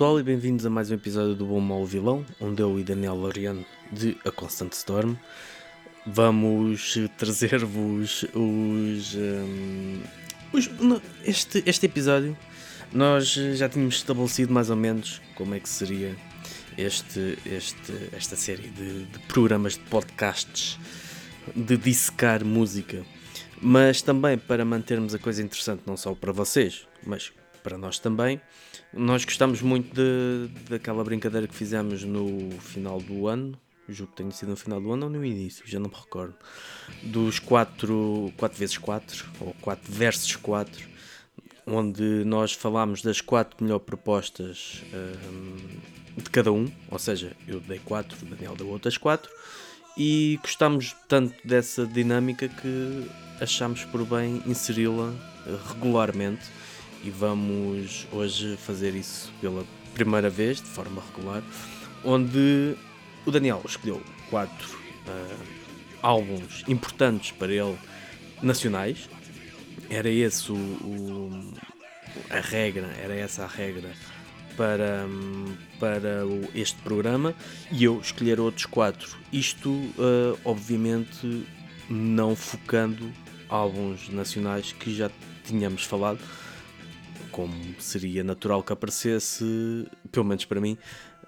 Pessoal 0.00 0.18
e 0.18 0.22
bem-vindos 0.22 0.64
a 0.64 0.70
mais 0.70 0.90
um 0.90 0.94
episódio 0.94 1.34
do 1.34 1.44
Bom 1.44 1.60
Mal 1.60 1.84
Vilão, 1.84 2.24
onde 2.40 2.62
eu 2.62 2.80
e 2.80 2.82
Daniel 2.82 3.14
Loriano 3.14 3.66
de 3.92 4.16
A 4.24 4.30
Constant 4.30 4.72
Storm 4.72 5.14
vamos 6.06 6.96
trazer-vos 7.18 8.22
os, 8.32 9.14
um, 9.14 10.00
os 10.54 10.70
este, 11.22 11.62
este 11.66 11.84
episódio. 11.84 12.34
Nós 12.90 13.26
já 13.26 13.68
tínhamos 13.68 13.96
estabelecido 13.96 14.54
mais 14.54 14.70
ou 14.70 14.76
menos 14.76 15.20
como 15.34 15.54
é 15.54 15.60
que 15.60 15.68
seria 15.68 16.16
este, 16.78 17.38
este, 17.44 17.92
esta 18.12 18.36
série 18.36 18.68
de, 18.68 19.04
de 19.04 19.18
programas 19.28 19.74
de 19.74 19.80
podcasts 19.80 20.78
de 21.54 21.76
dissecar 21.76 22.42
música, 22.42 23.04
mas 23.60 24.00
também 24.00 24.38
para 24.38 24.64
mantermos 24.64 25.14
a 25.14 25.18
coisa 25.18 25.42
interessante 25.42 25.82
não 25.84 25.94
só 25.94 26.14
para 26.14 26.32
vocês, 26.32 26.88
mas 27.04 27.30
para 27.62 27.76
nós 27.76 27.98
também. 27.98 28.40
Nós 28.92 29.24
gostamos 29.24 29.62
muito 29.62 29.94
de, 29.94 30.48
daquela 30.68 31.04
brincadeira 31.04 31.46
que 31.46 31.54
fizemos 31.54 32.02
no 32.02 32.50
final 32.58 33.00
do 33.00 33.28
ano, 33.28 33.56
julgo 33.88 34.10
que 34.12 34.18
tenha 34.18 34.30
sido 34.32 34.50
no 34.50 34.56
final 34.56 34.80
do 34.80 34.92
ano 34.92 35.06
ou 35.06 35.10
no 35.10 35.24
início, 35.24 35.64
já 35.66 35.78
não 35.78 35.88
me 35.88 35.94
recordo, 35.94 36.34
dos 37.02 37.38
4, 37.38 38.32
4 38.36 38.58
vezes 38.58 38.78
4 38.78 39.26
ou 39.40 39.54
4 39.60 39.92
versus 39.92 40.34
4, 40.34 40.88
onde 41.66 42.02
nós 42.24 42.52
falámos 42.52 43.00
das 43.00 43.20
4 43.20 43.62
melhores 43.62 43.86
propostas 43.86 44.82
um, 44.92 46.20
de 46.20 46.30
cada 46.30 46.50
um, 46.50 46.68
ou 46.90 46.98
seja, 46.98 47.36
eu 47.46 47.60
dei 47.60 47.78
4, 47.78 48.18
o 48.20 48.28
Daniel 48.28 48.56
deu 48.56 48.68
outras 48.68 48.98
4, 48.98 49.30
e 49.96 50.36
gostámos 50.42 50.96
tanto 51.06 51.36
dessa 51.46 51.86
dinâmica 51.86 52.48
que 52.48 53.08
achámos 53.40 53.84
por 53.84 54.04
bem 54.04 54.42
inseri-la 54.46 55.14
regularmente 55.68 56.42
e 57.02 57.10
vamos 57.10 58.06
hoje 58.12 58.56
fazer 58.56 58.94
isso 58.94 59.32
pela 59.40 59.64
primeira 59.94 60.30
vez, 60.30 60.58
de 60.58 60.68
forma 60.68 61.02
regular, 61.14 61.42
onde 62.04 62.76
o 63.26 63.30
Daniel 63.30 63.62
escolheu 63.64 64.02
quatro 64.28 64.68
uh, 65.06 65.44
álbuns 66.02 66.64
importantes 66.68 67.32
para 67.32 67.52
ele, 67.52 67.76
nacionais. 68.42 69.08
Era 69.88 70.08
esse 70.08 70.52
o, 70.52 70.56
o, 70.56 71.54
a 72.30 72.40
regra, 72.40 72.88
era 73.02 73.14
essa 73.14 73.44
a 73.44 73.46
regra 73.46 73.90
para, 74.56 75.06
para 75.78 76.22
este 76.54 76.80
programa 76.82 77.34
e 77.72 77.84
eu 77.84 78.00
escolher 78.00 78.38
outros 78.40 78.66
quatro. 78.66 79.16
Isto, 79.32 79.70
uh, 79.70 80.38
obviamente, 80.44 81.46
não 81.88 82.36
focando 82.36 83.10
álbuns 83.48 84.08
nacionais 84.08 84.72
que 84.72 84.94
já 84.94 85.10
tínhamos 85.44 85.84
falado, 85.84 86.20
como 87.30 87.54
seria 87.78 88.22
natural 88.22 88.62
que 88.62 88.72
aparecesse, 88.72 89.86
pelo 90.10 90.26
menos 90.26 90.44
para 90.44 90.60
mim, 90.60 90.76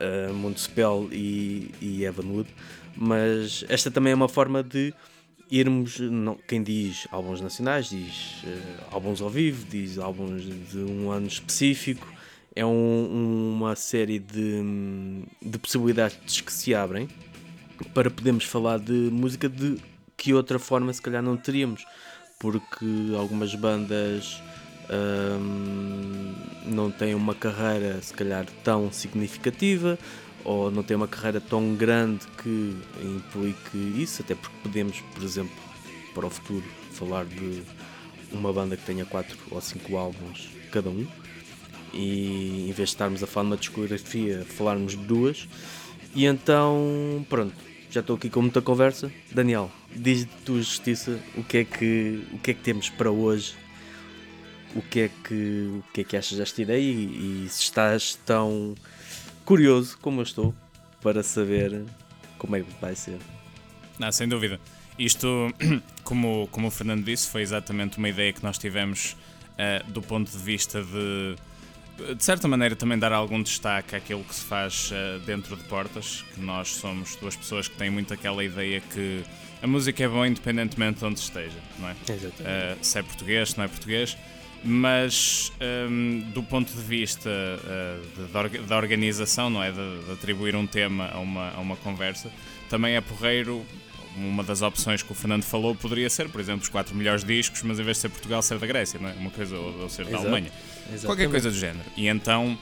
uh, 0.01 0.33
Municipal 0.35 1.09
e, 1.13 1.71
e 1.81 2.05
Evanwood, 2.05 2.49
mas 2.97 3.65
esta 3.69 3.91
também 3.91 4.13
é 4.13 4.17
uma 4.17 4.29
forma 4.29 4.63
de 4.63 4.95
irmos, 5.51 5.99
não, 5.99 6.37
quem 6.49 6.63
diz 6.63 7.07
álbuns 7.11 7.41
nacionais, 7.41 7.91
diz 7.91 8.43
uh, 8.45 8.95
álbuns 8.95 9.21
ao 9.21 9.31
vivo, 9.31 9.67
diz 9.69 9.99
álbuns 9.99 10.43
de 10.71 10.79
um 10.79 11.11
ano 11.11 11.27
específico, 11.27 12.07
é 12.55 12.65
um, 12.65 13.53
uma 13.55 13.75
série 13.77 14.19
de, 14.19 14.63
de 15.41 15.59
possibilidades 15.59 16.41
que 16.41 16.53
se 16.53 16.75
abrem 16.75 17.09
para 17.95 18.11
podermos 18.11 18.45
falar 18.45 18.79
de 18.79 18.93
música 18.93 19.49
de 19.49 19.79
que 20.17 20.35
outra 20.35 20.59
forma 20.59 20.93
se 20.93 21.03
calhar 21.03 21.23
não 21.23 21.37
teríamos, 21.37 21.85
porque 22.39 22.87
algumas 23.17 23.55
bandas 23.55 24.41
não 26.67 26.91
têm 26.91 27.15
uma 27.15 27.35
carreira 27.35 28.01
se 28.03 28.13
calhar 28.13 28.47
tão 28.63 28.93
significativa 28.93 29.99
ou 30.45 30.71
não 30.71 30.83
têm 30.83 30.97
uma 30.97 31.09
carreira 31.09 31.41
tão 31.41 31.75
grande 31.75 32.27
que 32.43 32.77
implique 33.03 33.79
isso, 33.97 34.23
até 34.23 34.35
porque 34.35 34.57
podemos, 34.63 35.01
por 35.15 35.23
exemplo, 35.23 35.55
para 36.15 36.27
o 36.27 36.31
futuro 36.31 36.65
falar 36.93 37.25
de 37.25 37.63
uma 38.33 38.53
banda 38.53 38.77
que 38.77 38.85
tenha 38.85 39.05
4 39.05 39.37
ou 39.51 39.61
5 39.61 39.97
álbuns 39.97 40.49
cada 40.71 40.91
um 40.91 41.07
e 41.93 42.69
em 42.69 42.73
vez 42.73 42.89
de 42.89 42.95
estarmos 42.95 43.23
a 43.23 43.27
falar 43.27 43.45
de 43.45 43.51
uma 43.53 43.57
discografia, 43.57 44.45
falarmos 44.47 44.93
de 44.93 45.05
duas. 45.05 45.47
E 46.15 46.25
então, 46.25 47.25
pronto, 47.29 47.55
já 47.91 48.01
estou 48.01 48.17
aqui 48.17 48.31
com 48.31 48.41
muita 48.41 48.63
conversa. 48.63 49.13
Daniel, 49.31 49.71
diz 49.95 50.21
de 50.21 50.33
tua 50.45 50.59
justiça 50.59 51.21
o 51.37 51.45
que 51.45 51.59
é 51.59 51.65
que, 51.65 52.23
o 52.33 52.39
que, 52.39 52.51
é 52.51 52.55
que 52.55 52.61
temos 52.61 52.89
para 52.89 53.11
hoje 53.11 53.55
o 54.75 54.83
que 54.83 55.01
é 55.01 55.11
que, 55.25 55.35
o 55.35 55.85
que, 55.93 56.01
é 56.01 56.05
que 56.05 56.17
achas 56.17 56.39
desta 56.39 56.63
ideia 56.63 56.81
e, 56.81 57.45
e 57.45 57.49
se 57.49 57.63
estás 57.63 58.19
tão 58.27 58.75
curioso 59.45 59.99
como 60.01 60.21
eu 60.21 60.25
estou 60.25 60.55
para 61.03 61.23
saber 61.23 61.85
como 62.39 62.57
é 62.57 62.61
que 62.61 62.67
vai 62.81 62.95
ser. 62.95 63.19
Não, 63.99 64.11
sem 64.11 64.29
dúvida. 64.29 64.59
Isto, 64.99 65.53
como, 66.05 66.49
como 66.51 66.69
o 66.69 66.71
Fernando 66.71 67.05
disse, 67.05 67.29
foi 67.29 67.43
exatamente 67.43 67.99
uma 67.99 68.09
ideia 68.09 68.33
que 68.33 68.43
nós 68.43 68.59
tivemos 68.59 69.17
uh, 69.53 69.91
do 69.91 70.03
ponto 70.03 70.31
de 70.31 70.39
vista 70.39 70.83
de, 70.83 72.15
de 72.15 72.25
certa 72.25 72.47
maneira, 72.49 72.77
também 72.77 72.99
dar 72.99 73.13
algum 73.13 73.43
destaque 73.43 73.97
àquilo 73.97 74.25
que 74.25 74.35
se 74.35 74.45
faz 74.45 74.91
uh, 74.91 75.21
dentro 75.21 75.57
de 75.57 75.65
portas. 75.65 76.25
Que 76.35 76.41
nós 76.41 76.69
somos 76.69 77.17
duas 77.17 77.37
pessoas 77.37 77.69
que 77.69 77.77
têm 77.77 77.91
muito 77.91 78.13
aquela 78.13 78.45
ideia 78.45 78.81
que 78.81 79.23
a 79.63 79.67
música 79.67 80.03
é 80.03 80.09
boa 80.09 80.27
independentemente 80.27 80.99
de 80.99 81.05
onde 81.05 81.21
esteja, 81.21 81.59
não 81.79 81.89
é? 81.89 81.97
Exatamente. 82.09 82.43
Uh, 82.43 82.85
se 82.85 82.99
é 82.99 83.03
português, 83.03 83.51
se 83.51 83.59
não 83.59 83.65
é 83.65 83.69
português 83.69 84.17
mas 84.65 85.53
um, 85.91 86.21
do 86.33 86.43
ponto 86.43 86.73
de 86.73 86.83
vista 86.83 87.29
uh, 87.31 88.63
da 88.67 88.77
organização, 88.77 89.51
não 89.51 89.63
é? 89.63 89.73
De, 89.73 90.05
de, 90.05 90.13
atribuir 90.13 90.55
um 90.55 90.67
tema 90.67 91.11
a 91.13 91.19
uma, 91.19 91.51
a 91.51 91.61
uma 91.61 91.77
conversa, 91.77 92.31
também 92.69 92.95
é 92.95 93.01
porreiro. 93.01 93.65
Uma 94.15 94.45
das 94.45 94.61
opções 94.61 95.03
que 95.03 95.11
o 95.11 95.15
Fernando 95.15 95.43
falou 95.43 95.75
poderia 95.75 96.11
ser, 96.11 96.29
por 96.29 96.39
exemplo, 96.39 96.63
os 96.63 96.69
quatro 96.69 96.95
melhores 96.95 97.25
discos, 97.25 97.63
mas 97.63 97.81
em 97.81 97.83
vez 97.83 97.97
de 97.97 98.03
ser 98.03 98.09
Portugal, 98.11 98.43
ser 98.43 98.59
da 98.59 98.67
Grécia, 98.67 99.01
não 99.01 99.09
é? 99.09 99.15
Uma 99.15 99.31
coisa, 99.31 99.57
ou, 99.57 99.81
ou 99.81 99.89
ser 99.89 100.05
da 100.05 100.11
Exato. 100.11 100.25
Alemanha. 100.25 100.53
Exatamente. 100.81 101.07
Qualquer 101.07 101.31
coisa 101.31 101.51
do 101.51 101.57
género. 101.57 101.85
E 101.97 102.09
então, 102.09 102.53
uh, 102.53 102.59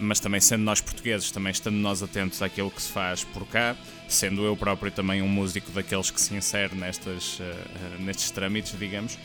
mas 0.00 0.18
também 0.18 0.40
sendo 0.40 0.62
nós 0.62 0.80
portugueses, 0.80 1.30
também 1.30 1.52
estando 1.52 1.76
nós 1.76 2.02
atentos 2.02 2.40
àquilo 2.40 2.70
que 2.70 2.80
se 2.80 2.90
faz 2.90 3.22
por 3.22 3.46
cá, 3.46 3.76
sendo 4.08 4.42
eu 4.46 4.56
próprio 4.56 4.90
também 4.90 5.20
um 5.20 5.28
músico 5.28 5.70
daqueles 5.72 6.10
que 6.10 6.18
se 6.18 6.34
insere 6.34 6.74
nestas, 6.74 7.38
uh, 7.38 8.02
nestes 8.02 8.30
trâmites, 8.30 8.74
digamos, 8.78 9.18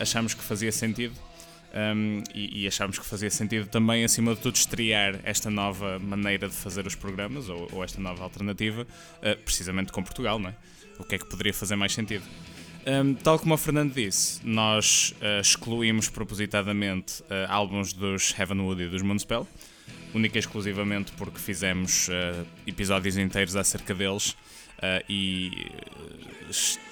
achamos 0.00 0.32
que 0.32 0.42
fazia 0.42 0.72
sentido 0.72 1.14
um, 1.76 2.22
e, 2.34 2.62
e, 2.62 2.66
achámos 2.66 2.98
que 2.98 3.04
fazia 3.04 3.30
sentido 3.30 3.66
também, 3.68 4.02
acima 4.02 4.34
de 4.34 4.40
tudo, 4.40 4.56
estrear 4.56 5.20
esta 5.24 5.50
nova 5.50 5.98
maneira 5.98 6.48
de 6.48 6.54
fazer 6.54 6.86
os 6.86 6.94
programas 6.94 7.50
ou, 7.50 7.68
ou 7.70 7.84
esta 7.84 8.00
nova 8.00 8.24
alternativa, 8.24 8.82
uh, 8.82 9.36
precisamente 9.44 9.92
com 9.92 10.02
Portugal, 10.02 10.38
não 10.38 10.48
é? 10.48 10.54
O 10.98 11.04
que 11.04 11.16
é 11.16 11.18
que 11.18 11.26
poderia 11.26 11.52
fazer 11.52 11.76
mais 11.76 11.92
sentido? 11.92 12.24
Um, 12.86 13.12
tal 13.12 13.38
como 13.38 13.52
o 13.52 13.58
Fernando 13.58 13.92
disse, 13.92 14.40
nós 14.46 15.14
uh, 15.20 15.40
excluímos 15.40 16.08
propositadamente 16.08 17.20
uh, 17.24 17.46
álbuns 17.48 17.92
dos 17.92 18.32
Heavenwood 18.38 18.82
e 18.82 18.88
dos 18.88 19.02
Moonspell, 19.02 19.46
única 20.14 20.38
e 20.38 20.40
exclusivamente 20.40 21.12
porque 21.12 21.38
fizemos 21.38 22.08
episódios 22.66 23.18
inteiros 23.18 23.54
acerca 23.54 23.94
deles 23.94 24.34
e 25.10 25.66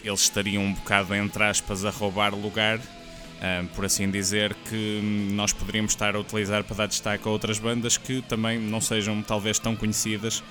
eles 0.03 0.21
estariam 0.21 0.63
um 0.63 0.75
bocado, 0.75 1.15
entre 1.15 1.43
aspas, 1.43 1.87
a 1.87 1.91
roubar 1.91 2.35
lugar 2.35 2.79
por 3.75 3.85
assim 3.85 4.11
dizer, 4.11 4.55
que 4.69 5.01
nós 5.33 5.53
poderíamos 5.53 5.93
estar 5.93 6.15
a 6.15 6.21
utilizar 6.21 6.65
para 6.65 6.77
dar 6.77 6.87
destaque 6.87 7.27
a 7.27 7.31
outras 7.31 7.59
bandas 7.59 7.97
que 7.97 8.23
também 8.23 8.59
não 8.59 8.81
sejam 8.81 9.23
talvez 9.23 9.59
tão 9.59 9.77
conhecidas, 9.77 10.39
uh, 10.41 10.45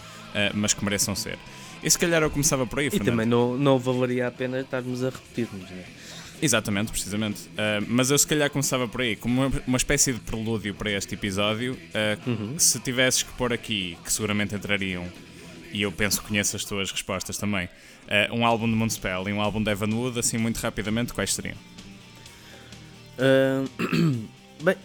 mas 0.54 0.74
que 0.74 0.84
mereçam 0.84 1.16
ser. 1.16 1.38
E 1.84 1.90
se 1.90 2.00
calhar 2.00 2.22
eu 2.22 2.30
começava 2.30 2.66
por 2.66 2.80
aí, 2.80 2.90
Fernando. 2.90 3.08
E 3.08 3.12
também 3.12 3.26
não, 3.26 3.58
não 3.58 3.78
valeria 3.78 4.28
a 4.28 4.32
pena 4.32 4.62
estarmos 4.62 5.04
a 5.04 5.10
repetirmos, 5.10 5.70
não 5.70 5.78
é? 5.78 5.84
Exatamente, 6.42 6.92
precisamente. 6.92 7.42
Uh, 7.52 7.86
mas 7.88 8.12
eu 8.12 8.18
se 8.18 8.28
calhar 8.28 8.50
começava 8.50 8.88
por 8.88 9.02
aí, 9.02 9.16
como 9.16 9.46
uma, 9.46 9.62
uma 9.66 9.78
espécie 9.78 10.12
de 10.12 10.20
prelúdio 10.20 10.74
para 10.76 10.92
este 10.92 11.16
episódio. 11.16 11.74
Uh, 11.74 12.30
uhum. 12.30 12.60
Se 12.60 12.80
tivesses 12.80 13.24
que 13.24 13.32
pôr 13.34 13.54
aqui, 13.54 13.98
que 14.04 14.12
seguramente 14.12 14.54
entrariam, 14.54 15.06
e 15.72 15.82
eu 15.82 15.92
penso 15.92 16.22
que 16.22 16.28
conheço 16.28 16.56
as 16.56 16.66
tuas 16.66 16.92
respostas 16.92 17.38
também, 17.38 17.66
uh, 17.66 18.36
um 18.36 18.46
álbum 18.46 18.68
de 18.68 18.76
Moonspell 18.76 19.30
e 19.30 19.34
um 19.34 19.42
álbum 19.42 19.64
de 19.64 19.72
Evan 19.72 19.94
Wood, 19.96 20.20
assim 20.20 20.38
muito 20.38 20.58
rapidamente, 20.58 21.14
quais 21.14 21.34
seriam? 21.34 21.56
Bem, 24.64 24.76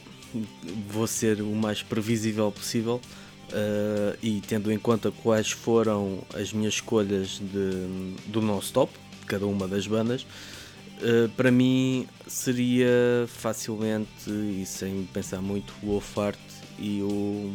vou 0.88 1.06
ser 1.06 1.40
o 1.40 1.54
mais 1.54 1.82
previsível 1.82 2.50
possível 2.52 3.00
uh, 3.48 4.18
e 4.22 4.40
tendo 4.46 4.70
em 4.72 4.78
conta 4.78 5.10
quais 5.10 5.50
foram 5.50 6.22
as 6.34 6.52
minhas 6.52 6.74
escolhas 6.74 7.40
de, 7.40 8.14
do 8.26 8.42
non-stop, 8.42 8.92
de 9.20 9.26
cada 9.26 9.46
uma 9.46 9.66
das 9.66 9.86
bandas, 9.86 10.22
uh, 10.22 11.28
para 11.36 11.50
mim 11.50 12.06
seria 12.26 13.26
facilmente 13.28 14.28
e 14.28 14.64
sem 14.66 15.08
pensar 15.12 15.40
muito 15.40 15.72
o 15.82 15.96
Ofart 15.96 16.38
e 16.78 17.00
o, 17.02 17.52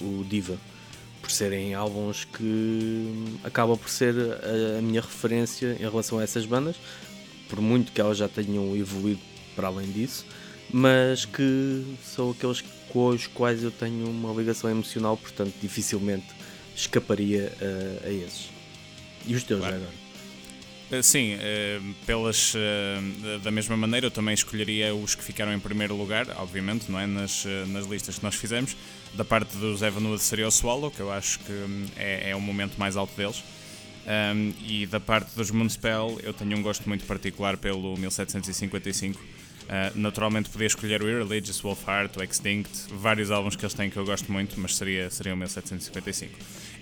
o 0.00 0.24
Diva. 0.28 0.58
Por 1.20 1.30
serem 1.30 1.74
álbuns 1.74 2.24
que 2.24 3.38
acabam 3.44 3.76
por 3.76 3.90
ser 3.90 4.14
a, 4.16 4.78
a 4.78 4.82
minha 4.82 5.02
referência 5.02 5.76
em 5.78 5.82
relação 5.82 6.18
a 6.18 6.22
essas 6.22 6.46
bandas, 6.46 6.76
por 7.50 7.60
muito 7.60 7.92
que 7.92 8.00
elas 8.00 8.16
já 8.16 8.28
tenham 8.28 8.74
evoluído 8.76 9.20
para 9.54 9.66
além 9.68 9.90
disso, 9.90 10.24
mas 10.72 11.24
que 11.26 11.84
são 12.02 12.30
aqueles 12.30 12.62
com 12.88 13.08
os 13.08 13.26
quais 13.26 13.62
eu 13.62 13.70
tenho 13.70 14.08
uma 14.08 14.32
ligação 14.32 14.70
emocional, 14.70 15.16
portanto 15.16 15.52
dificilmente 15.60 16.26
escaparia 16.74 17.52
a, 17.60 18.06
a 18.06 18.10
esses. 18.12 18.48
E 19.26 19.34
os 19.34 19.42
teus 19.42 19.60
Claro. 19.60 19.76
agora? 19.76 19.90
Uh, 20.92 21.02
Sim, 21.04 21.34
uh, 21.34 21.94
pelas, 22.04 22.54
uh, 22.54 23.38
da- 23.40 23.50
mesma 23.50 23.76
maneira 23.76 24.06
eu 24.06 24.10
também 24.10 24.34
escolheria 24.34 24.92
os 24.94 25.14
que 25.14 25.22
ficaram 25.22 25.52
em 25.52 25.60
primeiro 25.60 25.94
lugar, 25.96 26.26
obviamente, 26.38 26.90
não 26.90 26.98
é? 26.98 27.06
Nas, 27.06 27.44
nas 27.68 27.86
listas 27.86 28.16
que 28.18 28.24
nós 28.24 28.34
fizemos. 28.34 28.76
Da 29.14 29.24
parte 29.24 29.56
dos 29.56 29.82
Evanwood 29.82 30.20
seria 30.22 30.48
o 30.48 30.50
Swallow, 30.50 30.90
que 30.90 31.00
eu 31.00 31.12
acho 31.12 31.38
que 31.40 31.52
hum, 31.52 31.86
é, 31.96 32.30
é 32.30 32.36
o 32.36 32.40
momento 32.40 32.76
mais 32.78 32.96
alto 32.96 33.14
deles. 33.16 33.42
Um, 34.10 34.52
e 34.66 34.86
da 34.86 34.98
parte 34.98 35.36
dos 35.36 35.52
Moonspell 35.52 36.18
eu 36.24 36.34
tenho 36.34 36.58
um 36.58 36.62
gosto 36.62 36.88
muito 36.88 37.04
particular 37.06 37.56
pelo 37.56 37.96
1755. 37.96 39.20
Uh, 39.20 39.22
naturalmente 39.94 40.50
podia 40.50 40.66
escolher 40.66 41.00
o 41.00 41.08
Irreligious, 41.08 41.60
Wolfheart, 41.60 42.16
o 42.16 42.22
Extinct, 42.24 42.92
vários 42.92 43.30
álbuns 43.30 43.54
que 43.54 43.64
eles 43.64 43.72
têm 43.72 43.88
que 43.88 43.96
eu 43.96 44.04
gosto 44.04 44.32
muito, 44.32 44.58
mas 44.58 44.74
seria, 44.74 45.08
seria 45.10 45.32
o 45.32 45.36
1755. 45.36 46.32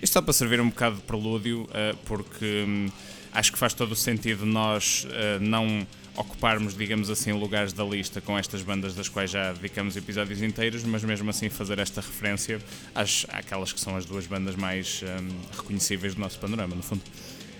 Isto 0.01 0.13
só 0.13 0.23
para 0.23 0.33
servir 0.33 0.59
um 0.59 0.69
bocado 0.69 0.95
de 0.95 1.03
prelúdio, 1.03 1.63
uh, 1.65 1.95
porque 2.05 2.65
hum, 2.67 2.89
acho 3.31 3.51
que 3.51 3.59
faz 3.59 3.75
todo 3.75 3.91
o 3.91 3.95
sentido 3.95 4.43
nós 4.43 5.05
uh, 5.05 5.39
não 5.39 5.85
ocuparmos, 6.19 6.75
digamos 6.75 7.09
assim, 7.09 7.31
lugares 7.31 7.71
da 7.71 7.83
lista 7.83 8.19
com 8.19 8.37
estas 8.37 8.61
bandas 8.61 8.93
das 8.93 9.07
quais 9.07 9.31
já 9.31 9.53
dedicamos 9.53 9.95
episódios 9.95 10.41
inteiros, 10.41 10.83
mas 10.83 11.01
mesmo 11.01 11.29
assim 11.29 11.49
fazer 11.49 11.79
esta 11.79 12.01
referência 12.01 12.59
às, 12.93 13.25
àquelas 13.29 13.71
que 13.71 13.79
são 13.79 13.95
as 13.95 14.05
duas 14.05 14.27
bandas 14.27 14.55
mais 14.57 15.01
hum, 15.01 15.29
reconhecíveis 15.55 16.15
do 16.15 16.21
nosso 16.21 16.37
panorama, 16.37 16.75
no 16.75 16.83
fundo. 16.83 17.01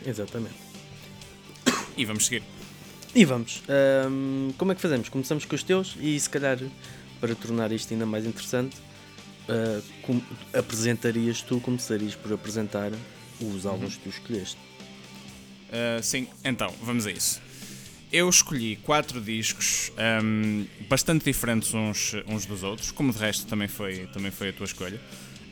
Exatamente. 0.06 0.56
E 1.96 2.04
vamos 2.04 2.26
seguir. 2.26 2.44
E 3.16 3.24
vamos. 3.24 3.64
Ahm, 3.70 4.52
como 4.58 4.72
é 4.74 4.76
que 4.76 4.82
fazemos? 4.82 5.08
Começamos 5.08 5.46
com 5.46 5.56
os 5.56 5.64
teus 5.64 5.96
e 6.00 6.20
se 6.20 6.30
calhar 6.30 6.60
para 7.22 7.34
tornar 7.36 7.72
isto 7.72 7.94
ainda 7.94 8.06
mais 8.06 8.26
interessante, 8.26 8.76
ah, 9.48 9.82
com- 10.02 10.22
apresentarias 10.54 11.42
tu, 11.42 11.60
começarias 11.62 12.14
por 12.16 12.34
apresentar 12.34 12.92
os 13.40 13.66
álbuns 13.66 13.96
que 13.96 14.04
tu 14.04 14.10
escolheste. 14.10 14.58
Uh, 15.70 16.02
sim, 16.02 16.28
então, 16.44 16.74
vamos 16.82 17.06
a 17.06 17.12
isso. 17.12 17.40
Eu 18.12 18.28
escolhi 18.28 18.76
quatro 18.78 19.22
discos 19.22 19.92
um, 20.24 20.66
bastante 20.90 21.26
diferentes 21.26 21.74
uns, 21.76 22.16
uns 22.28 22.44
dos 22.46 22.64
outros, 22.64 22.90
como 22.92 23.14
de 23.14 23.20
resto 23.20 23.46
também 23.46 23.68
foi, 23.68 24.08
também 24.08 24.32
foi 24.32 24.50
a 24.50 24.54
tua 24.54 24.66
escolha. 24.66 25.00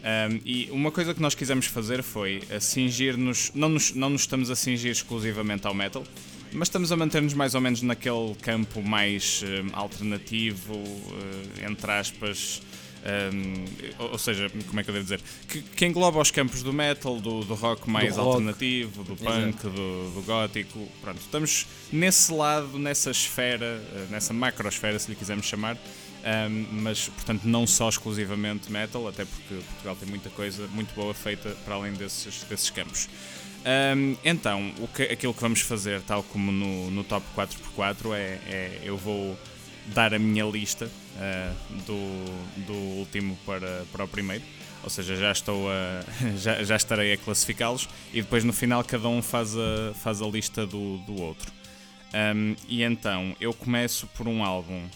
Um, 0.08 0.42
e 0.44 0.68
uma 0.72 0.92
coisa 0.92 1.14
que 1.14 1.22
nós 1.22 1.36
quisemos 1.36 1.68
fazer 1.68 2.02
foi 2.02 2.42
cingir-nos, 2.60 3.52
não 3.54 3.70
nos, 3.70 3.94
não 3.94 4.10
nos 4.10 4.22
estamos 4.22 4.50
a 4.50 4.56
cingir 4.56 4.92
exclusivamente 4.92 5.68
ao 5.68 5.74
metal, 5.74 6.04
mas 6.52 6.68
estamos 6.68 6.92
a 6.92 6.96
manter-nos 6.96 7.36
mais 7.36 7.54
ou 7.54 7.62
menos 7.62 7.84
naquele 7.84 8.34
campo 8.42 8.82
mais 8.82 9.44
um, 9.44 9.76
alternativo, 9.76 10.74
uh, 10.74 11.70
entre 11.70 11.92
aspas, 11.92 12.62
um, 13.08 14.04
ou, 14.12 14.18
seja, 14.18 14.50
como 14.68 14.80
é 14.82 14.84
que 14.84 14.90
eu 14.90 14.94
devo 14.94 15.04
dizer? 15.06 15.22
Que, 15.48 15.62
que 15.62 15.86
engloba 15.86 16.20
os 16.20 16.30
campos 16.30 16.62
do 16.62 16.74
metal, 16.74 17.20
do, 17.22 17.42
do 17.46 17.54
rock 17.54 17.90
mais 17.90 18.18
rock. 18.18 18.28
alternativo, 18.28 19.04
do 19.04 19.16
punk, 19.16 19.64
do, 19.64 20.12
do 20.12 20.24
gótico. 20.26 20.86
Pronto, 21.02 21.20
estamos 21.20 21.66
nesse 21.92 22.34
lado, 22.34 22.78
nessa 22.78 23.10
esfera, 23.10 23.82
eh, 23.96 24.08
nessa 24.10 24.34
macrosfera, 24.34 25.00
se 25.00 25.10
lhe 25.10 25.16
quisermos 25.16 25.46
chamar. 25.46 25.78
um, 25.78 26.66
mas, 26.82 27.08
portanto, 27.08 27.46
não 27.46 27.66
só 27.66 27.88
exclusivamente 27.88 28.70
metal, 28.70 29.08
até 29.08 29.24
porque 29.24 29.54
Portugal 29.54 29.96
tem 29.96 30.10
muita 30.10 30.30
coisa 30.32 30.68
muito 30.68 30.94
boa 30.94 31.14
feita 31.14 31.52
para 31.64 31.76
além 31.76 31.94
desses, 31.94 32.44
desses 32.44 32.70
campos. 32.70 33.08
Um, 33.66 34.18
então, 34.24 34.74
o 34.80 34.88
que, 34.88 35.04
aquilo 35.04 35.34
que 35.34 35.42
vamos 35.42 35.62
fazer, 35.62 36.02
tal 36.02 36.24
como 36.24 36.52
no, 36.52 36.92
no 36.92 37.04
top 37.06 37.26
4x4, 37.38 38.14
é, 38.14 38.40
é 38.48 38.82
eu 38.84 38.98
vou 38.98 39.38
dar 39.88 40.14
a 40.14 40.20
minha 40.20 40.46
lista 40.46 40.86
uh, 40.86 41.74
do, 41.84 42.66
do 42.66 42.74
último 42.74 43.38
para, 43.46 43.86
para 43.92 44.04
o 44.04 44.08
primeiro. 44.08 44.44
Ou 44.84 44.90
seja, 44.90 45.16
já 45.16 45.32
estou 45.32 45.70
a, 45.70 46.04
já, 46.38 46.64
já 46.64 46.76
estarei 46.76 47.14
a 47.14 47.18
classificá-los 47.18 47.90
e 48.14 48.22
depois 48.22 48.44
no 48.44 48.54
final 48.54 48.84
cada 48.84 49.08
um 49.08 49.22
faz 49.22 49.56
a, 49.56 49.94
faz 49.96 50.22
a 50.22 50.28
lista 50.28 50.66
do, 50.66 50.98
do 51.00 51.22
outro. 51.22 51.52
Um, 52.14 52.56
e 52.70 52.84
então 52.84 53.36
eu 53.40 53.54
começo 53.54 54.08
por 54.16 54.28
um 54.28 54.44
álbum 54.44 54.88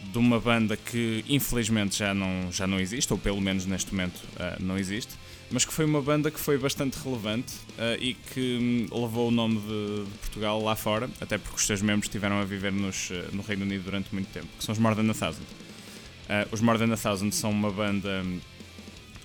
de 0.00 0.18
uma 0.18 0.38
banda 0.38 0.76
que 0.76 1.24
infelizmente 1.28 1.98
já 1.98 2.14
não, 2.14 2.50
já 2.52 2.66
não 2.66 2.78
existe, 2.78 3.12
ou 3.12 3.18
pelo 3.18 3.40
menos 3.40 3.66
neste 3.66 3.92
momento 3.94 4.16
uh, 4.34 4.62
não 4.62 4.78
existe, 4.78 5.12
mas 5.50 5.64
que 5.64 5.72
foi 5.72 5.84
uma 5.84 6.00
banda 6.02 6.30
que 6.30 6.38
foi 6.40 6.58
bastante 6.58 6.96
relevante 7.02 7.52
uh, 7.78 8.00
e 8.00 8.14
que 8.14 8.86
hum, 8.90 9.00
levou 9.02 9.28
o 9.28 9.30
nome 9.30 9.60
de, 9.60 10.04
de 10.04 10.18
Portugal 10.18 10.62
lá 10.62 10.74
fora, 10.76 11.08
até 11.20 11.38
porque 11.38 11.56
os 11.56 11.66
seus 11.66 11.80
membros 11.82 12.06
estiveram 12.06 12.40
a 12.40 12.44
viver 12.44 12.72
nos, 12.72 13.10
uh, 13.10 13.14
no 13.32 13.42
Reino 13.42 13.64
Unido 13.64 13.84
durante 13.84 14.12
muito 14.12 14.28
tempo, 14.32 14.48
que 14.58 14.64
são 14.64 14.72
os 14.72 14.78
More 14.78 14.94
Than 14.94 15.10
a 15.10 15.14
Thousand. 15.14 15.44
Os 16.50 16.60
More 16.60 16.76
Than 16.76 16.92
a 16.92 16.96
Thousand 16.96 17.30
são 17.30 17.50
uma 17.52 17.70
banda 17.70 18.22
hum, 18.24 18.40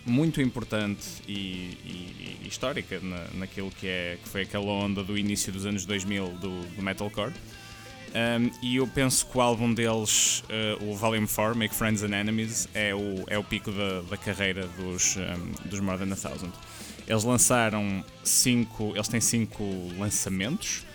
muito 0.06 0.40
importante 0.42 1.06
e, 1.28 1.32
e- 1.84 2.38
e 2.44 2.48
histórica 2.48 3.00
na, 3.02 3.26
naquilo 3.36 3.72
que, 3.72 3.88
é, 3.88 4.18
que 4.22 4.30
foi 4.30 4.42
aquela 4.44 4.66
onda 4.72 5.04
do 5.04 5.18
início 5.18 5.52
dos 5.52 5.66
anos 5.66 5.86
2000 5.86 6.28
do, 6.40 6.62
do 6.76 6.82
metalcore. 6.84 7.34
Um, 8.14 8.52
e 8.62 8.76
eu 8.76 8.86
penso 8.88 9.26
que 9.26 9.38
o 9.38 9.42
álbum 9.42 9.74
deles, 9.74 10.44
uh, 10.80 10.84
o 10.92 10.96
Volume 10.96 11.26
4, 11.28 11.58
Make 11.58 11.74
Friends 11.74 12.04
and 12.04 12.14
Enemies, 12.14 12.68
é 12.74 12.94
o, 12.94 13.24
é 13.28 13.38
o 13.38 13.44
pico 13.44 13.72
da, 13.72 14.02
da 14.02 14.18
carreira 14.18 14.68
dos, 14.78 15.16
um, 15.16 15.70
dos 15.70 15.80
More 15.80 15.98
Than 15.98 16.12
a 16.14 16.18
Thousand. 16.18 16.52
Eles 17.08 17.24
lançaram 17.24 18.04
cinco, 18.24 18.92
eles 18.96 19.08
têm 19.08 19.22
cinco 19.22 19.64
lançamentos, 19.98 20.86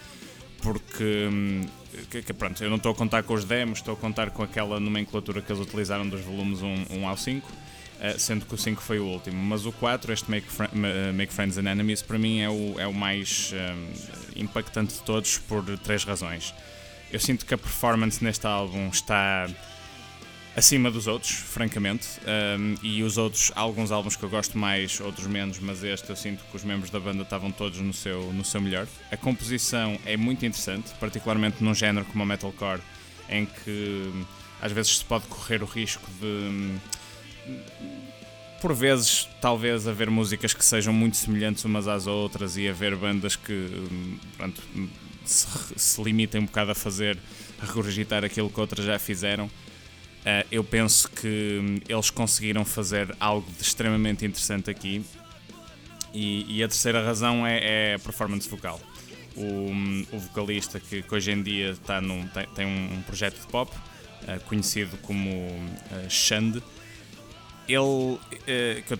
porque 0.62 1.28
hum, 1.32 1.62
que- 2.10 2.20
que, 2.22 2.32
pronto, 2.34 2.62
eu 2.62 2.68
não 2.68 2.76
estou 2.76 2.92
a 2.92 2.94
contar 2.94 3.22
com 3.22 3.32
os 3.32 3.44
demos, 3.44 3.78
estou 3.78 3.94
a 3.94 3.96
contar 3.96 4.30
com 4.30 4.42
aquela 4.42 4.78
nomenclatura 4.78 5.40
que 5.40 5.50
eles 5.50 5.62
utilizaram 5.62 6.06
dos 6.06 6.20
volumes 6.20 6.60
1, 6.60 6.86
1 6.98 7.08
ao 7.08 7.16
5, 7.16 7.50
uh, 7.50 8.18
sendo 8.20 8.44
que 8.44 8.54
o 8.54 8.58
5 8.58 8.82
foi 8.82 8.98
o 8.98 9.04
último. 9.06 9.42
Mas 9.42 9.64
o 9.64 9.72
4, 9.72 10.12
este 10.12 10.30
Make, 10.30 10.46
Make 11.14 11.32
Friends 11.32 11.56
and 11.56 11.70
Enemies, 11.70 12.02
para 12.02 12.18
mim 12.18 12.40
é 12.40 12.50
o, 12.50 12.78
é 12.78 12.86
o 12.86 12.92
mais 12.92 13.52
hum, 13.54 13.92
impactante 14.36 14.94
de 14.94 15.00
todos 15.02 15.38
por 15.38 15.64
três 15.78 16.04
razões. 16.04 16.52
Eu 17.10 17.20
sinto 17.20 17.46
que 17.46 17.54
a 17.54 17.58
performance 17.58 18.22
neste 18.22 18.46
álbum 18.46 18.88
está 18.88 19.48
acima 20.56 20.90
dos 20.90 21.06
outros, 21.06 21.32
francamente. 21.32 22.08
Um, 22.58 22.74
e 22.82 23.02
os 23.02 23.18
outros, 23.18 23.52
há 23.54 23.60
alguns 23.60 23.92
álbuns 23.92 24.16
que 24.16 24.22
eu 24.22 24.30
gosto 24.30 24.56
mais, 24.56 24.98
outros 25.00 25.26
menos, 25.26 25.58
mas 25.60 25.84
este 25.84 26.08
eu 26.08 26.16
sinto 26.16 26.42
que 26.50 26.56
os 26.56 26.64
membros 26.64 26.90
da 26.90 26.98
banda 26.98 27.22
estavam 27.22 27.52
todos 27.52 27.78
no 27.78 27.92
seu, 27.92 28.32
no 28.32 28.44
seu 28.44 28.60
melhor. 28.60 28.86
A 29.12 29.16
composição 29.16 29.98
é 30.06 30.16
muito 30.16 30.46
interessante, 30.46 30.92
particularmente 30.98 31.62
num 31.62 31.74
género 31.74 32.06
como 32.06 32.24
o 32.24 32.26
metalcore, 32.26 32.80
em 33.28 33.44
que 33.44 34.10
às 34.60 34.72
vezes 34.72 34.98
se 34.98 35.04
pode 35.04 35.26
correr 35.26 35.62
o 35.62 35.66
risco 35.66 36.08
de. 36.20 36.78
Por 38.60 38.72
vezes, 38.72 39.28
talvez 39.40 39.86
haver 39.86 40.10
músicas 40.10 40.54
que 40.54 40.64
sejam 40.64 40.92
muito 40.92 41.18
semelhantes 41.18 41.62
umas 41.66 41.86
às 41.86 42.06
outras 42.06 42.56
e 42.56 42.66
haver 42.66 42.96
bandas 42.96 43.36
que 43.36 43.70
pronto, 44.36 44.62
se, 45.30 45.46
se 45.76 46.02
limitem 46.02 46.40
um 46.40 46.46
bocado 46.46 46.70
a 46.70 46.74
fazer, 46.74 47.18
a 47.60 47.66
regurgitar 47.66 48.24
aquilo 48.24 48.50
que 48.50 48.60
outras 48.60 48.84
já 48.84 48.98
fizeram. 48.98 49.46
Uh, 49.46 50.44
eu 50.50 50.64
penso 50.64 51.08
que 51.10 51.60
hum, 51.62 51.80
eles 51.88 52.10
conseguiram 52.10 52.64
fazer 52.64 53.14
algo 53.20 53.48
de 53.52 53.62
extremamente 53.62 54.24
interessante 54.24 54.70
aqui. 54.70 55.04
E, 56.12 56.56
e 56.56 56.64
a 56.64 56.68
terceira 56.68 57.04
razão 57.04 57.46
é, 57.46 57.92
é 57.92 57.94
a 57.94 57.98
performance 57.98 58.48
vocal. 58.48 58.80
O, 59.36 59.42
hum, 59.42 60.06
o 60.10 60.18
vocalista 60.18 60.80
que, 60.80 61.02
que 61.02 61.14
hoje 61.14 61.30
em 61.30 61.42
dia 61.42 61.70
está 61.70 62.00
num, 62.00 62.26
tem, 62.28 62.46
tem 62.54 62.66
um 62.66 63.02
projeto 63.02 63.38
de 63.38 63.46
pop 63.46 63.70
uh, 64.22 64.40
conhecido 64.46 64.96
como 64.98 65.30
uh, 65.30 66.10
Xande. 66.10 66.62
Ele. 67.68 67.78
uh, 67.78 68.18
que 68.40 68.92
eu 68.92 68.98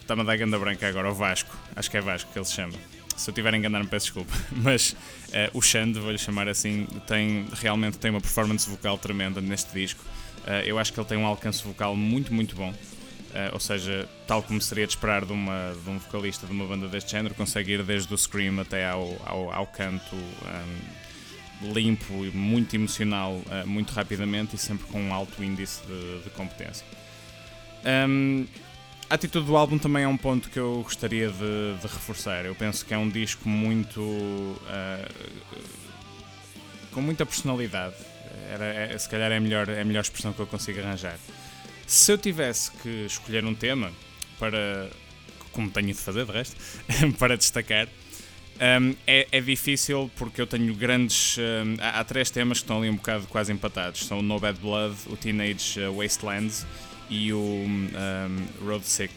Está-me 0.00 0.22
a 0.22 0.24
dar 0.24 0.36
ganda 0.36 0.58
branca 0.58 0.88
agora, 0.88 1.10
o 1.10 1.14
Vasco. 1.14 1.56
Acho 1.74 1.90
que 1.90 1.96
é 1.96 2.00
Vasco 2.00 2.30
que 2.32 2.38
ele 2.38 2.46
se 2.46 2.54
chama. 2.54 2.97
Se 3.18 3.30
eu 3.30 3.32
estiver 3.32 3.52
a 3.52 3.56
enganar-me, 3.56 3.86
peço 3.86 4.06
desculpa. 4.06 4.32
Mas 4.52 4.92
uh, 4.92 4.96
o 5.52 5.60
Xande, 5.60 5.98
vou-lhe 5.98 6.18
chamar 6.18 6.48
assim, 6.48 6.86
tem, 7.06 7.46
realmente 7.54 7.98
tem 7.98 8.10
uma 8.10 8.20
performance 8.20 8.68
vocal 8.68 8.96
tremenda 8.96 9.40
neste 9.40 9.72
disco. 9.72 10.02
Uh, 10.46 10.64
eu 10.64 10.78
acho 10.78 10.92
que 10.92 11.00
ele 11.00 11.06
tem 11.06 11.18
um 11.18 11.26
alcance 11.26 11.62
vocal 11.64 11.96
muito, 11.96 12.32
muito 12.32 12.54
bom. 12.54 12.70
Uh, 12.70 13.52
ou 13.52 13.60
seja, 13.60 14.08
tal 14.26 14.42
como 14.42 14.60
seria 14.60 14.86
de 14.86 14.92
esperar 14.92 15.24
de, 15.24 15.32
uma, 15.32 15.76
de 15.84 15.90
um 15.90 15.98
vocalista 15.98 16.46
de 16.46 16.52
uma 16.52 16.64
banda 16.64 16.88
deste 16.88 17.10
género, 17.10 17.34
consegue 17.34 17.72
ir 17.72 17.82
desde 17.82 18.12
o 18.14 18.16
scream 18.16 18.58
até 18.60 18.88
ao, 18.88 19.20
ao, 19.26 19.52
ao 19.52 19.66
canto 19.66 20.16
um, 20.16 21.72
limpo 21.72 22.24
e 22.24 22.30
muito 22.30 22.74
emocional, 22.74 23.32
uh, 23.32 23.66
muito 23.66 23.92
rapidamente 23.92 24.56
e 24.56 24.58
sempre 24.58 24.86
com 24.86 25.02
um 25.02 25.12
alto 25.12 25.44
índice 25.44 25.82
de, 25.86 26.22
de 26.22 26.30
competência. 26.30 26.86
Um, 27.84 28.46
a 29.10 29.14
atitude 29.14 29.46
do 29.46 29.56
álbum 29.56 29.78
também 29.78 30.04
é 30.04 30.08
um 30.08 30.16
ponto 30.16 30.50
que 30.50 30.58
eu 30.58 30.82
gostaria 30.82 31.28
de, 31.28 31.78
de 31.80 31.82
reforçar. 31.82 32.44
Eu 32.44 32.54
penso 32.54 32.84
que 32.84 32.92
é 32.92 32.98
um 32.98 33.08
disco 33.08 33.48
muito. 33.48 34.00
uh, 34.00 34.58
com 36.92 37.00
muita 37.00 37.24
personalidade. 37.24 37.94
Era, 38.50 38.64
é- 38.66 38.98
se 38.98 39.08
calhar 39.08 39.32
é 39.32 39.36
a, 39.36 39.40
melhor, 39.40 39.68
é 39.68 39.80
a 39.80 39.84
melhor 39.84 40.02
expressão 40.02 40.32
que 40.32 40.40
eu 40.40 40.46
consigo 40.46 40.80
arranjar. 40.80 41.18
Se 41.86 42.12
eu 42.12 42.18
tivesse 42.18 42.70
que 42.70 43.06
escolher 43.06 43.44
um 43.44 43.54
tema 43.54 43.90
para. 44.38 44.90
como 45.52 45.70
tenho 45.70 45.88
de 45.88 45.94
fazer 45.94 46.26
de 46.26 46.32
resto, 46.32 46.56
para 47.18 47.36
destacar, 47.36 47.88
Um, 48.60 48.94
é, 49.06 49.28
é, 49.30 49.40
difícil 49.40 50.10
porque 50.16 50.40
eu 50.40 50.46
tenho 50.46 50.74
grandes. 50.74 51.38
Um, 51.38 51.76
há, 51.80 52.00
há, 52.00 52.04
três 52.04 52.28
temas 52.28 52.58
que 52.58 52.64
estão 52.64 52.78
ali 52.78 52.90
um 52.90 52.96
bocado 52.96 53.26
quase 53.28 53.52
empatados: 53.52 54.04
são 54.04 54.18
o 54.18 54.22
No 54.22 54.38
Bad 54.38 54.58
Blood, 54.58 54.96
o 55.06 55.16
Teenage 55.16 55.80
Wastelands 55.96 56.66
e 57.08 57.32
o 57.32 57.38
um, 57.38 57.88
Road 58.64 58.84
Sick. 58.86 59.12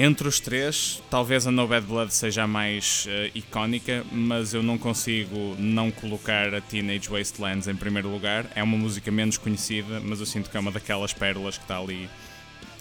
Entre 0.00 0.28
os 0.28 0.38
três, 0.38 1.02
talvez 1.10 1.44
a 1.44 1.50
No 1.50 1.66
Bad 1.66 1.84
Blood 1.84 2.14
seja 2.14 2.44
a 2.44 2.46
mais 2.46 3.06
uh, 3.06 3.36
icónica, 3.36 4.04
mas 4.12 4.54
eu 4.54 4.62
não 4.62 4.78
consigo 4.78 5.56
não 5.58 5.90
colocar 5.90 6.54
a 6.54 6.60
Teenage 6.60 7.08
Wastelands 7.08 7.66
em 7.66 7.74
primeiro 7.74 8.08
lugar. 8.08 8.46
É 8.54 8.62
uma 8.62 8.76
música 8.76 9.10
menos 9.10 9.36
conhecida, 9.36 10.00
mas 10.00 10.20
eu 10.20 10.26
sinto 10.26 10.50
que 10.50 10.56
é 10.56 10.60
uma 10.60 10.70
daquelas 10.70 11.12
pérolas 11.12 11.58
que 11.58 11.64
está 11.64 11.78
ali 11.78 12.08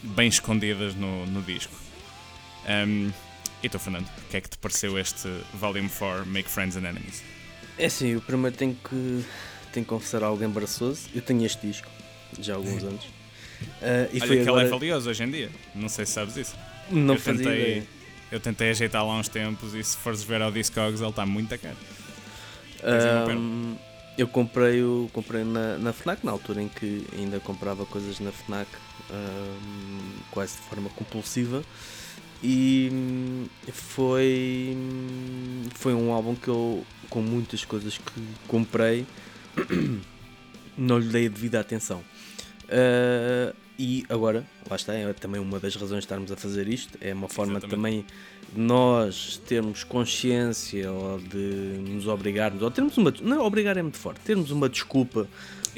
bem 0.03 0.27
escondidas 0.27 0.93
no, 0.93 1.25
no 1.25 1.41
disco. 1.41 1.73
Um, 2.69 3.11
e 3.63 3.69
tu, 3.69 3.79
Fernando, 3.79 4.07
o 4.07 4.29
que 4.29 4.37
é 4.37 4.41
que 4.41 4.49
te 4.49 4.57
pareceu 4.59 4.99
este 4.99 5.27
Volume 5.55 5.89
4 5.89 6.23
Make 6.27 6.47
Friends 6.47 6.75
and 6.77 6.87
Enemies? 6.87 7.23
É 7.79 7.87
assim, 7.87 8.15
o 8.15 8.21
primeiro 8.21 8.55
tenho 8.55 8.75
que, 8.75 9.25
tenho 9.73 9.83
que 9.83 9.89
confessar 9.89 10.23
algo 10.23 10.43
embaraçoso. 10.43 11.09
Eu 11.15 11.23
tenho 11.23 11.43
este 11.43 11.65
disco 11.65 11.87
já 12.39 12.53
há 12.53 12.57
alguns 12.57 12.83
anos. 12.83 13.16
Uh, 13.61 14.09
e 14.13 14.17
Olha 14.19 14.27
foi 14.27 14.35
que 14.37 14.41
agora... 14.43 14.61
ele 14.61 14.67
é 14.67 14.71
valioso 14.71 15.09
hoje 15.09 15.23
em 15.23 15.31
dia. 15.31 15.49
Não 15.73 15.89
sei 15.89 16.05
se 16.05 16.13
sabes 16.13 16.37
isso. 16.37 16.55
Não 16.89 17.15
eu 17.15 17.19
fazia 17.19 17.43
tentei, 17.43 17.61
ideia. 17.61 17.87
Eu 18.31 18.39
tentei 18.39 18.69
ajeitar 18.69 19.05
lá 19.05 19.15
uns 19.15 19.27
tempos 19.27 19.73
e 19.73 19.83
se 19.83 19.97
fores 19.97 20.23
ver 20.23 20.41
ao 20.41 20.51
Discogs 20.51 21.01
ele 21.01 21.09
está 21.09 21.25
muito 21.25 21.53
a 21.53 21.57
caro. 21.57 21.77
Um, 23.29 23.75
eu 24.17 24.27
comprei, 24.27 24.81
o, 24.83 25.09
comprei 25.13 25.43
na, 25.43 25.77
na 25.77 25.93
FNAC, 25.93 26.25
na 26.25 26.31
altura 26.31 26.61
em 26.61 26.67
que 26.67 27.05
ainda 27.17 27.39
comprava 27.39 27.85
coisas 27.85 28.19
na 28.19 28.31
FNAC 28.31 28.67
um, 29.11 29.99
quase 30.31 30.57
de 30.57 30.63
forma 30.63 30.89
compulsiva 30.89 31.63
e 32.43 33.47
foi 33.71 34.77
foi 35.73 35.93
um 35.93 36.11
álbum 36.11 36.35
que 36.35 36.47
eu 36.47 36.85
com 37.09 37.21
muitas 37.21 37.65
coisas 37.65 37.97
que 37.97 38.23
comprei 38.47 39.05
não 40.77 40.99
lhe 40.99 41.07
dei 41.07 41.25
a 41.25 41.29
devida 41.29 41.59
atenção 41.59 42.03
uh, 42.69 43.55
e 43.79 44.05
agora, 44.09 44.43
lá 44.69 44.75
está, 44.75 44.93
é 44.93 45.13
também 45.13 45.39
uma 45.39 45.59
das 45.59 45.75
razões 45.75 45.99
de 45.99 46.05
estarmos 46.05 46.31
a 46.31 46.35
fazer 46.35 46.67
isto, 46.67 46.97
é 46.99 47.13
uma 47.13 47.29
forma 47.29 47.53
Exatamente. 47.53 47.75
também 47.75 48.05
de 48.53 48.59
nós 48.59 49.41
termos 49.45 49.83
consciência 49.83 50.91
ou 50.91 51.19
de 51.19 51.79
nos 51.87 52.07
obrigarmos, 52.07 52.61
ou 52.63 52.71
termos 52.71 52.97
uma. 52.97 53.13
Não, 53.21 53.45
obrigar 53.45 53.77
é 53.77 53.81
muito 53.81 53.97
forte, 53.97 54.21
termos 54.21 54.49
uma 54.49 54.67
desculpa 54.67 55.27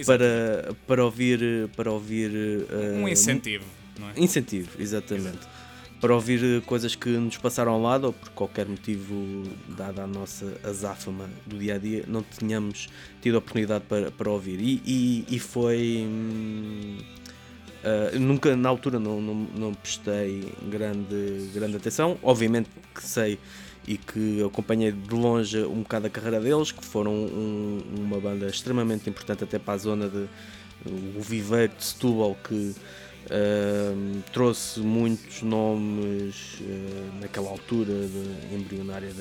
para, 0.06 0.74
para 0.88 1.04
ouvir. 1.04 1.70
Para 1.76 1.92
ouvir 1.92 2.32
uh, 2.32 2.96
um 2.98 3.08
incentivo, 3.08 3.66
não 4.00 4.10
é? 4.10 4.14
Incentivo, 4.16 4.70
exatamente. 4.80 5.40
Exato. 5.40 5.59
Para 6.00 6.16
ouvir 6.16 6.62
coisas 6.62 6.96
que 6.96 7.10
nos 7.10 7.38
passaram 7.38 7.74
ao 7.74 7.82
lado 7.82 8.08
ou 8.08 8.14
por 8.14 8.30
qualquer 8.30 8.66
motivo, 8.66 9.44
dada 9.68 10.04
a 10.04 10.08
nossa 10.08 10.58
azáfama 10.64 11.30
do 11.46 11.58
dia 11.58 11.76
a 11.76 11.78
dia, 11.78 12.06
não 12.08 12.24
tínhamos 12.24 12.88
tido 13.22 13.38
oportunidade 13.38 13.84
para, 13.86 14.10
para 14.10 14.32
ouvir. 14.32 14.62
E, 14.62 14.82
e, 14.86 15.36
e 15.36 15.40
foi. 15.40 16.06
Hum, 16.08 16.98
Uh, 17.80 18.20
nunca 18.20 18.58
na 18.58 18.68
altura 18.68 19.00
não, 19.00 19.22
não, 19.22 19.36
não 19.56 19.74
prestei 19.74 20.54
grande, 20.70 21.50
grande 21.54 21.78
atenção. 21.78 22.20
Obviamente 22.22 22.70
que 22.94 23.02
sei 23.02 23.40
e 23.88 23.98
que 23.98 24.44
acompanhei 24.44 24.92
de 24.92 25.16
longe 25.16 25.64
um 25.64 25.82
bocado 25.82 26.08
a 26.08 26.10
carreira 26.10 26.42
deles, 26.42 26.74
que 26.74 26.84
foram 26.84 27.14
um, 27.14 27.82
uma 27.98 28.20
banda 28.20 28.48
extremamente 28.48 29.10
importante 29.10 29.46
até 29.46 29.58
para 29.58 29.76
a 29.76 29.78
zona 29.78 30.10
de 30.10 30.28
o 30.86 31.22
viveiro 31.22 31.74
de 31.78 31.84
Setúbal 31.84 32.36
que 32.36 32.76
uh, 33.30 34.22
trouxe 34.34 34.80
muitos 34.80 35.42
nomes 35.42 36.60
uh, 36.62 37.22
naquela 37.22 37.50
altura 37.50 37.94
de, 37.94 38.56
embrionária 38.56 39.14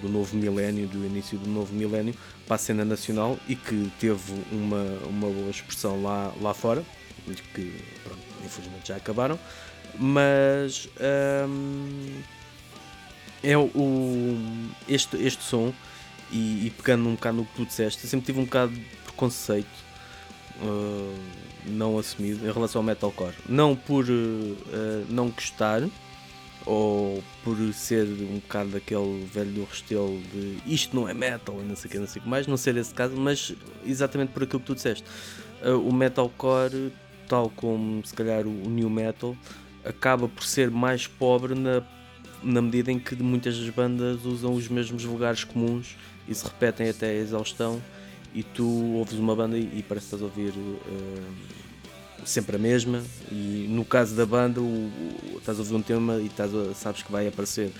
do 0.00 0.08
novo 0.08 0.36
milénio, 0.36 0.86
do 0.88 1.04
início 1.04 1.38
do 1.38 1.48
novo 1.48 1.74
milénio, 1.74 2.14
para 2.46 2.56
a 2.56 2.58
cena 2.58 2.84
nacional 2.84 3.38
e 3.48 3.54
que 3.54 3.90
teve 4.00 4.32
uma, 4.50 4.82
uma 5.08 5.28
boa 5.28 5.50
expressão 5.50 6.02
lá, 6.02 6.32
lá 6.40 6.54
fora 6.54 6.84
que 7.54 7.82
pronto, 8.02 8.20
infelizmente 8.44 8.88
já 8.88 8.96
acabaram, 8.96 9.38
mas 9.98 10.88
hum, 11.48 12.22
é 13.42 13.56
o, 13.56 14.36
este, 14.88 15.16
este 15.16 15.42
som 15.42 15.72
e, 16.30 16.66
e, 16.66 16.70
pegando 16.76 17.08
um 17.08 17.14
bocado 17.14 17.38
no 17.38 17.44
que 17.44 17.54
tu 17.54 17.66
disseste, 17.66 18.06
sempre 18.06 18.26
tive 18.26 18.40
um 18.40 18.44
bocado 18.44 18.72
de 18.72 18.80
preconceito 19.04 19.66
uh, 20.62 21.18
não 21.66 21.98
assumido 21.98 22.46
em 22.46 22.52
relação 22.52 22.80
ao 22.80 22.84
metalcore. 22.84 23.34
Não 23.48 23.74
por 23.76 24.04
uh, 24.04 25.06
não 25.08 25.28
gostar 25.30 25.82
ou 26.66 27.22
por 27.42 27.56
ser 27.72 28.06
um 28.06 28.34
bocado 28.34 28.70
daquele 28.70 29.24
velho 29.32 29.50
do 29.50 29.64
restelo 29.64 30.20
de 30.32 30.58
isto 30.66 30.94
não 30.94 31.08
é 31.08 31.14
metal 31.14 31.58
e 31.60 31.64
não 31.64 31.74
sei 31.74 31.88
o 31.88 31.92
que, 31.92 31.98
não 31.98 32.06
sei 32.06 32.20
o 32.20 32.22
que 32.22 32.28
mais, 32.28 32.46
não 32.46 32.56
ser 32.56 32.76
esse 32.76 32.92
caso, 32.92 33.16
mas 33.16 33.54
exatamente 33.84 34.32
por 34.32 34.42
aquilo 34.42 34.60
que 34.60 34.66
tu 34.66 34.74
disseste. 34.74 35.04
Uh, 35.64 35.88
o 35.88 35.92
metalcore 35.92 36.92
tal 37.30 37.48
como 37.48 38.04
se 38.04 38.12
calhar 38.12 38.44
o, 38.44 38.50
new 38.50 38.90
metal, 38.90 39.36
acaba 39.84 40.28
por 40.28 40.42
ser 40.42 40.68
mais 40.68 41.06
pobre 41.06 41.54
na, 41.54 41.80
na 42.42 42.60
medida 42.60 42.90
em 42.90 42.98
que 42.98 43.14
muitas 43.22 43.56
das 43.56 43.70
bandas 43.70 44.24
usam 44.24 44.52
os 44.52 44.68
mesmos 44.68 45.04
lugares 45.04 45.44
comuns 45.44 45.96
e 46.26 46.34
se 46.34 46.44
repetem 46.44 46.88
até 46.88 47.10
a 47.10 47.14
exaustão 47.14 47.80
e 48.34 48.42
tu 48.42 48.94
ouves 48.94 49.18
uma 49.18 49.34
banda 49.34 49.58
e, 49.58 49.84
parece 49.86 50.08
que 50.08 50.14
estás 50.14 50.22
a 50.22 50.24
ouvir 50.24 50.52
uh, 50.56 52.26
sempre 52.26 52.56
a 52.56 52.58
mesma 52.58 53.02
e 53.30 53.66
no 53.68 53.84
caso 53.84 54.14
da 54.14 54.26
banda 54.26 54.60
o, 54.60 54.64
o, 54.64 55.36
estás 55.38 55.58
a 55.58 55.60
ouvir 55.60 55.74
um 55.74 55.82
tema 55.82 56.16
e 56.16 56.26
estás 56.26 56.54
a, 56.54 56.74
sabes 56.74 57.02
que 57.02 57.10
vai 57.10 57.26
aparecer 57.26 57.72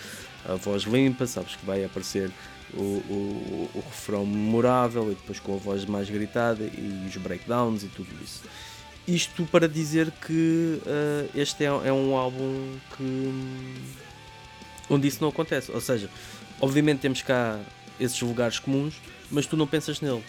a 0.48 0.54
voz 0.54 0.84
limpa, 0.84 1.26
sabes 1.26 1.56
que 1.56 1.64
vai 1.64 1.84
aparecer 1.84 2.30
o, 2.74 2.80
o, 2.80 3.70
o 3.74 3.84
refrão 3.86 4.26
memorável 4.26 5.10
e 5.10 5.14
depois 5.14 5.38
com 5.38 5.54
a 5.54 5.58
voz 5.58 5.84
mais 5.84 6.08
gritada 6.08 6.64
e 6.64 7.04
os 7.06 7.16
breakdowns 7.16 7.82
e 7.82 7.88
tudo 7.88 8.08
isso. 8.22 8.42
Isto 9.06 9.44
para 9.46 9.68
dizer 9.68 10.10
que 10.26 10.80
uh, 10.82 11.38
este 11.38 11.64
é, 11.64 11.66
é, 11.66 11.92
um 11.92 12.16
álbum 12.16 12.76
que 12.96 13.32
onde 14.88 15.08
isso 15.08 15.18
não 15.20 15.28
acontece. 15.28 15.70
Ou 15.72 15.80
seja, 15.80 16.10
obviamente 16.60 17.00
temos 17.00 17.22
cá 17.22 17.58
esses 17.98 18.20
lugares 18.20 18.58
comuns, 18.58 18.94
mas 19.30 19.46
tu 19.46 19.56
não 19.56 19.66
pensas 19.66 20.00
nele. 20.00 20.22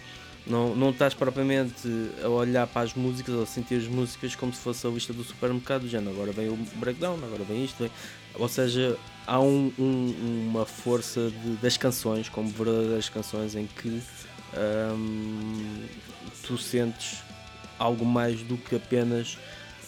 Não, 0.46 0.76
não 0.76 0.90
estás 0.90 1.14
propriamente 1.14 1.88
a 2.24 2.28
olhar 2.28 2.66
para 2.66 2.82
as 2.82 2.94
músicas 2.96 3.36
ou 3.36 3.44
a 3.44 3.46
sentir 3.46 3.76
as 3.76 3.88
músicas 3.88 4.36
como 4.36 4.52
se 4.52 4.60
fosse 4.60 4.86
a 4.88 4.90
lista 4.90 5.14
do 5.14 5.24
supermercado, 5.24 5.88
já 5.88 6.00
agora 6.00 6.32
vem 6.32 6.50
o 6.50 6.58
breakdown, 6.76 7.16
agora 7.24 7.44
vem 7.44 7.64
isto. 7.64 7.78
Vem... 7.78 7.92
Ou 8.34 8.50
seja, 8.50 8.98
há 9.28 9.40
um, 9.40 9.72
um, 9.78 10.48
uma 10.50 10.66
força 10.66 11.30
de, 11.30 11.58
das 11.58 11.78
canções, 11.78 12.28
como 12.28 12.50
verdadeiras 12.50 13.08
canções, 13.08 13.56
em 13.56 13.68
que 13.68 14.02
um, 14.96 15.86
tu 16.44 16.58
sentes 16.58 17.20
algo 17.78 18.06
mais 18.06 18.42
do 18.42 18.58
que 18.58 18.76
apenas 18.76 19.38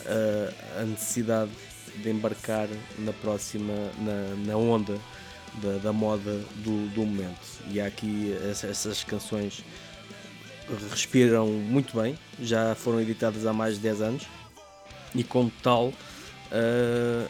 uh, 0.01 0.81
a 0.81 0.83
necessidade 0.83 1.51
de 1.95 2.09
embarcar 2.09 2.67
na 2.99 3.13
próxima, 3.13 3.73
na, 3.99 4.35
na 4.45 4.57
onda 4.57 4.99
da, 5.61 5.77
da 5.77 5.93
moda 5.93 6.41
do, 6.57 6.87
do, 6.89 7.05
momento. 7.05 7.61
E 7.69 7.79
há 7.79 7.87
aqui 7.87 8.35
essas 8.49 9.03
canções 9.03 9.63
respiram 10.89 11.47
muito 11.47 11.99
bem, 11.99 12.17
já 12.39 12.73
foram 12.75 13.01
editadas 13.01 13.45
há 13.45 13.53
mais 13.53 13.75
de 13.75 13.81
10 13.81 14.01
anos 14.01 14.27
e 15.13 15.23
como 15.23 15.51
tal 15.61 15.87
uh, 15.87 15.93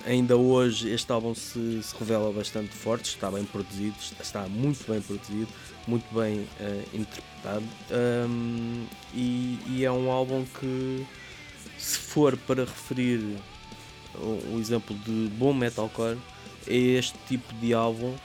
ainda 0.05 0.37
hoje 0.37 0.89
este 0.89 1.11
álbum 1.11 1.33
se, 1.33 1.81
se, 1.81 1.95
revela 1.97 2.31
bastante 2.31 2.69
forte, 2.69 3.05
está 3.09 3.29
bem 3.31 3.43
produzido, 3.43 3.95
está 4.21 4.47
muito 4.47 4.89
bem 4.89 5.01
produzido, 5.01 5.47
muito 5.87 6.05
bem 6.13 6.39
uh, 6.39 6.83
interpretado 6.93 7.65
um, 8.29 8.85
e, 9.13 9.59
e, 9.67 9.85
é 9.85 9.91
um 9.91 10.11
álbum 10.11 10.45
que 10.59 11.05
se 11.77 11.97
for 11.97 12.37
para 12.37 12.63
referir 12.63 13.19
um, 14.15 14.59
exemplo 14.59 14.95
de 14.99 15.29
bom 15.35 15.53
metalcore 15.53 16.17
é 16.67 16.75
este 16.75 17.17
tipo 17.27 17.53
de 17.55 17.73
álbum 17.73 18.15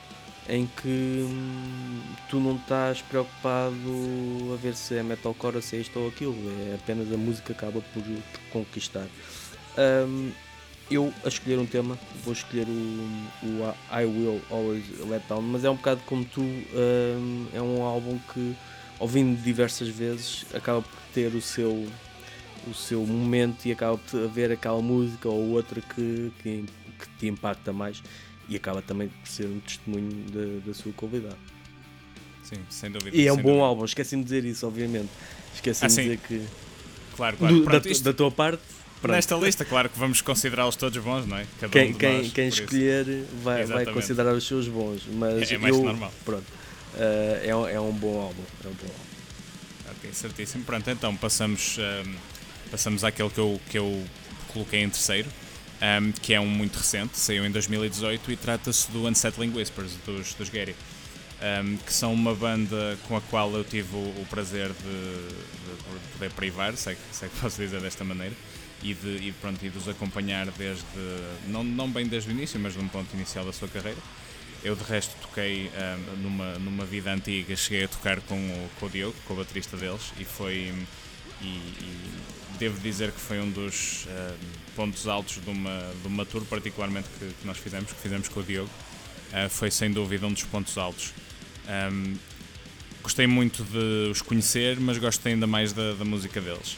em 0.49 0.67
que 0.81 0.87
hum, 1.27 2.01
tu 2.29 2.39
não 2.39 2.55
estás 2.55 3.01
preocupado 3.03 4.53
a 4.53 4.57
ver 4.57 4.73
se 4.73 4.95
é 4.95 5.03
metalcore 5.03 5.57
ou 5.57 5.61
se 5.61 5.77
é 5.77 5.79
isto 5.79 5.99
ou 5.99 6.07
aquilo, 6.07 6.35
é 6.71 6.75
apenas 6.75 7.11
a 7.13 7.17
música 7.17 7.53
acaba 7.53 7.81
por, 7.81 8.01
por 8.03 8.41
conquistar. 8.51 9.07
Um, 9.77 10.31
eu 10.89 11.13
a 11.23 11.27
escolher 11.27 11.59
um 11.59 11.67
tema 11.67 11.97
vou 12.23 12.33
escolher 12.33 12.65
o, 12.67 13.45
o, 13.45 13.75
I 13.91 14.05
Will 14.05 14.41
Always 14.49 14.85
Let 15.07 15.21
Down, 15.29 15.43
mas 15.43 15.63
é 15.63 15.69
um 15.69 15.75
bocado 15.75 16.01
como 16.07 16.25
tu, 16.25 16.41
um, 16.41 17.47
é 17.53 17.61
um 17.61 17.83
álbum 17.83 18.17
que 18.33 18.55
ouvindo 18.99 19.39
diversas 19.41 19.87
vezes 19.87 20.45
acaba 20.53 20.81
por 20.81 20.99
ter 21.13 21.33
o 21.35 21.41
seu 21.41 21.87
o 22.67 22.73
seu 22.73 23.05
momento 23.05 23.65
e 23.65 23.71
acaba 23.71 23.97
por 23.97 24.23
haver 24.23 24.51
aquela 24.51 24.81
música 24.81 25.29
ou 25.29 25.51
outra 25.51 25.79
que, 25.79 26.31
que, 26.43 26.65
que 26.99 27.09
te 27.17 27.27
impacta 27.27 27.71
mais 27.71 28.03
e 28.49 28.55
acaba 28.55 28.81
também 28.81 29.07
por 29.07 29.27
ser 29.27 29.45
um 29.45 29.59
testemunho 29.59 30.25
da, 30.31 30.67
da 30.67 30.73
sua 30.73 30.91
qualidade. 30.93 31.37
Sim, 32.43 32.57
sem 32.69 32.91
dúvida. 32.91 33.15
E 33.15 33.27
é 33.27 33.31
um 33.31 33.37
bom 33.37 33.43
dúvida. 33.43 33.63
álbum, 33.63 33.85
esqueci-me 33.85 34.23
de 34.23 34.29
dizer 34.29 34.45
isso, 34.45 34.65
obviamente. 34.65 35.09
Esqueci-me 35.53 35.85
ah, 35.85 35.95
de 35.95 36.01
dizer 36.01 36.17
que. 36.27 36.45
Claro, 37.15 37.37
claro. 37.37 37.55
Do, 37.55 37.63
Pronto, 37.63 37.83
da, 37.83 37.91
isto... 37.91 38.03
da 38.03 38.13
tua 38.13 38.31
parte 38.31 38.63
nesta 39.07 39.35
lista, 39.35 39.63
claro 39.63 39.89
que 39.89 39.97
vamos 39.97 40.21
considerá-los 40.21 40.75
todos 40.75 41.01
bons, 41.01 41.25
não 41.25 41.37
é? 41.37 41.45
Cada 41.59 41.71
quem, 41.71 41.91
um 41.91 41.93
quem, 41.93 42.17
nós, 42.17 42.33
quem 42.33 42.47
escolher 42.49 43.25
vai, 43.41 43.65
vai, 43.65 43.85
considerar 43.85 44.33
os 44.33 44.45
seus 44.45 44.67
bons, 44.67 45.03
mas 45.13 45.49
é, 45.49 45.55
é 45.55 45.57
mais 45.57 45.75
eu, 45.75 45.83
normal. 45.83 46.11
Pronto, 46.25 46.43
uh, 46.43 47.67
é, 47.69 47.73
é 47.73 47.79
um 47.79 47.93
bom 47.93 48.19
álbum. 48.21 48.43
É 48.63 48.67
um 48.67 48.73
bom 48.73 48.87
álbum. 48.87 49.97
Ok, 49.97 50.09
certíssimo. 50.11 50.63
Pronto, 50.65 50.89
então 50.89 51.15
passamos, 51.15 51.77
um, 51.77 51.81
ehm, 51.81 52.15
passamos 52.69 53.03
àquele 53.03 53.29
que 53.29 53.39
eu, 53.39 53.61
que 53.69 53.77
eu 53.77 54.03
coloquei 54.49 54.81
em 54.81 54.89
terceiro. 54.89 55.29
Um, 55.81 56.11
que 56.11 56.33
é 56.33 56.39
um 56.41 56.45
muito 56.45 56.75
recente, 56.75 57.17
saiu 57.17 57.45
em 57.45 57.51
2018 57.51 58.31
e 58.33 58.35
trata-se 58.35 58.91
do 58.91 59.07
Unsettling 59.07 59.53
Whispers 59.55 59.93
dos, 60.05 60.33
dos 60.33 60.49
Gary 60.49 60.75
um, 61.41 61.77
que 61.77 61.93
são 61.93 62.13
uma 62.13 62.35
banda 62.35 62.97
com 63.07 63.15
a 63.15 63.21
qual 63.21 63.51
eu 63.53 63.63
tive 63.63 63.95
o, 63.95 63.99
o 63.99 64.27
prazer 64.29 64.67
de, 64.67 64.73
de, 64.73 66.13
poder 66.13 66.31
privar, 66.31 66.75
sei, 66.75 66.97
sei 67.11 67.29
que 67.29 67.39
posso 67.39 67.61
dizer 67.61 67.81
desta 67.81 68.03
maneira, 68.03 68.35
e 68.81 68.93
de, 68.93 69.07
e, 69.27 69.33
pronto, 69.41 69.63
e 69.65 69.69
de 69.69 69.77
os 69.77 69.87
acompanhar 69.87 70.47
desde, 70.51 70.85
não, 71.47 71.63
não 71.63 71.89
bem 71.89 72.07
desde 72.07 72.29
o 72.29 72.31
início, 72.31 72.59
mas 72.59 72.73
de 72.73 72.79
um 72.79 72.87
ponto 72.87 73.13
inicial 73.13 73.45
da 73.45 73.53
sua 73.53 73.67
carreira. 73.67 73.99
Eu 74.61 74.75
de 74.75 74.83
resto 74.83 75.15
toquei 75.21 75.71
um, 76.17 76.21
numa, 76.21 76.59
numa 76.59 76.85
vida 76.85 77.13
antiga, 77.13 77.55
cheguei 77.55 77.85
a 77.85 77.87
tocar 77.87 78.19
com 78.21 78.35
o, 78.35 78.69
com 78.79 78.87
o 78.87 78.89
Diogo, 78.89 79.15
com 79.25 79.33
o 79.33 79.37
baterista 79.37 79.77
deles, 79.77 80.11
e 80.19 80.25
foi. 80.25 80.73
E, 81.41 81.45
e 81.45 82.38
devo 82.59 82.79
dizer 82.81 83.11
que 83.11 83.19
foi 83.19 83.39
um 83.39 83.49
dos 83.49 84.05
um, 84.05 84.75
pontos 84.75 85.07
altos 85.07 85.39
de 85.41 85.49
uma, 85.49 85.91
de 86.01 86.07
uma 86.07 86.25
tour, 86.25 86.43
particularmente 86.45 87.07
que, 87.17 87.25
que 87.25 87.47
nós 87.47 87.57
fizemos, 87.57 87.91
que 87.91 87.99
fizemos 87.99 88.27
com 88.27 88.41
o 88.41 88.43
Diogo. 88.43 88.69
Uh, 89.31 89.49
foi 89.49 89.71
sem 89.71 89.91
dúvida 89.91 90.27
um 90.27 90.33
dos 90.33 90.43
pontos 90.43 90.77
altos. 90.77 91.13
Um, 91.91 92.15
gostei 93.01 93.25
muito 93.25 93.63
de 93.63 94.11
os 94.11 94.21
conhecer, 94.21 94.79
mas 94.79 94.97
gosto 94.97 95.25
ainda 95.25 95.47
mais 95.47 95.71
da, 95.71 95.93
da 95.93 96.03
música 96.03 96.41
deles. 96.41 96.77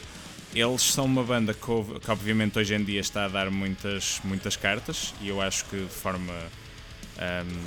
Eles 0.54 0.82
são 0.82 1.06
uma 1.06 1.24
banda 1.24 1.52
que, 1.52 1.60
que, 1.60 2.10
obviamente 2.10 2.58
hoje 2.58 2.74
em 2.74 2.84
dia 2.84 3.00
está 3.00 3.24
a 3.24 3.28
dar 3.28 3.50
muitas, 3.50 4.20
muitas 4.22 4.54
cartas 4.54 5.14
e 5.20 5.28
eu 5.28 5.40
acho 5.40 5.64
que 5.64 5.78
de 5.78 5.88
forma 5.88 6.34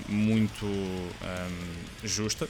um, 0.10 0.14
muito 0.14 0.66
um, 0.66 2.08
justa 2.08 2.48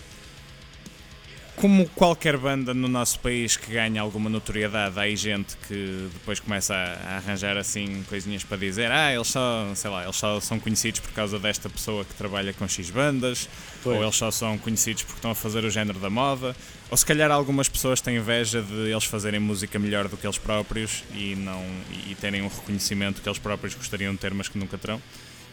como 1.56 1.88
qualquer 1.90 2.38
banda 2.38 2.74
no 2.74 2.88
nosso 2.88 3.20
país 3.20 3.56
que 3.56 3.72
ganha 3.72 4.02
alguma 4.02 4.30
notoriedade, 4.30 5.00
há 5.00 5.04
aí 5.04 5.16
gente 5.16 5.56
que 5.68 6.10
depois 6.14 6.40
começa 6.40 6.74
a, 6.74 7.18
arranjar 7.18 7.58
assim 7.58 8.04
coisinhas 8.10 8.44
para 8.44 8.58
dizer, 8.58 8.92
ah, 8.92 9.14
eles 9.14 9.28
só, 9.28 9.72
sei 9.74 9.90
lá, 9.90 10.04
eles 10.04 10.16
só 10.16 10.40
são 10.40 10.60
conhecidos 10.60 11.00
por 11.00 11.12
causa 11.12 11.40
desta 11.40 11.70
pessoa 11.70 12.04
que 12.04 12.14
trabalha 12.14 12.54
com 12.54 12.68
X 12.68 12.90
bandas, 12.90 13.50
ou 13.84 14.04
eles 14.04 14.16
só 14.16 14.30
são 14.32 14.58
conhecidos 14.58 15.04
porque 15.04 15.18
estão 15.18 15.32
a 15.32 15.36
fazer 15.36 15.64
o 15.64 15.70
género 15.70 16.00
da 16.00 16.10
moda, 16.10 16.56
ou 16.90 16.98
se 16.98 17.06
calhar 17.06 17.32
algumas 17.32 17.70
pessoas 17.70 18.02
têm 18.02 18.18
inveja 18.18 18.62
de 18.62 18.92
eles 18.92 19.06
fazerem 19.06 19.40
música 19.40 19.80
melhor 19.80 20.08
do 20.08 20.18
que 20.18 20.28
eles 20.28 20.38
próprios 20.38 21.04
e 21.14 21.36
não 21.36 21.64
e 22.08 22.16
terem 22.16 22.42
um 22.42 22.48
reconhecimento 22.48 23.22
que 23.22 23.30
eles 23.30 23.40
próprios 23.40 23.74
gostariam 23.74 24.14
de 24.14 24.20
ter, 24.20 24.34
mas 24.34 24.48
que 24.48 24.58
nunca 24.58 24.78
terão. 24.78 25.02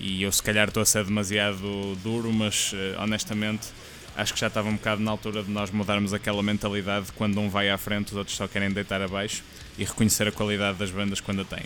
E 0.00 0.23
eu 0.23 0.32
se 0.32 0.42
calhar 0.42 0.66
estou 0.66 0.82
a 0.82 0.87
ser 0.87 1.04
demasiado 1.04 1.97
duro, 2.02 2.32
mas 2.32 2.73
eh, 2.75 2.97
honestamente 2.99 3.68
acho 4.16 4.35
que 4.35 4.40
já 4.40 4.47
estava 4.47 4.69
um 4.69 4.76
bocado 4.76 5.02
na 5.02 5.11
altura 5.11 5.42
de 5.42 5.50
nós 5.50 5.71
mudarmos 5.71 6.12
aquela 6.12 6.42
mentalidade 6.42 7.07
de 7.07 7.12
quando 7.12 7.40
um 7.40 7.49
vai 7.49 7.71
à 7.71 7.78
frente, 7.78 8.09
os 8.09 8.16
outros 8.16 8.37
só 8.37 8.47
querem 8.47 8.71
deitar 8.71 9.00
abaixo 9.00 9.42
e 9.78 9.85
reconhecer 9.85 10.28
a 10.28 10.33
qualidade 10.33 10.78
das 10.78 10.90
bandas 10.90 11.21
quando 11.21 11.42
a 11.42 11.45
têm. 11.45 11.64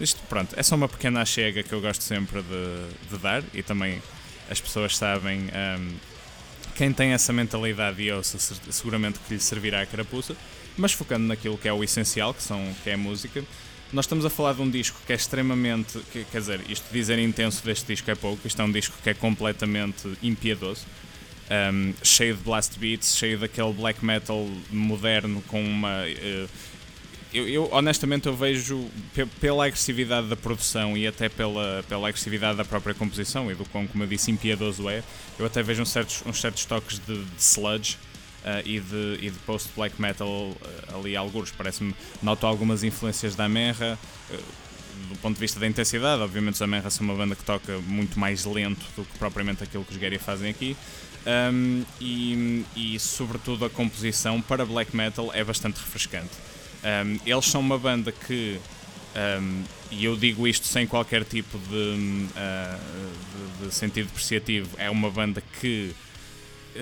Isto, 0.00 0.20
pronto, 0.28 0.54
é 0.58 0.62
só 0.62 0.74
uma 0.74 0.88
pequena 0.88 1.24
chega 1.24 1.62
que 1.62 1.72
eu 1.72 1.80
gosto 1.80 2.02
sempre 2.02 2.42
de, 2.42 3.10
de 3.10 3.18
dar 3.18 3.42
e 3.52 3.62
também 3.62 4.02
as 4.50 4.60
pessoas 4.60 4.96
sabem. 4.96 5.48
Um, 5.78 5.94
quem 6.74 6.92
tem 6.92 7.12
essa 7.12 7.32
mentalidade 7.32 8.02
e 8.02 8.10
ouça, 8.10 8.36
seguramente 8.70 9.20
que 9.20 9.34
lhe 9.34 9.40
servirá 9.40 9.82
a 9.82 9.86
carapuça, 9.86 10.36
mas 10.76 10.92
focando 10.92 11.24
naquilo 11.26 11.56
que 11.56 11.68
é 11.68 11.72
o 11.72 11.84
essencial, 11.84 12.34
que, 12.34 12.42
são, 12.42 12.74
que 12.82 12.90
é 12.90 12.94
a 12.94 12.98
música. 12.98 13.44
Nós 13.92 14.06
estamos 14.06 14.24
a 14.24 14.30
falar 14.30 14.54
de 14.54 14.62
um 14.62 14.68
disco 14.68 15.00
que 15.06 15.12
é 15.12 15.16
extremamente. 15.16 16.00
Que, 16.12 16.24
quer 16.24 16.38
dizer, 16.38 16.60
isto 16.68 16.84
dizer 16.92 17.16
intenso 17.20 17.64
deste 17.64 17.86
disco 17.86 18.10
é 18.10 18.16
pouco, 18.16 18.44
isto 18.44 18.60
é 18.60 18.64
um 18.64 18.72
disco 18.72 18.96
que 19.04 19.10
é 19.10 19.14
completamente 19.14 20.12
impiedoso 20.20 20.84
um, 21.50 21.94
cheio 22.02 22.36
de 22.36 22.42
blast 22.42 22.78
beats, 22.78 23.16
cheio 23.16 23.38
daquele 23.38 23.72
black 23.72 24.04
metal 24.04 24.48
moderno 24.70 25.42
com 25.42 25.62
uma. 25.62 26.04
Uh, 26.04 26.48
eu, 27.32 27.48
eu, 27.48 27.68
honestamente 27.72 28.26
eu 28.26 28.36
vejo 28.36 28.88
pela 29.40 29.66
agressividade 29.66 30.28
da 30.28 30.36
produção 30.36 30.96
e 30.96 31.04
até 31.04 31.28
pela, 31.28 31.84
pela 31.88 32.08
agressividade 32.08 32.56
da 32.56 32.64
própria 32.64 32.94
composição 32.94 33.50
e 33.50 33.54
do 33.56 33.64
quão, 33.64 33.88
como 33.88 34.04
eu 34.04 34.06
disse, 34.06 34.30
impiedoso 34.30 34.88
é, 34.88 35.02
eu 35.36 35.44
até 35.44 35.60
vejo 35.60 35.82
uns 35.82 35.90
certos, 35.90 36.22
uns 36.24 36.40
certos 36.40 36.64
toques 36.64 37.00
de, 37.00 37.24
de 37.24 37.42
sludge 37.42 37.98
uh, 38.44 38.62
e 38.64 38.78
de, 38.78 39.18
e 39.20 39.30
de 39.30 39.38
post-black 39.40 40.00
metal 40.00 40.28
uh, 40.28 40.56
ali 40.96 41.16
alguns. 41.16 41.50
Parece-me, 41.50 41.92
noto 42.22 42.46
algumas 42.46 42.84
influências 42.84 43.34
da 43.34 43.46
Amerra, 43.46 43.98
uh, 44.30 44.36
do 45.08 45.18
ponto 45.18 45.34
de 45.34 45.40
vista 45.40 45.58
da 45.58 45.66
intensidade, 45.66 46.22
obviamente 46.22 46.54
os 46.54 46.62
Amerra 46.62 46.88
são 46.88 47.04
uma 47.04 47.16
banda 47.16 47.34
que 47.34 47.42
toca 47.42 47.78
muito 47.80 48.18
mais 48.18 48.44
lento 48.44 48.84
do 48.96 49.04
que 49.04 49.18
propriamente 49.18 49.64
aquilo 49.64 49.84
que 49.84 49.90
os 49.90 49.96
Gary 49.96 50.18
fazem 50.18 50.50
aqui, 50.50 50.76
um, 51.26 51.84
e, 52.00 52.64
e, 52.76 52.98
sobretudo 53.00 53.64
a 53.64 53.70
composição 53.70 54.40
para 54.42 54.64
black 54.66 54.94
metal 54.94 55.30
é 55.32 55.42
bastante 55.42 55.78
refrescante. 55.78 56.32
Um, 56.84 57.18
eles 57.24 57.46
são 57.46 57.60
uma 57.60 57.78
banda 57.78 58.12
que, 58.12 58.60
um, 59.40 59.62
e 59.90 60.04
eu 60.04 60.16
digo 60.16 60.46
isto 60.46 60.66
sem 60.66 60.86
qualquer 60.86 61.24
tipo 61.24 61.58
de, 61.58 61.74
uh, 61.74 63.58
de, 63.60 63.66
de, 63.66 63.74
sentido 63.74 64.06
depreciativo, 64.06 64.68
é 64.76 64.90
uma 64.90 65.10
banda 65.10 65.42
que 65.60 65.94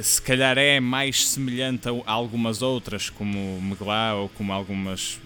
se 0.02 0.20
calhar 0.20 0.58
é 0.58 0.80
mais 0.80 1.28
semelhante 1.28 1.88
a 1.88 2.10
algumas 2.10 2.62
outras, 2.62 3.10
como 3.10 3.60
Meglá 3.60 4.14
ou 4.14 4.28
como 4.30 4.52
algumas, 4.52 5.20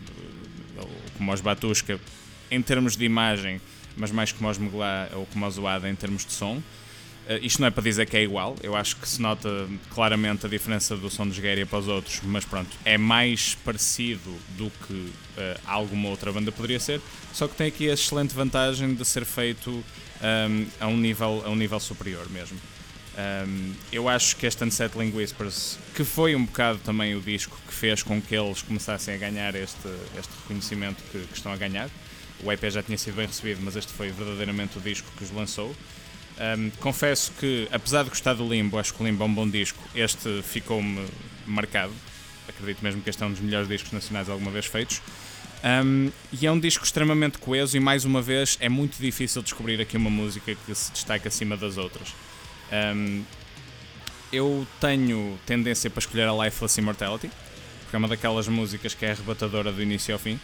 como 1.17 1.33
os 1.33 1.41
Batushka, 1.41 2.01
em 2.51 2.61
termos 2.61 2.97
de 2.97 3.05
imagem, 3.05 3.61
mas 3.97 4.11
mais 4.11 4.33
como 4.33 4.51
os 4.51 4.59
Meglá 4.59 5.09
ou 5.15 5.25
como 5.27 5.47
os 5.47 5.57
Oada 5.57 5.89
em 5.89 5.95
termos 5.95 6.27
de 6.27 6.33
som. 6.33 6.61
Uh, 7.29 7.45
isto 7.45 7.61
não 7.61 7.67
é 7.67 7.71
para 7.73 7.83
dizer 7.83 8.07
que 8.07 8.17
é 8.17 8.23
igual, 8.23 8.55
eu 8.63 8.77
acho 8.77 8.97
que 8.97 9.09
se 9.09 9.21
nota 9.21 9.49
claramente 9.91 10.47
a 10.47 10.49
diferença 10.49 10.97
do 10.97 11.11
som 11.11 11.29
de 11.29 11.41
Guerra 11.41 11.67
para 11.67 11.81
os 11.81 11.89
outros, 11.89 12.21
mas 12.23 12.45
pronto, 12.45 12.71
é 12.85 12.97
mais 12.97 13.57
parecido 13.65 14.33
do 14.57 14.71
que 14.87 14.93
uh, 14.93 15.13
alguma 15.67 16.09
outra 16.09 16.33
banda 16.33 16.53
poderia 16.53 16.79
ser, 16.79 17.01
só 17.33 17.49
que 17.49 17.57
tem 17.57 17.67
aqui 17.67 17.91
a 17.91 17.95
excelente 17.95 18.33
vantagem 18.33 18.95
de 18.95 19.05
ser 19.05 19.25
feito 19.25 19.71
um, 19.71 19.83
ehm, 20.23 20.67
a, 20.79 20.87
um 20.87 20.97
nível, 20.97 21.43
a 21.45 21.51
um 21.51 21.57
nível 21.57 21.81
superior 21.81 22.31
mesmo. 22.31 22.57
Um, 22.57 23.21
ehm, 23.21 23.73
eu 23.91 24.09
acho 24.09 24.37
que 24.37 24.47
este 24.47 24.63
Unsettling 24.63 25.13
Whispers, 25.13 25.81
que 25.97 26.05
foi 26.05 26.37
um 26.37 26.45
bocado 26.45 26.79
também 26.79 27.17
o 27.17 27.21
disco 27.21 27.61
que 27.67 27.75
fez 27.75 28.05
com 28.05 28.23
que 28.23 28.37
eles 28.37 28.63
começassem 28.63 29.15
a 29.15 29.19
ganhar 29.19 29.55
este, 29.57 29.89
este 30.17 30.31
reconhecimento 30.43 31.03
que, 31.11 31.19
que 31.27 31.35
estão 31.35 31.53
a 31.53 31.57
ganhar, 31.57 31.91
o 32.45 32.53
EP 32.53 32.71
já 32.71 32.83
tinha 32.83 32.99
sido 32.99 33.17
bem 33.17 33.27
recebido, 33.27 33.61
mas 33.63 33.75
este 33.75 33.93
foi 33.93 34.11
verdadeiramente 34.11 34.79
o 34.79 34.81
disco 34.81 35.09
que 35.17 35.25
os 35.25 35.31
lançou. 35.33 35.75
Um, 36.39 36.71
confesso 36.81 37.33
que, 37.41 37.67
apesar 37.73 38.03
de 38.03 38.11
gostar 38.11 38.35
do 38.35 38.47
Limbo, 38.47 38.79
acho 38.79 38.93
que 38.93 39.03
o 39.03 39.07
Limbo 39.07 39.25
é 39.25 39.27
um 39.27 39.35
bom 39.35 39.49
disco, 39.49 39.83
este 39.95 40.43
ficou-me 40.43 41.07
marcado. 41.47 41.93
Acredito 42.49 42.83
mesmo 42.83 43.01
que 43.03 43.11
este 43.11 43.23
é 43.23 43.27
um 43.27 43.33
dos 43.33 43.41
melhores 43.41 43.69
discos 43.69 43.93
nacionais 43.93 44.29
alguma 44.29 44.51
vez 44.51 44.67
feitos. 44.67 45.01
Um, 45.65 46.13
e 46.33 46.47
é 46.47 46.53
um 46.53 46.61
disco 46.61 46.85
extremamente 46.85 47.39
coeso 47.39 47.77
e, 47.77 47.81
mais 47.81 48.05
uma 48.05 48.21
vez, 48.21 48.57
é 48.61 48.69
muito 48.69 49.01
difícil 49.01 49.43
descobrir 49.43 49.81
aqui 49.81 49.97
uma 49.97 50.11
música 50.11 50.55
que 50.55 50.75
se 50.75 50.93
destaca 50.93 51.29
acima 51.29 51.57
das 51.57 51.79
outras. 51.79 52.15
Um, 52.71 53.25
eu 54.33 54.67
tenho 54.81 55.39
tendência 55.47 55.89
para 55.89 56.01
escolher 56.01 56.29
a 56.29 56.45
Lifeless 56.45 56.79
Immortality, 56.79 57.31
porque 57.81 57.97
é 57.97 57.99
uma 57.99 58.09
daquelas 58.09 58.47
músicas 58.49 58.93
que 58.93 59.07
é 59.07 59.13
arrebatadora 59.13 59.73
do 59.73 59.83
início 59.83 60.13
ao 60.15 60.19
fim. 60.19 60.39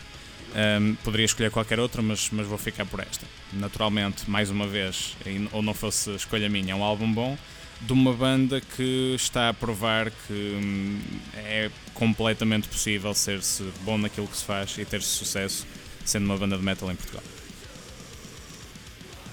Um, 0.54 0.94
poderia 0.96 1.24
escolher 1.24 1.50
qualquer 1.50 1.80
outra, 1.80 2.02
mas, 2.02 2.28
mas 2.30 2.46
vou 2.46 2.58
ficar 2.58 2.84
por 2.84 3.00
esta. 3.00 3.26
Naturalmente, 3.54 4.28
mais 4.30 4.50
uma 4.50 4.66
vez, 4.66 5.16
ou 5.50 5.62
não 5.62 5.72
fosse 5.72 6.14
escolha 6.14 6.48
minha, 6.48 6.72
é 6.72 6.76
um 6.76 6.84
álbum 6.84 7.10
bom 7.10 7.38
de 7.80 7.92
uma 7.92 8.12
banda 8.12 8.60
que 8.60 9.14
está 9.16 9.48
a 9.48 9.54
provar 9.54 10.10
que 10.10 10.32
hum, 10.32 11.00
é 11.34 11.70
completamente 11.94 12.68
possível 12.68 13.12
ser-se 13.12 13.64
bom 13.82 13.98
naquilo 13.98 14.28
que 14.28 14.36
se 14.36 14.44
faz 14.44 14.76
e 14.78 14.84
ter 14.84 15.02
sucesso 15.02 15.66
sendo 16.04 16.24
uma 16.26 16.36
banda 16.36 16.56
de 16.56 16.62
metal 16.62 16.90
em 16.92 16.96
Portugal. 16.96 17.22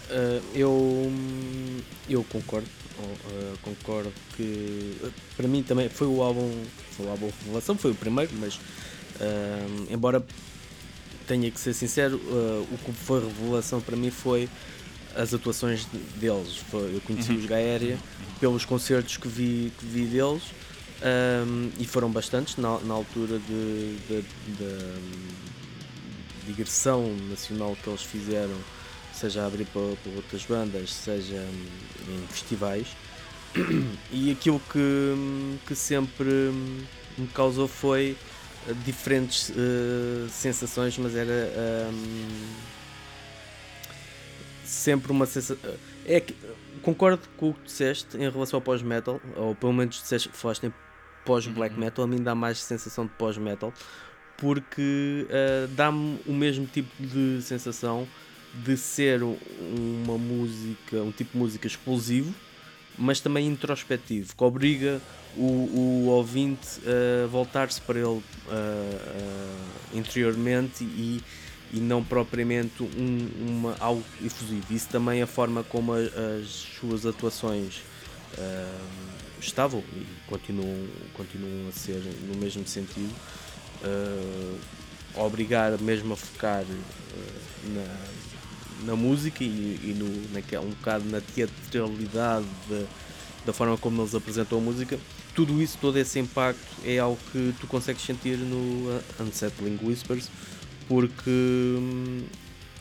Uh, 0.09 0.41
eu, 0.55 1.11
eu 2.09 2.23
concordo, 2.23 2.67
uh, 2.97 3.57
concordo 3.61 4.11
que 4.35 4.95
para 5.37 5.47
mim 5.47 5.61
também 5.61 5.87
foi 5.87 6.07
o 6.07 6.23
álbum, 6.23 6.51
foi 6.91 7.05
o 7.05 7.09
álbum 7.09 7.29
Revelação, 7.43 7.77
foi 7.77 7.91
o 7.91 7.95
primeiro, 7.95 8.31
mas 8.39 8.59
embora 9.91 10.25
tenho 11.29 11.51
que 11.51 11.59
ser 11.59 11.75
sincero, 11.75 12.17
uh, 12.17 12.67
o 12.71 12.77
que 12.83 12.91
foi 12.91 13.19
revelação 13.19 13.79
para 13.79 13.95
mim 13.95 14.09
foi 14.09 14.49
as 15.15 15.31
atuações 15.31 15.85
deles. 16.15 16.57
Foi, 16.71 16.95
eu 16.95 17.01
conheci 17.01 17.31
uhum. 17.31 17.37
os 17.37 17.45
Gaéria 17.45 17.99
pelos 18.39 18.65
concertos 18.65 19.15
que 19.17 19.27
vi, 19.27 19.71
que 19.77 19.85
vi 19.85 20.05
deles 20.05 20.41
um, 21.45 21.69
e 21.77 21.85
foram 21.85 22.09
bastantes 22.09 22.57
na, 22.57 22.79
na 22.79 22.95
altura 22.95 23.37
de 23.37 23.97
digressão 26.47 27.15
nacional 27.29 27.77
que 27.81 27.87
eles 27.87 28.01
fizeram, 28.01 28.55
seja 29.13 29.43
a 29.43 29.45
abrir 29.45 29.65
para, 29.65 29.95
para 30.03 30.11
outras 30.15 30.43
bandas, 30.45 30.91
seja 30.91 31.45
em 32.07 32.27
festivais. 32.27 32.87
E 34.11 34.31
aquilo 34.31 34.59
que, 34.71 35.59
que 35.67 35.75
sempre 35.75 36.51
me 37.15 37.27
causou 37.27 37.67
foi 37.67 38.17
diferentes 38.85 39.49
uh, 39.49 40.29
sensações, 40.29 40.97
mas 40.97 41.15
era 41.15 41.49
um, 41.91 42.47
sempre 44.63 45.11
uma 45.11 45.25
sensação. 45.25 45.57
É 46.05 46.19
que, 46.19 46.35
concordo 46.81 47.21
com 47.37 47.49
o 47.49 47.53
que 47.53 47.63
disseste 47.63 48.17
em 48.17 48.29
relação 48.29 48.57
ao 48.57 48.61
pós-metal, 48.61 49.21
ou 49.35 49.55
pelo 49.55 49.73
menos 49.73 49.95
disseste, 49.95 50.29
falaste 50.33 50.65
em 50.65 50.73
pós-black 51.25 51.75
uhum. 51.75 51.81
metal, 51.81 52.05
a 52.05 52.07
mim 52.07 52.21
dá 52.21 52.33
mais 52.33 52.59
sensação 52.59 53.05
de 53.05 53.11
pós-metal, 53.13 53.73
porque 54.37 55.27
uh, 55.29 55.67
dá-me 55.69 56.19
o 56.25 56.33
mesmo 56.33 56.65
tipo 56.65 56.89
de 56.99 57.41
sensação 57.41 58.07
de 58.53 58.75
ser 58.77 59.21
uma 59.23 60.17
música, 60.17 60.97
um 60.97 61.11
tipo 61.11 61.33
de 61.33 61.37
música 61.37 61.67
explosivo, 61.67 62.33
mas 62.99 63.19
também 63.19 63.47
introspectivo, 63.47 64.35
que 64.35 64.43
obriga 64.43 65.01
o, 65.35 65.41
o 65.41 66.05
ouvinte 66.07 66.81
a 66.85 67.27
voltar-se 67.27 67.79
para 67.81 67.97
ele 67.97 68.07
uh, 68.07 68.21
uh, 68.51 69.97
interiormente 69.97 70.83
e, 70.83 71.23
e 71.71 71.79
não 71.79 72.03
propriamente 72.03 72.83
um, 72.83 73.29
uma, 73.47 73.75
algo 73.79 74.03
efusivo. 74.23 74.65
Isso 74.69 74.89
também 74.89 75.21
é 75.21 75.23
a 75.23 75.27
forma 75.27 75.63
como 75.63 75.93
a, 75.93 75.97
as 75.97 76.47
suas 76.49 77.05
atuações 77.05 77.77
uh, 78.37 79.09
estavam 79.39 79.83
e 79.95 80.05
continuam, 80.27 80.87
continuam 81.13 81.69
a 81.69 81.71
ser 81.71 82.01
no 82.27 82.35
mesmo 82.35 82.67
sentido. 82.67 83.13
obrigar 85.15 85.79
mesmo 85.79 86.13
a 86.13 86.17
focar 86.17 86.65
na, 87.63 88.28
na 88.85 88.95
música 88.95 89.43
e, 89.43 89.79
e 89.83 89.95
no, 89.97 90.33
naquela, 90.33 90.65
um 90.65 90.69
bocado 90.69 91.05
na 91.05 91.21
teatralidade 91.21 92.45
de, 92.67 92.85
da 93.45 93.53
forma 93.53 93.77
como 93.77 94.01
eles 94.01 94.15
apresentam 94.15 94.57
a 94.57 94.61
música, 94.61 94.99
tudo 95.35 95.61
isso, 95.61 95.77
todo 95.79 95.97
esse 95.97 96.19
impacto 96.19 96.59
é 96.83 96.99
algo 96.99 97.17
que 97.31 97.53
tu 97.59 97.67
consegues 97.67 98.01
sentir 98.01 98.37
no 98.37 99.01
Unsettling 99.19 99.79
Whispers 99.81 100.29
porque 100.87 101.29
hum, 101.29 102.23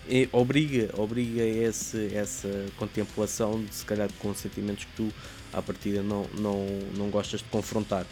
é, 0.08 0.26
obriga, 0.32 0.90
obriga 0.96 1.42
esse, 1.42 2.14
essa 2.14 2.48
contemplação 2.76 3.62
de 3.62 3.74
se 3.74 3.84
calhar 3.84 4.08
com 4.18 4.34
sentimentos 4.34 4.84
que 4.84 4.92
tu 4.96 5.12
à 5.52 5.60
partida 5.60 6.02
não, 6.02 6.26
não, 6.38 6.66
não 6.96 7.10
gostas 7.10 7.40
de 7.40 7.46
confrontar. 7.46 8.04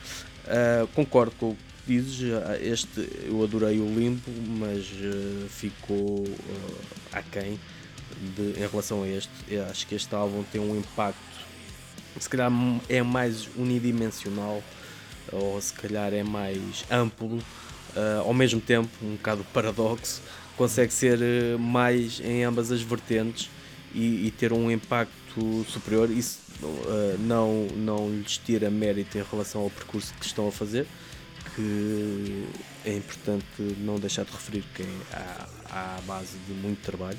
Uh, 0.45 0.87
concordo 0.89 1.35
com 1.37 1.51
o 1.51 1.55
que 1.55 1.95
dizes, 1.95 2.31
este 2.61 3.09
eu 3.25 3.43
adorei 3.43 3.79
o 3.79 3.87
limpo, 3.87 4.31
mas 4.59 4.85
uh, 4.85 5.49
ficou 5.49 6.25
uh, 6.25 6.85
aquém 7.13 7.59
de, 8.37 8.61
em 8.61 8.67
relação 8.67 9.03
a 9.03 9.09
este. 9.09 9.31
Eu 9.49 9.65
acho 9.67 9.87
que 9.87 9.95
este 9.95 10.15
álbum 10.15 10.43
tem 10.45 10.61
um 10.61 10.77
impacto, 10.77 11.21
se 12.19 12.29
calhar 12.29 12.51
é 12.89 13.03
mais 13.03 13.49
unidimensional, 13.57 14.63
ou 15.33 15.61
se 15.61 15.73
calhar 15.73 16.13
é 16.13 16.23
mais 16.23 16.85
amplo, 16.91 17.37
uh, 17.37 18.21
ao 18.25 18.35
mesmo 18.35 18.61
tempo, 18.61 18.89
um 19.03 19.17
bocado 19.17 19.45
paradoxo, 19.53 20.23
consegue 20.57 20.93
ser 20.93 21.19
uh, 21.19 21.59
mais 21.59 22.21
em 22.21 22.45
ambas 22.45 22.71
as 22.71 22.81
vertentes 22.81 23.51
e, 23.95 24.27
e 24.27 24.31
ter 24.31 24.53
um 24.53 24.71
impacto 24.71 25.65
superior. 25.69 26.11
Isso 26.11 26.41
uh, 26.63 27.19
não, 27.21 27.67
não 27.77 28.11
lhes 28.11 28.39
tira 28.39 28.71
mérito 28.71 29.19
em 29.19 29.25
relação 29.31 29.63
ao 29.63 29.71
percurso 29.71 30.15
que 30.15 30.27
estão 30.27 30.49
a 30.49 30.53
fazer, 30.53 30.87
que 31.55 32.47
é 32.85 32.97
importante 32.97 33.45
não 33.79 33.99
deixar 33.99 34.25
de 34.25 34.33
referir 34.33 34.65
que 34.75 34.83
é 34.83 34.87
à, 35.13 35.97
à 35.97 36.01
base 36.03 36.37
de 36.47 36.53
muito 36.53 36.81
trabalho. 36.83 37.19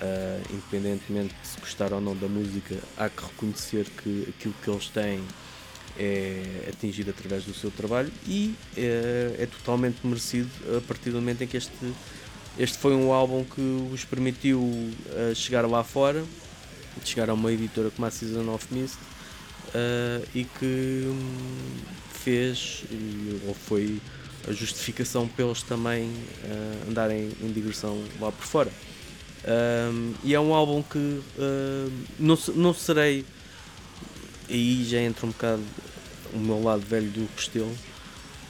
Uh, 0.00 0.42
independentemente 0.52 1.32
de 1.40 1.46
se 1.46 1.60
gostar 1.60 1.92
ou 1.92 2.00
não 2.00 2.16
da 2.16 2.26
música, 2.26 2.76
há 2.96 3.08
que 3.08 3.22
reconhecer 3.22 3.86
que 3.90 4.26
aquilo 4.28 4.54
que 4.62 4.68
eles 4.68 4.88
têm 4.88 5.24
é 5.96 6.68
atingido 6.68 7.10
através 7.10 7.44
do 7.44 7.54
seu 7.54 7.70
trabalho 7.70 8.10
e 8.26 8.54
é, 8.76 9.36
é, 9.38 9.46
totalmente 9.46 10.04
merecido 10.04 10.50
a 10.76 10.80
partir 10.80 11.10
do 11.10 11.16
momento 11.16 11.42
em 11.42 11.46
que 11.46 11.56
este, 11.56 11.72
este 12.58 12.78
foi 12.78 12.94
um 12.94 13.12
álbum 13.12 13.44
que 13.44 13.60
os 13.92 14.04
permitiu 14.04 14.60
uh, 14.60 15.34
chegar 15.34 15.66
lá 15.66 15.84
fora, 15.84 16.24
chegar 17.04 17.30
a 17.30 17.34
uma 17.34 17.52
editora 17.52 17.90
como 17.90 18.06
a 18.06 18.10
Season 18.10 18.52
of 18.52 18.66
Mist 18.72 18.96
uh, 18.96 20.26
e 20.34 20.44
que 20.44 21.04
um, 21.06 21.74
fez, 22.12 22.84
ou 23.46 23.54
foi 23.54 24.00
a 24.48 24.52
justificação 24.52 25.26
pelos 25.28 25.62
também 25.62 26.08
uh, 26.08 26.90
andarem 26.90 27.32
em 27.40 27.52
digressão 27.52 28.02
lá 28.20 28.32
por 28.32 28.44
fora. 28.44 28.70
Um, 29.46 30.14
e 30.24 30.34
é 30.34 30.40
um 30.40 30.54
álbum 30.54 30.82
que 30.82 30.98
uh, 30.98 31.92
não, 32.18 32.38
não 32.54 32.74
serei. 32.74 33.24
Aí 34.48 34.84
já 34.84 34.98
entra 34.98 35.26
um 35.26 35.30
bocado 35.30 35.62
o 36.32 36.38
meu 36.38 36.62
lado 36.62 36.82
velho 36.82 37.08
do 37.10 37.28
Costelo, 37.34 37.72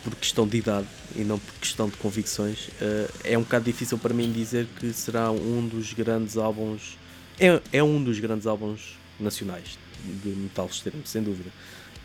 por 0.02 0.14
questão 0.16 0.46
de 0.46 0.56
idade 0.56 0.88
e 1.14 1.20
não 1.20 1.38
por 1.38 1.54
questão 1.54 1.88
de 1.88 1.96
convicções. 1.96 2.68
Uh, 2.80 3.12
é 3.24 3.36
um 3.36 3.42
bocado 3.42 3.64
difícil 3.64 3.98
para 3.98 4.14
mim 4.14 4.30
dizer 4.32 4.66
que 4.78 4.92
será 4.92 5.30
um 5.30 5.66
dos 5.66 5.92
grandes 5.92 6.36
álbuns. 6.36 6.96
É, 7.38 7.60
é 7.72 7.82
um 7.82 8.02
dos 8.02 8.18
grandes 8.20 8.46
álbuns 8.46 8.96
nacionais 9.18 9.78
de 10.22 10.28
metal 10.30 10.66
extremo, 10.66 11.02
sem 11.04 11.22
dúvida. 11.22 11.50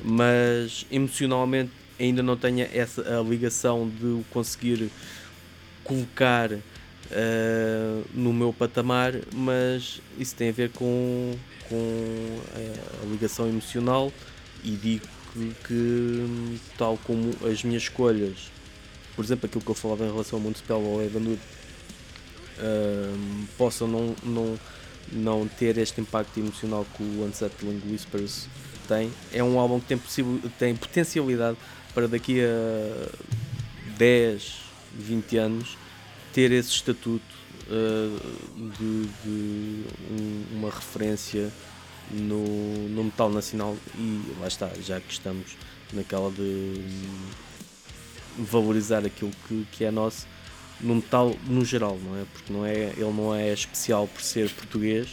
Mas 0.03 0.85
emocionalmente 0.91 1.71
ainda 1.99 2.23
não 2.23 2.37
tenho 2.37 2.67
essa 2.73 3.19
a 3.19 3.21
ligação 3.21 3.89
de 3.89 4.05
o 4.05 4.25
conseguir 4.31 4.89
colocar 5.83 6.51
uh, 7.11 8.05
no 8.13 8.33
meu 8.33 8.53
patamar, 8.53 9.13
mas 9.33 10.01
isso 10.17 10.35
tem 10.35 10.49
a 10.49 10.51
ver 10.51 10.69
com, 10.71 11.35
com 11.67 12.39
eh, 12.55 12.75
a 13.03 13.05
ligação 13.05 13.47
emocional 13.47 14.11
e 14.63 14.71
digo 14.71 15.07
que, 15.65 16.59
tal 16.77 16.97
como 17.03 17.31
as 17.45 17.63
minhas 17.63 17.83
escolhas, 17.83 18.51
por 19.15 19.23
exemplo, 19.23 19.45
aquilo 19.45 19.63
que 19.63 19.69
eu 19.69 19.75
falava 19.75 20.05
em 20.05 20.11
relação 20.11 20.39
ao 20.39 20.43
Mundo 20.43 20.57
Spell 20.57 20.81
ou 20.81 21.03
Evanwood, 21.03 21.39
uh, 22.59 23.47
possam 23.57 23.87
não, 23.87 24.15
não, 24.23 24.59
não 25.11 25.47
ter 25.47 25.77
este 25.77 26.01
impacto 26.01 26.39
emocional 26.39 26.85
que 26.95 27.03
o 27.03 27.25
Unsettling 27.25 27.81
Whispers 27.89 28.47
tem. 28.87 29.11
É 29.31 29.43
um 29.43 29.59
álbum 29.59 29.79
que 29.79 29.87
tem, 29.87 29.99
tem 30.57 30.75
potencialidade 30.75 31.57
para 31.93 32.07
daqui 32.07 32.41
a 32.41 33.09
10, 33.97 34.59
20 34.93 35.37
anos 35.37 35.77
ter 36.33 36.51
esse 36.51 36.71
estatuto 36.71 37.23
uh, 37.67 38.69
de, 38.77 39.07
de 39.23 39.83
um, 40.11 40.45
uma 40.57 40.69
referência 40.69 41.51
no, 42.11 42.89
no 42.89 43.03
metal 43.05 43.29
nacional. 43.29 43.77
E 43.95 44.21
lá 44.39 44.47
está, 44.47 44.69
já 44.81 44.99
que 44.99 45.11
estamos 45.11 45.55
naquela 45.93 46.31
de 46.31 46.83
valorizar 48.37 49.05
aquilo 49.05 49.31
que, 49.47 49.67
que 49.71 49.83
é 49.83 49.91
nosso 49.91 50.27
no 50.79 50.95
metal 50.95 51.35
no 51.45 51.65
geral, 51.65 51.97
não 52.01 52.15
é? 52.15 52.25
Porque 52.33 52.53
não 52.53 52.65
é, 52.65 52.93
ele 52.95 53.13
não 53.13 53.35
é 53.35 53.51
especial 53.51 54.07
por 54.07 54.21
ser 54.21 54.49
português, 54.49 55.09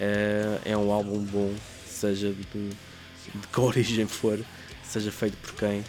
é, 0.00 0.60
é 0.64 0.76
um 0.76 0.90
álbum 0.90 1.22
bom, 1.24 1.54
seja 1.86 2.32
de, 2.32 2.70
de 2.70 3.46
que 3.52 3.60
origem 3.60 4.06
for, 4.06 4.40
seja 4.82 5.12
feito 5.12 5.36
por 5.38 5.54
quem, 5.54 5.84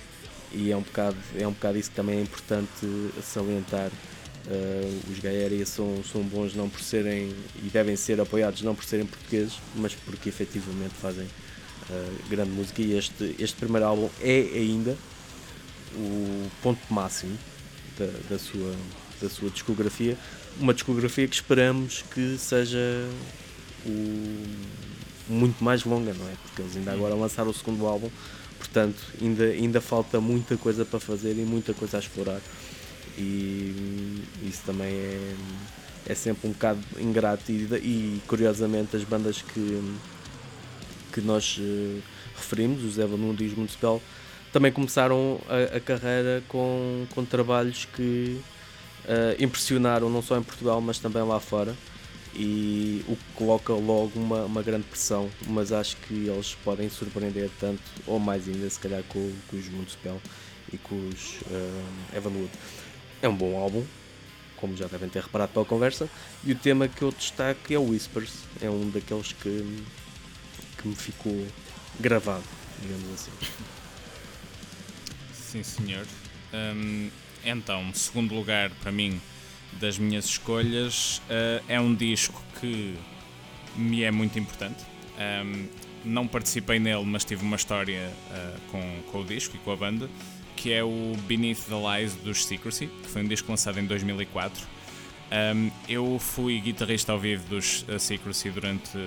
e 0.52 0.72
é 0.72 0.78
um 0.78 0.82
bocado, 0.82 1.18
é 1.38 1.48
um 1.48 1.52
bocado 1.52 1.78
isso 1.78 1.90
que 1.90 1.96
também 1.96 2.20
é 2.20 2.22
importante 2.22 2.86
salientar 3.22 3.90
Uh, 4.48 5.12
os 5.12 5.20
Gaéria 5.20 5.66
são, 5.66 6.04
são 6.04 6.22
bons 6.22 6.54
não 6.54 6.70
por 6.70 6.80
serem 6.80 7.34
e 7.64 7.70
devem 7.70 7.96
ser 7.96 8.22
apoiados 8.22 8.62
não 8.62 8.76
por 8.76 8.86
serem 8.86 9.06
portugueses, 9.06 9.54
mas 9.76 9.96
porque 9.96 10.30
efetivamente 10.30 10.94
fazem 11.02 11.26
uh, 11.26 12.30
grande 12.30 12.52
música. 12.52 12.82
E 12.82 12.96
este, 12.96 13.36
este 13.40 13.56
primeiro 13.56 13.88
álbum 13.88 14.08
é 14.22 14.42
ainda 14.54 14.96
o 15.96 16.48
ponto 16.62 16.94
máximo 16.94 17.36
da, 17.98 18.06
da, 18.30 18.38
sua, 18.38 18.76
da 19.20 19.30
sua 19.30 19.50
discografia, 19.50 20.18
uma 20.60 20.74
discografia 20.74 21.28
que 21.28 21.36
esperamos 21.36 22.04
que 22.14 22.38
seja 22.38 23.10
o, 23.86 24.44
muito 25.28 25.64
mais 25.64 25.84
longa, 25.84 26.14
não 26.14 26.28
é? 26.28 26.34
Porque 26.44 26.62
eles 26.62 26.78
ainda 26.78 26.92
agora 26.92 27.16
lançaram 27.16 27.50
o 27.50 27.54
segundo 27.54 27.86
álbum, 27.88 28.10
portanto 28.60 29.02
ainda, 29.20 29.46
ainda 29.46 29.82
falta 29.82 30.22
muita 30.22 30.56
coisa 30.56 30.86
para 30.86 31.00
fazer 31.00 31.32
e 31.32 31.46
muita 31.46 31.74
coisa 31.74 31.98
a 31.98 32.00
explorar 32.00 32.40
e 33.18 34.24
isso 34.44 34.62
também 34.66 34.88
é, 34.94 35.36
é 36.08 36.16
sempre 36.16 36.48
um 36.48 36.52
bocado 36.52 36.80
ingrato 37.00 37.52
e, 37.52 37.66
e 37.76 38.22
curiosamente 38.28 38.96
as 38.96 39.04
bandas 39.04 39.42
que, 39.42 39.96
que 41.14 41.22
nós 41.22 41.58
uh, 41.58 42.02
referimos, 42.36 42.84
os 42.84 42.98
Evan 42.98 43.18
Mundo 43.18 43.44
e 43.44 43.48
os 43.48 43.54
Municipal, 43.54 44.02
também 44.52 44.72
começaram 44.72 45.40
a, 45.50 45.78
a, 45.78 45.80
carreira 45.80 46.44
com, 46.48 47.06
com 47.14 47.26
trabalhos 47.26 47.86
que 47.86 48.40
uh, 49.06 49.44
impressionaram 49.44 50.10
não 50.10 50.22
só 50.22 50.38
em 50.38 50.44
Portugal 50.44 50.80
mas 50.80 51.00
também 51.00 51.24
lá 51.24 51.40
fora 51.40 51.76
e 52.36 53.04
o 53.08 53.16
que 53.16 53.24
coloca 53.34 53.74
logo 53.74 54.12
uma, 54.16 54.44
uma 54.44 54.62
grande 54.62 54.84
pressão, 54.84 55.30
mas 55.48 55.72
acho 55.72 55.96
que 55.98 56.28
eles 56.28 56.56
podem 56.64 56.90
surpreender 56.90 57.50
tanto 57.60 57.82
ou 58.06 58.20
mais 58.20 58.48
ainda 58.48 58.70
se 58.70 58.80
calhar 58.80 59.02
com, 59.08 59.32
com 59.48 59.56
os 59.58 59.70
Municipal 59.70 60.22
e 60.72 60.78
com 60.78 60.96
os 60.96 61.40
uh. 61.44 62.18
É 63.26 63.28
um 63.28 63.36
bom 63.36 63.58
álbum, 63.58 63.84
como 64.56 64.78
já 64.78 64.86
devem 64.86 65.10
ter 65.10 65.24
reparado 65.24 65.52
pela 65.52 65.66
conversa, 65.66 66.08
e 66.44 66.52
o 66.52 66.56
tema 66.56 66.88
que 66.88 67.02
eu 67.02 67.12
destaco 67.12 67.74
é 67.74 67.76
o 67.76 67.90
Whispers, 67.90 68.44
é 68.62 68.70
um 68.70 68.88
daqueles 68.92 69.34
que, 69.34 69.84
que 70.78 70.88
me 70.88 70.96
ficou 70.96 71.48
gravado, 72.00 72.44
digamos 72.80 73.12
assim. 73.16 73.32
Sim, 75.34 75.64
senhor. 75.64 76.06
Um, 76.54 77.10
então, 77.44 77.92
segundo 77.96 78.36
lugar 78.36 78.70
para 78.80 78.92
mim 78.92 79.20
das 79.74 79.98
minhas 79.98 80.26
escolhas, 80.26 81.18
uh, 81.28 81.66
é 81.68 81.82
um 81.82 81.96
disco 81.96 82.40
que 82.62 82.96
me 83.76 84.04
é 84.04 84.12
muito 84.12 84.38
importante. 84.38 84.86
Um, 85.44 85.68
não 86.04 86.28
participei 86.28 86.78
nele, 86.78 87.06
mas 87.06 87.26
tive 87.26 87.44
uma 87.44 87.56
história 87.56 88.08
uh, 88.30 88.62
com, 88.70 89.02
com 89.12 89.22
o 89.22 89.26
disco 89.26 89.56
e 89.56 89.60
com 89.62 89.72
a 89.72 89.76
banda, 89.76 90.08
que 90.56 90.72
é 90.74 90.84
o 90.84 91.14
Beneath 91.28 91.66
the 91.68 91.76
Lies 91.76 92.14
dos 92.16 92.46
Secrecy, 92.46 92.88
que 92.88 93.10
foi 93.10 93.24
um 93.24 93.28
disco 93.28 93.50
lançado 93.52 93.80
em 93.80 93.86
2004. 93.86 94.66
Um, 95.56 95.72
eu 95.90 96.20
fui 96.20 96.60
guitarrista 96.60 97.12
ao 97.12 97.20
vivo 97.20 97.48
dos 97.50 97.84
uh, 97.90 98.00
Secrecy 98.00 98.52
durante, 98.52 98.98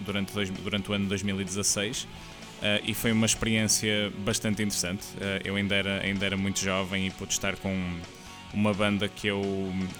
durante, 0.00 0.32
dois, 0.32 0.50
durante 0.50 0.90
o 0.90 0.94
ano 0.94 1.04
de 1.04 1.10
2016 1.10 2.02
uh, 2.02 2.06
e 2.84 2.92
foi 2.92 3.12
uma 3.12 3.26
experiência 3.26 4.12
bastante 4.18 4.62
interessante. 4.62 5.04
Uh, 5.16 5.40
eu 5.44 5.56
ainda 5.56 5.74
era, 5.74 6.00
ainda 6.00 6.26
era 6.26 6.36
muito 6.36 6.60
jovem 6.60 7.06
e 7.06 7.10
pude 7.10 7.32
estar 7.32 7.56
com 7.56 7.74
uma 8.52 8.74
banda 8.74 9.08
que 9.08 9.28
eu, 9.28 9.42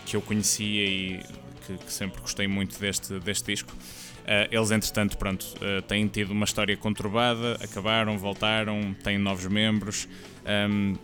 que 0.04 0.16
eu 0.16 0.20
conhecia 0.20 0.84
e 0.84 1.20
que, 1.66 1.84
que 1.84 1.92
sempre 1.92 2.20
gostei 2.20 2.48
muito 2.48 2.78
deste, 2.78 3.18
deste 3.20 3.52
disco. 3.52 3.72
Uh, 3.72 4.46
eles, 4.50 4.70
entretanto, 4.70 5.16
pronto, 5.16 5.46
uh, 5.56 5.82
têm 5.82 6.06
tido 6.06 6.30
uma 6.32 6.44
história 6.44 6.76
conturbada, 6.76 7.54
acabaram, 7.62 8.18
voltaram, 8.18 8.94
têm 9.02 9.18
novos 9.18 9.46
membros. 9.46 10.08
Um, 10.46 10.94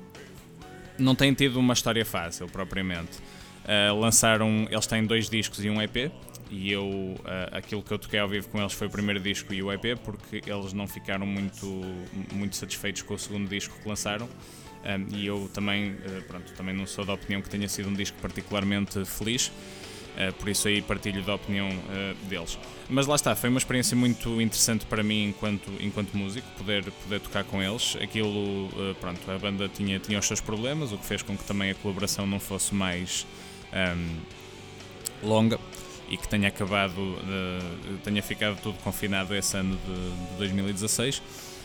não 0.99 1.15
têm 1.15 1.33
tido 1.35 1.59
uma 1.59 1.75
história 1.75 2.05
fácil, 2.05 2.47
propriamente. 2.47 3.19
Uh, 3.65 3.99
lançaram, 3.99 4.67
eles 4.71 4.87
têm 4.87 5.05
dois 5.05 5.29
discos 5.29 5.65
e 5.65 5.71
um 5.71 5.81
EP. 5.81 6.11
E 6.49 6.71
eu, 6.71 7.17
aquilo 7.51 7.83
que 7.83 7.91
eu 7.91 7.99
toquei 7.99 8.21
ao 8.21 8.29
vivo 8.29 8.49
com 8.49 8.61
eles 8.61 8.73
foi 8.73 8.87
o 8.87 8.91
primeiro 8.91 9.19
disco 9.19 9.53
e 9.53 9.65
o 9.65 9.73
EP, 9.73 9.99
porque 10.05 10.41
eles 10.47 10.73
não 10.73 10.87
ficaram 10.87 11.27
muito, 11.27 11.67
muito 12.33 12.55
satisfeitos 12.55 13.03
com 13.03 13.15
o 13.15 13.19
segundo 13.19 13.49
disco 13.49 13.77
que 13.83 13.89
lançaram. 13.89 14.29
Um, 14.85 15.17
e 15.17 15.27
eu 15.27 15.51
também, 15.53 15.97
pronto, 16.29 16.53
também 16.53 16.73
não 16.73 16.87
sou 16.87 17.05
da 17.05 17.15
opinião 17.15 17.43
que 17.43 17.51
tenha 17.51 17.69
sido 17.69 17.89
um 17.89 17.95
disco 17.95 18.17
particularmente 18.23 19.05
feliz. 19.05 19.51
Uh, 20.17 20.33
por 20.33 20.49
isso 20.49 20.67
aí 20.67 20.81
partilho 20.81 21.23
da 21.23 21.35
opinião 21.35 21.69
uh, 21.69 22.27
deles. 22.27 22.59
Mas 22.89 23.07
lá 23.07 23.17
está, 23.17 23.37
foi 23.37 23.51
uma 23.51 23.59
experiência 23.59 23.95
muito 23.95 24.41
interessante 24.41 24.87
para 24.87 25.03
mim 25.03 25.29
enquanto, 25.29 25.71
enquanto 25.79 26.17
músico, 26.17 26.49
poder, 26.57 26.91
poder 26.91 27.21
tocar 27.21 27.45
com 27.45 27.63
eles. 27.63 27.99
Aquilo, 28.01 28.69
uh, 28.69 28.95
pronto, 28.99 29.31
a 29.31 29.39
banda 29.39 29.69
tinha, 29.69 29.99
tinha 29.99 30.19
os 30.19 30.27
seus 30.27 30.41
problemas, 30.41 30.91
o 30.91 30.97
que 30.97 31.05
fez 31.05 31.21
com 31.21 31.37
que 31.37 31.45
também 31.45 31.71
a 31.71 31.75
colaboração 31.75 32.27
não 32.27 32.41
fosse 32.41 32.75
mais 32.75 33.27
um, 33.71 33.77
ehm, 33.77 34.09
longa 35.23 35.61
e 36.09 36.17
que 36.17 36.27
tenha 36.29 36.49
acabado, 36.49 37.19
tenha 38.05 38.23
ficado 38.23 38.57
tudo 38.63 38.79
confinado 38.79 39.35
esse 39.35 39.57
ano 39.57 39.77
de, 39.77 40.31
de 40.31 40.37
2016. 40.39 41.21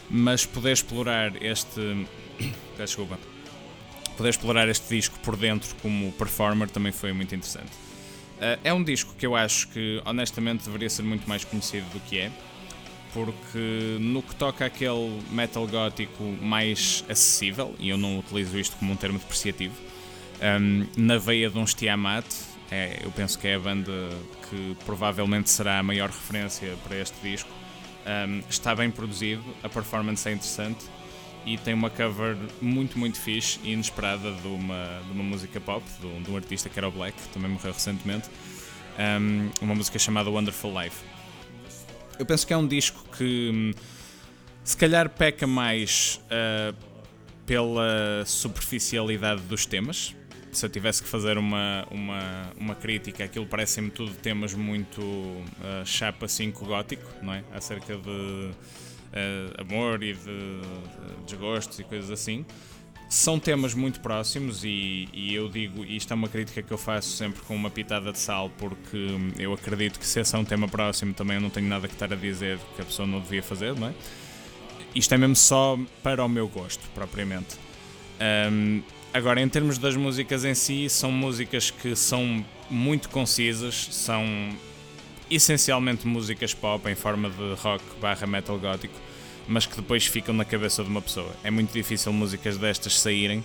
Mas 0.09 0.45
poder 0.45 0.73
explorar 0.73 1.41
este. 1.41 2.07
desculpa. 2.75 3.17
Poder 4.17 4.29
explorar 4.29 4.67
este 4.67 4.95
disco 4.95 5.17
por 5.19 5.37
dentro 5.37 5.73
como 5.75 6.11
performer 6.13 6.69
também 6.69 6.91
foi 6.91 7.13
muito 7.13 7.33
interessante. 7.33 7.90
Uh, 8.41 8.59
é 8.63 8.73
um 8.73 8.83
disco 8.83 9.13
que 9.15 9.25
eu 9.25 9.35
acho 9.35 9.67
que, 9.67 10.01
honestamente, 10.03 10.65
deveria 10.65 10.89
ser 10.89 11.03
muito 11.03 11.29
mais 11.29 11.45
conhecido 11.45 11.85
do 11.93 11.99
que 11.99 12.17
é, 12.17 12.31
porque 13.13 13.97
no 13.99 14.23
que 14.23 14.33
toca 14.33 14.65
àquele 14.65 15.21
metal 15.29 15.67
gótico 15.67 16.23
mais 16.41 17.05
acessível, 17.07 17.75
e 17.77 17.89
eu 17.89 17.97
não 17.99 18.17
utilizo 18.17 18.57
isto 18.57 18.75
como 18.77 18.93
um 18.93 18.95
termo 18.95 19.19
depreciativo, 19.19 19.75
um, 20.41 20.87
na 20.97 21.19
veia 21.19 21.51
de 21.51 21.57
um 21.59 21.65
Tiamat, 21.65 22.25
é, 22.71 23.01
eu 23.03 23.11
penso 23.11 23.37
que 23.37 23.47
é 23.47 23.55
a 23.55 23.59
banda 23.59 23.91
que 24.49 24.75
provavelmente 24.85 25.51
será 25.51 25.77
a 25.77 25.83
maior 25.83 26.09
referência 26.09 26.75
para 26.83 26.97
este 26.97 27.15
disco. 27.21 27.49
Um, 28.07 28.41
está 28.49 28.73
bem 28.73 28.89
produzido, 28.89 29.43
a 29.61 29.69
performance 29.69 30.27
é 30.27 30.31
interessante 30.31 30.83
e 31.45 31.57
tem 31.57 31.73
uma 31.73 31.89
cover 31.89 32.37
muito, 32.61 32.97
muito 32.97 33.19
fixe 33.19 33.59
e 33.63 33.71
inesperada 33.71 34.31
de 34.31 34.47
uma, 34.47 35.01
de 35.05 35.11
uma 35.11 35.23
música 35.23 35.59
pop, 35.59 35.83
de 35.99 36.07
um, 36.07 36.21
de 36.21 36.31
um 36.31 36.35
artista 36.35 36.69
que 36.69 36.77
era 36.77 36.87
o 36.87 36.91
Black, 36.91 37.19
que 37.19 37.29
também 37.29 37.49
morreu 37.49 37.73
recentemente, 37.73 38.29
um, 39.19 39.49
uma 39.61 39.75
música 39.75 39.97
chamada 39.97 40.29
Wonderful 40.29 40.71
Life. 40.79 41.03
Eu 42.19 42.25
penso 42.25 42.45
que 42.45 42.53
é 42.53 42.57
um 42.57 42.67
disco 42.67 43.03
que 43.17 43.49
hum, 43.51 43.71
se 44.63 44.77
calhar 44.77 45.09
peca 45.09 45.47
mais 45.47 46.21
uh, 46.25 46.75
pela 47.45 48.23
superficialidade 48.25 49.41
dos 49.41 49.65
temas. 49.65 50.15
Se 50.51 50.65
eu 50.65 50.69
tivesse 50.69 51.01
que 51.01 51.07
fazer 51.07 51.37
uma, 51.37 51.87
uma, 51.89 52.51
uma 52.57 52.75
crítica, 52.75 53.23
aquilo 53.23 53.47
parece-me 53.47 53.89
tudo 53.89 54.13
temas 54.13 54.53
muito 54.53 55.01
uh, 55.01 55.45
chapa 55.85 56.27
5 56.27 56.65
gótico, 56.65 57.09
não 57.23 57.33
é? 57.33 57.43
Acerca 57.53 57.95
de 57.95 58.51
uh, 59.11 59.61
amor 59.61 60.01
e 60.03 60.13
de, 60.13 60.23
de 60.23 61.25
desgostos 61.25 61.79
e 61.79 61.83
coisas 61.83 62.11
assim. 62.11 62.45
São 63.09 63.37
temas 63.37 63.73
muito 63.73 63.99
próximos 63.99 64.63
e, 64.63 65.09
e, 65.11 65.35
eu 65.35 65.49
digo, 65.49 65.83
e 65.83 65.97
isto 65.97 66.11
é 66.11 66.15
uma 66.15 66.29
crítica 66.29 66.63
que 66.63 66.71
eu 66.71 66.77
faço 66.77 67.09
sempre 67.09 67.41
com 67.41 67.53
uma 67.53 67.69
pitada 67.69 68.09
de 68.11 68.17
sal, 68.17 68.49
porque 68.57 68.97
eu 69.37 69.51
acredito 69.51 69.99
que 69.99 70.05
se 70.05 70.21
esse 70.21 70.33
é 70.33 70.39
um 70.39 70.45
tema 70.45 70.67
próximo 70.67 71.13
também 71.13 71.35
eu 71.35 71.41
não 71.41 71.49
tenho 71.49 71.67
nada 71.67 71.89
que 71.89 71.93
estar 71.93 72.11
a 72.11 72.15
dizer 72.15 72.57
que 72.73 72.81
a 72.81 72.85
pessoa 72.85 73.05
não 73.05 73.19
devia 73.19 73.43
fazer, 73.43 73.75
não 73.75 73.89
é? 73.89 73.93
Isto 74.95 75.13
é 75.13 75.17
mesmo 75.17 75.35
só 75.35 75.77
para 76.01 76.23
o 76.23 76.29
meu 76.29 76.47
gosto, 76.47 76.87
propriamente. 76.93 77.57
Um, 78.51 78.81
agora, 79.13 79.41
em 79.41 79.49
termos 79.49 79.77
das 79.77 79.95
músicas 79.95 80.45
em 80.45 80.53
si, 80.53 80.89
são 80.89 81.11
músicas 81.11 81.71
que 81.71 81.95
são 81.95 82.45
muito 82.69 83.09
concisas, 83.09 83.89
são 83.91 84.23
essencialmente 85.31 86.05
músicas 86.05 86.53
pop 86.53 86.89
em 86.89 86.95
forma 86.95 87.29
de 87.29 87.53
rock 87.61 87.83
barra 88.01 88.27
metal 88.27 88.59
gótico, 88.59 88.93
mas 89.47 89.65
que 89.65 89.75
depois 89.75 90.05
ficam 90.05 90.33
na 90.33 90.45
cabeça 90.45 90.83
de 90.83 90.89
uma 90.89 91.01
pessoa. 91.01 91.31
É 91.43 91.49
muito 91.49 91.71
difícil 91.71 92.11
músicas 92.11 92.57
destas 92.57 92.99
saírem, 92.99 93.43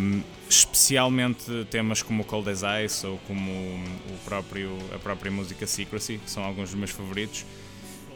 um, 0.00 0.22
especialmente 0.48 1.64
temas 1.70 2.02
como 2.02 2.24
Cold 2.24 2.50
as 2.50 2.62
Ice 2.84 3.06
ou 3.06 3.18
como 3.26 3.50
o 3.50 4.18
próprio, 4.24 4.76
a 4.94 4.98
própria 4.98 5.30
música 5.30 5.66
Secrecy, 5.66 6.18
que 6.22 6.30
são 6.30 6.44
alguns 6.44 6.70
dos 6.70 6.78
meus 6.78 6.90
favoritos. 6.90 7.44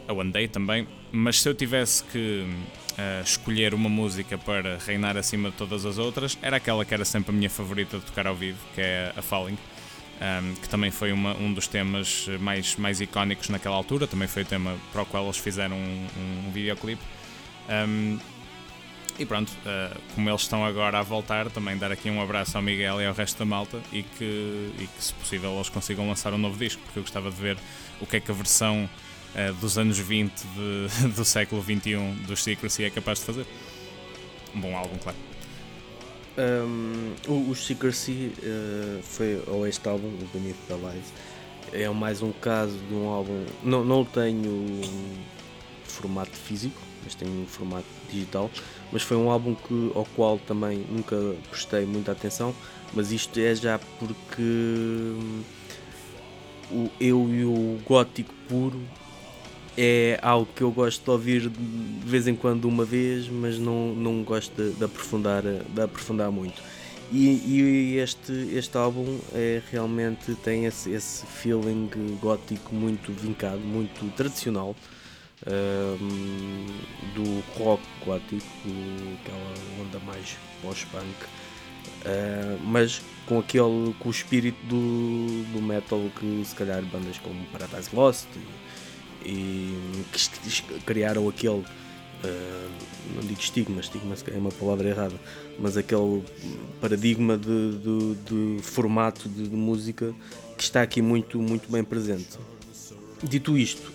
A 0.07 0.13
One 0.13 0.31
Day 0.31 0.47
também, 0.47 0.87
mas 1.11 1.41
se 1.41 1.47
eu 1.47 1.53
tivesse 1.53 2.03
que 2.05 2.43
uh, 2.43 3.23
escolher 3.23 3.73
uma 3.73 3.87
música 3.87 4.37
para 4.37 4.77
reinar 4.79 5.15
acima 5.15 5.51
de 5.51 5.55
todas 5.55 5.85
as 5.85 5.97
outras, 5.97 6.37
era 6.41 6.57
aquela 6.57 6.83
que 6.83 6.93
era 6.93 7.05
sempre 7.05 7.31
a 7.31 7.37
minha 7.37 7.49
favorita 7.49 7.99
de 7.99 8.05
tocar 8.05 8.25
ao 8.27 8.35
vivo, 8.35 8.57
que 8.73 8.81
é 8.81 9.13
a 9.15 9.21
Falling 9.21 9.57
um, 10.21 10.53
que 10.55 10.69
também 10.69 10.91
foi 10.91 11.11
uma, 11.11 11.35
um 11.35 11.51
dos 11.51 11.67
temas 11.67 12.27
mais, 12.39 12.75
mais 12.75 13.01
icónicos 13.01 13.49
naquela 13.49 13.75
altura, 13.75 14.05
também 14.05 14.27
foi 14.27 14.43
o 14.43 14.45
tema 14.45 14.77
para 14.91 15.01
o 15.01 15.05
qual 15.05 15.23
eles 15.23 15.37
fizeram 15.37 15.75
um, 15.75 16.07
um 16.47 16.51
videoclipe. 16.51 17.01
Um, 17.69 18.19
e 19.17 19.25
pronto, 19.25 19.51
uh, 19.51 19.99
como 20.15 20.29
eles 20.29 20.41
estão 20.41 20.65
agora 20.65 20.99
a 20.99 21.01
voltar, 21.01 21.49
também 21.49 21.77
dar 21.77 21.91
aqui 21.91 22.09
um 22.09 22.21
abraço 22.21 22.57
ao 22.57 22.63
Miguel 22.63 23.01
e 23.01 23.05
ao 23.05 23.13
resto 23.13 23.37
da 23.39 23.45
malta 23.45 23.79
e 23.91 24.03
que, 24.03 24.71
e 24.79 24.87
que 24.87 25.03
se 25.03 25.13
possível, 25.13 25.53
eles 25.55 25.69
consigam 25.69 26.07
lançar 26.07 26.33
um 26.33 26.37
novo 26.37 26.57
disco, 26.57 26.81
porque 26.83 26.99
eu 26.99 27.03
gostava 27.03 27.29
de 27.29 27.37
ver 27.37 27.57
o 27.99 28.05
que 28.05 28.17
é 28.17 28.19
que 28.19 28.31
a 28.31 28.33
versão 28.33 28.89
uh, 29.35 29.53
dos 29.55 29.77
anos 29.77 29.97
20 29.97 30.31
de, 30.31 31.07
do 31.15 31.25
século 31.25 31.61
21 31.61 32.15
dos 32.27 32.43
Secrecy 32.43 32.83
é 32.83 32.89
capaz 32.89 33.19
de 33.19 33.25
fazer. 33.25 33.45
Um 34.55 34.59
bom 34.59 34.75
álbum, 34.75 34.97
claro. 34.97 35.30
Um, 36.37 37.13
o, 37.27 37.51
o 37.51 37.55
Secrecy 37.55 38.31
uh, 38.39 39.01
foi, 39.03 39.43
ou 39.47 39.67
este 39.67 39.87
álbum, 39.87 40.07
o 40.07 40.29
Beneath 40.33 40.55
the 40.67 40.75
Lies, 40.75 41.13
é 41.73 41.89
mais 41.89 42.21
um 42.21 42.31
caso 42.31 42.77
de 42.87 42.93
um 42.93 43.09
álbum. 43.09 43.45
Não, 43.63 43.83
não 43.83 44.05
tenho 44.05 44.81
formato 45.83 46.31
físico, 46.31 46.81
mas 47.03 47.15
tenho 47.15 47.45
formato 47.47 47.85
digital. 48.09 48.49
Mas 48.91 49.03
foi 49.03 49.17
um 49.17 49.29
álbum 49.29 49.55
que, 49.55 49.91
ao 49.95 50.05
qual 50.15 50.39
também 50.39 50.85
nunca 50.89 51.15
prestei 51.49 51.85
muita 51.85 52.11
atenção. 52.11 52.55
Mas 52.93 53.11
isto 53.11 53.39
é 53.39 53.55
já 53.55 53.79
porque 53.99 54.41
hum, 54.41 55.43
o, 56.71 56.89
eu 56.99 57.29
e 57.29 57.45
o 57.45 57.79
gótico 57.85 58.33
puro 58.47 58.81
é 59.77 60.19
algo 60.21 60.47
que 60.53 60.61
eu 60.61 60.71
gosto 60.71 61.03
de 61.03 61.09
ouvir 61.09 61.49
de 61.49 62.05
vez 62.05 62.27
em 62.27 62.35
quando 62.35 62.65
uma 62.65 62.85
vez, 62.85 63.27
mas 63.29 63.57
não, 63.57 63.93
não 63.95 64.23
gosto 64.23 64.53
de, 64.55 64.71
de 64.71 64.83
aprofundar, 64.83 65.43
de 65.43 65.81
aprofundar 65.81 66.31
muito. 66.31 66.61
E, 67.11 67.27
e, 67.45 67.97
este, 67.97 68.31
este 68.53 68.77
álbum 68.77 69.19
é, 69.33 69.61
realmente 69.69 70.33
tem 70.35 70.65
esse, 70.65 70.91
esse 70.91 71.25
feeling 71.25 71.89
gótico 72.21 72.73
muito 72.73 73.11
vincado, 73.11 73.59
muito 73.59 74.05
tradicional 74.15 74.75
um, 75.45 76.67
do 77.13 77.43
rock 77.57 77.83
gótico, 78.05 78.45
aquela 79.19 79.81
onda 79.81 79.99
mais 80.05 80.37
pós-punk, 80.61 81.03
uh, 81.03 82.59
mas 82.63 83.01
com 83.25 83.39
aquele 83.39 83.93
com 83.99 84.07
o 84.07 84.11
espírito 84.11 84.57
do, 84.65 85.43
do 85.51 85.61
metal 85.61 85.99
que 86.17 86.43
se 86.45 86.55
calhar 86.55 86.81
bandas 86.83 87.17
como 87.17 87.43
Paradise 87.47 87.89
Lost 87.93 88.27
e 89.23 90.05
que 90.11 90.79
criaram 90.85 91.27
aquele, 91.27 91.59
uh, 91.59 92.71
não 93.15 93.21
digo 93.21 93.39
estigma, 93.39 93.79
estigma 93.79 94.15
é 94.27 94.37
uma 94.37 94.51
palavra 94.51 94.89
errada, 94.89 95.15
mas 95.59 95.77
aquele 95.77 96.23
paradigma 96.79 97.37
de, 97.37 97.77
de, 97.77 98.15
de 98.15 98.63
formato 98.63 99.27
de, 99.29 99.47
de, 99.47 99.55
música 99.55 100.13
que 100.57 100.63
está 100.63 100.81
aqui 100.81 101.01
muito, 101.01 101.39
muito 101.39 101.71
bem 101.71 101.83
presente. 101.83 102.37
Dito 103.23 103.57
isto, 103.57 103.91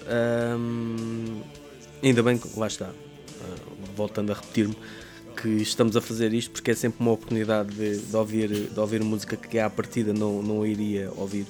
um, 0.58 1.42
ainda 2.02 2.22
bem 2.22 2.38
que 2.38 2.48
lá 2.58 2.68
está, 2.68 2.88
uh, 2.88 3.96
voltando 3.96 4.30
a 4.30 4.34
repetir-me, 4.34 4.76
que 5.36 5.48
estamos 5.48 5.96
a 5.96 6.00
fazer 6.00 6.32
isto 6.32 6.52
porque 6.52 6.70
é 6.70 6.74
sempre 6.74 7.00
uma 7.00 7.12
oportunidade 7.12 7.74
de, 7.74 7.98
de 7.98 8.16
ouvir, 8.16 8.48
de 8.48 8.80
ouvir 8.80 9.02
música 9.02 9.36
que 9.36 9.58
à 9.58 9.68
partida 9.68 10.12
não, 10.14 10.42
não 10.42 10.66
iria 10.66 11.10
ouvir. 11.16 11.46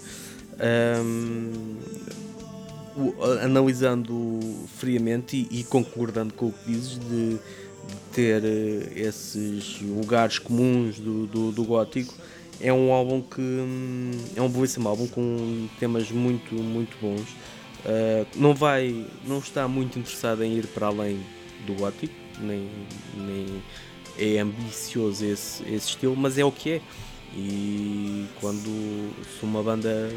Analisando 3.42 4.40
friamente 4.78 5.48
e, 5.50 5.60
e, 5.60 5.64
concordando 5.64 6.32
com 6.32 6.46
o 6.46 6.52
que 6.52 6.72
dizes 6.72 6.98
de, 6.98 7.34
de 7.34 7.38
ter 8.12 8.42
uh, 8.42 8.98
esses 8.98 9.80
lugares 9.82 10.38
comuns 10.38 10.98
do, 10.98 11.26
do, 11.26 11.52
do, 11.52 11.64
gótico, 11.64 12.14
é 12.60 12.72
um 12.72 12.92
álbum 12.92 13.20
que 13.20 13.40
um, 13.40 14.10
é 14.34 14.40
um 14.40 14.48
belíssimo 14.48 14.88
álbum 14.88 15.06
com 15.06 15.68
temas 15.78 16.10
muito, 16.10 16.54
muito 16.54 16.96
bons. 17.00 17.28
Uh, 17.84 18.26
não 18.34 18.54
vai, 18.54 19.06
não 19.26 19.38
está 19.38 19.68
muito 19.68 19.98
interessado 19.98 20.42
em 20.42 20.54
ir 20.54 20.66
para 20.68 20.86
além 20.86 21.20
do 21.66 21.74
gótico, 21.74 22.14
nem, 22.40 22.68
nem 23.14 23.62
é 24.18 24.38
ambicioso 24.38 25.24
esse, 25.24 25.62
esse 25.64 25.88
estilo, 25.88 26.16
mas 26.16 26.38
é 26.38 26.44
o 26.44 26.50
que 26.50 26.70
é. 26.70 26.80
E 27.34 28.26
quando 28.40 29.12
se 29.38 29.44
uma 29.44 29.62
banda 29.62 30.10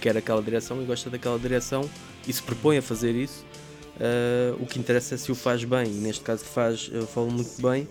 quer 0.00 0.16
aquela 0.16 0.42
direção 0.42 0.82
e 0.82 0.84
gosta 0.84 1.10
daquela 1.10 1.38
direção 1.38 1.88
e 2.26 2.32
se 2.32 2.42
propõe 2.42 2.78
a 2.78 2.82
fazer 2.82 3.14
isso, 3.14 3.44
uh, 3.96 4.62
o 4.62 4.66
que 4.66 4.78
interessa 4.78 5.14
é 5.14 5.18
se 5.18 5.30
o 5.30 5.34
faz 5.34 5.64
bem. 5.64 5.86
E 5.86 6.00
neste 6.00 6.22
caso 6.22 6.44
faz, 6.44 6.90
eu 6.92 7.06
falo 7.06 7.30
muito 7.30 7.60
bem, 7.60 7.88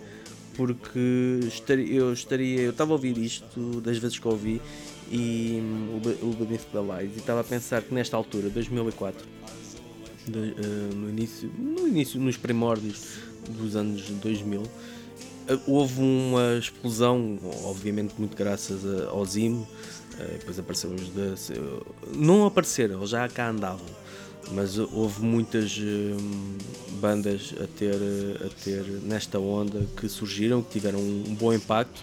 porque 0.56 1.40
estaria, 1.48 1.96
eu 1.96 2.14
estaria, 2.14 2.62
eu 2.62 2.72
estava 2.72 2.92
a 2.92 2.96
ouvir 2.96 3.18
isto 3.18 3.82
das 3.82 3.98
vezes 3.98 4.18
que 4.18 4.28
ouvi 4.28 4.62
e 5.12 5.60
um, 5.62 6.02
o, 6.24 6.30
o 6.30 6.34
Beneath 6.34 6.66
the 6.72 7.06
e 7.06 7.18
estava 7.18 7.42
a 7.42 7.44
pensar 7.44 7.82
que 7.82 7.94
nesta 7.94 8.18
altura, 8.18 8.50
2004, 8.50 9.26
de, 10.28 10.38
uh, 10.38 10.96
no 10.96 11.10
início, 11.10 11.52
no 11.58 11.88
início, 11.88 12.20
nos 12.20 12.38
primórdios 12.38 13.20
dos 13.50 13.76
anos 13.76 14.02
2000, 14.10 14.64
eh, 15.48 15.58
houve 15.66 16.02
uma 16.02 16.58
explosão, 16.58 17.40
obviamente 17.64 18.14
muito 18.18 18.36
graças 18.36 18.84
ao 19.08 19.24
Zim, 19.26 19.66
depois 20.24 20.60
apareceram 20.60 20.96
os 20.96 21.10
da. 21.10 21.36
Não 22.16 22.46
apareceram, 22.46 23.06
já 23.06 23.28
cá 23.28 23.50
andavam, 23.50 23.86
mas 24.52 24.78
houve 24.78 25.22
muitas 25.22 25.78
hum, 25.78 26.58
bandas 27.00 27.54
a 27.62 27.68
ter, 27.68 27.96
a 28.46 28.50
ter 28.64 28.84
nesta 29.04 29.40
onda 29.40 29.86
que 29.98 30.08
surgiram, 30.10 30.62
que 30.62 30.72
tiveram 30.72 31.00
um 31.00 31.36
bom 31.36 31.54
impacto. 31.54 32.02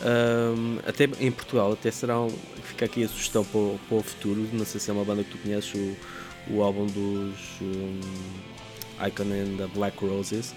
Um, 0.00 0.78
até 0.86 1.04
em 1.18 1.32
Portugal, 1.32 1.72
até 1.72 1.90
será. 1.90 2.20
Um, 2.20 2.30
fica 2.62 2.84
aqui 2.84 3.02
a 3.02 3.08
sugestão 3.08 3.44
para 3.44 3.58
o, 3.58 3.80
para 3.88 3.98
o, 3.98 4.02
futuro. 4.02 4.48
Não 4.52 4.64
sei 4.64 4.80
se 4.80 4.90
é 4.90 4.92
uma 4.92 5.04
banda 5.04 5.24
que 5.24 5.30
tu 5.30 5.38
conheces, 5.38 5.74
o, 5.74 6.54
o 6.54 6.62
álbum 6.62 6.86
dos 6.86 7.60
um, 7.60 8.00
Icon 9.04 9.24
and 9.24 9.56
the 9.56 9.66
Black 9.74 9.98
Roses 10.04 10.54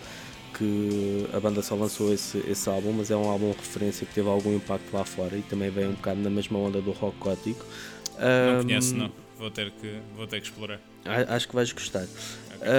que 0.62 1.28
a 1.34 1.39
banda 1.39 1.63
só 1.63 1.74
lançou 1.74 2.13
esse, 2.13 2.38
esse 2.47 2.69
álbum, 2.69 2.93
mas 2.93 3.10
é 3.10 3.15
um 3.15 3.28
álbum 3.28 3.47
referência 3.47 4.06
que 4.06 4.13
teve 4.13 4.30
algum 4.30 4.56
impacto 4.56 4.93
lá 4.93 5.04
fora 5.04 5.36
e 5.36 5.41
também 5.41 5.71
vem 5.71 5.88
um 5.88 5.93
bocado 5.93 6.21
na 6.21 6.30
mesma 6.30 6.60
onda 6.60 6.80
do 6.80 6.91
rock 6.91 7.17
gótico. 7.17 7.65
Não 8.19 8.60
um, 8.60 8.63
conheço, 8.63 8.95
não. 8.95 9.12
Vou 9.39 9.50
ter, 9.50 9.71
que, 9.71 10.00
vou 10.15 10.28
ter 10.28 10.39
que 10.39 10.45
explorar. 10.45 10.80
Acho 11.04 11.47
que 11.47 11.56
vais 11.56 11.71
gostar. 11.71 12.04
Okay. 12.04 12.69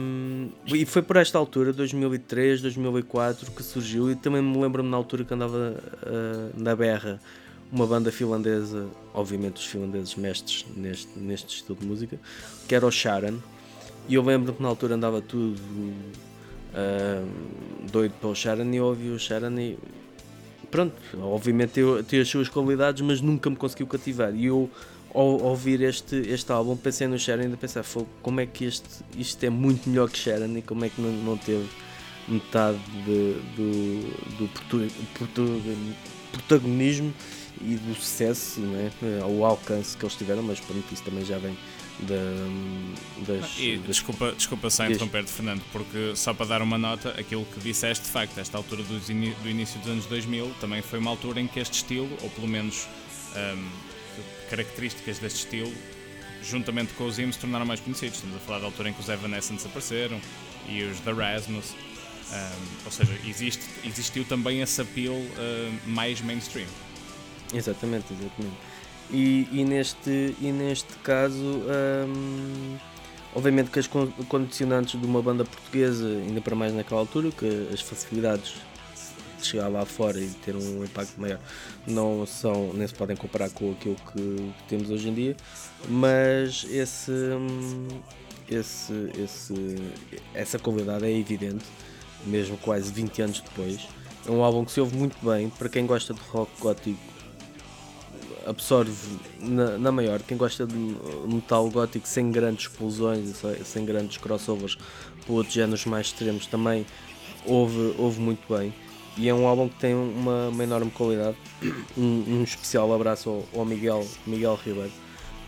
Um, 0.00 0.50
e 0.66 0.84
foi 0.84 1.02
por 1.02 1.14
esta 1.14 1.38
altura, 1.38 1.72
2003, 1.72 2.62
2004, 2.62 3.52
que 3.52 3.62
surgiu. 3.62 4.10
E 4.10 4.16
também 4.16 4.42
me 4.42 4.58
lembro-me 4.58 4.90
na 4.90 4.96
altura 4.96 5.24
que 5.24 5.32
andava 5.32 5.80
uh, 6.02 6.60
na 6.60 6.74
berra 6.74 7.20
uma 7.70 7.86
banda 7.86 8.10
finlandesa, 8.10 8.88
obviamente 9.14 9.58
os 9.58 9.66
finlandeses 9.66 10.16
mestres 10.16 10.66
neste, 10.74 11.16
neste 11.16 11.54
estilo 11.58 11.78
de 11.78 11.86
música, 11.86 12.18
que 12.66 12.74
era 12.74 12.84
o 12.84 12.90
Sharon. 12.90 13.38
E 14.08 14.14
eu 14.14 14.22
lembro 14.24 14.52
que 14.52 14.60
na 14.60 14.68
altura 14.68 14.96
andava 14.96 15.22
tudo 15.22 15.60
uh, 16.74 17.90
doido 17.90 18.12
pelo 18.20 18.34
Sharon 18.34 18.70
e 18.72 18.80
ouvi 18.80 19.10
o 19.10 19.18
Sharon 19.18 19.58
e 19.58 19.78
pronto, 20.70 20.94
obviamente 21.20 21.70
tem, 21.70 22.02
tem 22.04 22.20
as 22.20 22.28
suas 22.28 22.48
qualidades, 22.48 23.02
mas 23.02 23.20
nunca 23.20 23.50
me 23.50 23.56
conseguiu 23.56 23.86
cativar. 23.86 24.34
E 24.34 24.46
eu 24.46 24.70
ao 25.12 25.42
ouvir 25.42 25.80
este, 25.82 26.16
este 26.16 26.52
álbum 26.52 26.76
pensei 26.76 27.08
no 27.08 27.18
Sharon 27.18 27.42
e 27.42 27.44
ainda 27.46 27.56
pensei, 27.56 27.82
como 28.22 28.40
é 28.40 28.46
que 28.46 28.64
este, 28.64 28.88
isto 29.16 29.42
é 29.44 29.50
muito 29.50 29.88
melhor 29.88 30.08
que 30.08 30.18
Sharon 30.18 30.56
e 30.56 30.62
como 30.62 30.84
é 30.84 30.88
que 30.88 31.00
não, 31.00 31.10
não 31.10 31.36
teve 31.36 31.68
metade 32.28 32.78
de, 33.04 33.34
do, 33.56 34.38
do 34.38 34.50
protagonismo 36.32 37.12
e 37.60 37.74
do 37.74 37.94
sucesso, 37.94 38.60
né? 38.60 38.90
o 39.28 39.44
alcance 39.44 39.96
que 39.96 40.04
eles 40.04 40.14
tiveram, 40.14 40.42
mas 40.42 40.60
pronto, 40.60 40.84
isso 40.92 41.02
também 41.02 41.24
já 41.24 41.38
vem 41.38 41.56
da, 41.98 43.34
das, 43.34 43.58
e, 43.58 43.76
das, 43.78 43.96
desculpa, 43.96 44.32
desculpa 44.32 44.70
só 44.70 44.86
interromper-te, 44.86 45.30
Fernando, 45.30 45.62
porque 45.72 46.12
só 46.16 46.32
para 46.32 46.46
dar 46.46 46.62
uma 46.62 46.78
nota, 46.78 47.10
aquilo 47.10 47.44
que 47.44 47.60
disseste, 47.60 48.04
de 48.04 48.10
facto, 48.10 48.38
esta 48.38 48.56
altura 48.56 48.82
do, 48.82 48.98
do 48.98 49.50
início 49.50 49.78
dos 49.80 49.88
anos 49.88 50.06
2000 50.06 50.54
também 50.60 50.80
foi 50.82 50.98
uma 50.98 51.10
altura 51.10 51.40
em 51.40 51.46
que 51.46 51.60
este 51.60 51.74
estilo, 51.74 52.10
ou 52.22 52.30
pelo 52.30 52.48
menos 52.48 52.86
um, 53.36 53.68
características 54.48 55.18
deste 55.18 55.40
estilo, 55.40 55.72
juntamente 56.42 56.92
com 56.94 57.04
os 57.04 57.18
IMS, 57.18 57.34
se 57.34 57.40
tornaram 57.40 57.66
mais 57.66 57.80
conhecidos. 57.80 58.16
Estamos 58.16 58.36
a 58.36 58.40
falar 58.40 58.60
da 58.60 58.66
altura 58.66 58.90
em 58.90 58.92
que 58.92 59.00
os 59.00 59.08
Evanescence 59.08 59.66
apareceram 59.66 60.20
e 60.68 60.82
os 60.82 61.00
The 61.00 61.12
Rasmus. 61.12 61.74
Um, 62.32 62.86
ou 62.86 62.92
seja, 62.92 63.18
existe, 63.26 63.64
existiu 63.84 64.24
também 64.24 64.60
esse 64.60 64.80
appeal 64.80 65.14
uh, 65.14 65.78
mais 65.84 66.20
mainstream. 66.20 66.68
Exatamente, 67.52 68.12
exatamente. 68.12 68.56
E, 69.12 69.48
e, 69.50 69.64
neste, 69.64 70.36
e 70.40 70.52
neste 70.52 70.94
caso, 70.98 71.36
hum, 71.36 72.76
obviamente 73.34 73.70
que 73.70 73.78
as 73.80 73.88
condicionantes 74.28 75.00
de 75.00 75.04
uma 75.04 75.20
banda 75.20 75.44
portuguesa, 75.44 76.06
ainda 76.06 76.40
para 76.40 76.54
mais 76.54 76.72
naquela 76.72 77.00
altura, 77.00 77.30
que 77.30 77.68
as 77.72 77.80
facilidades 77.80 78.54
de 79.40 79.46
chegar 79.46 79.68
lá 79.68 79.84
fora 79.84 80.20
e 80.20 80.28
ter 80.28 80.54
um 80.54 80.84
impacto 80.84 81.18
maior 81.20 81.40
não 81.86 82.24
são, 82.26 82.72
nem 82.74 82.86
se 82.86 82.94
podem 82.94 83.16
comparar 83.16 83.50
com 83.50 83.72
aquilo 83.72 83.96
que 84.12 84.52
temos 84.68 84.90
hoje 84.90 85.08
em 85.08 85.14
dia, 85.14 85.36
mas 85.88 86.64
esse, 86.70 87.10
hum, 87.10 87.88
esse, 88.48 89.10
esse, 89.18 89.76
essa 90.34 90.58
qualidade 90.58 91.04
é 91.04 91.12
evidente, 91.12 91.64
mesmo 92.26 92.56
quase 92.58 92.92
20 92.92 93.22
anos 93.22 93.40
depois. 93.40 93.88
É 94.26 94.30
um 94.30 94.44
álbum 94.44 94.64
que 94.64 94.70
se 94.70 94.80
ouve 94.80 94.94
muito 94.96 95.16
bem 95.24 95.48
para 95.48 95.68
quem 95.68 95.86
gosta 95.86 96.12
de 96.12 96.20
rock 96.20 96.52
gótico 96.60 97.09
absorve 98.46 99.18
na, 99.40 99.78
na, 99.78 99.92
maior. 99.92 100.20
Quem 100.22 100.36
gosta 100.36 100.66
de 100.66 100.74
metal 101.26 101.68
gótico 101.70 102.06
sem 102.06 102.30
grandes 102.30 102.66
explosões, 102.66 103.42
sem 103.64 103.84
grandes 103.84 104.16
crossovers 104.18 104.76
por 105.26 105.34
outros 105.34 105.54
géneros 105.54 105.84
mais 105.86 106.06
extremos, 106.06 106.46
também 106.46 106.86
ouve, 107.46 107.94
ouve 107.98 108.20
muito 108.20 108.52
bem. 108.52 108.72
E 109.16 109.28
é 109.28 109.34
um 109.34 109.46
álbum 109.46 109.68
que 109.68 109.76
tem 109.76 109.94
uma, 109.94 110.48
uma 110.48 110.62
enorme 110.62 110.90
qualidade. 110.90 111.36
Um, 111.96 112.24
um, 112.26 112.42
especial 112.42 112.92
abraço 112.94 113.28
ao, 113.28 113.60
ao 113.60 113.66
Miguel, 113.66 114.06
Miguel 114.26 114.58
Ribeiro, 114.64 114.92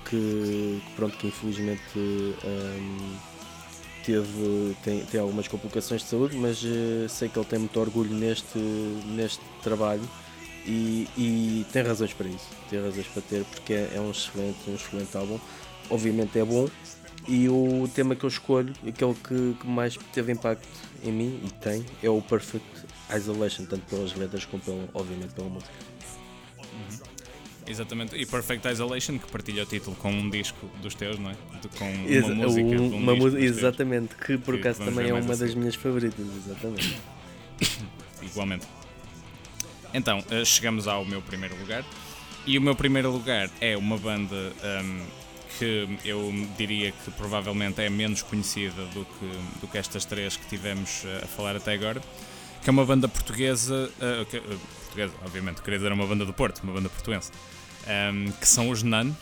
que, 0.05 0.81
que, 0.85 0.93
pronto, 0.95 1.17
que 1.17 1.29
infelizmente 1.29 1.81
um, 1.97 3.17
teve, 4.05 4.77
tem, 4.83 5.05
tem 5.07 5.21
algumas 5.21 5.49
complicações 5.49 6.03
de 6.03 6.09
saúde, 6.09 6.37
mas 6.37 6.63
uh, 6.63 7.09
sei 7.09 7.29
que 7.29 7.39
ele 7.39 7.47
tem 7.47 7.61
muito 7.61 7.79
orgulho 7.81 8.13
neste, 8.13 8.59
neste 8.59 9.41
trabalho 9.63 10.03
e, 10.67 11.09
e, 11.17 11.67
tem 11.73 11.83
razões 11.83 12.13
para 12.13 12.29
isso, 12.29 12.49
tem 12.71 12.81
razões 12.81 13.07
para 13.07 13.23
ter, 13.23 13.45
porque 13.45 13.73
é, 13.73 13.93
é, 13.95 14.01
um, 14.01 14.11
excelente, 14.11 14.59
um 14.69 14.75
excelente 14.75 15.17
álbum. 15.17 15.39
Obviamente 15.91 16.39
é 16.39 16.45
bom. 16.45 16.69
E 17.29 17.49
o 17.49 17.89
tema 17.95 18.17
que 18.17 18.25
eu 18.25 18.29
escolho, 18.29 18.73
aquele 18.87 19.15
que, 19.15 19.57
que 19.61 19.67
mais 19.67 19.97
teve 20.13 20.33
impacto 20.33 20.67
em 21.05 21.13
mim 21.13 21.41
e 21.45 21.51
tem, 21.51 21.85
é 22.03 22.11
o 22.11 22.21
Perfect 22.21 22.67
Isolation, 23.15 23.65
tanto 23.67 23.85
pelas 23.87 24.15
letras 24.15 24.45
como 24.45 24.63
pelo, 24.63 24.89
obviamente 24.95 25.33
pela 25.33 25.49
música. 25.49 25.73
Uhum. 26.59 26.99
Exatamente, 27.67 28.17
e 28.17 28.27
Perfect 28.27 28.69
Isolation, 28.69 29.19
que 29.19 29.31
partilha 29.31 29.63
o 29.63 29.67
título 29.67 29.95
com 29.97 30.11
um 30.11 30.29
disco 30.31 30.69
dos 30.81 30.95
teus, 30.95 31.19
não 31.19 31.31
é? 31.31 31.37
De, 31.61 31.69
com 31.79 31.93
uma 31.93 32.11
Exa 32.11 32.35
música. 32.35 32.67
Um, 32.67 32.95
um 32.95 32.97
uma 32.97 33.41
exatamente, 33.41 34.17
que 34.17 34.37
por 34.39 34.57
acaso 34.57 34.85
também 34.85 35.09
é 35.09 35.13
uma 35.13 35.21
assim. 35.21 35.45
das 35.45 35.55
minhas 35.55 35.75
favoritas, 35.77 36.27
exatamente. 36.45 36.97
Igualmente. 38.23 38.67
Então, 39.95 40.21
uh, 40.21 40.45
chegamos 40.45 40.89
ao 40.89 41.05
meu 41.05 41.21
primeiro 41.21 41.57
lugar. 41.59 41.85
E 42.47 42.59
o 42.59 42.63
meu 42.63 42.75
primeiro 42.75 43.11
lugar 43.11 43.49
é 43.61 43.77
uma 43.77 43.97
banda 43.97 44.35
um, 44.85 45.07
que 45.59 45.99
eu 46.05 46.33
diria 46.57 46.91
que 46.91 47.11
provavelmente 47.13 47.81
é 47.81 47.89
menos 47.89 48.23
conhecida 48.23 48.85
do 48.87 49.05
que, 49.05 49.61
do 49.61 49.69
que 49.69 49.79
estas 49.79 50.05
três 50.05 50.37
que 50.37 50.47
tivemos 50.47 51.05
uh, 51.05 51.25
a 51.25 51.27
falar 51.27 51.57
até 51.57 51.75
agora. 51.75 52.03
Que 52.63 52.71
é 52.71 52.73
uma 52.73 52.85
banda 52.85 53.07
portuguesa, 53.07 53.91
uh, 53.99 54.25
que, 54.27 54.41
portuguesa, 54.41 55.13
obviamente, 55.25 55.63
queria 55.63 55.79
dizer 55.79 55.93
uma 55.93 56.07
banda 56.07 56.25
do 56.25 56.33
Porto, 56.33 56.63
uma 56.63 56.73
banda 56.73 56.89
portuense, 56.89 57.31
um, 57.87 58.33
que 58.33 58.49
são 58.49 58.71
os 58.71 58.83
Nun. 58.83 59.13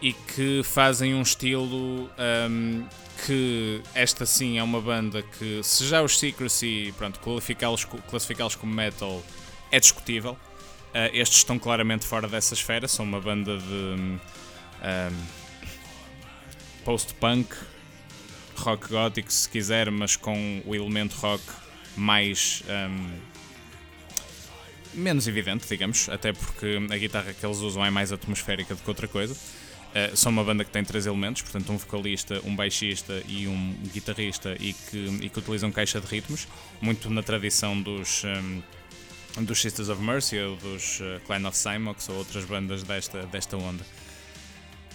e 0.00 0.12
que 0.12 0.62
fazem 0.62 1.14
um 1.14 1.22
estilo 1.22 2.08
um, 2.48 2.84
que 3.26 3.82
esta 3.94 4.24
sim 4.24 4.58
é 4.58 4.62
uma 4.62 4.80
banda 4.80 5.22
que, 5.22 5.60
se 5.62 5.86
já 5.86 6.02
os 6.02 6.18
Secrecy, 6.18 6.94
pronto, 6.96 7.18
classificá-los 7.20 7.84
classificá 8.08 8.48
como 8.58 8.72
metal 8.72 9.22
é 9.70 9.80
discutível. 9.80 10.32
Uh, 10.90 11.10
estes 11.12 11.38
estão 11.38 11.58
claramente 11.58 12.04
fora 12.04 12.26
dessa 12.26 12.54
esfera, 12.54 12.88
são 12.88 13.04
uma 13.04 13.20
banda 13.20 13.56
de 13.56 13.64
um, 13.64 14.18
um, 14.18 15.26
post-punk, 16.84 17.54
rock 18.56 18.88
gótico 18.88 19.32
se 19.32 19.48
quiser, 19.48 19.90
mas 19.90 20.16
com 20.16 20.62
o 20.66 20.74
elemento 20.74 21.14
rock 21.14 21.44
mais. 21.96 22.62
Um, 22.68 23.30
menos 24.92 25.28
evidente, 25.28 25.68
digamos, 25.68 26.08
até 26.08 26.32
porque 26.32 26.80
a 26.90 26.96
guitarra 26.96 27.32
que 27.32 27.46
eles 27.46 27.58
usam 27.58 27.84
é 27.84 27.90
mais 27.90 28.10
atmosférica 28.12 28.74
do 28.74 28.82
que 28.82 28.88
outra 28.88 29.06
coisa. 29.06 29.34
Uh, 29.34 30.16
são 30.16 30.32
uma 30.32 30.42
banda 30.42 30.64
que 30.64 30.70
tem 30.70 30.84
três 30.84 31.06
elementos, 31.06 31.42
portanto, 31.42 31.72
um 31.72 31.76
vocalista, 31.76 32.40
um 32.44 32.56
baixista 32.56 33.22
e 33.28 33.46
um 33.46 33.74
guitarrista, 33.92 34.56
e 34.58 34.72
que, 34.72 35.18
e 35.22 35.28
que 35.28 35.38
utilizam 35.38 35.70
caixa 35.70 36.00
de 36.00 36.06
ritmos, 36.08 36.48
muito 36.80 37.08
na 37.10 37.22
tradição 37.22 37.80
dos, 37.80 38.24
um, 38.24 38.62
dos 39.38 39.60
Sisters 39.60 39.88
of 39.88 40.02
Mercy 40.02 40.38
ou 40.38 40.56
dos 40.56 41.00
uh, 41.00 41.20
Clan 41.26 41.46
of 41.48 41.56
Cymox 41.56 42.08
ou 42.08 42.16
outras 42.16 42.44
bandas 42.44 42.82
desta, 42.82 43.22
desta 43.26 43.56
onda. 43.56 43.84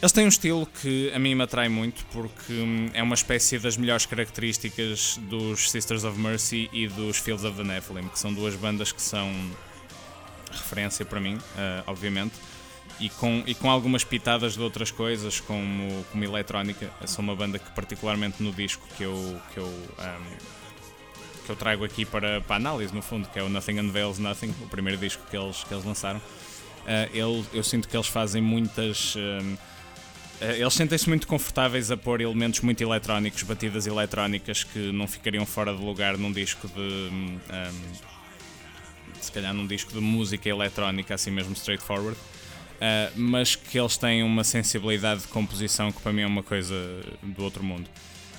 Eles 0.01 0.11
têm 0.11 0.25
um 0.25 0.29
estilo 0.29 0.67
que 0.81 1.11
a 1.13 1.19
mim 1.19 1.35
me 1.35 1.43
atrai 1.43 1.69
muito 1.69 2.05
porque 2.07 2.53
um, 2.53 2.89
é 2.93 3.01
uma 3.01 3.15
espécie 3.15 3.57
das 3.57 3.77
melhores 3.77 4.05
características 4.05 5.17
dos 5.29 5.71
Sisters 5.71 6.03
of 6.03 6.19
Mercy 6.19 6.69
e 6.73 6.87
dos 6.87 7.17
Fields 7.17 7.45
of 7.45 7.57
the 7.57 7.63
Nephilim, 7.63 8.07
que 8.09 8.19
são 8.19 8.33
duas 8.33 8.55
bandas 8.55 8.91
que 8.91 9.01
são 9.01 9.31
referência 10.51 11.05
para 11.05 11.19
mim, 11.19 11.35
uh, 11.35 11.83
obviamente 11.87 12.33
e 12.99 13.09
com, 13.09 13.43
e 13.45 13.53
com 13.53 13.69
algumas 13.69 14.03
pitadas 14.03 14.53
de 14.53 14.61
outras 14.61 14.91
coisas, 14.91 15.39
como, 15.39 16.05
como 16.11 16.23
eletrónica. 16.23 16.89
São 17.05 17.23
uma 17.23 17.35
banda 17.35 17.59
que, 17.59 17.69
particularmente 17.71 18.41
no 18.41 18.51
disco 18.51 18.85
que 18.95 19.03
eu, 19.03 19.41
que 19.53 19.59
eu, 19.59 19.65
um, 19.65 20.54
que 21.45 21.51
eu 21.51 21.55
trago 21.55 21.85
aqui 21.85 22.05
para, 22.05 22.41
para 22.41 22.55
análise, 22.55 22.93
no 22.93 23.01
fundo, 23.01 23.27
que 23.29 23.39
é 23.39 23.43
o 23.43 23.49
Nothing 23.49 23.79
Unveils 23.79 24.19
Nothing, 24.19 24.53
o 24.61 24.67
primeiro 24.67 24.99
disco 24.99 25.23
que 25.29 25.37
eles, 25.37 25.63
que 25.63 25.73
eles 25.73 25.85
lançaram. 25.85 26.19
Uh, 26.19 27.09
ele, 27.13 27.45
eu 27.53 27.63
sinto 27.63 27.87
que 27.87 27.95
eles 27.95 28.07
fazem 28.07 28.41
muitas. 28.41 29.15
Uh, 29.15 29.57
eles 30.41 30.73
sentem-se 30.73 31.07
muito 31.07 31.27
confortáveis 31.27 31.89
a 31.91 31.97
pôr 31.97 32.19
elementos 32.21 32.59
muito 32.59 32.81
eletrónicos, 32.81 33.41
batidas 33.43 33.87
eletrónicas 33.87 34.63
que 34.63 34.91
não 34.91 35.07
ficariam 35.07 35.45
fora 35.45 35.73
de 35.73 35.81
lugar 35.81 36.17
num 36.17 36.31
disco 36.31 36.67
de. 36.67 36.79
Um, 36.81 37.39
se 39.21 39.31
calhar 39.31 39.53
num 39.53 39.65
disco 39.65 39.91
de 39.91 39.99
música 39.99 40.47
eletrónica, 40.47 41.15
assim 41.15 41.31
mesmo 41.31 41.53
straightforward. 41.53 42.17
Uh, 42.75 43.11
mas 43.15 43.55
que 43.55 43.79
eles 43.79 43.97
têm 43.97 44.21
uma 44.21 44.43
sensibilidade 44.43 45.21
de 45.21 45.27
composição 45.27 45.91
que 45.91 46.01
para 46.01 46.11
mim 46.11 46.21
é 46.21 46.27
uma 46.27 46.43
coisa 46.43 46.75
do 47.23 47.43
outro 47.43 47.63
mundo. 47.63 47.89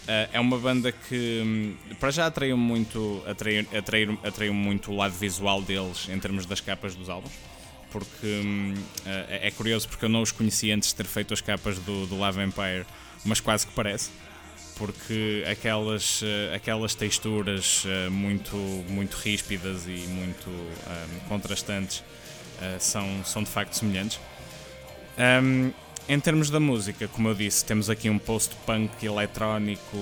Uh, 0.07 0.31
é 0.33 0.39
uma 0.39 0.57
banda 0.57 0.93
que 0.93 1.43
um, 1.45 1.95
para 1.97 2.13
já 2.13 2.27
atraiu 2.27 2.57
muito, 2.57 3.21
atraiu, 3.27 3.67
atraiu, 3.77 4.19
atraiu 4.23 4.55
muito 4.55 4.93
o 4.93 4.97
lado 4.97 5.13
visual 5.13 5.61
deles 5.61 6.09
em 6.09 6.19
termos 6.21 6.47
das 6.47 6.61
capas 6.61 6.95
dos 6.95 7.09
álbuns. 7.09 7.33
Porque 7.91 8.27
um, 8.45 8.73
uh, 8.73 9.27
é 9.29 9.51
curioso 9.51 9.89
porque 9.89 10.05
eu 10.05 10.09
não 10.09 10.23
os 10.23 10.31
conhecia 10.31 10.77
antes 10.77 10.91
de 10.91 10.95
ter 10.95 11.07
feito 11.07 11.35
as 11.35 11.41
capas 11.41 11.81
do, 11.81 12.07
do 12.07 12.17
Love 12.17 12.41
Empire, 12.41 12.87
mas 13.25 13.41
quase 13.41 13.67
que 13.67 13.73
parece 13.73 14.11
porque 14.79 15.43
aquelas, 15.51 16.21
aquelas 16.55 16.95
texturas 16.95 17.87
muito, 18.11 18.55
muito 18.91 19.15
ríspidas 19.15 19.87
e 19.87 20.07
muito 20.07 20.51
um, 20.51 21.29
contrastantes 21.31 22.05
são, 22.79 23.25
são 23.25 23.43
de 23.43 23.49
facto 23.49 23.73
semelhantes. 23.73 24.21
Um, 25.19 25.73
em 26.09 26.21
termos 26.21 26.51
da 26.51 26.61
música, 26.61 27.09
como 27.09 27.29
eu 27.29 27.35
disse, 27.35 27.65
temos 27.65 27.91
aqui 27.91 28.09
um 28.09 28.19
post-punk 28.19 29.05
eletrónico, 29.05 29.97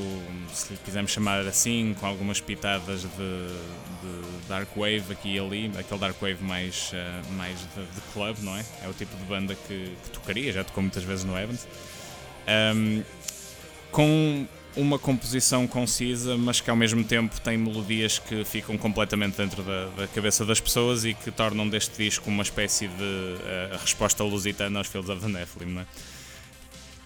se 0.52 0.72
lhe 0.72 0.78
quisermos 0.84 1.10
chamar 1.10 1.46
assim, 1.46 1.96
com 1.98 2.06
algumas 2.06 2.40
pitadas 2.40 3.02
de, 3.02 3.08
de 3.08 4.48
dark 4.48 4.68
wave 4.76 5.04
aqui 5.10 5.34
e 5.34 5.38
ali, 5.38 5.72
aquele 5.78 6.00
dark 6.00 6.20
wave 6.20 6.42
mais, 6.44 6.92
uh, 6.92 7.32
mais 7.32 7.58
de, 7.58 7.86
de, 7.86 8.00
club, 8.12 8.36
não 8.42 8.54
é? 8.54 8.64
É 8.84 8.88
o 8.88 8.92
tipo 8.92 9.16
de 9.16 9.24
banda 9.24 9.54
que, 9.54 9.96
que 10.04 10.10
tocaria, 10.10 10.52
já 10.52 10.62
tocou 10.62 10.82
muitas 10.82 11.04
vezes 11.04 11.24
no 11.24 11.38
Evans. 11.38 11.66
Um, 12.46 13.02
com 13.90 14.46
uma 14.76 14.98
composição 14.98 15.66
concisa, 15.66 16.36
mas 16.36 16.60
que 16.60 16.68
ao 16.68 16.76
mesmo 16.76 17.04
tempo 17.04 17.40
tem 17.40 17.56
melodias 17.56 18.18
que 18.18 18.44
ficam 18.44 18.76
completamente 18.76 19.36
dentro 19.36 19.62
da, 19.62 19.86
da 19.96 20.06
cabeça 20.08 20.44
das 20.44 20.60
pessoas 20.60 21.04
e 21.04 21.14
que 21.14 21.30
tornam 21.30 21.68
deste 21.68 21.96
disco 21.96 22.28
uma 22.28 22.42
espécie 22.42 22.88
de 22.88 23.02
uh, 23.02 23.78
resposta 23.80 24.24
lusitana 24.24 24.80
aos 24.80 24.88
Fields 24.88 25.10
of 25.10 25.20
the 25.20 25.28
Nephilim. 25.28 25.84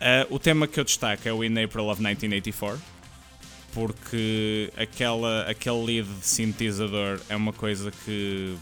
É? 0.01 0.27
Uh, 0.29 0.35
o 0.35 0.39
tema 0.39 0.67
que 0.67 0.81
eu 0.81 0.85
destaco 0.85 1.29
é 1.29 1.33
o 1.33 1.45
In 1.45 1.63
April 1.63 1.89
of 1.89 2.01
1984, 2.01 2.81
porque 3.75 4.73
aquela, 4.77 5.43
aquele 5.43 5.85
lead 5.85 6.09
de 6.09 6.27
sintetizador 6.27 7.21
é 7.29 7.37
uma 7.37 7.53
coisa 7.53 7.93
que, 8.05 8.57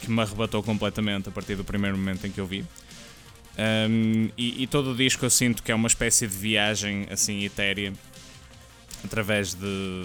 que 0.00 0.10
me 0.10 0.22
arrebatou 0.22 0.62
completamente 0.62 1.28
a 1.28 1.32
partir 1.32 1.54
do 1.54 1.64
primeiro 1.64 1.98
momento 1.98 2.26
em 2.26 2.30
que 2.30 2.40
eu 2.40 2.46
vi. 2.46 2.64
Um, 3.58 4.28
e, 4.36 4.64
e, 4.64 4.66
todo 4.66 4.92
o 4.92 4.94
disco 4.94 5.24
eu 5.24 5.30
sinto 5.30 5.62
que 5.62 5.72
é 5.72 5.74
uma 5.74 5.86
espécie 5.86 6.26
de 6.26 6.36
viagem 6.36 7.06
assim 7.10 7.42
etérea 7.42 7.90
através 9.02 9.54
de, 9.54 9.60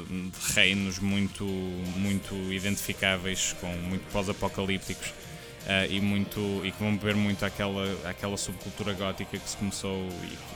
de 0.05 0.53
reinos 0.53 0.99
muito, 0.99 1.43
muito 1.43 2.33
identificáveis, 2.51 3.53
com 3.59 3.67
muito 3.67 4.09
pós-apocalípticos 4.11 5.09
uh, 5.09 5.89
e, 5.89 5.99
muito, 5.99 6.39
e 6.63 6.71
que 6.71 6.79
vão 6.79 6.95
beber 6.95 7.15
muito 7.15 7.43
àquela, 7.43 7.83
àquela 8.05 8.37
subcultura 8.37 8.93
gótica 8.93 9.37
que 9.37 9.49
se 9.49 9.57
começou 9.57 10.07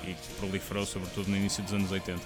e, 0.05 0.11
e 0.11 0.13
que 0.13 0.33
proliferou, 0.39 0.85
sobretudo 0.85 1.29
no 1.29 1.35
início 1.35 1.63
dos 1.63 1.73
anos 1.73 1.91
80. 1.91 2.21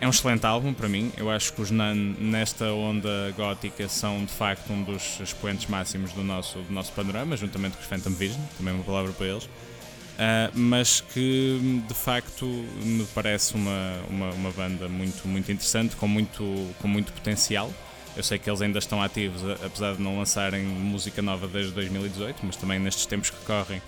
É 0.00 0.06
um 0.06 0.10
excelente 0.10 0.44
álbum 0.44 0.74
para 0.74 0.88
mim. 0.88 1.12
Eu 1.16 1.30
acho 1.30 1.52
que 1.52 1.62
os 1.62 1.70
Nun, 1.70 2.14
nesta 2.18 2.72
onda 2.72 3.32
gótica, 3.36 3.88
são 3.88 4.24
de 4.24 4.32
facto 4.32 4.72
um 4.72 4.82
dos 4.82 5.20
expoentes 5.20 5.66
máximos 5.68 6.12
do 6.12 6.24
nosso, 6.24 6.58
do 6.58 6.72
nosso 6.72 6.92
panorama, 6.92 7.36
juntamente 7.36 7.76
com 7.76 7.82
os 7.82 7.86
Phantom 7.86 8.10
Vision, 8.10 8.40
também 8.58 8.74
uma 8.74 8.84
palavra 8.84 9.12
para 9.12 9.26
eles. 9.26 9.44
Uh, 9.44 10.52
mas 10.54 11.00
que 11.00 11.82
de 11.88 11.94
facto 11.94 12.44
me 12.44 13.06
parece 13.14 13.54
uma, 13.54 13.94
uma, 14.10 14.30
uma, 14.30 14.50
banda 14.50 14.88
muito, 14.88 15.26
muito 15.26 15.50
interessante, 15.50 15.96
com 15.96 16.06
muito, 16.06 16.44
com 16.80 16.88
muito 16.88 17.12
potencial. 17.12 17.72
Eu 18.14 18.22
sei 18.22 18.38
que 18.38 18.48
eles 18.48 18.60
ainda 18.60 18.78
estão 18.78 19.00
ativos, 19.00 19.42
apesar 19.64 19.94
de 19.94 20.02
não 20.02 20.18
lançarem 20.18 20.62
música 20.62 21.22
nova 21.22 21.48
desde 21.48 21.72
2018, 21.72 22.44
mas 22.44 22.56
também 22.56 22.78
nestes 22.78 23.06
tempos 23.06 23.30
que 23.30 23.44
correm 23.46 23.80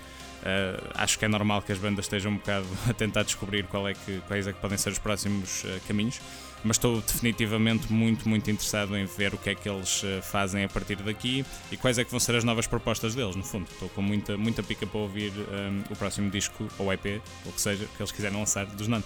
Uh, 0.45 0.91
acho 0.93 1.17
que 1.17 1.25
é 1.25 1.27
normal 1.27 1.63
que 1.63 1.71
as 1.71 1.79
bandas 1.79 2.05
estejam 2.05 2.31
um 2.31 2.35
bocado 2.35 2.67
a 2.87 2.93
tentar 2.93 3.23
descobrir 3.23 3.65
qual 3.65 3.87
é 3.87 3.95
que, 3.95 4.21
quais 4.27 4.45
é 4.45 4.53
que 4.53 4.59
podem 4.59 4.77
ser 4.77 4.91
os 4.91 4.99
próximos 4.99 5.63
uh, 5.63 5.81
caminhos, 5.87 6.21
mas 6.63 6.77
estou 6.77 7.01
definitivamente 7.01 7.91
muito, 7.91 8.29
muito 8.29 8.51
interessado 8.51 8.95
em 8.95 9.05
ver 9.05 9.33
o 9.33 9.39
que 9.39 9.49
é 9.49 9.55
que 9.55 9.67
eles 9.67 10.03
uh, 10.03 10.21
fazem 10.21 10.63
a 10.63 10.69
partir 10.69 10.97
daqui 10.97 11.43
e 11.71 11.77
quais 11.77 11.97
é 11.97 12.03
que 12.03 12.11
vão 12.11 12.19
ser 12.19 12.35
as 12.35 12.43
novas 12.43 12.67
propostas 12.67 13.15
deles, 13.15 13.35
no 13.35 13.43
fundo. 13.43 13.67
Estou 13.71 13.89
com 13.89 14.03
muita, 14.03 14.37
muita 14.37 14.61
pica 14.61 14.85
para 14.85 14.99
ouvir 14.99 15.31
um, 15.31 15.81
o 15.91 15.95
próximo 15.95 16.29
disco, 16.29 16.67
ou 16.77 16.93
EP, 16.93 17.05
ou 17.43 17.51
o 17.51 17.53
que 17.53 17.61
seja, 17.61 17.85
que 17.85 18.01
eles 18.01 18.11
quiserem 18.11 18.37
lançar 18.37 18.67
dos 18.67 18.87
Nano. 18.87 19.03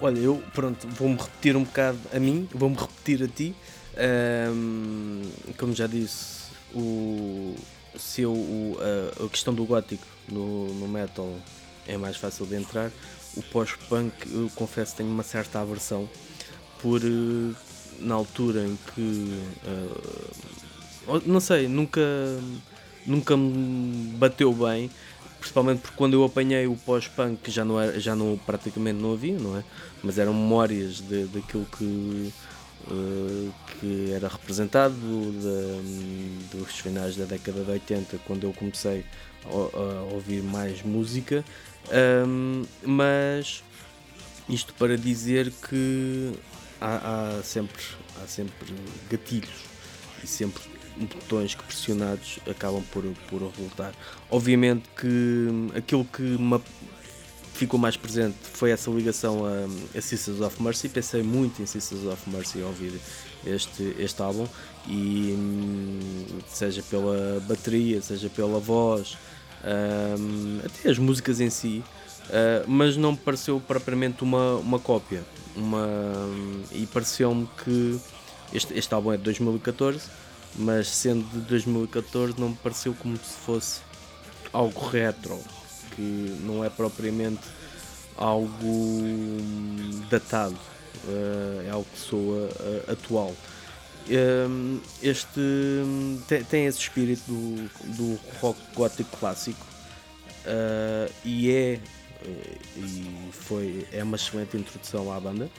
Olha, 0.00 0.18
eu, 0.18 0.42
pronto, 0.52 0.88
vou-me 0.88 1.16
repetir 1.16 1.56
um 1.56 1.62
bocado 1.62 1.98
a 2.12 2.18
mim, 2.18 2.48
vou-me 2.52 2.76
repetir 2.76 3.22
a 3.22 3.28
ti. 3.28 3.54
Um, 3.96 5.22
como 5.56 5.72
já 5.72 5.86
disse, 5.86 6.50
o, 6.74 7.54
se 7.98 8.24
o, 8.24 8.76
a, 8.80 9.24
a, 9.24 9.28
questão 9.28 9.54
do 9.54 9.64
gótico 9.64 10.06
no, 10.30 10.72
no 10.74 10.88
metal 10.88 11.32
é 11.86 11.96
mais 11.96 12.16
fácil 12.16 12.46
de 12.46 12.56
entrar, 12.56 12.90
o 13.36 13.42
pós-punk 13.42 14.12
eu 14.32 14.50
confesso 14.54 14.96
tenho 14.96 15.10
uma 15.10 15.22
certa 15.22 15.60
aversão 15.60 16.08
por 16.80 17.00
eh, 17.02 17.54
na 18.00 18.14
altura 18.14 18.64
em 18.66 18.78
que 18.94 19.40
uh, 21.06 21.22
não 21.24 21.40
sei, 21.40 21.68
nunca 21.68 22.00
nunca 23.06 23.36
me 23.36 24.12
bateu 24.16 24.52
bem 24.52 24.90
principalmente 25.38 25.80
porque 25.80 25.96
quando 25.96 26.14
eu 26.14 26.24
apanhei 26.24 26.66
o 26.66 26.76
pós-punk 26.76 27.50
já 27.50 27.64
não 27.64 27.80
era, 27.80 28.00
já 28.00 28.16
não 28.16 28.38
praticamente 28.44 29.00
não 29.00 29.12
havia, 29.12 29.38
não 29.38 29.56
é? 29.56 29.64
Mas 30.02 30.18
eram 30.18 30.34
memórias 30.34 31.00
daquilo 31.00 31.66
que 31.66 32.32
uh, 32.90 33.52
que 33.78 34.12
era 34.12 34.28
representado 34.28 34.94
dos 36.50 36.78
finais 36.78 37.16
da 37.16 37.24
década 37.24 37.64
de 37.64 37.70
80, 37.70 38.18
quando 38.26 38.44
eu 38.44 38.52
comecei 38.52 39.04
a, 39.44 39.48
a 39.48 40.14
ouvir 40.14 40.42
mais 40.42 40.82
música, 40.82 41.44
um, 42.26 42.64
mas 42.84 43.62
isto 44.48 44.74
para 44.74 44.96
dizer 44.96 45.52
que 45.68 46.32
há, 46.80 47.38
há, 47.38 47.42
sempre, 47.42 47.82
há 48.22 48.26
sempre 48.26 48.74
gatilhos 49.10 49.64
e 50.22 50.26
sempre 50.26 50.62
botões 50.96 51.54
que 51.54 51.62
pressionados 51.62 52.38
acabam 52.48 52.82
por, 52.90 53.04
por 53.28 53.42
resultar. 53.42 53.92
Obviamente 54.30 54.88
que 54.96 55.76
aquilo 55.76 56.04
que 56.04 56.22
me 56.22 56.60
ficou 57.56 57.80
mais 57.80 57.96
presente 57.96 58.36
foi 58.52 58.70
essa 58.70 58.90
ligação 58.90 59.44
a, 59.46 59.98
a 59.98 60.00
Sisters 60.00 60.40
of 60.40 60.62
Mercy. 60.62 60.88
Pensei 60.88 61.22
muito 61.22 61.60
em 61.62 61.66
Sisters 61.66 62.04
of 62.04 62.28
Mercy 62.28 62.60
ao 62.60 62.68
ouvir 62.68 63.00
este, 63.44 63.96
este 63.98 64.20
álbum, 64.22 64.46
e 64.86 65.34
hum, 65.36 66.00
seja 66.48 66.82
pela 66.82 67.40
bateria, 67.48 68.00
seja 68.02 68.28
pela 68.28 68.58
voz, 68.58 69.16
um, 69.64 70.60
até 70.64 70.90
as 70.90 70.98
músicas 70.98 71.40
em 71.40 71.50
si, 71.50 71.82
uh, 72.28 72.68
mas 72.68 72.96
não 72.96 73.12
me 73.12 73.18
pareceu 73.18 73.60
propriamente 73.60 74.22
uma, 74.22 74.56
uma 74.56 74.78
cópia. 74.78 75.24
Uma, 75.56 75.88
e 76.72 76.86
pareceu-me 76.86 77.48
que 77.64 77.98
este, 78.52 78.74
este 78.74 78.92
álbum 78.92 79.12
é 79.12 79.16
de 79.16 79.22
2014, 79.22 80.00
mas 80.56 80.88
sendo 80.88 81.24
de 81.30 81.40
2014 81.40 82.38
não 82.38 82.50
me 82.50 82.56
pareceu 82.56 82.94
como 82.94 83.16
se 83.16 83.36
fosse 83.44 83.80
algo 84.52 84.86
retro 84.88 85.40
que 85.96 86.36
não 86.44 86.62
é 86.62 86.68
propriamente 86.68 87.40
algo 88.16 89.02
datado, 90.10 90.56
uh, 91.04 91.66
é 91.66 91.70
algo 91.70 91.86
que 91.92 91.98
soa 91.98 92.48
uh, 92.48 92.92
atual. 92.92 93.34
Um, 94.08 94.80
este 95.02 95.40
tem, 96.28 96.44
tem, 96.44 96.66
esse 96.66 96.78
espírito 96.78 97.22
do, 97.26 97.68
do 97.96 98.20
rock 98.40 98.60
gótico 98.72 99.16
clássico 99.16 99.66
uh, 100.44 101.12
e 101.24 101.50
é 101.50 101.80
e 102.76 103.04
foi 103.32 103.84
é 103.92 104.04
uma 104.04 104.14
excelente 104.14 104.56
introdução 104.56 105.12
à 105.12 105.18
banda 105.18 105.50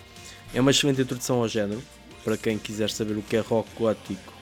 é 0.54 0.62
uma 0.62 0.72
excelente 0.72 1.02
introdução 1.02 1.42
ao 1.42 1.48
género 1.50 1.84
para 2.24 2.38
quem 2.38 2.58
quiser 2.58 2.90
saber 2.90 3.18
o 3.18 3.22
que 3.22 3.36
é 3.36 3.42
rock 3.42 3.70
gótico 3.78 4.34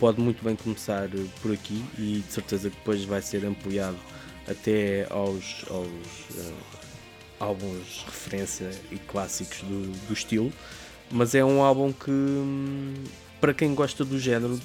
pode 0.00 0.22
muito 0.22 0.42
bem 0.42 0.56
começar 0.56 1.10
por 1.42 1.52
aqui 1.52 1.84
e 1.98 2.24
de 2.26 2.32
certeza 2.32 2.70
que 2.70 2.76
depois 2.76 3.04
vai 3.04 3.20
ser 3.20 3.44
ampliado 3.44 3.98
até 4.48 5.06
aos, 5.10 5.64
aos 5.70 5.86
uh, 5.86 6.54
álbuns 7.40 8.04
referência 8.06 8.70
e 8.90 8.98
clássicos 8.98 9.58
do, 9.62 10.06
do 10.06 10.12
estilo 10.12 10.52
mas 11.10 11.34
é 11.34 11.44
um 11.44 11.62
álbum 11.62 11.92
que 11.92 12.10
hum, 12.10 12.94
para 13.40 13.54
quem 13.54 13.74
gosta 13.74 14.04
do 14.04 14.18
género, 14.18 14.58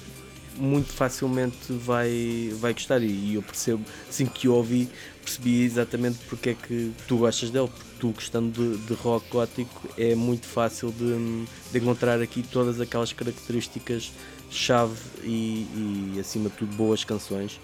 muito 0.56 0.92
facilmente 0.92 1.72
vai, 1.72 2.52
vai 2.54 2.72
gostar. 2.72 3.02
E 3.02 3.34
eu 3.34 3.42
percebo, 3.42 3.84
assim 4.08 4.26
que 4.26 4.48
ouvi, 4.48 4.88
percebi 5.22 5.62
exatamente 5.62 6.18
porque 6.28 6.50
é 6.50 6.54
que 6.54 6.92
tu 7.06 7.18
gostas 7.18 7.50
dele. 7.50 7.68
Porque 7.68 7.90
tu, 8.00 8.10
gostando 8.10 8.50
de, 8.50 8.86
de 8.86 8.94
rock 8.94 9.28
gótico, 9.30 9.88
é 9.98 10.14
muito 10.14 10.46
fácil 10.46 10.90
de, 10.90 11.44
de, 11.70 11.78
encontrar 11.78 12.20
aqui 12.20 12.42
todas 12.42 12.80
aquelas 12.80 13.12
características 13.12 14.10
chave 14.50 14.98
e, 15.22 16.14
e 16.14 16.18
acima 16.18 16.48
de 16.48 16.56
tudo, 16.56 16.74
boas 16.74 17.04
canções 17.04 17.60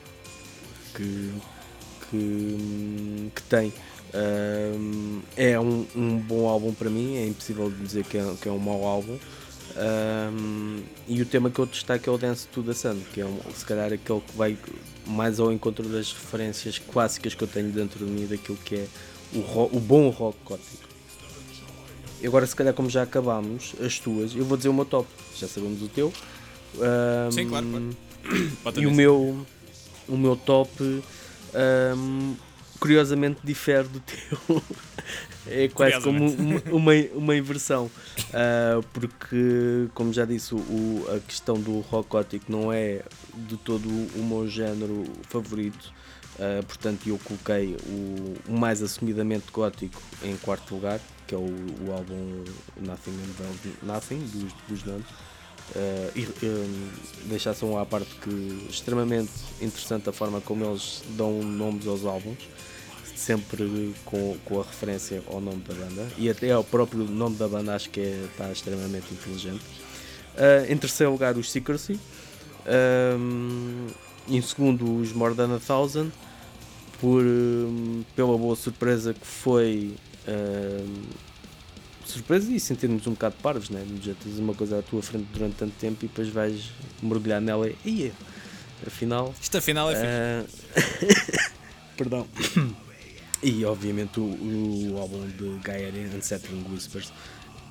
que, 0.94 1.32
que, 2.10 3.30
que 3.34 3.42
tem. 3.42 3.72
Um, 4.14 5.20
é 5.36 5.58
um, 5.58 5.86
um, 5.94 6.18
bom 6.18 6.48
álbum 6.48 6.72
para 6.72 6.88
mim, 6.88 7.16
é 7.16 7.26
impossível 7.26 7.70
dizer 7.70 8.04
que 8.04 8.16
é, 8.16 8.34
que 8.40 8.48
é 8.48 8.52
um 8.52 8.58
mau 8.58 8.84
álbum. 8.84 9.18
Um, 9.76 10.82
e 11.06 11.20
o 11.20 11.26
tema 11.26 11.50
que 11.50 11.58
eu 11.58 11.66
destaco 11.66 12.08
é 12.08 12.12
o 12.12 12.16
Dance 12.16 12.46
to 12.48 12.62
the 12.62 12.72
Sun, 12.72 12.98
que 13.12 13.20
é 13.20 13.26
um, 13.26 13.38
se 13.54 13.64
calhar 13.64 13.92
aquele 13.92 14.20
que 14.20 14.36
vai 14.36 14.56
mais 15.06 15.38
ao 15.38 15.52
encontro 15.52 15.86
das 15.88 16.12
referências 16.12 16.78
clássicas 16.78 17.34
que 17.34 17.44
eu 17.44 17.48
tenho 17.48 17.70
dentro 17.70 18.04
de 18.04 18.10
mim 18.10 18.26
daquilo 18.26 18.56
que 18.64 18.76
é 18.76 18.86
o, 19.34 19.40
rock, 19.40 19.76
o 19.76 19.80
bom 19.80 20.08
rock 20.08 20.38
gótico. 20.44 20.86
E 22.22 22.26
agora, 22.26 22.46
se 22.46 22.56
calhar, 22.56 22.72
como 22.72 22.88
já 22.88 23.02
acabámos 23.02 23.74
as 23.84 23.98
tuas, 23.98 24.34
eu 24.34 24.44
vou 24.44 24.56
dizer 24.56 24.70
o 24.70 24.74
meu 24.74 24.86
top. 24.86 25.06
Já 25.36 25.46
sabemos 25.46 25.82
o 25.82 25.88
teu. 25.88 26.12
Um, 26.76 27.30
Sim, 27.30 27.48
claro, 27.48 27.66
claro. 28.62 28.80
E 28.80 28.86
o 28.86 28.90
meu, 28.90 29.46
o 30.08 30.16
meu 30.16 30.34
top 30.36 31.02
um, 31.96 32.36
curiosamente 32.78 33.40
difere 33.42 33.88
do 33.88 34.00
teu. 34.00 34.62
é 35.46 35.68
quase 35.68 36.00
como 36.00 36.30
uma, 36.70 36.92
uma, 37.14 37.36
inversão. 37.36 37.86
Uh, 37.86 38.82
porque, 38.92 39.88
como 39.94 40.12
já 40.12 40.24
disse, 40.24 40.54
o, 40.54 41.06
a 41.14 41.20
questão 41.20 41.60
do 41.60 41.80
rock 41.80 42.08
gótico 42.10 42.50
não 42.50 42.72
é 42.72 43.02
de 43.34 43.56
todo 43.56 43.88
o 43.88 44.24
meu 44.24 44.48
género 44.48 45.04
favorito. 45.28 45.92
Uh, 46.36 46.64
portanto, 46.66 47.08
eu 47.08 47.18
coloquei 47.24 47.76
o, 47.86 48.34
o, 48.48 48.58
mais 48.58 48.82
assumidamente 48.82 49.46
gótico 49.50 50.00
em 50.22 50.36
quarto 50.36 50.74
lugar, 50.74 51.00
que 51.26 51.34
é 51.34 51.38
o, 51.38 51.40
o 51.40 51.92
álbum 51.92 52.44
Nothing 52.78 53.12
and 53.12 53.86
Nothing 53.86 54.18
dos, 54.18 54.52
dos 54.68 54.84
Nuns. 54.84 55.06
Uh, 55.74 56.12
e 56.14 56.46
um, 56.46 56.88
deixar 57.28 57.52
só 57.52 57.78
à 57.78 57.84
parte 57.84 58.08
que 58.22 58.66
extremamente 58.70 59.32
interessante 59.60 60.08
a 60.08 60.12
forma 60.12 60.40
como 60.40 60.64
eles 60.64 61.02
dão 61.16 61.42
nomes 61.42 61.86
aos 61.88 62.04
álbuns 62.04 62.38
sempre 63.16 63.92
com, 64.04 64.36
com 64.44 64.60
a 64.60 64.62
referência 64.62 65.22
ao 65.26 65.40
nome 65.40 65.62
da 65.66 65.74
banda 65.74 66.06
e 66.16 66.30
até 66.30 66.52
ao 66.52 66.62
próprio 66.62 67.02
nome 67.04 67.36
da 67.36 67.48
banda 67.48 67.74
acho 67.74 67.90
que 67.90 68.00
é, 68.00 68.26
está 68.30 68.52
extremamente 68.52 69.12
inteligente. 69.12 69.64
Uh, 70.36 70.70
em 70.70 70.76
terceiro 70.76 71.12
lugar, 71.12 71.36
os 71.36 71.50
Secrecy. 71.50 71.98
Um, 73.18 73.86
em 74.28 74.42
segundo, 74.42 75.00
os 75.00 75.12
More 75.12 75.34
Than 75.34 75.56
a 75.56 75.58
Thousand. 75.58 76.10
Por, 77.00 77.22
um, 77.22 78.04
pela 78.14 78.36
boa 78.36 78.54
surpresa 78.54 79.14
que 79.14 79.26
foi. 79.26 79.94
Surpresa 82.08 82.50
e 82.52 82.60
sentirmos 82.60 83.06
um 83.06 83.12
bocado 83.12 83.36
parvos, 83.42 83.70
né? 83.70 83.84
Já 84.02 84.14
tens 84.14 84.38
uma 84.38 84.54
coisa 84.54 84.78
à 84.78 84.82
tua 84.82 85.02
frente 85.02 85.26
durante 85.32 85.54
tanto 85.56 85.72
tempo 85.78 86.04
e 86.04 86.08
depois 86.08 86.28
vais 86.28 86.70
mergulhar 87.02 87.40
nela 87.40 87.70
e. 87.84 88.12
Afinal. 88.86 89.34
Isto 89.40 89.58
afinal 89.58 89.90
é 89.90 90.44
uh, 90.44 91.52
Perdão. 91.96 92.26
E 93.42 93.64
obviamente 93.64 94.20
o, 94.20 94.24
o 94.24 94.98
álbum 94.98 95.26
de 95.28 95.58
Gaia 95.62 95.90
Unsettling 96.14 96.64
Whispers 96.70 97.12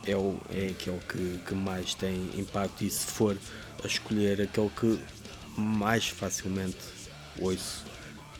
é, 0.07 0.15
o, 0.15 0.39
é 0.49 0.67
aquele 0.67 0.99
que, 1.07 1.39
que 1.45 1.55
mais 1.55 1.93
tem 1.93 2.29
impacto 2.35 2.83
e 2.83 2.89
se 2.89 3.05
for 3.05 3.37
a 3.83 3.87
escolher 3.87 4.41
aquele 4.41 4.69
que 4.69 4.99
mais 5.57 6.07
facilmente 6.07 6.77
ouço 7.39 7.83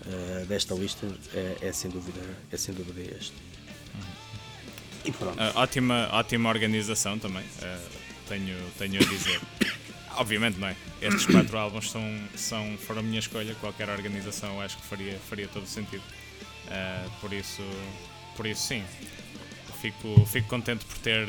uh, 0.05 0.45
desta 0.45 0.75
lista 0.75 1.07
é, 1.33 1.57
é, 1.61 1.71
sem 1.71 1.89
dúvida 1.89 2.21
é 2.51 2.57
sem 2.57 2.73
dúvida 2.73 3.01
este. 3.01 3.33
E 5.05 5.11
pronto. 5.11 5.37
Uh, 5.37 5.57
ótima, 5.57 6.09
ótima 6.11 6.49
organização 6.49 7.17
também, 7.19 7.43
uh, 7.43 7.89
tenho, 8.27 8.57
tenho 8.77 9.01
a 9.01 9.05
dizer. 9.05 9.39
Obviamente 10.17 10.57
não 10.57 10.69
é? 10.69 10.75
Estes 11.01 11.25
quatro 11.25 11.57
álbuns 11.57 11.91
são, 11.91 12.01
são, 12.35 12.77
foram 12.77 13.01
a 13.01 13.03
minha 13.03 13.19
escolha, 13.19 13.53
qualquer 13.55 13.89
organização 13.89 14.61
acho 14.61 14.77
que 14.77 14.83
faria, 14.85 15.19
faria 15.29 15.47
todo 15.47 15.63
o 15.63 15.67
sentido. 15.67 16.03
Uh, 16.67 17.11
por 17.21 17.33
isso, 17.33 17.61
por 18.35 18.45
isso 18.45 18.67
sim. 18.67 18.83
Fico, 19.81 20.25
fico 20.25 20.47
contente 20.47 20.83
por 20.85 20.97
ter 20.99 21.27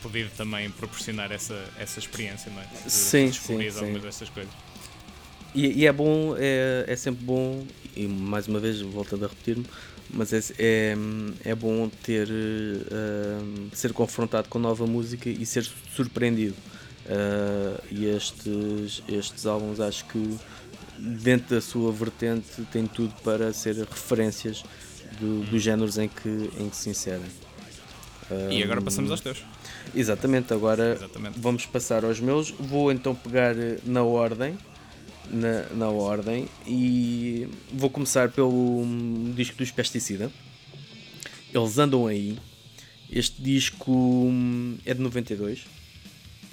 podido 0.00 0.30
também 0.36 0.70
proporcionar 0.70 1.30
essa, 1.30 1.62
essa 1.78 1.98
experiência, 1.98 2.50
não 2.50 2.62
é? 2.62 2.66
De, 2.84 2.90
sim, 2.90 3.26
de 3.26 3.32
descobrir 3.32 3.72
sim, 3.72 3.80
algumas 3.80 4.02
destas 4.02 4.28
coisas. 4.30 4.52
E, 5.54 5.80
e, 5.80 5.86
é 5.86 5.92
bom, 5.92 6.34
é, 6.38 6.84
é 6.86 6.96
sempre 6.96 7.24
bom, 7.24 7.66
e 7.96 8.06
mais 8.06 8.46
uma 8.46 8.60
vez 8.60 8.80
volto 8.80 9.16
a 9.16 9.28
repetir-me, 9.28 9.66
mas 10.10 10.32
é, 10.32 10.40
é, 10.58 10.96
é 11.44 11.54
bom 11.54 11.88
ter 11.88 12.28
uh, 12.28 13.70
ser 13.72 13.92
confrontado 13.92 14.48
com 14.48 14.58
nova 14.58 14.86
música 14.86 15.28
e 15.28 15.44
ser 15.44 15.68
surpreendido. 15.94 16.56
Uh, 17.06 17.82
e 17.90 18.06
estes, 18.06 19.02
estes 19.08 19.46
álbuns 19.46 19.80
acho 19.80 20.04
que 20.06 20.38
dentro 20.98 21.54
da 21.54 21.60
sua 21.60 21.92
vertente, 21.92 22.62
tem 22.72 22.86
tudo 22.86 23.14
para 23.22 23.52
ser 23.52 23.76
referências 23.76 24.64
do, 25.20 25.44
dos 25.44 25.62
géneros 25.62 25.96
em 25.96 26.08
que, 26.08 26.50
em 26.58 26.68
que 26.68 26.76
se 26.76 26.90
inserem. 26.90 27.22
E 28.50 28.62
agora 28.62 28.82
passamos 28.82 29.10
aos 29.10 29.20
teus. 29.20 29.42
Exatamente, 29.94 30.52
agora 30.52 30.92
Exatamente. 30.92 31.38
vamos 31.38 31.64
passar 31.64 32.04
aos 32.04 32.20
meus. 32.20 32.50
Vou 32.50 32.92
então 32.92 33.14
pegar 33.14 33.54
na 33.84 34.02
ordem. 34.02 34.58
Na, 35.30 35.68
na 35.74 35.88
ordem 35.90 36.48
e 36.66 37.46
vou 37.72 37.90
começar 37.90 38.30
pelo 38.30 38.82
disco 39.34 39.58
dos 39.58 39.70
Pesticida. 39.70 40.32
Eles 41.52 41.78
andam 41.78 42.06
aí. 42.06 42.38
Este 43.10 43.40
disco 43.40 43.92
hum, 43.92 44.78
é 44.84 44.94
de 44.94 45.00
92. 45.00 45.66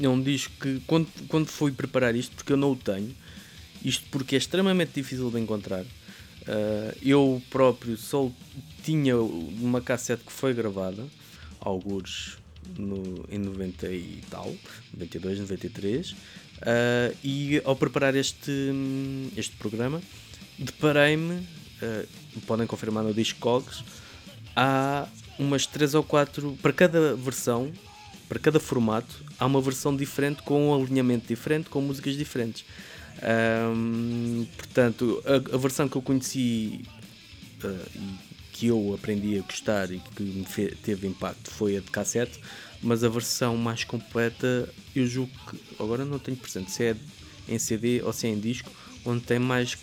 É 0.01 0.09
um 0.09 0.21
disco 0.21 0.53
que, 0.59 0.81
quando, 0.85 1.07
quando 1.27 1.47
fui 1.47 1.71
preparar 1.71 2.15
isto, 2.15 2.35
porque 2.35 2.51
eu 2.51 2.57
não 2.57 2.71
o 2.71 2.75
tenho, 2.75 3.15
isto 3.83 4.05
porque 4.09 4.35
é 4.35 4.37
extremamente 4.37 4.91
difícil 4.95 5.29
de 5.31 5.39
encontrar. 5.39 5.83
Uh, 5.83 6.95
eu 7.01 7.41
próprio 7.49 7.97
só 7.97 8.29
tinha 8.83 9.17
uma 9.17 9.81
cassete 9.81 10.23
que 10.23 10.31
foi 10.31 10.53
gravada, 10.53 11.03
alguns 11.59 12.37
no, 12.77 13.25
em 13.29 13.39
90 13.39 13.87
e 13.91 14.21
tal, 14.29 14.53
92, 14.93 15.39
93, 15.39 16.15
uh, 16.61 17.15
e 17.23 17.61
ao 17.65 17.75
preparar 17.75 18.15
este, 18.15 18.71
este 19.35 19.55
programa, 19.55 20.01
deparei-me, 20.57 21.35
uh, 21.35 22.07
podem 22.45 22.67
confirmar 22.67 23.03
no 23.03 23.13
Discogs, 23.13 23.83
há 24.55 25.07
umas 25.37 25.65
3 25.65 25.95
ou 25.95 26.03
4, 26.03 26.57
para 26.61 26.73
cada 26.73 27.15
versão, 27.15 27.71
para 28.27 28.39
cada 28.39 28.59
formato, 28.59 29.23
há 29.37 29.45
uma 29.45 29.61
versão 29.61 29.95
diferente, 29.95 30.41
com 30.43 30.69
um 30.69 30.83
alinhamento 30.83 31.27
diferente, 31.27 31.69
com 31.69 31.81
músicas 31.81 32.15
diferentes. 32.15 32.65
Um, 33.21 34.45
portanto, 34.57 35.23
a, 35.25 35.55
a, 35.55 35.57
versão 35.57 35.87
que 35.87 35.95
eu 35.95 36.01
conheci 36.01 36.83
uh, 37.63 37.89
e 37.95 38.35
que 38.51 38.67
eu 38.67 38.93
aprendi 38.93 39.37
a 39.37 39.41
gostar 39.41 39.91
e 39.91 39.99
que 40.15 40.23
me 40.23 40.45
teve 40.81 41.07
impacto 41.07 41.51
foi 41.51 41.77
a 41.77 41.79
de 41.81 41.91
cassete, 41.91 42.39
mas 42.81 43.03
a 43.03 43.09
versão 43.09 43.57
mais 43.57 43.83
completa 43.83 44.69
eu 44.95 45.05
julgo 45.07 45.31
que 45.49 45.59
agora 45.79 46.05
não 46.05 46.19
tenho 46.19 46.37
presente 46.37 46.71
se 46.71 46.83
é 46.83 46.95
em 47.47 47.59
CD 47.59 48.01
ou 48.01 48.13
se 48.13 48.27
é 48.27 48.29
em 48.29 48.39
disco, 48.39 48.71
onde 49.03 49.23
tem 49.23 49.39
mais 49.39 49.77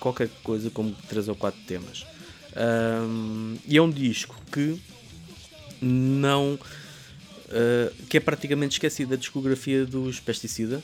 qualquer 0.00 0.28
coisa 0.42 0.70
como 0.70 0.94
3 1.08 1.28
ou 1.28 1.34
4 1.34 1.60
temas. 1.66 2.06
Um, 2.54 3.56
e 3.66 3.76
é 3.76 3.82
um 3.82 3.90
disco 3.90 4.36
que 4.50 4.80
não 5.80 6.54
uh, 6.54 8.04
que 8.08 8.18
é 8.18 8.20
praticamente 8.20 8.74
esquecido 8.74 9.10
da 9.10 9.16
discografia 9.16 9.86
dos 9.86 10.20
Pesticida 10.20 10.82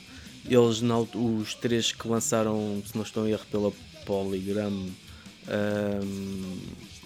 eles, 0.49 0.81
os 1.15 1.55
três 1.55 1.93
que 1.93 2.09
lançaram, 2.09 2.83
se 2.87 2.97
não 2.97 3.03
estou 3.03 3.27
em 3.27 3.33
erro, 3.33 3.45
pela 3.51 3.73
Polygram, 4.07 4.73
um, 4.73 6.59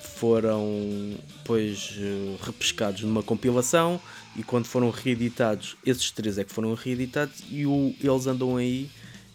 foram 0.02 1.16
depois 1.38 1.96
repescados 2.42 3.02
numa 3.02 3.22
compilação 3.22 4.00
e 4.36 4.42
quando 4.42 4.66
foram 4.66 4.90
reeditados, 4.90 5.76
esses 5.84 6.10
três 6.10 6.38
é 6.38 6.44
que 6.44 6.52
foram 6.52 6.74
reeditados 6.74 7.42
e 7.50 7.66
o 7.66 7.94
Eles 8.02 8.26
Andam 8.26 8.56
Aí 8.56 8.88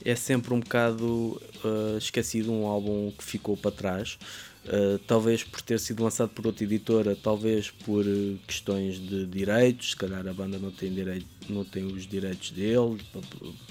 é 0.03 0.15
sempre 0.15 0.53
um 0.53 0.59
bocado 0.59 1.41
uh, 1.63 1.97
esquecido, 1.97 2.51
um 2.51 2.65
álbum 2.65 3.11
que 3.11 3.23
ficou 3.23 3.57
para 3.57 3.71
trás. 3.71 4.17
Uh, 4.65 4.97
talvez 4.99 5.43
por 5.43 5.61
ter 5.61 5.79
sido 5.79 6.03
lançado 6.03 6.29
por 6.29 6.45
outra 6.45 6.63
editora, 6.63 7.15
talvez 7.15 7.71
por 7.71 8.03
questões 8.45 8.99
de 8.99 9.25
direitos, 9.25 9.91
se 9.91 9.95
calhar 9.95 10.27
a 10.27 10.33
banda 10.33 10.57
não 10.57 10.71
tem, 10.71 10.93
direito, 10.93 11.25
não 11.47 11.63
tem 11.63 11.85
os 11.85 12.05
direitos 12.05 12.51
dele 12.51 13.01
para, 13.11 13.21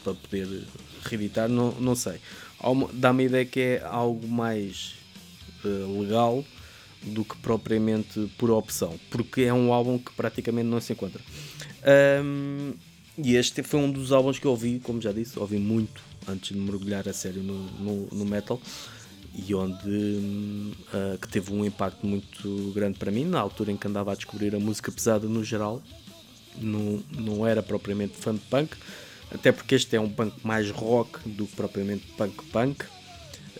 para 0.02 0.14
poder 0.14 0.64
reeditar, 1.04 1.48
não, 1.48 1.72
não 1.72 1.94
sei. 1.94 2.18
Dá-me 2.94 3.24
a 3.24 3.26
ideia 3.26 3.44
que 3.44 3.60
é 3.60 3.82
algo 3.84 4.26
mais 4.26 4.94
uh, 5.64 6.00
legal 6.00 6.44
do 7.06 7.24
que 7.24 7.36
propriamente 7.38 8.30
por 8.36 8.50
opção, 8.50 8.98
porque 9.10 9.42
é 9.42 9.52
um 9.52 9.72
álbum 9.72 9.98
que 9.98 10.12
praticamente 10.12 10.66
não 10.66 10.80
se 10.80 10.92
encontra. 10.92 11.20
Um, 12.22 12.74
e 13.18 13.36
este 13.36 13.62
foi 13.62 13.80
um 13.80 13.90
dos 13.90 14.12
álbuns 14.12 14.38
que 14.38 14.46
eu 14.46 14.50
ouvi, 14.50 14.80
como 14.80 15.00
já 15.00 15.12
disse, 15.12 15.38
ouvi 15.38 15.58
muito 15.58 16.02
antes 16.28 16.54
de 16.54 16.58
mergulhar 16.58 17.08
a 17.08 17.12
sério 17.12 17.42
no, 17.42 17.54
no, 17.54 18.08
no 18.12 18.24
metal 18.24 18.60
e 19.34 19.54
onde 19.54 19.88
uh, 19.88 21.18
que 21.20 21.28
teve 21.28 21.52
um 21.52 21.64
impacto 21.64 22.06
muito 22.06 22.72
grande 22.74 22.98
para 22.98 23.10
mim 23.10 23.24
na 23.24 23.38
altura 23.38 23.70
em 23.70 23.76
que 23.76 23.86
andava 23.86 24.12
a 24.12 24.14
descobrir 24.14 24.54
a 24.54 24.58
música 24.58 24.90
pesada 24.90 25.28
no 25.28 25.44
geral 25.44 25.82
não, 26.58 27.02
não 27.10 27.46
era 27.46 27.62
propriamente 27.62 28.16
fã 28.16 28.34
de 28.34 28.40
punk 28.40 28.74
até 29.30 29.52
porque 29.52 29.74
este 29.74 29.94
é 29.94 30.00
um 30.00 30.08
punk 30.08 30.34
mais 30.42 30.70
rock 30.70 31.28
do 31.28 31.46
que 31.46 31.54
propriamente 31.54 32.06
punk 32.16 32.42
punk 32.50 32.84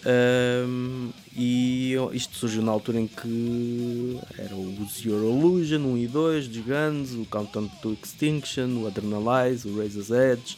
um, 0.04 1.10
e 1.36 1.94
isto 2.12 2.36
surgiu 2.36 2.62
na 2.62 2.72
altura 2.72 3.00
em 3.00 3.06
que 3.06 4.18
era 4.38 4.54
o 4.54 4.88
Your 5.04 5.22
Illusion 5.22 5.80
1 5.80 5.98
e 5.98 6.06
2 6.06 6.48
dos 6.48 6.56
Guns, 6.58 7.12
o 7.12 7.24
Countdown 7.26 7.68
to 7.80 7.96
Extinction, 8.02 8.82
o 8.82 8.86
Adrenalize, 8.86 9.68
o 9.68 9.78
Razor's 9.78 10.10
Edge 10.10 10.56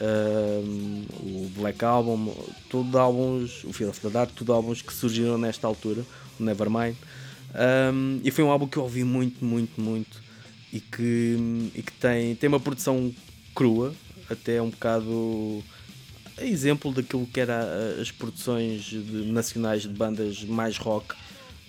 um, 0.00 1.04
o 1.20 1.50
Black 1.56 1.84
Album, 1.84 2.34
tudo 2.68 2.98
álbuns, 2.98 3.64
o 3.64 3.72
Fear 3.72 3.90
of 3.90 4.00
the 4.00 4.08
Dark, 4.08 4.30
tudo 4.34 4.52
álbuns 4.52 4.82
que 4.82 4.92
surgiram 4.92 5.36
nesta 5.36 5.66
altura, 5.66 6.04
o 6.38 6.42
Nevermind. 6.42 6.96
Um, 7.92 8.20
e 8.22 8.30
foi 8.30 8.44
um 8.44 8.50
álbum 8.50 8.66
que 8.66 8.76
eu 8.76 8.82
ouvi 8.82 9.04
muito, 9.04 9.44
muito, 9.44 9.80
muito 9.80 10.22
e 10.72 10.80
que, 10.80 11.70
e 11.74 11.82
que 11.82 11.92
tem, 11.92 12.34
tem 12.36 12.48
uma 12.48 12.60
produção 12.60 13.12
crua, 13.54 13.94
até 14.30 14.60
um 14.60 14.70
bocado 14.70 15.64
exemplo 16.42 16.92
daquilo 16.92 17.26
que 17.26 17.40
era 17.40 17.96
as 18.00 18.10
produções 18.10 18.82
de, 18.84 19.32
nacionais 19.32 19.82
de 19.82 19.88
bandas 19.88 20.42
mais 20.44 20.76
rock, 20.78 21.14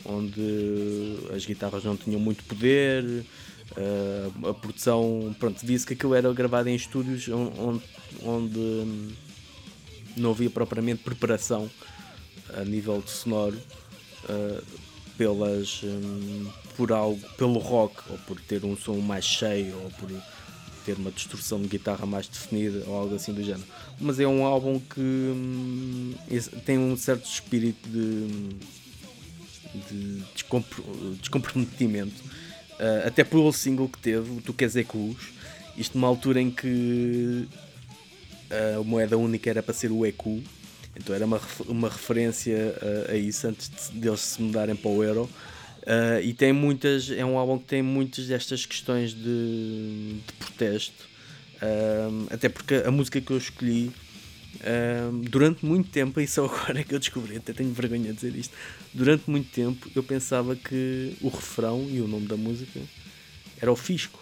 onde 0.05 1.17
as 1.36 1.45
guitarras 1.45 1.84
não 1.84 1.97
tinham 1.97 2.20
muito 2.20 2.43
poder, 2.45 3.03
uh, 3.03 4.47
a 4.47 4.53
produção, 4.53 5.36
pronto, 5.39 5.65
disse 5.65 5.86
que 5.86 5.93
aquilo 5.93 6.13
era 6.13 6.32
gravado 6.34 6.70
em 6.70 6.76
estúdios 6.76 7.28
onde, 7.28 7.84
onde 8.24 8.59
hum, 8.59 9.11
não 10.15 10.32
havia 10.32 10.49
propriamente 10.49 11.03
preparação 11.03 11.70
a 12.53 12.63
nível 12.63 13.01
de 13.01 13.11
sonoro 13.11 13.57
uh, 14.26 14.63
pelas 15.17 15.82
um, 15.84 16.49
por 16.76 16.91
algo 16.91 17.20
pelo 17.38 17.59
rock 17.59 18.01
ou 18.09 18.17
por 18.20 18.39
ter 18.39 18.63
um 18.63 18.76
som 18.78 18.95
mais 18.99 19.26
cheio 19.26 19.76
ou 19.84 19.91
por 19.91 20.09
ter 20.86 20.95
uma 20.97 21.11
distorção 21.11 21.61
de 21.61 21.67
guitarra 21.67 22.05
mais 22.05 22.27
definida 22.27 22.84
ou 22.88 22.95
algo 22.95 23.15
assim 23.15 23.34
do 23.34 23.43
género. 23.43 23.65
Mas 23.99 24.19
é 24.19 24.27
um 24.27 24.45
álbum 24.45 24.80
que 24.80 24.99
hum, 24.99 26.13
tem 26.65 26.77
um 26.77 26.95
certo 26.97 27.25
espírito 27.30 27.88
de, 27.89 28.27
de 29.89 30.23
descomprometimento 31.21 32.23
uh, 32.80 33.07
até 33.07 33.23
pelo 33.23 33.51
single 33.51 33.89
que 33.89 33.99
teve 33.99 34.41
Tu 34.41 34.53
Queres 34.53 34.75
É 34.75 34.84
Cruz. 34.84 35.17
Isto 35.77 35.97
numa 35.97 36.07
altura 36.07 36.41
em 36.41 36.51
que 36.51 37.47
a 38.49 38.84
moeda 38.84 39.17
única 39.17 39.49
era 39.49 39.61
para 39.61 39.73
ser 39.73 39.91
o 39.91 40.05
EQ, 40.05 40.43
então 40.95 41.15
era 41.15 41.25
uma, 41.25 41.39
uma 41.67 41.88
referência 41.88 42.75
a, 43.07 43.11
a 43.13 43.15
isso 43.15 43.47
antes 43.47 43.69
de, 43.69 43.99
deles 43.99 44.19
se 44.19 44.41
mudarem 44.41 44.75
para 44.75 44.89
o 44.89 45.03
euro. 45.03 45.30
Uh, 45.80 46.21
e 46.21 46.34
tem 46.34 46.51
muitas, 46.51 47.09
é 47.09 47.23
um 47.23 47.38
álbum 47.38 47.57
que 47.57 47.65
tem 47.65 47.82
muitas 47.82 48.27
destas 48.27 48.65
questões 48.65 49.13
de, 49.13 50.17
de 50.25 50.34
protesto, 50.38 51.07
uh, 51.55 52.27
até 52.30 52.49
porque 52.49 52.75
a 52.75 52.91
música 52.91 53.21
que 53.21 53.32
eu 53.32 53.38
escolhi 53.38 53.91
uh, 54.55 55.17
durante 55.30 55.65
muito 55.65 55.89
tempo, 55.89 56.19
e 56.19 56.27
só 56.27 56.45
agora 56.51 56.82
é 56.82 56.84
que 56.84 56.93
eu 56.93 56.99
descobri, 56.99 57.38
até 57.38 57.53
tenho 57.53 57.71
vergonha 57.71 58.09
de 58.09 58.13
dizer 58.13 58.36
isto. 58.36 58.55
Durante 58.93 59.30
muito 59.30 59.49
tempo 59.51 59.89
eu 59.95 60.03
pensava 60.03 60.55
que 60.55 61.15
o 61.21 61.30
refrão 61.30 61.88
e 61.89 62.01
o 62.01 62.07
nome 62.07 62.27
da 62.27 62.36
música 62.36 62.80
era 63.61 63.71
o 63.71 63.75
Fisco, 63.75 64.19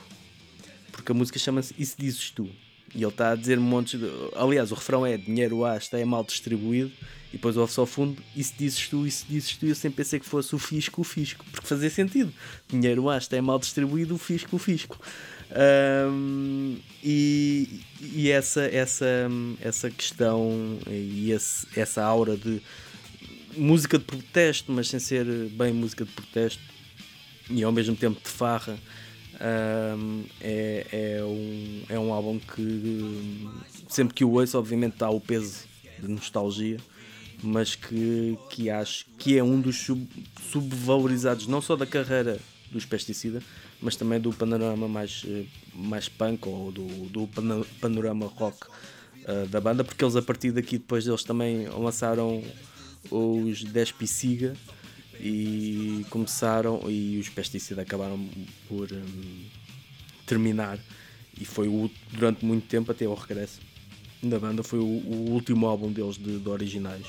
porque 0.91 1.11
a 1.11 1.15
música 1.15 1.39
chama-se 1.39 1.73
Isso 1.77 1.95
Dizes 1.97 2.29
Tu. 2.31 2.47
E 2.95 3.03
ele 3.03 3.07
está 3.07 3.31
a 3.31 3.35
dizer 3.35 3.59
montes 3.59 3.99
de. 3.99 4.07
Aliás, 4.35 4.71
o 4.71 4.75
refrão 4.75 5.05
é 5.05 5.17
dinheiro 5.17 5.65
A 5.65 5.77
está 5.77 5.99
é 5.99 6.05
mal 6.05 6.23
distribuído. 6.23 6.91
E 7.29 7.33
depois 7.33 7.57
ouve-se 7.57 7.79
ao 7.79 7.85
fundo, 7.85 8.23
isso 8.35 8.53
dizes 8.57 8.87
tu, 8.87 9.05
isso 9.05 9.25
dizes 9.27 9.57
tu. 9.57 9.65
Eu 9.65 9.75
sempre 9.75 9.97
pensei 9.97 10.19
que 10.19 10.25
fosse 10.25 10.55
o 10.55 10.57
fisco, 10.57 11.01
o 11.01 11.03
fisco, 11.03 11.45
porque 11.51 11.67
fazia 11.67 11.89
sentido. 11.89 12.31
Dinheiro 12.69 13.09
A 13.09 13.17
está 13.17 13.35
é 13.35 13.41
mal 13.41 13.59
distribuído, 13.59 14.15
o 14.15 14.17
fisco, 14.17 14.55
o 14.55 14.59
fisco. 14.59 14.97
Um, 16.09 16.77
e, 17.03 17.81
e 18.01 18.29
essa, 18.29 18.63
essa, 18.63 19.05
essa 19.61 19.89
questão 19.89 20.77
e 20.87 21.31
esse, 21.31 21.67
essa 21.75 22.03
aura 22.03 22.35
de 22.37 22.61
música 23.55 23.97
de 23.97 24.05
protesto, 24.05 24.71
mas 24.71 24.87
sem 24.87 24.99
ser 24.99 25.25
bem 25.49 25.73
música 25.73 26.05
de 26.05 26.11
protesto 26.11 26.61
e 27.49 27.63
ao 27.63 27.71
mesmo 27.71 27.95
tempo 27.95 28.21
de 28.21 28.29
farra 28.29 28.77
um, 29.39 30.23
é, 30.41 30.85
é, 30.91 31.23
um, 31.23 31.83
é 31.89 31.99
um 31.99 32.13
álbum 32.13 32.39
que 32.39 33.47
sempre 33.87 34.13
que 34.13 34.25
o 34.25 34.31
ouço, 34.31 34.57
obviamente, 34.57 34.97
dá 34.97 35.09
o 35.09 35.19
peso 35.19 35.65
de 35.99 36.07
nostalgia, 36.07 36.77
mas 37.43 37.75
que, 37.75 38.37
que 38.49 38.69
acho 38.69 39.05
que 39.17 39.37
é 39.37 39.43
um 39.43 39.59
dos 39.59 39.77
sub, 39.77 40.07
subvalorizados, 40.51 41.47
não 41.47 41.61
só 41.61 41.75
da 41.75 41.85
carreira 41.85 42.39
dos 42.71 42.85
Pesticida, 42.85 43.41
mas 43.81 43.95
também 43.95 44.19
do 44.19 44.33
panorama 44.33 44.87
mais, 44.87 45.25
mais 45.73 46.09
punk 46.09 46.47
ou 46.47 46.71
do, 46.71 46.85
do 47.09 47.29
panorama 47.79 48.25
rock 48.25 48.67
uh, 48.67 49.47
da 49.49 49.61
banda, 49.61 49.83
porque 49.83 50.03
eles 50.03 50.15
a 50.15 50.21
partir 50.21 50.51
daqui, 50.51 50.77
depois 50.77 51.07
eles 51.07 51.23
também 51.23 51.67
lançaram 51.69 52.43
os 53.11 53.63
10 53.63 53.91
Pisiga 53.93 54.53
e 55.19 56.05
começaram 56.09 56.81
e 56.89 57.17
os 57.19 57.29
pesticidas 57.29 57.85
acabaram 57.85 58.27
por 58.67 58.91
um, 58.91 59.45
terminar 60.25 60.79
e 61.39 61.45
foi 61.45 61.67
o, 61.67 61.89
durante 62.11 62.45
muito 62.45 62.67
tempo 62.67 62.91
até 62.91 63.05
ao 63.05 63.15
regresso 63.15 63.59
da 64.21 64.39
banda 64.39 64.63
foi 64.63 64.79
o, 64.79 64.83
o 64.83 65.31
último 65.31 65.67
álbum 65.67 65.91
deles 65.91 66.17
de, 66.17 66.39
de 66.39 66.49
originais 66.49 67.05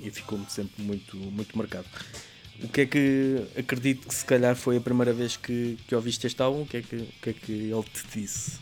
e 0.00 0.10
ficou-me 0.10 0.46
sempre 0.48 0.82
muito, 0.82 1.16
muito 1.16 1.56
marcado. 1.56 1.86
O 2.62 2.68
que 2.68 2.82
é 2.82 2.86
que 2.86 3.46
acredito 3.56 4.06
que 4.06 4.14
se 4.14 4.24
calhar 4.24 4.54
foi 4.54 4.76
a 4.76 4.80
primeira 4.80 5.12
vez 5.12 5.36
que, 5.36 5.78
que 5.88 5.94
ouviste 5.94 6.26
este 6.26 6.40
álbum? 6.40 6.62
O 6.62 6.66
que 6.66 6.76
é 6.76 6.82
que, 6.82 6.96
o 6.96 7.08
que, 7.22 7.30
é 7.30 7.32
que 7.32 7.52
ele 7.52 7.82
te 7.82 8.20
disse? 8.20 8.58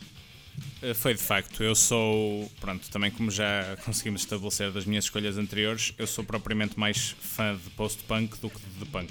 Eh, 0.83 0.95
foi 0.95 1.15
de 1.15 1.23
facto, 1.23 1.63
eu 1.63 1.75
sou, 1.75 2.51
pronto, 2.61 2.91
também 2.91 3.11
como 3.11 3.31
já 3.31 3.77
conseguimos 3.85 4.23
estabelecer 4.23 4.71
das 4.73 4.85
minhas 4.85 5.05
escolhas 5.05 5.39
anteriores, 5.39 5.95
eu 5.97 6.07
sou 6.07 6.25
propriamente 6.25 6.79
mais 6.79 7.15
fã 7.21 7.55
de 7.55 7.71
post-punk 7.71 8.39
do 8.41 8.51
que 8.51 8.61
de 8.79 8.85
punk. 8.87 9.11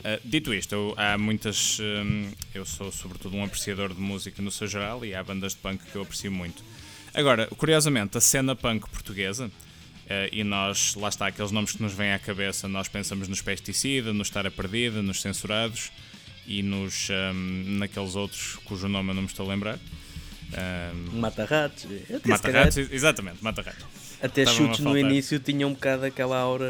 Uh, 0.00 0.18
dito 0.24 0.54
isto, 0.54 0.72
eu, 0.74 0.94
há 0.96 1.18
muitas. 1.18 1.78
Um, 1.78 2.30
eu 2.54 2.64
sou 2.64 2.90
sobretudo 2.90 3.36
um 3.36 3.44
apreciador 3.44 3.92
de 3.92 4.00
música 4.00 4.40
no 4.40 4.50
seu 4.50 4.66
geral 4.66 5.04
e 5.04 5.14
há 5.14 5.22
bandas 5.22 5.52
de 5.52 5.58
punk 5.58 5.84
que 5.84 5.94
eu 5.94 6.02
aprecio 6.02 6.32
muito. 6.32 6.64
Agora, 7.12 7.46
curiosamente, 7.48 8.16
a 8.16 8.20
cena 8.20 8.56
punk 8.56 8.88
portuguesa, 8.88 9.46
uh, 9.48 10.28
e 10.32 10.42
nós, 10.42 10.94
lá 10.94 11.10
está, 11.10 11.26
aqueles 11.26 11.50
nomes 11.50 11.72
que 11.72 11.82
nos 11.82 11.92
vêm 11.92 12.12
à 12.12 12.18
cabeça, 12.18 12.66
nós 12.66 12.88
pensamos 12.88 13.28
nos 13.28 13.42
Pesticida, 13.42 14.12
no 14.14 14.22
Estar 14.22 14.46
a 14.46 14.50
Perdida, 14.50 15.02
nos 15.02 15.20
Censurados 15.20 15.90
e 16.46 16.62
nos, 16.62 17.08
um, 17.10 17.78
naqueles 17.78 18.14
outros 18.16 18.56
cujo 18.64 18.88
nome 18.88 19.10
eu 19.10 19.14
não 19.14 19.22
me 19.22 19.28
estou 19.28 19.44
a 19.44 19.50
lembrar. 19.50 19.78
Um, 20.52 21.20
Mata-ratos. 21.20 21.86
Mata-ratos, 22.24 22.76
exatamente, 22.76 23.42
mata-ratos. 23.42 23.84
Até 24.22 24.42
Estava 24.42 24.58
chutes 24.58 24.80
no 24.80 24.98
início 24.98 25.38
tinham 25.38 25.70
um 25.70 25.72
bocado 25.72 26.04
aquela 26.04 26.38
aura. 26.38 26.66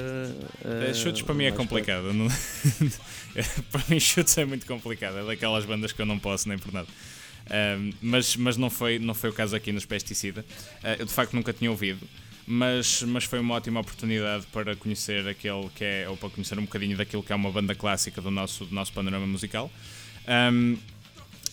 Uh, 0.65 0.95
chutes 0.95 1.23
para 1.23 1.35
mim 1.35 1.45
é 1.45 1.53
complicado. 1.53 2.05
Para 3.71 3.83
mim, 3.89 3.99
chutes 3.99 4.37
é 4.39 4.45
muito 4.45 4.67
complicado. 4.67 5.19
É 5.19 5.25
daquelas 5.25 5.65
bandas 5.65 5.93
que 5.93 6.01
eu 6.01 6.07
não 6.07 6.19
posso 6.19 6.49
nem 6.49 6.59
por 6.59 6.73
nada. 6.73 6.87
Um, 7.79 7.93
mas 8.01 8.37
mas 8.37 8.57
não, 8.57 8.71
foi, 8.71 8.99
não 8.99 9.15
foi 9.15 9.31
o 9.31 9.33
caso 9.33 9.57
aqui 9.57 9.73
nos 9.73 9.85
Pesticida. 9.85 10.45
Uh, 10.83 11.01
eu 11.01 11.07
de 11.07 11.13
facto 11.13 11.35
nunca 11.35 11.53
tinha 11.53 11.71
ouvido. 11.71 12.07
Mas, 12.47 13.03
mas 13.03 13.25
foi 13.25 13.39
uma 13.39 13.55
ótima 13.55 13.79
oportunidade 13.79 14.45
para 14.53 14.75
conhecer 14.75 15.27
aquele 15.29 15.69
que 15.75 15.85
é, 15.85 16.09
ou 16.09 16.17
para 16.17 16.31
conhecer 16.31 16.59
um 16.59 16.63
bocadinho 16.63 16.97
daquilo 16.97 17.23
que 17.23 17.33
é 17.33 17.37
uma 17.37 17.51
banda 17.51 17.77
clássica 17.77 18.21
do 18.21 18.31
nosso, 18.31 18.65
do 18.65 18.75
nosso 18.75 18.93
panorama 18.93 19.27
musical. 19.27 19.71
Um, 20.27 20.77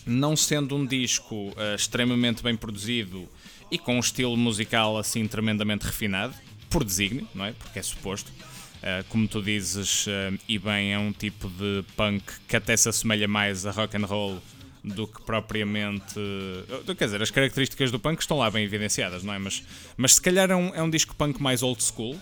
não 0.08 0.36
sendo 0.36 0.74
um 0.74 0.86
disco 0.86 1.34
uh, 1.34 1.74
extremamente 1.76 2.42
bem 2.42 2.56
produzido 2.56 3.28
e 3.70 3.78
com 3.78 3.96
um 3.96 4.00
estilo 4.00 4.36
musical 4.36 4.96
assim 4.96 5.26
tremendamente 5.26 5.84
refinado, 5.84 6.34
por 6.70 6.84
desígnio, 6.84 7.28
não 7.34 7.44
é? 7.44 7.52
Porque 7.52 7.78
é 7.78 7.82
suposto. 7.82 8.30
Uh, 8.78 9.04
como 9.08 9.26
tu 9.26 9.42
dizes, 9.42 10.06
uh, 10.06 10.38
e 10.48 10.58
bem, 10.58 10.92
é 10.92 10.98
um 10.98 11.12
tipo 11.12 11.48
de 11.48 11.84
punk 11.96 12.22
que 12.46 12.56
até 12.56 12.76
se 12.76 12.88
assemelha 12.88 13.26
mais 13.26 13.66
a 13.66 13.70
rock 13.70 13.96
and 13.96 14.06
roll 14.06 14.40
do 14.84 15.06
que 15.06 15.20
propriamente. 15.22 16.18
Uh, 16.18 16.94
quer 16.94 17.06
dizer, 17.06 17.20
as 17.20 17.30
características 17.30 17.90
do 17.90 17.98
punk 17.98 18.20
estão 18.20 18.38
lá 18.38 18.50
bem 18.50 18.64
evidenciadas, 18.64 19.24
não 19.24 19.34
é? 19.34 19.38
Mas, 19.38 19.64
mas 19.96 20.14
se 20.14 20.22
calhar 20.22 20.50
é 20.50 20.56
um, 20.56 20.74
é 20.74 20.82
um 20.82 20.88
disco 20.88 21.14
punk 21.16 21.42
mais 21.42 21.62
old 21.62 21.82
school. 21.82 22.16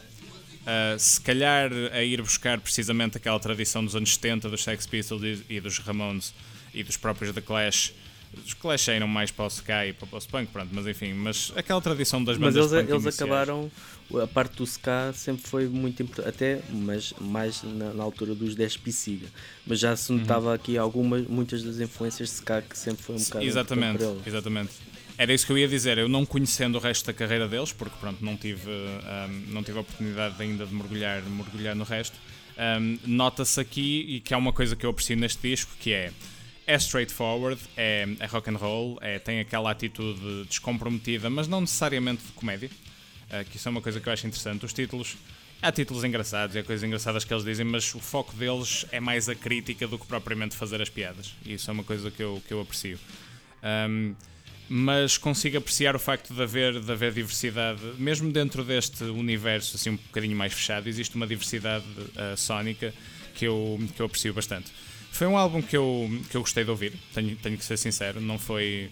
se 0.98 1.20
calhar 1.20 1.70
a 1.92 2.02
ir 2.02 2.22
buscar 2.22 2.58
precisamente 2.58 3.18
aquela 3.18 3.38
tradição 3.38 3.84
dos 3.84 3.94
anos 3.94 4.14
70 4.14 4.48
dos 4.48 4.64
Sex 4.64 4.86
Pistols 4.86 5.22
e, 5.22 5.44
e 5.56 5.60
dos 5.60 5.78
Ramones 5.78 6.34
e 6.76 6.84
dos 6.84 6.96
próprios 6.96 7.34
The 7.34 7.40
Clash 7.40 7.92
os 8.44 8.54
Clash 8.54 8.82
saíram 8.82 9.08
mais 9.08 9.30
para 9.30 9.44
o 9.44 9.48
Sky 9.48 9.88
e 9.88 9.92
para 9.92 10.04
o 10.04 10.08
post-punk, 10.08 10.50
pronto, 10.52 10.68
mas 10.72 10.86
enfim, 10.86 11.12
mas 11.14 11.52
aquela 11.56 11.80
tradição 11.80 12.22
das 12.22 12.36
bandas 12.36 12.70
Mas 12.70 12.72
eles, 12.72 12.90
eles 12.90 13.06
acabaram, 13.06 13.70
a 14.22 14.26
parte 14.26 14.56
do 14.56 14.64
ska 14.64 15.12
sempre 15.14 15.46
foi 15.48 15.66
muito 15.66 16.02
importante, 16.02 16.28
até 16.28 16.60
mas 16.70 17.14
mais 17.20 17.62
na, 17.62 17.92
na 17.92 18.02
altura 18.02 18.34
dos 18.34 18.54
10 18.54 18.76
Pisiga, 18.78 19.26
mas 19.66 19.78
já 19.78 19.96
se 19.96 20.12
notava 20.12 20.48
uhum. 20.48 20.52
aqui 20.52 20.76
algumas, 20.76 21.26
muitas 21.26 21.62
das 21.62 21.80
influências 21.80 22.28
de 22.28 22.34
ska 22.34 22.62
que 22.62 22.76
sempre 22.76 23.02
foi 23.02 23.16
um 23.16 23.18
bocado 23.18 23.44
Exatamente, 23.44 24.04
exatamente. 24.26 24.70
Era 25.18 25.32
isso 25.32 25.46
que 25.46 25.52
eu 25.52 25.56
ia 25.56 25.66
dizer, 25.66 25.96
eu 25.96 26.08
não 26.08 26.26
conhecendo 26.26 26.76
o 26.76 26.80
resto 26.80 27.06
da 27.06 27.12
carreira 27.12 27.48
deles, 27.48 27.72
porque 27.72 27.96
pronto, 27.98 28.22
não 28.22 28.36
tive, 28.36 28.68
um, 28.70 29.52
não 29.52 29.62
tive 29.62 29.78
a 29.78 29.80
oportunidade 29.80 30.34
ainda 30.38 30.66
de 30.66 30.74
mergulhar, 30.74 31.22
mergulhar 31.22 31.74
no 31.74 31.84
resto, 31.84 32.18
um, 32.58 32.98
nota-se 33.06 33.58
aqui, 33.58 34.04
e 34.08 34.20
que 34.20 34.34
há 34.34 34.36
uma 34.36 34.52
coisa 34.52 34.76
que 34.76 34.84
eu 34.84 34.90
aprecio 34.90 35.16
neste 35.16 35.48
disco, 35.48 35.72
que 35.80 35.90
é 35.90 36.12
é 36.66 36.74
straightforward, 36.76 37.60
é, 37.76 38.06
é 38.18 38.26
rock 38.26 38.50
and 38.50 38.56
roll, 38.56 38.98
é, 39.00 39.18
tem 39.18 39.40
aquela 39.40 39.70
atitude 39.70 40.44
descomprometida, 40.48 41.30
mas 41.30 41.46
não 41.46 41.60
necessariamente 41.60 42.24
de 42.24 42.32
comédia, 42.32 42.68
uh, 43.30 43.44
que 43.48 43.56
isso 43.56 43.68
é 43.68 43.70
uma 43.70 43.80
coisa 43.80 44.00
que 44.00 44.08
eu 44.08 44.12
acho 44.12 44.26
interessante. 44.26 44.64
Os 44.64 44.72
títulos, 44.72 45.16
há 45.62 45.70
títulos 45.70 46.02
engraçados, 46.02 46.56
há 46.56 46.62
coisas 46.64 46.82
engraçadas 46.82 47.24
que 47.24 47.32
eles 47.32 47.44
dizem, 47.44 47.64
mas 47.64 47.94
o 47.94 48.00
foco 48.00 48.34
deles 48.34 48.84
é 48.90 48.98
mais 48.98 49.28
a 49.28 49.34
crítica 49.34 49.86
do 49.86 49.98
que 49.98 50.06
propriamente 50.06 50.56
fazer 50.56 50.82
as 50.82 50.88
piadas, 50.88 51.34
e 51.44 51.54
isso 51.54 51.70
é 51.70 51.72
uma 51.72 51.84
coisa 51.84 52.10
que 52.10 52.22
eu, 52.22 52.42
que 52.46 52.52
eu 52.52 52.60
aprecio. 52.60 52.98
Um, 53.62 54.14
mas 54.68 55.16
consigo 55.16 55.58
apreciar 55.58 55.94
o 55.94 55.98
facto 55.98 56.34
de 56.34 56.42
haver, 56.42 56.80
de 56.80 56.90
haver 56.90 57.12
diversidade, 57.12 57.80
mesmo 57.98 58.32
dentro 58.32 58.64
deste 58.64 59.04
universo 59.04 59.76
assim 59.76 59.90
um 59.90 59.96
bocadinho 59.96 60.36
mais 60.36 60.52
fechado, 60.52 60.88
existe 60.88 61.14
uma 61.14 61.26
diversidade 61.26 61.84
uh, 61.86 62.36
sónica 62.36 62.92
que 63.36 63.44
eu, 63.44 63.78
que 63.94 64.02
eu 64.02 64.06
aprecio 64.06 64.34
bastante. 64.34 64.72
Foi 65.16 65.26
um 65.26 65.38
álbum 65.38 65.62
que 65.62 65.74
eu, 65.74 66.10
que 66.30 66.36
eu 66.36 66.42
gostei 66.42 66.62
de 66.62 66.70
ouvir, 66.70 66.92
tenho, 67.14 67.34
tenho 67.36 67.56
que 67.56 67.64
ser 67.64 67.78
sincero. 67.78 68.20
Não 68.20 68.38
foi. 68.38 68.90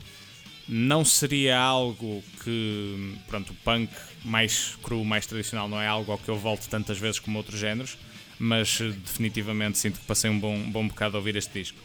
Não 0.66 1.05
seria 1.05 1.59
algo 1.59 2.25
que. 2.43 3.14
Pronto, 3.27 3.53
o 3.53 3.57
punk 3.57 3.91
mais 4.25 4.75
cru, 4.83 5.05
mais 5.05 5.27
tradicional, 5.27 5.68
não 5.68 5.79
é 5.79 5.87
algo 5.87 6.11
ao 6.12 6.16
que 6.18 6.31
eu 6.31 6.37
volto 6.37 6.66
tantas 6.66 6.99
vezes 6.99 7.20
como 7.20 7.37
outros 7.37 7.61
géneros, 7.61 7.99
mas 8.39 8.79
definitivamente 8.79 9.77
sinto 9.77 10.01
que 10.01 10.07
passei 10.07 10.31
um 10.31 10.41
bom, 10.41 10.59
bom 10.70 10.89
bocado 10.89 11.16
a 11.16 11.20
ouvir 11.20 11.37
este 11.37 11.53
disco. 11.53 11.79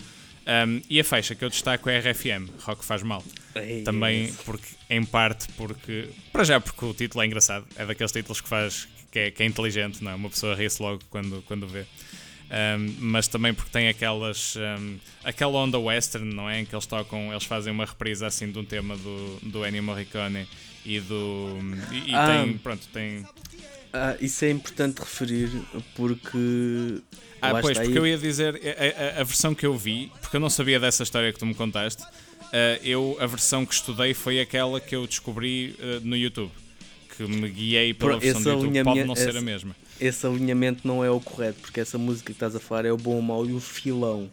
Um, 0.47 0.81
e 0.89 1.01
a 1.01 1.03
faixa 1.03 1.35
que 1.35 1.43
eu 1.43 1.49
destaco 1.49 1.89
é 1.89 1.99
RFM, 1.99 2.49
Rock 2.61 2.85
Faz 2.85 3.03
Mal. 3.03 3.21
Ei, 3.55 3.83
Também 3.83 4.33
porque, 4.45 4.69
em 4.89 5.03
parte, 5.03 5.49
porque. 5.57 6.07
Para 6.31 6.45
já, 6.45 6.61
porque 6.61 6.85
o 6.85 6.93
título 6.93 7.21
é 7.23 7.27
engraçado, 7.27 7.67
é 7.75 7.85
daqueles 7.85 8.11
títulos 8.13 8.39
que 8.39 8.47
faz. 8.47 8.87
que 9.11 9.19
é, 9.19 9.31
que 9.31 9.43
é 9.43 9.45
inteligente, 9.45 10.01
não 10.01 10.11
é? 10.11 10.15
Uma 10.15 10.29
pessoa 10.29 10.55
ri-se 10.55 10.81
logo 10.81 11.01
quando, 11.09 11.43
quando 11.45 11.67
vê. 11.67 11.85
Um, 12.49 12.95
mas 12.99 13.27
também 13.27 13.53
porque 13.53 13.69
tem 13.69 13.87
aquelas 13.89 14.55
um, 14.55 14.97
aquela 15.23 15.59
onda 15.59 15.77
western, 15.77 16.33
não 16.33 16.49
é? 16.49 16.59
Em 16.59 16.65
que 16.65 16.73
eles 16.73 16.87
tocam, 16.87 17.31
eles 17.31 17.43
fazem 17.43 17.71
uma 17.71 17.85
reprisa 17.85 18.25
assim 18.25 18.51
de 18.51 18.57
um 18.57 18.65
tema 18.65 18.97
do, 18.97 19.39
do 19.43 19.65
Ennio 19.65 19.83
Morricone 19.83 20.47
e 20.83 20.99
do. 20.99 21.57
E, 21.91 22.09
e 22.09 22.15
ah, 22.15 22.43
tem, 22.43 22.57
pronto, 22.57 22.87
tem. 22.91 23.23
Ah, 23.93 24.15
isso 24.19 24.45
é 24.45 24.49
importante 24.49 24.97
referir 24.99 25.51
porque. 25.95 27.01
Ah, 27.39 27.51
pois, 27.61 27.77
porque 27.77 27.91
aí... 27.91 27.97
eu 27.97 28.07
ia 28.07 28.17
dizer 28.17 28.55
a, 28.55 29.19
a, 29.19 29.21
a, 29.21 29.23
versão 29.23 29.53
que 29.53 29.65
eu 29.65 29.77
vi, 29.77 30.11
porque 30.19 30.35
eu 30.35 30.41
não 30.41 30.49
sabia 30.49 30.79
dessa 30.79 31.03
história 31.03 31.31
que 31.31 31.37
tu 31.37 31.45
me 31.45 31.53
contaste. 31.53 32.01
Uh, 32.01 32.81
eu, 32.83 33.17
a 33.19 33.27
versão 33.27 33.63
que 33.63 33.75
estudei 33.75 34.15
foi 34.15 34.39
aquela 34.39 34.81
que 34.81 34.95
eu 34.95 35.05
descobri 35.05 35.75
uh, 35.79 35.99
no 36.03 36.17
YouTube, 36.17 36.51
que 37.15 37.23
me 37.23 37.47
guiei 37.47 37.93
pela 37.93 38.13
Por, 38.13 38.21
versão 38.21 38.41
do 38.41 38.65
YouTube, 38.65 38.83
pode 38.83 39.03
não 39.03 39.15
ser 39.15 39.37
a 39.37 39.41
mesma 39.41 39.75
esse 39.99 40.25
alinhamento 40.25 40.87
não 40.87 41.03
é 41.03 41.09
o 41.09 41.19
correto, 41.19 41.59
porque 41.61 41.79
essa 41.79 41.97
música 41.97 42.27
que 42.27 42.31
estás 42.31 42.55
a 42.55 42.59
falar 42.59 42.85
é 42.85 42.91
o 42.91 42.97
bom, 42.97 43.19
o 43.19 43.23
mau 43.23 43.45
e 43.45 43.53
o 43.53 43.59
filão. 43.59 44.29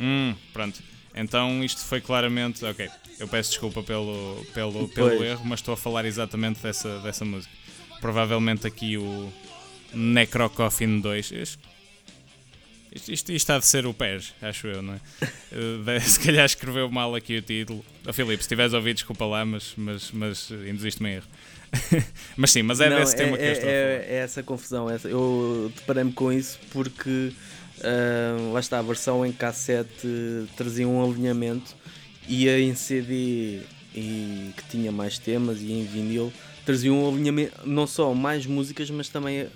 Hum, 0.00 0.34
pronto. 0.52 0.82
Então 1.14 1.64
isto 1.64 1.80
foi 1.80 2.00
claramente. 2.00 2.64
Ok, 2.64 2.88
eu 3.18 3.26
peço 3.26 3.50
desculpa 3.50 3.82
pelo, 3.82 4.44
pelo, 4.54 4.88
pelo 4.88 5.24
erro, 5.24 5.44
mas 5.44 5.60
estou 5.60 5.74
a 5.74 5.76
falar 5.76 6.04
exatamente 6.04 6.60
dessa, 6.62 6.98
dessa 7.00 7.24
música. 7.24 7.52
Provavelmente 8.00 8.66
aqui 8.66 8.96
o 8.96 9.32
Necrocoffin 9.92 11.00
2. 11.00 11.32
Isto, 11.32 11.58
isto, 12.94 13.10
isto 13.12 13.32
está 13.32 13.58
de 13.58 13.66
ser 13.66 13.86
o 13.86 13.92
PES, 13.92 14.34
acho 14.40 14.66
eu, 14.68 14.82
não 14.82 14.94
é? 14.94 15.00
Eh, 15.50 16.00
se 16.04 16.20
calhar 16.20 16.44
escreveu 16.44 16.90
mal 16.90 17.14
aqui 17.14 17.38
o 17.38 17.42
título. 17.42 17.82
Oh, 18.06 18.12
Filipe, 18.12 18.42
se 18.42 18.48
tiveres 18.48 18.74
ouvido, 18.74 18.96
desculpa 18.96 19.24
lá, 19.24 19.46
mas, 19.46 19.72
mas, 19.78 20.10
mas 20.10 20.50
induziste-me 20.50 21.08
em 21.08 21.12
erro. 21.14 21.26
mas 22.36 22.50
sim, 22.50 22.62
mas 22.62 22.80
é 22.80 22.88
não, 22.88 22.98
desse 22.98 23.14
é, 23.14 23.16
tema 23.16 23.36
que 23.36 23.44
eu 23.44 23.52
estou 23.52 23.68
é, 23.68 24.06
é 24.08 24.14
essa 24.16 24.42
confusão. 24.42 24.90
Essa. 24.90 25.08
Eu 25.08 25.72
deparei-me 25.74 26.12
com 26.12 26.32
isso 26.32 26.58
porque 26.70 27.32
uh, 27.78 28.52
lá 28.52 28.60
está 28.60 28.78
a 28.78 28.82
versão 28.82 29.24
em 29.24 29.32
cassete 29.32 30.46
trazia 30.56 30.88
um 30.88 31.04
alinhamento 31.04 31.76
e 32.26 32.48
a 32.48 32.58
em 32.58 32.74
CD 32.74 33.60
e 33.94 34.52
que 34.56 34.64
tinha 34.70 34.92
mais 34.92 35.18
temas 35.18 35.60
e 35.60 35.72
em 35.72 35.84
vinil 35.84 36.32
trazia 36.64 36.92
um 36.92 37.08
alinhamento, 37.08 37.52
não 37.64 37.86
só 37.86 38.12
mais 38.12 38.44
músicas, 38.44 38.90
mas 38.90 39.08
também 39.08 39.44
uh, 39.44 39.50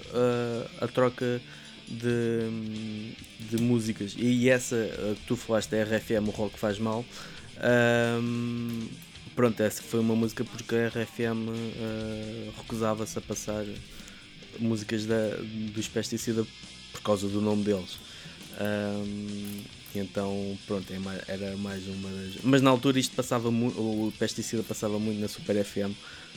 a 0.80 0.88
troca 0.88 1.42
de, 1.86 3.12
de 3.50 3.62
músicas. 3.62 4.14
E 4.16 4.48
essa 4.48 4.88
que 5.16 5.26
tu 5.26 5.36
falaste, 5.36 5.74
a 5.74 5.84
RFM, 5.84 6.28
o 6.28 6.30
rock 6.30 6.58
faz 6.58 6.78
mal. 6.78 7.04
Um, 8.22 8.88
pronto, 9.34 9.62
essa 9.62 9.82
foi 9.82 10.00
uma 10.00 10.14
música 10.14 10.44
porque 10.44 10.74
a 10.74 10.88
RFM 10.88 11.48
uh, 11.48 11.54
eh, 11.54 12.50
recusava-se 12.56 13.18
a 13.18 13.20
passar 13.20 13.64
músicas 14.58 15.06
da, 15.06 15.36
dos 15.74 15.88
Pesticida 15.88 16.46
por 16.92 17.02
causa 17.02 17.28
do 17.28 17.40
nome 17.40 17.64
deles. 17.64 17.98
Um, 18.60 19.62
então, 19.94 20.58
pronto, 20.66 20.90
é 20.90 20.98
era 21.28 21.56
mais 21.56 21.86
uma 21.86 22.08
das. 22.08 22.42
Mas 22.42 22.62
na 22.62 22.70
altura 22.70 22.98
isto 22.98 23.14
passava 23.14 23.50
muito, 23.50 23.78
o 23.78 24.12
Pesticida 24.18 24.62
passava 24.62 24.98
muito 24.98 25.20
na 25.20 25.28
Super 25.28 25.62
FM, 25.62 25.92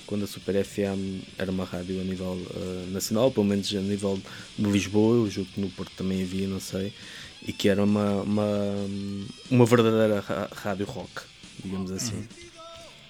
quando 0.05 0.23
a 0.23 0.27
Super 0.27 0.63
FM 0.63 1.23
era 1.37 1.51
uma 1.51 1.63
rádio 1.63 2.01
a 2.01 2.03
nível 2.03 2.33
uh, 2.33 2.91
nacional, 2.91 3.31
pelo 3.31 3.45
menos 3.45 3.73
a 3.73 3.79
nível 3.79 4.21
de 4.57 4.65
Lisboa, 4.65 5.15
eu 5.15 5.29
julgo 5.29 5.51
que 5.51 5.61
no 5.61 5.69
Porto 5.69 5.91
também 5.95 6.21
havia, 6.21 6.47
não 6.47 6.59
sei, 6.59 6.93
e 7.47 7.53
que 7.53 7.69
era 7.69 7.83
uma, 7.83 8.21
uma, 8.23 8.47
uma 9.49 9.65
verdadeira 9.65 10.23
rádio 10.53 10.85
rock, 10.85 11.21
digamos 11.63 11.91
assim. 11.91 12.27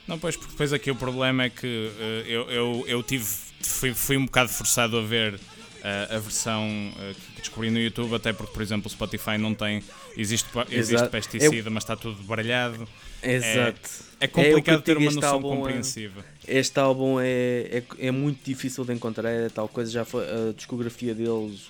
Não, 0.07 0.19
pois, 0.19 0.35
porque 0.35 0.51
depois 0.51 0.71
aqui 0.71 0.91
o 0.91 0.95
problema 0.95 1.43
é 1.43 1.49
que 1.49 1.65
uh, 1.65 2.27
eu, 2.27 2.49
eu, 2.49 2.85
eu 2.87 3.03
tive, 3.03 3.25
fui, 3.61 3.93
fui 3.93 4.17
um 4.17 4.25
bocado 4.25 4.49
forçado 4.49 4.97
a 4.97 5.01
ver 5.01 5.33
uh, 5.33 6.15
a 6.15 6.19
versão 6.19 6.67
uh, 6.67 7.15
que 7.35 7.41
descobri 7.41 7.71
no 7.71 7.79
YouTube, 7.79 8.13
até 8.13 8.31
porque, 8.31 8.53
por 8.53 8.61
exemplo, 8.61 8.87
o 8.87 8.89
Spotify 8.89 9.37
não 9.37 9.55
tem. 9.55 9.83
Existe, 10.15 10.47
existe 10.69 11.07
pesticida, 11.09 11.69
eu... 11.69 11.71
mas 11.71 11.83
está 11.83 11.95
tudo 11.95 12.21
baralhado. 12.23 12.87
Exato. 13.21 13.89
É, 14.19 14.25
é 14.25 14.27
complicado 14.27 14.79
é 14.79 14.81
ter 14.81 14.97
uma 14.97 15.11
noção 15.11 15.41
compreensiva. 15.41 16.23
Este 16.47 16.79
álbum 16.79 17.19
é, 17.19 17.25
é, 17.27 17.83
é, 18.07 18.11
muito 18.11 18.39
difícil 18.43 18.85
de 18.85 18.93
encontrar, 18.93 19.29
é 19.29 19.49
tal 19.49 19.67
coisa, 19.67 19.91
já 19.91 20.05
foi, 20.05 20.23
a 20.23 20.53
discografia 20.55 21.15
deles 21.15 21.67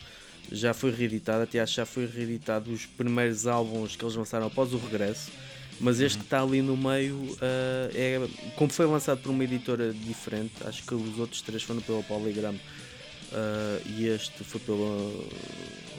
já 0.51 0.73
foi 0.73 0.91
reeditada, 0.91 1.43
até 1.43 1.59
acho 1.59 1.73
que 1.73 1.77
já 1.77 1.85
foi 1.85 2.05
reeditado 2.05 2.71
os 2.71 2.85
primeiros 2.85 3.47
álbuns 3.47 3.95
que 3.95 4.03
eles 4.03 4.15
lançaram 4.15 4.45
após 4.45 4.73
o 4.73 4.77
regresso 4.77 5.31
mas 5.79 5.99
este 5.99 6.19
que 6.19 6.23
está 6.23 6.41
ali 6.41 6.61
no 6.61 6.77
meio 6.77 7.15
uh, 7.15 7.89
é 7.93 8.27
como 8.55 8.71
foi 8.71 8.85
lançado 8.85 9.21
por 9.21 9.29
uma 9.29 9.43
editora 9.43 9.93
diferente, 9.93 10.53
acho 10.65 10.83
que 10.83 10.95
os 10.95 11.19
outros 11.19 11.41
três 11.41 11.63
foram 11.63 11.81
pela 11.81 12.01
Polygram 12.03 12.55
uh, 12.55 13.89
e 13.97 14.07
este 14.07 14.43
foi 14.43 14.59
pela 14.61 15.11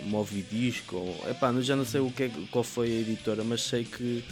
Movidisco. 0.04 0.96
Ou, 0.96 1.30
epá, 1.30 1.52
já 1.60 1.76
não 1.76 1.84
sei 1.84 2.00
o 2.00 2.10
que 2.10 2.24
é, 2.24 2.30
qual 2.50 2.64
foi 2.64 2.88
a 2.88 3.00
editora, 3.00 3.44
mas 3.44 3.62
sei 3.62 3.84
que 3.84 4.24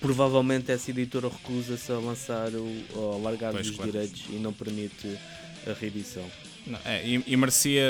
provavelmente 0.00 0.70
essa 0.70 0.90
editora 0.90 1.28
recusa-se 1.28 1.90
a 1.90 1.98
lançar 1.98 2.50
o, 2.54 3.14
a 3.14 3.18
largar 3.18 3.52
pois, 3.52 3.68
os 3.68 3.76
claro. 3.76 3.90
direitos 3.90 4.24
e 4.30 4.36
não 4.36 4.52
permite 4.52 5.18
a 5.66 5.72
reedição. 5.72 6.24
Não, 6.66 6.80
é, 6.84 7.06
e, 7.06 7.22
e, 7.26 7.36
merecia, 7.36 7.82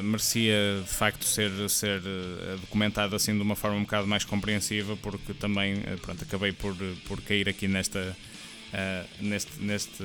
uh, 0.00 0.02
merecia 0.02 0.82
de 0.82 0.92
facto 0.92 1.24
ser, 1.24 1.50
ser 1.70 2.00
uh, 2.00 2.58
documentado 2.58 3.14
assim 3.14 3.32
de 3.32 3.40
uma 3.40 3.54
forma 3.54 3.76
um 3.76 3.82
bocado 3.82 4.08
mais 4.08 4.24
compreensiva, 4.24 4.96
porque 4.96 5.32
também 5.32 5.74
uh, 5.74 5.98
pronto, 6.02 6.24
acabei 6.24 6.52
por, 6.52 6.74
por 7.06 7.20
cair 7.22 7.48
aqui 7.48 7.68
nesta, 7.68 8.16
neste, 9.20 9.52
neste, 9.60 10.02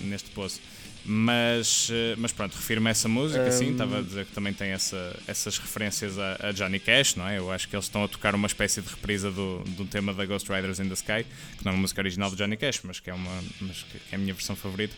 neste 0.00 0.30
poço. 0.30 0.60
Mas, 1.08 1.88
mas 2.18 2.32
pronto, 2.32 2.56
refiro-me 2.56 2.88
a 2.88 2.90
essa 2.90 3.08
música, 3.08 3.46
um... 3.46 3.52
sim, 3.52 3.70
estava 3.70 4.00
a 4.00 4.02
dizer 4.02 4.26
que 4.26 4.32
também 4.32 4.52
tem 4.52 4.70
essa, 4.70 5.16
essas 5.28 5.56
referências 5.56 6.18
a, 6.18 6.48
a, 6.48 6.52
Johnny 6.52 6.80
Cash, 6.80 7.14
não 7.14 7.28
é? 7.28 7.38
Eu 7.38 7.52
acho 7.52 7.68
que 7.68 7.76
eles 7.76 7.84
estão 7.84 8.02
a 8.02 8.08
tocar 8.08 8.34
uma 8.34 8.48
espécie 8.48 8.82
de 8.82 8.88
reprisa 8.88 9.30
do, 9.30 9.60
do 9.60 9.84
tema 9.84 10.12
da 10.12 10.26
Ghost 10.26 10.50
Riders 10.50 10.80
in 10.80 10.88
the 10.88 10.94
Sky, 10.94 11.24
que 11.56 11.64
não 11.64 11.70
é 11.70 11.74
uma 11.76 11.82
música 11.82 12.00
original 12.00 12.28
de 12.28 12.36
Johnny 12.36 12.56
Cash, 12.56 12.80
mas 12.82 12.98
que 12.98 13.08
é, 13.08 13.14
uma, 13.14 13.44
mas 13.60 13.84
que 13.84 13.98
é 14.10 14.16
a 14.16 14.18
minha 14.18 14.34
versão 14.34 14.56
favorita. 14.56 14.96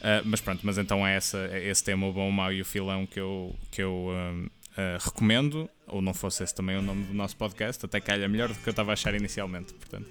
Uh, 0.00 0.22
mas 0.24 0.40
pronto, 0.40 0.60
mas 0.64 0.78
então 0.78 1.06
é, 1.06 1.16
essa, 1.16 1.38
é 1.50 1.68
esse 1.68 1.82
tema, 1.82 2.06
o 2.06 2.12
bom, 2.12 2.28
o 2.28 2.32
mau 2.32 2.52
e 2.52 2.60
o 2.60 2.64
filão 2.64 3.06
que 3.06 3.18
eu, 3.18 3.54
que 3.70 3.82
eu 3.82 4.10
Uh, 4.76 5.02
recomendo, 5.02 5.70
ou 5.86 6.02
não 6.02 6.12
fosse 6.12 6.44
esse 6.44 6.54
também 6.54 6.76
o 6.76 6.82
nome 6.82 7.04
do 7.04 7.14
nosso 7.14 7.34
podcast, 7.34 7.82
até 7.86 7.98
calha 7.98 8.28
melhor 8.28 8.50
do 8.50 8.54
que 8.56 8.68
eu 8.68 8.72
estava 8.72 8.92
a 8.92 8.92
achar 8.92 9.14
inicialmente. 9.14 9.72
Portanto. 9.72 10.06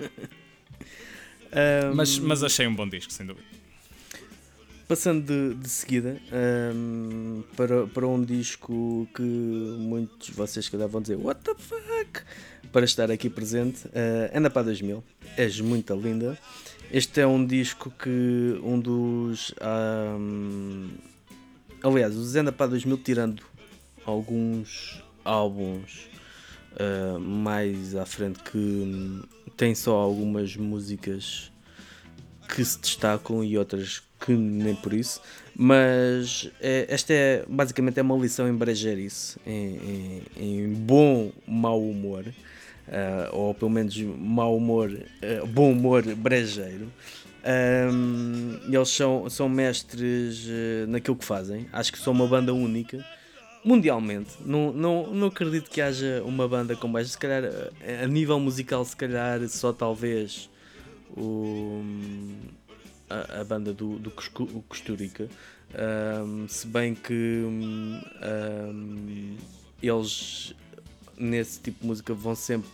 um, 1.92 1.94
mas, 1.94 2.18
mas 2.18 2.42
achei 2.42 2.66
um 2.66 2.74
bom 2.74 2.88
disco, 2.88 3.12
sem 3.12 3.26
dúvida. 3.26 3.46
Passando 4.88 5.24
de, 5.26 5.54
de 5.54 5.68
seguida 5.68 6.18
um, 6.74 7.42
para, 7.56 7.86
para 7.86 8.06
um 8.06 8.22
disco 8.22 9.08
que 9.14 9.22
muitos 9.22 10.28
de 10.28 10.32
vocês 10.32 10.68
calhar 10.68 10.88
vão 10.88 11.02
dizer 11.02 11.16
What 11.16 11.42
the 11.42 11.54
fuck? 11.54 12.22
Para 12.72 12.84
estar 12.84 13.10
aqui 13.10 13.28
presente, 13.28 13.86
uh, 13.88 14.30
Anda 14.34 14.48
para 14.48 14.64
2000, 14.64 15.04
és 15.36 15.60
muito 15.60 15.94
linda. 15.94 16.38
Este 16.94 17.22
é 17.22 17.26
um 17.26 17.44
disco 17.44 17.90
que 17.90 18.56
um 18.62 18.78
dos. 18.78 19.52
Um, 19.60 20.90
aliás, 21.82 22.14
o 22.14 22.22
Zenda 22.22 22.52
para 22.52 22.68
2000, 22.68 22.98
tirando 22.98 23.42
alguns 24.06 25.02
álbuns 25.24 26.08
uh, 26.74 27.18
mais 27.18 27.96
à 27.96 28.06
frente 28.06 28.38
que 28.44 29.20
tem 29.56 29.74
só 29.74 29.96
algumas 29.96 30.56
músicas 30.56 31.50
que 32.48 32.64
se 32.64 32.78
destacam 32.80 33.42
e 33.42 33.58
outras 33.58 34.00
que 34.24 34.32
nem 34.32 34.76
por 34.76 34.92
isso, 34.92 35.20
mas 35.56 36.48
é, 36.60 36.86
esta 36.88 37.12
é 37.12 37.44
basicamente 37.48 37.98
é 37.98 38.02
uma 38.02 38.16
lição 38.16 38.48
em 38.48 38.54
brejeirice, 38.54 39.36
em, 39.44 39.76
em, 39.76 40.22
em 40.36 40.72
bom 40.72 41.32
mau 41.44 41.82
humor, 41.82 42.24
uh, 42.88 43.36
ou 43.36 43.54
pelo 43.54 43.70
menos 43.70 43.96
mau 43.98 44.56
humor, 44.56 44.90
uh, 44.90 45.46
bom 45.46 45.72
humor 45.72 46.02
brejeiro. 46.14 46.92
Um, 47.92 48.58
eles 48.72 48.88
são, 48.88 49.28
são 49.28 49.48
mestres 49.48 50.46
uh, 50.46 50.86
naquilo 50.88 51.16
que 51.16 51.24
fazem, 51.24 51.66
acho 51.72 51.92
que 51.92 51.98
são 51.98 52.12
uma 52.12 52.26
banda 52.26 52.54
única 52.54 53.04
mundialmente. 53.64 54.30
Não, 54.44 54.72
não, 54.72 55.06
não 55.08 55.28
acredito 55.28 55.70
que 55.70 55.80
haja 55.80 56.22
uma 56.24 56.46
banda 56.46 56.76
como 56.76 56.98
esta. 56.98 57.12
Se 57.12 57.18
calhar, 57.18 57.44
a 58.02 58.06
nível 58.06 58.38
musical, 58.38 58.84
se 58.84 58.94
calhar, 58.94 59.48
só 59.48 59.72
talvez 59.72 60.50
o, 61.16 61.82
a, 63.08 63.40
a 63.40 63.44
banda 63.44 63.72
do, 63.72 63.98
do 63.98 64.10
Costurica. 64.68 65.28
Um, 65.74 66.46
se 66.46 66.66
bem 66.66 66.94
que 66.94 67.42
um, 67.44 68.00
eles, 69.82 70.54
nesse 71.18 71.60
tipo 71.60 71.80
de 71.80 71.86
música, 71.86 72.14
vão 72.14 72.34
sempre 72.34 72.68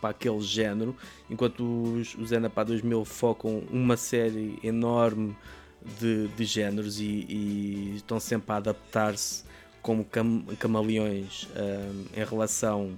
para 0.00 0.10
aquele 0.10 0.40
género, 0.40 0.96
enquanto 1.28 1.62
os, 1.62 2.14
os 2.14 2.32
Enapa 2.32 2.64
2000 2.64 3.04
focam 3.04 3.62
uma 3.70 3.96
série 3.96 4.58
enorme 4.62 5.36
de, 5.98 6.28
de 6.28 6.44
géneros 6.44 7.00
e, 7.00 7.26
e 7.28 7.92
estão 7.96 8.18
sempre 8.18 8.52
a 8.52 8.56
adaptar-se 8.56 9.44
como 9.82 10.04
cam 10.04 10.42
camaleões 10.58 11.44
uh, 11.44 12.06
em 12.20 12.24
relação 12.24 12.96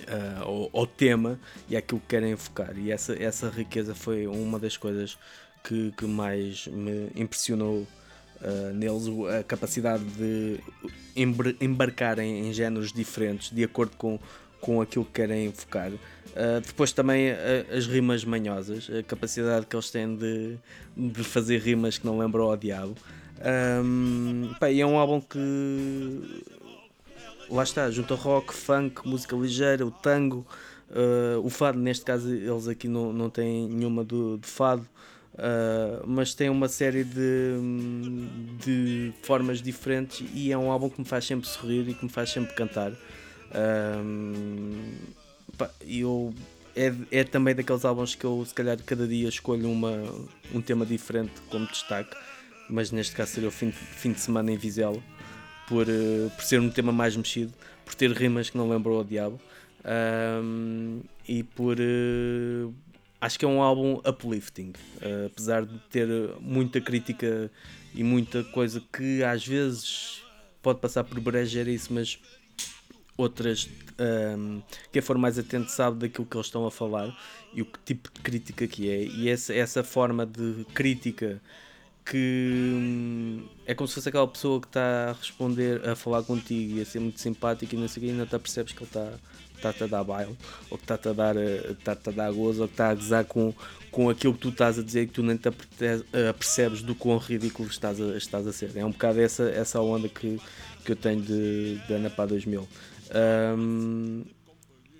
uh, 0.00 0.42
ao, 0.42 0.70
ao, 0.80 0.86
tema 0.86 1.38
e 1.68 1.76
àquilo 1.76 2.00
que 2.00 2.08
querem 2.08 2.36
focar. 2.36 2.76
E 2.76 2.90
essa, 2.90 3.20
essa 3.20 3.48
riqueza 3.48 3.94
foi 3.94 4.26
uma 4.26 4.58
das 4.58 4.76
coisas 4.76 5.18
que, 5.62 5.92
que 5.92 6.04
mais 6.04 6.66
me 6.66 7.10
impressionou 7.14 7.86
uh, 8.44 8.74
neles, 8.74 9.04
a 9.40 9.42
capacidade 9.42 10.04
de 10.04 10.60
embarcar 11.60 12.18
em, 12.18 12.48
em 12.48 12.52
géneros 12.52 12.92
diferentes 12.92 13.50
de 13.50 13.64
acordo 13.64 13.96
com, 13.96 14.18
com 14.60 14.80
aquilo 14.80 15.04
que 15.04 15.12
querem 15.12 15.52
focar. 15.52 15.90
Uh, 15.90 16.60
depois 16.66 16.92
também 16.92 17.30
uh, 17.30 17.76
as 17.76 17.86
rimas 17.86 18.24
manhosas, 18.24 18.90
a 18.90 19.02
capacidade 19.02 19.66
que 19.66 19.74
eles 19.74 19.90
têm 19.90 20.16
de, 20.16 20.56
de 20.96 21.24
fazer 21.24 21.58
rimas 21.58 21.98
que 21.98 22.06
não 22.06 22.18
lembram 22.18 22.44
ao 22.44 22.56
diabo. 22.56 22.94
Um, 23.84 24.52
pá, 24.58 24.70
é 24.70 24.86
um 24.86 24.96
álbum 24.96 25.20
que 25.20 26.44
lá 27.50 27.62
está, 27.62 27.90
junto 27.90 28.14
rock, 28.14 28.54
funk, 28.54 29.06
música 29.06 29.36
ligeira, 29.36 29.86
o 29.86 29.90
tango, 29.90 30.46
uh, 30.90 31.44
o 31.44 31.50
fado, 31.50 31.78
neste 31.78 32.04
caso 32.04 32.32
eles 32.32 32.68
aqui 32.68 32.88
não, 32.88 33.12
não 33.12 33.28
têm 33.28 33.68
nenhuma 33.68 34.04
do, 34.04 34.38
de 34.38 34.46
fado, 34.46 34.86
uh, 35.34 36.06
mas 36.06 36.34
tem 36.34 36.48
uma 36.48 36.68
série 36.68 37.04
de, 37.04 37.58
de 38.64 39.12
formas 39.22 39.60
diferentes 39.60 40.26
e 40.34 40.52
é 40.52 40.58
um 40.58 40.70
álbum 40.70 40.88
que 40.88 41.00
me 41.00 41.06
faz 41.06 41.24
sempre 41.24 41.48
sorrir 41.48 41.88
e 41.88 41.94
que 41.94 42.04
me 42.04 42.10
faz 42.10 42.30
sempre 42.30 42.54
cantar. 42.54 42.92
Pá, 45.56 45.70
eu 45.86 46.34
é, 46.74 46.92
é 47.12 47.22
também 47.22 47.54
daqueles 47.54 47.84
álbuns 47.84 48.16
que 48.16 48.24
eu 48.24 48.44
se 48.44 48.52
calhar 48.52 48.76
cada 48.84 49.06
dia 49.06 49.28
escolho 49.28 49.70
uma, 49.70 50.02
um 50.52 50.60
tema 50.60 50.84
diferente 50.84 51.32
como 51.48 51.64
destaque 51.66 52.16
mas 52.68 52.90
neste 52.90 53.14
caso 53.14 53.32
seria 53.32 53.48
o 53.48 53.52
fim 53.52 53.68
de, 53.68 53.76
fim 53.76 54.12
de 54.12 54.20
semana 54.20 54.50
em 54.50 54.56
Vizela, 54.56 55.02
por, 55.68 55.86
uh, 55.86 56.30
por 56.34 56.44
ser 56.44 56.60
um 56.60 56.70
tema 56.70 56.92
mais 56.92 57.16
mexido, 57.16 57.52
por 57.84 57.94
ter 57.94 58.10
rimas 58.12 58.50
que 58.50 58.56
não 58.56 58.68
lembram 58.68 58.94
ao 58.94 59.04
diabo 59.04 59.40
um, 60.42 61.00
e 61.28 61.42
por. 61.42 61.76
Uh, 61.78 62.72
acho 63.24 63.38
que 63.38 63.44
é 63.44 63.48
um 63.48 63.62
álbum 63.62 64.00
uplifting, 64.06 64.72
uh, 65.00 65.26
apesar 65.26 65.64
de 65.64 65.78
ter 65.90 66.06
muita 66.40 66.78
crítica 66.78 67.50
e 67.94 68.04
muita 68.04 68.44
coisa 68.44 68.82
que 68.92 69.24
às 69.24 69.46
vezes 69.46 70.22
pode 70.60 70.78
passar 70.78 71.04
por 71.04 71.18
isso 71.68 71.92
mas 71.92 72.18
outras 73.16 73.68
um, 73.98 74.60
quem 74.92 75.00
for 75.00 75.16
mais 75.16 75.38
atento 75.38 75.70
sabe 75.70 76.00
daquilo 76.00 76.26
que 76.26 76.36
eles 76.36 76.48
estão 76.48 76.66
a 76.66 76.70
falar 76.70 77.16
e 77.54 77.62
o 77.62 77.64
que 77.64 77.78
tipo 77.84 78.10
de 78.12 78.20
crítica 78.20 78.66
que 78.66 78.90
é. 78.90 79.04
E 79.04 79.28
essa, 79.28 79.54
essa 79.54 79.82
forma 79.82 80.26
de 80.26 80.66
crítica 80.74 81.40
que 82.04 82.50
hum, 82.52 83.48
é 83.64 83.74
como 83.74 83.88
se 83.88 83.94
fosse 83.94 84.08
aquela 84.08 84.28
pessoa 84.28 84.60
que 84.60 84.66
está 84.66 85.10
a 85.10 85.12
responder, 85.12 85.88
a 85.88 85.96
falar 85.96 86.22
contigo 86.24 86.76
e 86.76 86.82
a 86.82 86.84
ser 86.84 86.98
muito 86.98 87.20
simpático 87.20 87.74
e 87.74 87.78
não 87.78 87.88
sei 87.88 88.02
o 88.02 88.06
que, 88.06 88.12
não 88.12 88.26
te 88.26 88.38
percebes 88.38 88.72
que 88.72 88.80
ele 88.80 88.90
está 88.90 89.14
está-te 89.68 89.84
a 89.84 89.86
dar 89.86 90.04
baile, 90.04 90.36
ou 90.68 90.76
que 90.76 90.84
está-te 90.84 91.08
a 91.08 91.12
dar, 91.12 91.36
está 91.36 91.92
a 91.92 92.10
dar 92.10 92.32
gozo, 92.32 92.62
ou 92.62 92.68
que 92.68 92.74
está 92.74 92.90
a 92.90 92.94
gozar 92.94 93.24
com, 93.24 93.54
com 93.90 94.10
aquilo 94.10 94.34
que 94.34 94.40
tu 94.40 94.48
estás 94.50 94.78
a 94.78 94.82
dizer 94.82 95.02
e 95.02 95.06
que 95.06 95.12
tu 95.14 95.22
nem 95.22 95.36
te 95.36 95.48
apercebes 96.28 96.82
do 96.82 96.94
quão 96.94 97.16
ridículo 97.18 97.68
estás 97.68 98.00
a, 98.00 98.16
estás 98.16 98.46
a 98.46 98.52
ser. 98.52 98.70
É 98.74 98.84
um 98.84 98.90
bocado 98.90 99.20
essa, 99.20 99.44
essa 99.44 99.80
onda 99.80 100.08
que, 100.08 100.38
que 100.84 100.92
eu 100.92 100.96
tenho 100.96 101.22
de, 101.22 101.78
de 101.86 101.94
Ana 101.94 102.10
Pá 102.10 102.26
2000. 102.26 102.68
Um, 103.56 104.24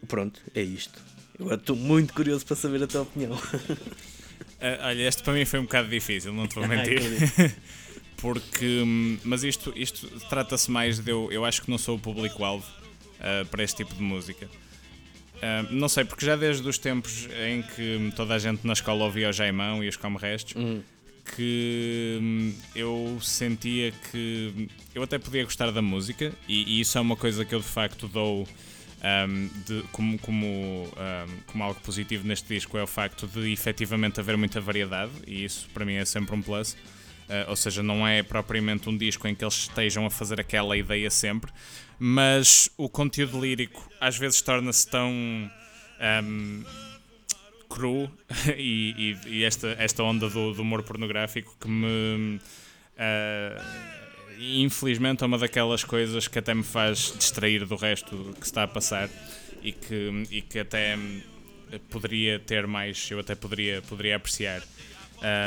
pronto, 0.08 0.40
é 0.54 0.62
isto. 0.62 1.02
Eu 1.38 1.54
estou 1.54 1.76
muito 1.76 2.14
curioso 2.14 2.46
para 2.46 2.56
saber 2.56 2.82
a 2.82 2.86
tua 2.86 3.02
opinião. 3.02 3.32
Uh, 3.32 3.38
olha, 4.86 5.02
este 5.08 5.22
para 5.22 5.32
mim 5.34 5.44
foi 5.44 5.58
um 5.58 5.64
bocado 5.64 5.88
difícil, 5.88 6.32
não 6.32 6.46
te 6.46 6.54
vou 6.54 6.66
mentir. 6.68 7.00
Porque, 8.16 8.80
hum, 8.82 9.18
mas 9.22 9.44
isto, 9.44 9.70
isto 9.76 10.08
trata-se 10.30 10.70
mais 10.70 10.98
de 10.98 11.10
eu, 11.10 11.30
eu 11.30 11.44
acho 11.44 11.60
que 11.60 11.70
não 11.70 11.76
sou 11.76 11.96
o 11.96 11.98
público-alvo 11.98 12.64
uh, 13.24 13.46
para 13.46 13.64
este 13.64 13.78
tipo 13.78 13.94
de 13.94 14.02
música. 14.02 14.46
Uh, 15.36 15.72
não 15.72 15.88
sei, 15.88 16.04
porque 16.04 16.24
já 16.24 16.36
desde 16.36 16.66
os 16.68 16.78
tempos 16.78 17.28
em 17.46 17.62
que 17.62 18.12
toda 18.14 18.34
a 18.34 18.38
gente 18.38 18.66
na 18.66 18.72
escola 18.72 19.04
ouvia 19.04 19.30
o 19.30 19.32
Jaimão 19.32 19.82
e 19.82 19.88
os 19.88 19.96
Como 19.96 20.18
Restos, 20.18 20.54
uhum. 20.54 20.82
que 21.34 22.18
hum, 22.20 22.54
eu 22.74 23.18
sentia 23.20 23.92
que 24.10 24.68
eu 24.94 25.02
até 25.02 25.18
podia 25.18 25.42
gostar 25.44 25.70
da 25.70 25.82
música, 25.82 26.32
e, 26.48 26.76
e, 26.76 26.80
isso 26.80 26.96
é 26.96 27.00
uma 27.00 27.16
coisa 27.16 27.44
que 27.44 27.54
eu 27.54 27.60
de 27.60 27.66
facto 27.66 28.06
dou 28.06 28.46
um, 29.04 29.48
de, 29.66 29.82
como, 29.92 30.18
como, 30.18 30.46
um, 30.46 31.40
como 31.46 31.64
algo 31.64 31.80
positivo 31.80 32.26
neste 32.26 32.48
disco 32.48 32.78
é 32.78 32.82
o 32.82 32.86
facto 32.86 33.26
de 33.26 33.52
efetivamente 33.52 34.18
haver 34.18 34.36
muita 34.36 34.60
variedade 34.60 35.12
e 35.26 35.44
isso 35.44 35.68
para 35.74 35.84
mim 35.84 35.94
é 35.94 36.04
sempre 36.04 36.34
um 36.34 36.40
plus. 36.40 36.76
Uh, 37.28 37.48
ou 37.48 37.56
seja, 37.56 37.82
não 37.82 38.06
é 38.06 38.22
propriamente 38.22 38.88
um 38.88 38.96
disco 38.96 39.26
em 39.26 39.34
que 39.34 39.42
eles 39.42 39.54
estejam 39.54 40.04
a 40.04 40.10
fazer 40.10 40.38
aquela 40.38 40.76
ideia 40.76 41.10
sempre, 41.10 41.50
mas 41.98 42.68
o 42.76 42.88
conteúdo 42.88 43.40
lírico 43.40 43.90
às 44.00 44.18
vezes 44.18 44.42
torna-se 44.42 44.86
tão 44.88 45.10
um, 45.10 46.64
cru 47.68 48.10
e, 48.56 49.16
e, 49.26 49.38
e, 49.38 49.44
esta, 49.44 49.74
esta 49.78 50.02
onda 50.02 50.28
do, 50.28 50.52
do 50.52 50.62
humor 50.62 50.82
pornográfico 50.82 51.56
que 51.60 51.68
me. 51.68 52.38
Uh, 52.96 53.94
infelizmente 54.38 55.22
é 55.22 55.26
uma 55.26 55.38
daquelas 55.38 55.84
coisas 55.84 56.28
que 56.28 56.38
até 56.38 56.52
me 56.52 56.62
faz 56.62 57.14
distrair 57.16 57.64
do 57.64 57.76
resto 57.76 58.34
que 58.38 58.44
está 58.44 58.64
a 58.64 58.68
passar 58.68 59.08
e 59.62 59.72
que, 59.72 60.26
e 60.30 60.42
que 60.42 60.58
até 60.58 60.98
poderia 61.90 62.38
ter 62.38 62.66
mais, 62.66 63.10
eu 63.10 63.18
até 63.18 63.34
poderia, 63.34 63.82
poderia 63.82 64.16
apreciar. 64.16 64.62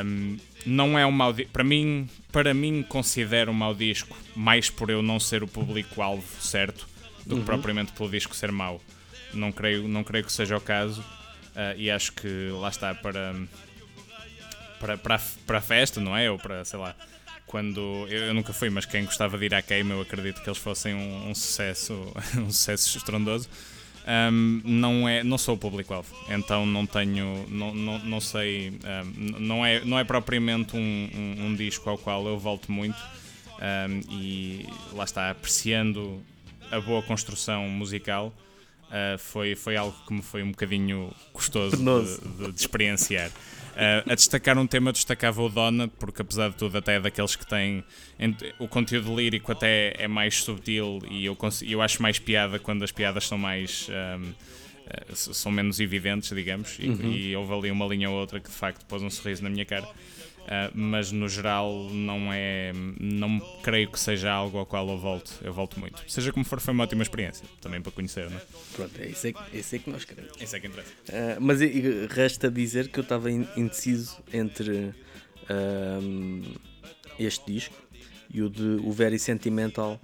Um, 0.05 0.37
não 0.67 0.99
é 0.99 1.05
um 1.05 1.11
mau 1.11 1.33
para 1.53 1.63
mim, 1.63 2.09
para 2.31 2.53
mim 2.53 2.83
considero 2.87 3.51
um 3.51 3.53
mau 3.53 3.73
disco 3.73 4.17
mais 4.35 4.69
por 4.69 4.89
eu 4.89 5.01
não 5.01 5.19
ser 5.19 5.41
o 5.41 5.47
público-alvo 5.47 6.25
certo 6.41 6.87
do 7.25 7.35
uhum. 7.35 7.39
que 7.41 7.45
propriamente 7.45 7.93
pelo 7.93 8.09
disco 8.09 8.35
ser 8.35 8.51
mau. 8.51 8.81
Não 9.33 9.51
creio, 9.51 9.87
não 9.87 10.03
creio 10.03 10.25
que 10.25 10.31
seja 10.31 10.57
o 10.57 10.61
caso 10.61 11.01
uh, 11.01 11.77
e 11.77 11.89
acho 11.89 12.11
que 12.13 12.49
lá 12.51 12.69
está 12.69 12.93
para, 12.93 13.35
para, 14.79 14.97
para, 14.97 15.15
a, 15.15 15.19
para 15.45 15.57
a 15.57 15.61
festa, 15.61 15.99
não 16.01 16.15
é? 16.15 16.29
Ou 16.29 16.37
para, 16.37 16.63
sei 16.65 16.79
lá, 16.79 16.95
quando 17.45 17.79
eu, 18.09 18.25
eu, 18.25 18.33
nunca 18.33 18.51
fui, 18.51 18.69
mas 18.69 18.85
quem 18.85 19.05
gostava 19.05 19.37
de 19.37 19.45
ir 19.45 19.55
à 19.55 19.61
queima, 19.61 19.93
eu 19.93 20.01
acredito 20.01 20.41
que 20.41 20.49
eles 20.49 20.59
fossem 20.59 20.93
um, 20.93 21.29
um 21.29 21.35
sucesso, 21.35 21.93
um 22.37 22.51
sucesso 22.51 22.97
estrondoso. 22.97 23.49
Um, 24.07 24.61
não 24.63 25.09
é, 25.09 25.21
não 25.21 25.37
sou 25.37 25.55
o 25.55 25.57
público-alvo, 25.57 26.15
então 26.29 26.65
não 26.65 26.85
tenho, 26.85 27.45
não, 27.49 27.75
não, 27.75 27.99
não 27.99 28.21
sei, 28.21 28.69
um, 28.69 29.39
não 29.39 29.65
é, 29.65 29.83
não 29.83 29.99
é 29.99 30.05
propriamente 30.05 30.77
um, 30.77 31.09
um, 31.13 31.47
um, 31.47 31.55
disco 31.55 31.89
ao 31.89 31.97
qual 31.97 32.25
eu 32.25 32.39
volto 32.39 32.71
muito. 32.71 32.97
e 34.09 34.65
lá 34.93 35.03
está, 35.03 35.29
apreciando 35.29 36.23
a 36.71 36.79
boa 36.79 37.01
construção 37.01 37.67
musical. 37.69 38.33
Uh, 38.87 39.17
foi, 39.17 39.53
foi 39.53 39.75
algo 39.75 39.93
que 40.07 40.13
me 40.13 40.21
foi 40.21 40.41
um 40.41 40.51
bocadinho 40.51 41.11
custoso 41.33 41.75
de, 41.75 41.83
de, 41.83 42.51
de, 42.53 42.59
experienciar. 42.61 43.29
Uh, 43.77 44.11
a 44.11 44.15
destacar 44.15 44.57
um 44.57 44.65
tema, 44.65 44.91
destacava 44.91 45.39
o 45.39 45.49
Donna, 45.49 45.87
porque 45.87 46.23
apesar 46.23 46.49
de 46.49 46.55
tudo, 46.55 46.75
até 46.79 46.95
é 46.95 46.99
daqueles 46.99 47.35
que 47.35 47.45
têm. 47.45 47.83
O 48.57 48.67
conteúdo 48.67 49.15
lírico 49.15 49.51
até 49.51 49.93
é 49.99 50.07
mais 50.07 50.41
subtil 50.41 50.99
e 51.07 51.23
eu, 51.25 51.37
eu 51.61 51.79
acho 51.79 52.01
mais 52.01 52.17
piada 52.17 52.57
quando 52.57 52.81
as 52.83 52.91
piadas 52.91 53.27
são 53.27 53.37
mais. 53.37 53.87
Um, 53.87 54.29
uh, 54.31 55.15
são 55.15 55.51
menos 55.51 55.79
evidentes, 55.79 56.35
digamos, 56.35 56.75
e, 56.79 56.89
uhum. 56.89 57.11
e 57.11 57.35
houve 57.35 57.53
ali 57.53 57.71
uma 57.71 57.85
linha 57.85 58.09
ou 58.09 58.17
outra 58.17 58.39
que 58.39 58.49
de 58.49 58.55
facto 58.55 58.83
pôs 58.85 59.03
um 59.03 59.11
sorriso 59.11 59.43
na 59.43 59.49
minha 59.49 59.65
cara. 59.65 59.87
Uh, 60.47 60.71
mas 60.73 61.11
no 61.11 61.27
geral 61.27 61.89
não 61.91 62.31
é 62.31 62.71
não 63.01 63.37
creio 63.61 63.91
que 63.91 63.99
seja 63.99 64.31
algo 64.31 64.57
ao 64.57 64.65
qual 64.65 64.87
eu 64.87 64.97
volto 64.97 65.33
eu 65.43 65.51
volto 65.51 65.77
muito. 65.77 66.01
Seja 66.09 66.31
como 66.31 66.45
for 66.45 66.61
foi 66.61 66.73
uma 66.73 66.85
ótima 66.85 67.03
experiência 67.03 67.45
também 67.59 67.81
para 67.81 67.91
conhecer 67.91 68.29
não 68.29 68.37
é? 68.37 68.41
pronto 68.73 69.01
é 69.01 69.07
isso 69.07 69.27
é, 69.27 69.33
isso 69.51 69.75
é 69.75 69.79
que 69.79 69.89
nós 69.89 70.05
queremos. 70.05 70.31
Isso 70.39 70.55
é 70.55 70.59
que 70.61 70.67
interessa. 70.67 70.89
Uh, 71.09 71.41
mas 71.41 71.59
resta 72.09 72.49
dizer 72.49 72.87
que 72.87 72.97
eu 72.97 73.01
estava 73.01 73.29
indeciso 73.29 74.23
entre 74.31 74.71
uh, 74.71 76.57
este 77.19 77.51
disco 77.51 77.75
e 78.33 78.41
o 78.41 78.49
de 78.49 78.79
o 78.85 78.91
Very 78.93 79.19
Sentimental 79.19 79.99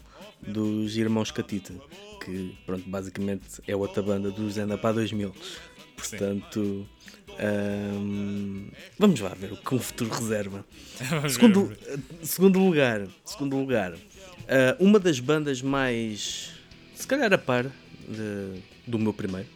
dos 0.45 0.97
Irmãos 0.97 1.31
Catita 1.31 1.73
que 2.21 2.53
pronto 2.65 2.89
basicamente 2.89 3.61
é 3.65 3.73
outra 3.73 4.03
banda 4.03 4.29
dos 4.29 4.57
Anda 4.57 4.77
para 4.77 4.95
2000 4.95 5.33
portanto 5.95 6.85
um, 7.39 8.67
vamos 8.97 9.19
lá 9.19 9.29
ver 9.29 9.53
o 9.53 9.57
que 9.57 9.75
o 9.75 9.79
futuro 9.79 10.09
reserva. 10.11 10.65
segundo, 11.29 11.75
segundo 12.21 12.59
lugar, 12.59 13.07
segundo 13.25 13.57
lugar, 13.57 13.93
uh, 13.93 13.99
uma 14.79 14.99
das 14.99 15.19
bandas 15.19 15.61
mais, 15.61 16.51
se 16.95 17.07
calhar 17.07 17.31
a 17.33 17.37
par 17.37 17.65
de, 17.65 18.61
do 18.85 18.99
meu 18.99 19.13
primeiro. 19.13 19.47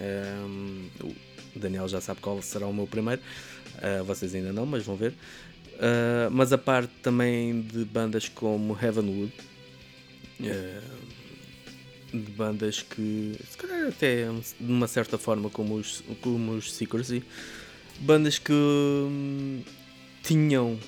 Um, 0.00 0.88
o 1.54 1.58
Daniel 1.58 1.88
já 1.88 2.00
sabe 2.00 2.20
qual 2.20 2.40
será 2.42 2.66
o 2.66 2.74
meu 2.74 2.86
primeiro. 2.86 3.22
Uh, 3.76 4.04
vocês 4.04 4.34
ainda 4.34 4.52
não, 4.52 4.66
mas 4.66 4.84
vão 4.84 4.96
ver. 4.96 5.12
Uh, 5.74 6.30
mas 6.30 6.52
a 6.52 6.58
parte 6.58 6.92
também 7.02 7.60
de 7.60 7.84
bandas 7.84 8.28
como 8.28 8.76
Heavenwood. 8.80 9.32
Uh, 10.40 10.93
de 12.18 12.30
bandas 12.30 12.82
que, 12.82 13.38
se 13.50 13.56
calhar 13.56 13.88
até 13.88 14.26
de 14.60 14.72
uma 14.72 14.86
certa 14.86 15.18
forma, 15.18 15.50
como 15.50 15.74
os, 15.74 16.02
como 16.20 16.52
os 16.52 16.72
Secrecy, 16.72 17.22
bandas 18.00 18.38
que 18.38 18.52
hum, 18.52 19.62
tinham 20.22 20.78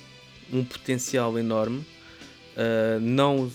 um 0.53 0.65
potencial 0.65 1.39
enorme, 1.39 1.79
uh, 1.79 3.01
não 3.01 3.51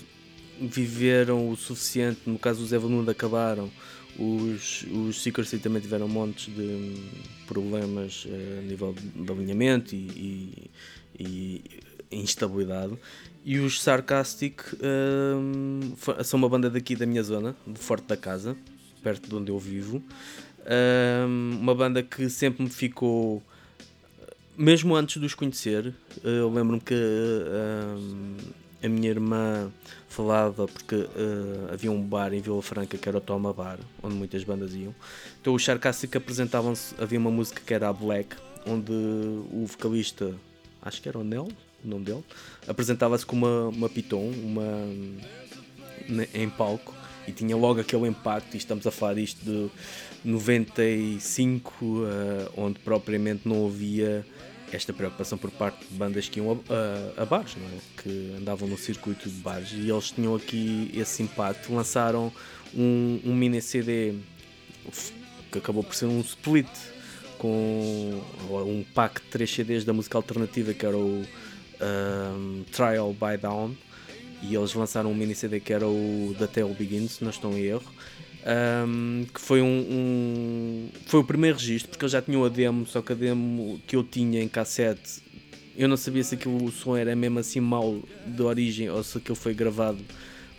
viveram 0.59 1.49
o 1.49 1.55
suficiente, 1.55 2.21
no 2.25 2.37
caso 2.37 2.63
os 2.63 2.71
Evanund 2.71 3.09
acabaram, 3.09 3.71
os, 4.19 4.85
os 4.91 5.21
Secrecy 5.21 5.57
também 5.57 5.81
tiveram 5.81 6.07
montes 6.07 6.53
de 6.53 6.61
hum, 6.61 7.09
problemas 7.47 8.25
uh, 8.25 8.59
a 8.59 8.61
nível 8.61 8.93
de 8.93 9.31
alinhamento 9.31 9.95
e, 9.95 10.69
e, 11.17 11.63
e 12.09 12.17
instabilidade 12.17 12.97
e 13.43 13.59
os 13.59 13.81
Sarcastic 13.81 14.61
um, 14.81 15.95
são 16.23 16.37
uma 16.37 16.47
banda 16.47 16.69
daqui 16.69 16.95
da 16.95 17.05
minha 17.05 17.23
zona, 17.23 17.55
de 17.65 17.79
Forte 17.79 18.05
da 18.05 18.17
Casa, 18.17 18.55
perto 19.01 19.27
de 19.27 19.35
onde 19.35 19.51
eu 19.51 19.57
vivo. 19.57 20.01
Um, 21.27 21.57
uma 21.59 21.73
banda 21.73 22.03
que 22.03 22.29
sempre 22.29 22.63
me 22.63 22.69
ficou, 22.69 23.41
mesmo 24.55 24.95
antes 24.95 25.19
de 25.19 25.25
os 25.25 25.33
conhecer, 25.33 25.93
eu 26.23 26.49
lembro-me 26.49 26.81
que 26.81 26.93
um, 26.93 28.37
a 28.83 28.87
minha 28.87 29.09
irmã 29.09 29.71
falava, 30.07 30.67
porque 30.67 30.95
uh, 30.95 31.73
havia 31.73 31.91
um 31.91 32.01
bar 32.01 32.33
em 32.33 32.41
Vila 32.41 32.61
Franca 32.61 32.97
que 32.97 33.09
era 33.09 33.17
o 33.17 33.21
Toma 33.21 33.53
Bar, 33.53 33.79
onde 34.03 34.15
muitas 34.15 34.43
bandas 34.43 34.75
iam. 34.75 34.93
Então 35.39 35.53
os 35.53 35.63
Sarcastic 35.65 36.15
apresentavam-se, 36.15 36.93
havia 37.01 37.17
uma 37.17 37.31
música 37.31 37.61
que 37.65 37.73
era 37.73 37.89
a 37.89 37.93
Black, 37.93 38.35
onde 38.67 38.91
o 38.91 39.65
vocalista, 39.65 40.35
acho 40.81 41.01
que 41.01 41.09
era 41.09 41.17
o 41.17 41.23
Nel, 41.23 41.47
o 41.83 41.87
nome 41.87 42.05
dele, 42.05 42.23
apresentava-se 42.67 43.25
com 43.25 43.35
uma, 43.35 43.67
uma 43.69 43.89
piton, 43.89 44.31
uma, 44.43 44.87
em 46.33 46.49
palco, 46.49 46.93
e 47.27 47.31
tinha 47.31 47.55
logo 47.55 47.79
aquele 47.79 48.07
impacto, 48.07 48.53
e 48.53 48.57
estamos 48.57 48.85
a 48.87 48.91
falar 48.91 49.15
disto 49.15 49.43
de 49.43 49.69
95, 50.23 51.85
uh, 51.85 52.05
onde 52.57 52.79
propriamente 52.79 53.47
não 53.47 53.65
havia 53.67 54.25
esta 54.71 54.93
preocupação 54.93 55.37
por 55.37 55.51
parte 55.51 55.85
de 55.85 55.93
bandas 55.95 56.29
que 56.29 56.39
iam 56.39 56.51
a, 56.69 57.19
a, 57.19 57.23
a 57.23 57.25
bares, 57.25 57.55
é? 57.57 58.01
que 58.01 58.35
andavam 58.37 58.67
no 58.67 58.77
circuito 58.77 59.29
de 59.29 59.35
bares, 59.35 59.71
e 59.73 59.89
eles 59.89 60.11
tinham 60.11 60.35
aqui 60.35 60.91
esse 60.93 61.21
impacto, 61.21 61.73
lançaram 61.73 62.31
um, 62.73 63.19
um 63.25 63.35
mini 63.35 63.61
CD 63.61 64.15
que 65.51 65.57
acabou 65.57 65.83
por 65.83 65.93
ser 65.93 66.05
um 66.05 66.21
split 66.21 66.69
com 67.37 68.21
um 68.49 68.85
pack 68.93 69.21
de 69.21 69.27
3 69.27 69.51
CDs 69.51 69.83
da 69.83 69.91
música 69.91 70.17
alternativa 70.17 70.73
que 70.73 70.85
era 70.85 70.97
o 70.97 71.25
um, 71.81 72.63
Trial 72.71 73.13
by 73.13 73.37
Down 73.41 73.75
e 74.43 74.55
eles 74.55 74.73
lançaram 74.73 75.11
um 75.11 75.15
mini 75.15 75.35
CD 75.35 75.59
que 75.59 75.73
era 75.73 75.87
o 75.87 76.35
The 76.37 76.47
Tale 76.47 76.73
Begins, 76.73 77.13
se 77.13 77.23
não 77.23 77.29
estou 77.29 77.53
em 77.53 77.61
erro. 77.61 77.91
Um, 78.43 79.25
que 79.31 79.39
foi 79.39 79.61
um, 79.61 79.67
um, 79.67 80.89
foi 81.05 81.19
o 81.19 81.23
primeiro 81.23 81.57
registro 81.57 81.91
porque 81.91 82.05
eu 82.05 82.09
já 82.09 82.21
tinha 82.23 82.43
a 82.43 82.49
demo, 82.49 82.87
só 82.87 83.01
que 83.01 83.11
a 83.11 83.15
demo 83.15 83.79
que 83.85 83.95
eu 83.95 84.03
tinha 84.03 84.41
em 84.41 84.47
cassete 84.47 85.21
eu 85.75 85.87
não 85.87 85.95
sabia 85.95 86.23
se 86.23 86.35
aquilo 86.35 86.63
o 86.63 86.71
som 86.71 86.97
era 86.97 87.15
mesmo 87.15 87.39
assim 87.39 87.59
mau 87.59 88.01
de 88.25 88.41
origem 88.41 88.89
ou 88.89 89.03
se 89.03 89.17
aquilo 89.17 89.35
foi 89.35 89.53
gravado 89.53 89.99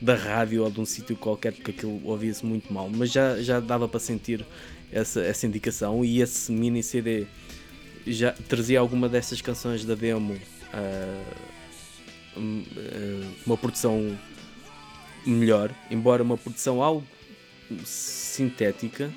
da 0.01 0.15
rádio 0.15 0.65
ou 0.65 0.71
de 0.71 0.81
um 0.81 0.85
sítio 0.85 1.17
qualquer 1.17 1.53
porque 1.53 1.71
aquilo 1.71 2.01
ouvia-se 2.05 2.45
muito 2.45 2.73
mal, 2.73 2.89
mas 2.89 3.13
já, 3.13 3.41
já 3.41 3.61
dava 3.61 3.87
para 3.87 4.01
sentir 4.01 4.45
essa, 4.91 5.21
essa 5.21 5.47
indicação 5.47 6.05
e 6.05 6.21
esse 6.21 6.51
mini 6.51 6.83
CD 6.83 7.27
já 8.07 8.33
trazia 8.33 8.81
alguma 8.81 9.09
dessas 9.09 9.41
canções 9.41 9.85
da 9.85 9.95
demo 9.95 10.37
uh, 10.75 11.53
uma 13.47 13.57
produção 13.57 14.19
melhor, 15.27 15.71
embora 15.91 16.23
uma 16.23 16.37
produção 16.37 16.83
algo 16.83 17.07
sintética, 17.85 19.11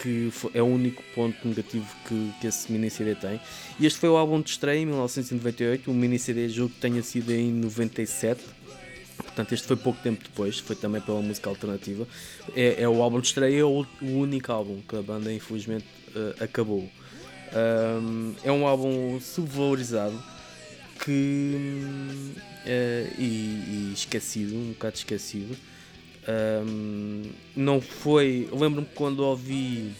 que 0.00 0.32
é 0.54 0.62
o 0.62 0.66
único 0.66 1.02
ponto 1.14 1.46
negativo 1.46 1.86
que, 2.08 2.32
que 2.40 2.46
esse 2.46 2.70
mini 2.72 2.90
CD 2.90 3.14
tem. 3.14 3.40
E 3.78 3.86
este 3.86 3.98
foi 3.98 4.08
o 4.08 4.16
álbum 4.16 4.40
de 4.40 4.50
estreia 4.50 4.80
em 4.80 4.86
1998, 4.86 5.90
o 5.90 5.94
mini 5.94 6.18
CD 6.18 6.48
julgo 6.48 6.74
que 6.74 6.80
tenha 6.80 7.02
sido 7.02 7.30
em 7.32 7.52
97. 7.52 8.42
Portanto, 9.16 9.52
este 9.52 9.66
foi 9.66 9.76
pouco 9.76 10.02
tempo 10.02 10.22
depois, 10.24 10.58
foi 10.58 10.74
também 10.74 11.00
pela 11.00 11.20
música 11.20 11.48
alternativa. 11.48 12.06
É, 12.56 12.82
é 12.82 12.88
o 12.88 13.02
álbum 13.02 13.20
de 13.20 13.28
estreia, 13.28 13.60
é 13.60 13.64
o, 13.64 13.86
o 14.00 14.06
único 14.06 14.50
álbum 14.50 14.80
que 14.80 14.96
a 14.96 15.02
banda 15.02 15.32
infelizmente 15.32 15.86
uh, 16.16 16.42
acabou. 16.42 16.88
Um, 17.54 18.34
é 18.42 18.50
um 18.50 18.66
álbum 18.66 19.20
subvalorizado, 19.20 20.20
que 21.04 21.90
uh, 22.64 23.20
e, 23.20 23.24
e, 23.24 23.92
esquecido, 23.94 24.56
um 24.56 24.68
bocado 24.72 24.96
esquecido. 24.96 25.56
Um, 26.28 27.22
não 27.56 27.80
foi. 27.80 28.48
Lembro-me 28.52 28.86
quando 28.94 29.20
ouvi. 29.20 29.92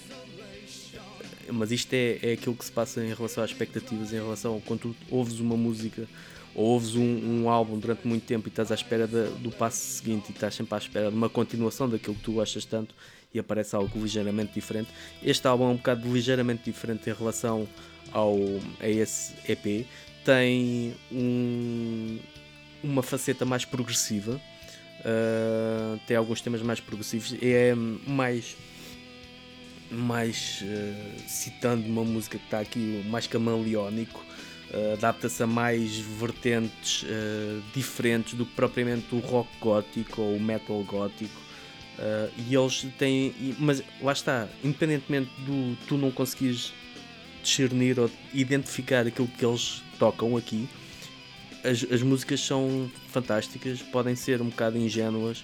Mas 1.50 1.72
isto 1.72 1.92
é, 1.92 2.18
é 2.22 2.32
aquilo 2.32 2.54
que 2.54 2.64
se 2.64 2.72
passa 2.72 3.04
em 3.04 3.12
relação 3.12 3.42
às 3.42 3.50
expectativas, 3.50 4.12
em 4.12 4.16
relação 4.16 4.56
a 4.56 4.60
quando 4.60 4.94
ouves 5.10 5.40
uma 5.40 5.56
música 5.56 6.06
ou 6.54 6.66
ouves 6.66 6.94
um, 6.94 7.42
um 7.42 7.50
álbum 7.50 7.78
durante 7.78 8.06
muito 8.06 8.24
tempo 8.24 8.46
e 8.46 8.50
estás 8.50 8.70
à 8.70 8.74
espera 8.74 9.06
de, 9.06 9.30
do 9.40 9.50
passo 9.50 9.78
seguinte 9.78 10.28
e 10.28 10.32
estás 10.32 10.54
sempre 10.54 10.74
à 10.74 10.78
espera 10.78 11.10
de 11.10 11.16
uma 11.16 11.28
continuação 11.28 11.88
daquilo 11.88 12.14
que 12.14 12.22
tu 12.22 12.32
gostas 12.34 12.64
tanto 12.64 12.94
e 13.34 13.38
aparece 13.38 13.74
algo 13.74 13.98
ligeiramente 14.00 14.52
diferente. 14.52 14.88
Este 15.22 15.46
álbum 15.46 15.64
é 15.64 15.68
um 15.68 15.76
bocado 15.76 16.10
ligeiramente 16.12 16.62
diferente 16.64 17.08
em 17.08 17.12
relação 17.12 17.66
ao, 18.12 18.36
a 18.80 18.88
esse 18.88 19.34
EP 19.48 19.86
tem 20.24 20.94
um, 21.10 22.18
uma 22.82 23.02
faceta 23.02 23.44
mais 23.44 23.64
progressiva, 23.64 24.40
uh, 25.00 26.00
tem 26.06 26.16
alguns 26.16 26.40
temas 26.40 26.62
mais 26.62 26.80
progressivos, 26.80 27.34
é 27.40 27.74
mais 27.74 28.56
mais 29.92 30.62
uh, 30.62 31.28
citando 31.28 31.86
uma 31.86 32.02
música 32.02 32.38
que 32.38 32.44
está 32.44 32.60
aqui 32.60 33.04
mais 33.08 33.26
camaleónico 33.26 34.24
uh, 34.72 34.94
adapta-se 34.94 35.42
a 35.42 35.46
mais 35.46 35.98
vertentes 35.98 37.02
uh, 37.02 37.62
diferentes 37.74 38.34
do 38.34 38.46
que 38.46 38.54
propriamente 38.54 39.14
o 39.14 39.18
rock 39.18 39.48
gótico 39.60 40.22
ou 40.22 40.36
o 40.36 40.40
metal 40.40 40.82
gótico. 40.84 41.42
E 42.48 42.54
eles 42.54 42.86
têm 42.98 43.32
mas 43.58 43.82
lá 44.00 44.12
está 44.12 44.48
independentemente 44.64 45.30
do 45.42 45.76
tu 45.86 45.96
não 45.96 46.10
conseguires 46.10 46.72
discernir 47.42 47.98
ou 47.98 48.10
identificar 48.32 49.06
aquilo 49.06 49.28
que 49.28 49.44
eles 49.44 49.82
tocam 49.98 50.36
aqui. 50.36 50.68
As, 51.64 51.84
as 51.90 52.02
músicas 52.02 52.40
são 52.40 52.90
fantásticas, 53.08 53.80
podem 53.80 54.16
ser 54.16 54.40
um 54.42 54.48
bocado 54.48 54.76
ingênuas, 54.76 55.38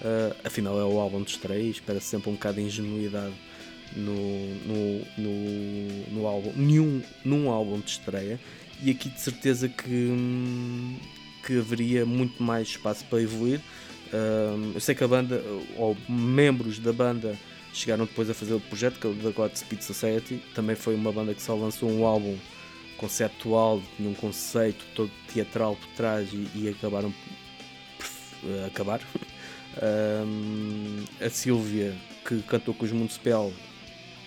uh, 0.00 0.36
afinal 0.44 0.78
é 0.78 0.84
o 0.84 0.98
álbum 0.98 1.22
de 1.22 1.30
estreia, 1.30 1.70
espera 1.70 1.98
-se 1.98 2.06
sempre 2.06 2.30
um 2.30 2.34
bocado 2.34 2.56
de 2.56 2.62
ingenuidade 2.62 3.34
no, 3.96 4.54
no, 4.66 5.06
no, 5.18 6.12
no, 6.12 6.26
álbum, 6.26 6.52
nenhum, 6.54 7.02
num 7.24 7.50
álbum 7.50 7.80
de 7.80 7.90
estreia, 7.90 8.38
e 8.82 8.90
aqui 8.90 9.08
de 9.08 9.20
certeza 9.20 9.68
que 9.68 10.10
que 11.42 11.58
haveria 11.58 12.06
muito 12.06 12.42
mais 12.42 12.68
espaço 12.68 13.04
para 13.06 13.20
evoluir. 13.20 13.60
Um, 14.12 14.72
eu 14.74 14.80
sei 14.80 14.94
que 14.94 15.02
a 15.02 15.08
banda, 15.08 15.42
ou 15.76 15.96
membros 16.08 16.78
da 16.78 16.92
banda, 16.92 17.36
chegaram 17.72 18.04
depois 18.04 18.28
a 18.28 18.34
fazer 18.34 18.54
o 18.54 18.60
projeto, 18.60 18.98
que 18.98 19.06
é 19.06 19.10
o 19.10 19.14
da 19.14 19.30
Godspeed 19.30 19.82
Society. 19.82 20.42
Também 20.54 20.76
foi 20.76 20.94
uma 20.94 21.12
banda 21.12 21.34
que 21.34 21.42
só 21.42 21.54
lançou 21.54 21.90
um 21.90 22.04
álbum 22.06 22.36
conceptual, 22.96 23.82
tinha 23.96 24.08
um 24.08 24.14
conceito 24.14 24.84
todo 24.94 25.10
teatral 25.32 25.74
por 25.74 25.88
trás 25.96 26.28
e, 26.32 26.48
e 26.54 26.68
acabaram 26.68 27.12
por 27.98 28.48
uh, 28.48 28.66
acabar. 28.66 29.00
um, 30.26 31.04
a 31.20 31.28
Silvia, 31.28 31.94
que 32.24 32.40
cantou 32.42 32.72
com 32.74 32.84
os 32.84 32.92
Municipal, 32.92 33.52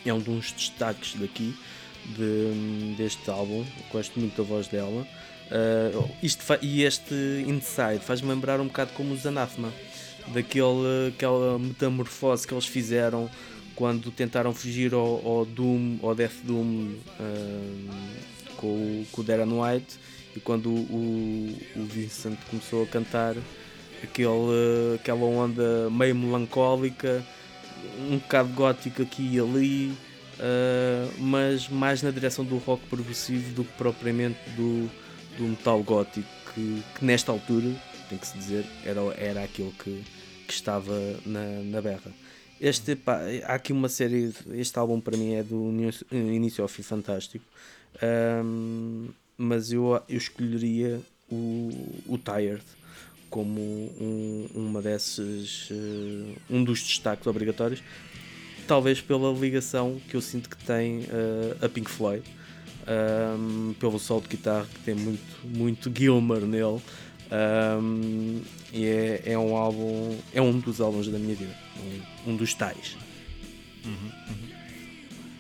é 0.06 0.14
um 0.14 0.20
dos 0.20 0.52
destaques 0.52 1.16
daqui 1.16 1.56
de, 2.06 2.96
deste 2.98 3.30
álbum. 3.30 3.66
Gosto 3.92 4.20
muito 4.20 4.36
da 4.36 4.44
voz 4.44 4.68
dela. 4.68 5.08
Uh, 5.46 6.10
isto 6.24 6.44
e 6.62 6.84
este 6.84 7.14
Inside 7.48 8.00
faz-me 8.00 8.30
lembrar 8.30 8.60
um 8.60 8.68
bocado 8.68 8.92
como 8.94 9.14
os 9.14 9.26
Anathema, 9.26 9.72
daquele, 10.28 11.10
aquela 11.10 11.60
metamorfose 11.60 12.48
que 12.48 12.54
eles 12.54 12.66
fizeram 12.66 13.30
quando 13.76 14.12
tentaram 14.12 14.54
fugir 14.54 14.94
ao, 14.94 15.26
ao 15.26 15.46
Doom, 15.46 15.98
ao 16.02 16.16
Death 16.16 16.44
Doom 16.44 16.94
uh, 17.20 17.96
com, 18.56 19.06
com 19.12 19.22
o 19.22 19.24
Darren 19.24 19.52
White 19.52 20.00
e 20.36 20.40
quando 20.40 20.70
o, 20.70 21.58
o 21.76 21.86
Vincent 21.86 22.38
começou 22.50 22.84
a 22.84 22.88
cantar 22.88 23.36
aquele, 24.04 24.96
aquela 24.96 25.26
onda 25.26 25.90
meio 25.90 26.16
melancólica, 26.16 27.24
um 28.10 28.18
bocado 28.18 28.50
gótico 28.50 29.02
aqui 29.02 29.30
e 29.34 29.40
ali, 29.40 29.94
uh, 30.40 31.14
mas 31.20 31.68
mais 31.68 32.02
na 32.02 32.12
direção 32.12 32.46
do 32.46 32.58
rock 32.58 32.86
progressivo 32.88 33.54
do 33.54 33.64
que 33.64 33.74
propriamente 33.74 34.40
do 34.56 34.90
do 35.38 35.44
metal 35.44 35.82
gótico 35.84 36.28
que, 36.54 36.84
que, 36.98 37.06
nesta 37.06 37.32
altura, 37.32 37.70
tem 38.06 38.18
que 38.18 38.28
se 38.28 38.38
dizer, 38.38 38.66
era, 38.86 39.02
era 39.18 39.44
aquilo 39.44 39.72
que, 39.72 40.04
que 40.48 40.54
estava 40.54 40.94
na, 41.26 41.62
na 41.64 41.82
berra. 41.82 42.12
Este, 42.60 42.96
pá, 42.96 43.20
há 43.44 43.56
aqui 43.56 43.74
uma 43.74 43.90
série, 43.90 44.34
este 44.54 44.80
álbum 44.80 45.02
para 45.02 45.18
mim 45.18 45.34
é 45.34 45.44
do 45.44 45.70
início 46.12 46.62
ao 46.62 46.68
fim 46.68 46.84
fantástico, 46.84 47.44
um, 48.44 49.10
mas 49.38 49.72
eu, 49.72 50.02
eu 50.08 50.18
escolheria 50.18 51.02
o, 51.30 51.70
o 52.08 52.18
Tired 52.18 52.64
como 53.30 53.60
um, 53.60 54.48
uma 54.56 54.82
desses, 54.82 55.70
uh, 55.70 56.36
um 56.50 56.64
dos 56.64 56.82
destaques 56.82 57.28
obrigatórios, 57.28 57.84
talvez 58.66 59.02
pela 59.02 59.32
ligação 59.34 60.00
que 60.10 60.16
eu 60.16 60.22
sinto 60.22 60.50
que 60.50 60.58
tem 60.64 61.02
uh, 61.02 61.66
a 61.66 61.68
Pink 61.68 61.90
Floyd 61.90 62.24
um, 62.88 63.74
pelo 63.74 64.00
sol 64.00 64.22
de 64.22 64.28
guitarra 64.30 64.68
que 64.74 64.80
tem 64.80 64.96
muito, 64.96 65.48
muito 65.48 65.92
Gilmer 65.94 66.42
nele. 66.42 66.82
Um, 67.32 68.42
e 68.72 68.86
é, 68.86 69.22
é 69.26 69.38
um 69.38 69.56
álbum, 69.56 70.18
é 70.34 70.42
um 70.42 70.60
dos 70.60 70.80
álbuns 70.80 71.08
da 71.08 71.18
minha 71.18 71.36
vida, 71.36 71.56
um, 72.26 72.32
um 72.32 72.36
dos 72.36 72.54
tais. 72.54 72.96
Uhum, 73.86 74.12
uhum. 74.30 74.56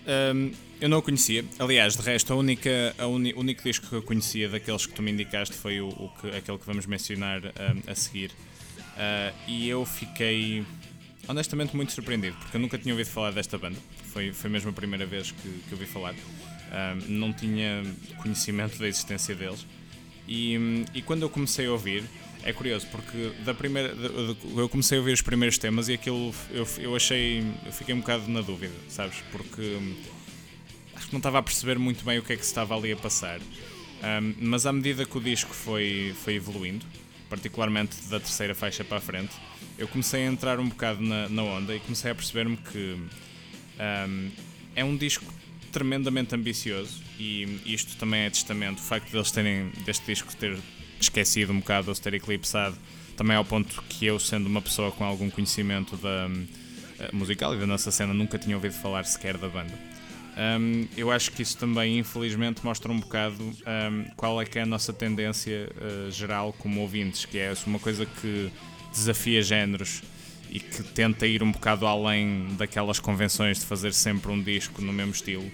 Um, 0.07 0.51
eu 0.81 0.89
não 0.89 0.99
o 0.99 1.01
conhecia, 1.01 1.45
aliás, 1.57 1.95
de 1.95 2.01
resto, 2.01 2.33
a 2.33 2.35
única, 2.35 2.93
a 2.97 3.07
uni, 3.07 3.33
o 3.33 3.39
único 3.39 3.63
disco 3.63 3.87
que 3.87 3.95
eu 3.95 4.03
conhecia 4.03 4.49
daqueles 4.49 4.85
que 4.85 4.93
tu 4.93 5.01
me 5.01 5.11
indicaste 5.11 5.55
foi 5.55 5.79
o, 5.79 5.87
o 5.87 6.11
que, 6.19 6.27
aquele 6.35 6.57
que 6.57 6.65
vamos 6.65 6.85
mencionar 6.85 7.41
a 7.87 7.95
seguir. 7.95 8.31
Uh, 8.31 9.33
e 9.47 9.67
eu 9.69 9.85
fiquei 9.85 10.65
honestamente 11.27 11.75
muito 11.75 11.91
surpreendido, 11.91 12.35
porque 12.37 12.57
eu 12.57 12.61
nunca 12.61 12.77
tinha 12.77 12.93
ouvido 12.93 13.07
falar 13.07 13.31
desta 13.31 13.57
banda, 13.57 13.77
foi, 14.11 14.31
foi 14.31 14.49
mesmo 14.49 14.69
a 14.69 14.73
primeira 14.73 15.05
vez 15.05 15.31
que, 15.31 15.49
que 15.67 15.73
ouvi 15.73 15.85
falar 15.85 16.13
não 17.07 17.31
tinha 17.31 17.83
conhecimento 18.21 18.77
da 18.79 18.87
existência 18.87 19.35
deles. 19.35 19.65
E, 20.27 20.85
e 20.93 21.01
quando 21.01 21.21
eu 21.21 21.29
comecei 21.29 21.67
a 21.67 21.71
ouvir, 21.71 22.03
é 22.43 22.53
curioso 22.53 22.87
porque 22.91 23.31
da 23.43 23.53
primeira 23.53 23.93
eu 24.55 24.69
comecei 24.69 24.97
a 24.97 25.01
ouvir 25.01 25.13
os 25.13 25.21
primeiros 25.21 25.57
temas 25.57 25.89
e 25.89 25.93
aquilo 25.93 26.33
eu, 26.51 26.67
eu 26.77 26.95
achei 26.95 27.43
eu 27.65 27.71
fiquei 27.71 27.93
um 27.93 27.99
bocado 27.99 28.27
na 28.27 28.41
dúvida 28.41 28.73
sabes? 28.87 29.17
Porque 29.31 29.61
hum, 29.61 29.95
acho 30.95 31.07
que 31.07 31.13
não 31.13 31.17
estava 31.19 31.39
a 31.39 31.43
perceber 31.43 31.79
muito 31.79 32.05
bem 32.05 32.19
o 32.19 32.23
que 32.23 32.33
é 32.33 32.35
que 32.35 32.43
se 32.43 32.51
estava 32.51 32.75
ali 32.75 32.91
a 32.91 32.95
passar. 32.95 33.39
Um, 33.39 34.33
mas 34.41 34.65
à 34.65 34.73
medida 34.73 35.05
que 35.05 35.17
o 35.17 35.21
disco 35.21 35.53
foi 35.53 36.13
foi 36.23 36.35
evoluindo 36.35 36.85
particularmente 37.27 37.95
da 38.09 38.19
terceira 38.19 38.53
faixa 38.53 38.83
para 38.83 38.97
a 38.97 39.01
frente 39.01 39.33
eu 39.77 39.87
comecei 39.87 40.23
a 40.23 40.27
entrar 40.27 40.59
um 40.59 40.69
bocado 40.69 41.01
na, 41.01 41.27
na 41.27 41.43
onda 41.43 41.75
e 41.75 41.79
comecei 41.79 42.11
a 42.11 42.15
perceber-me 42.15 42.57
que 42.57 42.95
um, 44.07 44.31
é 44.75 44.83
um 44.83 44.95
disco 44.95 45.25
tremendamente 45.75 46.33
ambicioso 46.33 47.01
e 47.19 47.59
isto 47.65 47.97
também 47.97 48.21
é 48.21 48.29
testamento. 48.29 48.79
O 48.79 48.81
facto 48.81 49.09
de 49.09 49.17
eles 49.17 49.29
terem, 49.29 49.73
deste 49.83 50.05
disco, 50.05 50.33
ter 50.33 50.57
esquecido 51.01 51.51
um 51.51 51.59
bocado 51.59 51.89
ou 51.89 51.95
se 51.95 52.01
ter 52.01 52.13
eclipsado, 52.13 52.77
também 53.17 53.35
ao 53.35 53.43
ponto 53.43 53.83
que 53.89 54.05
eu, 54.05 54.17
sendo 54.17 54.47
uma 54.47 54.61
pessoa 54.61 54.89
com 54.93 55.03
algum 55.03 55.29
conhecimento 55.29 55.97
da 55.97 56.27
uh, 56.29 57.13
musical 57.13 57.53
e 57.53 57.59
da 57.59 57.67
nossa 57.67 57.91
cena, 57.91 58.13
nunca 58.13 58.39
tinha 58.39 58.55
ouvido 58.55 58.73
falar 58.73 59.03
sequer 59.03 59.37
da 59.37 59.49
banda. 59.49 59.73
Um, 60.37 60.87
eu 60.95 61.11
acho 61.11 61.33
que 61.33 61.41
isso 61.41 61.57
também, 61.57 61.99
infelizmente, 61.99 62.63
mostra 62.63 62.89
um 62.89 62.99
bocado 63.01 63.43
um, 63.43 64.05
qual 64.15 64.41
é 64.41 64.45
que 64.45 64.57
é 64.57 64.61
a 64.61 64.65
nossa 64.65 64.93
tendência 64.93 65.69
uh, 65.75 66.09
geral 66.09 66.53
como 66.53 66.79
ouvintes, 66.79 67.25
que 67.25 67.37
é 67.37 67.53
uma 67.67 67.79
coisa 67.79 68.05
que 68.05 68.49
desafia 68.93 69.41
géneros 69.41 70.01
e 70.49 70.59
que 70.59 70.83
tenta 70.83 71.27
ir 71.27 71.43
um 71.43 71.51
bocado 71.51 71.85
além 71.85 72.47
daquelas 72.57 72.97
convenções 72.97 73.59
de 73.59 73.65
fazer 73.65 73.93
sempre 73.93 74.31
um 74.31 74.41
disco 74.41 74.81
no 74.81 74.93
mesmo 74.93 75.11
estilo. 75.11 75.51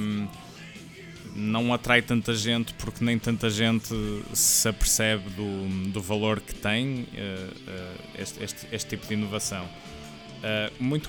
Um, 0.00 0.28
não 1.34 1.72
atrai 1.72 2.02
tanta 2.02 2.34
gente 2.34 2.74
porque 2.74 3.02
nem 3.04 3.18
tanta 3.18 3.48
gente 3.48 3.94
se 4.34 4.68
apercebe 4.68 5.30
do, 5.30 5.90
do 5.90 6.00
valor 6.00 6.40
que 6.40 6.54
tem 6.54 7.00
uh, 7.00 7.04
uh, 7.04 8.00
este, 8.18 8.44
este, 8.44 8.66
este, 8.70 8.90
tipo 8.90 9.06
de 9.06 9.14
inovação. 9.14 9.64
Uh, 9.64 10.72
muito 10.82 11.08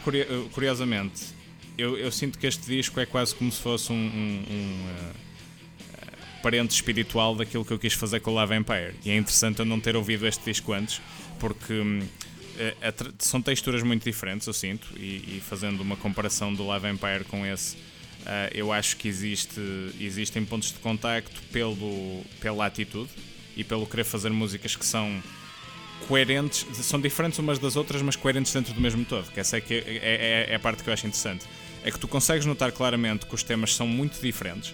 curiosamente, 0.52 1.34
eu, 1.78 1.98
eu, 1.98 2.12
sinto 2.12 2.38
que 2.38 2.48
este 2.48 2.66
disco 2.66 3.00
é 3.00 3.06
quase 3.06 3.36
como 3.36 3.52
se 3.52 3.60
fosse 3.60 3.92
um, 3.92 3.96
um, 3.96 4.44
um 4.50 4.90
parente 6.42 6.72
espiritual 6.72 7.36
daquilo 7.36 7.66
que 7.66 7.74
eu 7.74 7.80
quis 7.80 7.94
fazer 7.94 8.20
com 8.20 8.32
o 8.32 8.34
Love 8.36 8.56
Empire. 8.56 8.94
E 9.04 9.10
é 9.10 9.18
interessante 9.18 9.60
eu 9.60 9.66
não 9.66 9.80
ter 9.80 9.96
ouvido 9.96 10.28
este 10.28 10.44
disco 10.46 10.72
antes, 10.72 11.02
porque 11.40 11.74
hum, 11.74 12.02
são 13.18 13.42
texturas 13.42 13.82
muito 13.82 14.04
diferentes, 14.04 14.46
eu 14.46 14.54
sinto, 14.54 14.88
e, 14.96 15.38
e 15.38 15.42
fazendo 15.44 15.82
uma 15.82 15.98
comparação 15.98 16.54
do 16.54 16.64
Love 16.64 16.88
Empire 16.88 17.24
com 17.24 17.46
esse 17.46 17.76
eu 18.54 18.72
acho 18.72 18.98
que 18.98 19.08
existe, 19.08 19.60
existem 20.00 20.46
pontos 20.46 20.72
de 20.72 20.80
contacto 20.80 21.42
pelo, 21.52 22.24
pela 22.40 22.66
atitude 22.66 23.10
e 23.56 23.64
pelo 23.64 23.86
querer 23.86 24.04
fazer 24.04 24.30
músicas 24.30 24.76
que 24.76 24.86
são 24.86 25.22
coerentes, 26.08 26.66
são 26.86 27.00
diferentes 27.00 27.40
umas 27.40 27.60
das 27.60 27.76
outras, 27.76 28.02
mas 28.02 28.16
coerentes 28.16 28.54
dentro 28.54 28.74
do 28.74 28.82
mesmo 28.82 29.06
todo. 29.06 29.32
Que 29.32 29.40
essa 29.40 29.58
é, 29.58 29.62
que 29.62 29.74
é, 29.74 30.00
é, 30.02 30.48
é 30.52 30.56
a 30.56 30.60
parte 30.60 30.84
que 30.84 30.90
eu 30.90 30.94
acho 30.94 31.08
interessante. 31.08 31.46
É 31.84 31.92
que 31.92 32.00
tu 32.00 32.08
consegues 32.08 32.46
notar 32.46 32.72
claramente 32.72 33.26
que 33.26 33.36
os 33.36 33.44
temas 33.44 33.76
são 33.76 33.88
muito 33.88 34.22
diferentes 34.22 34.74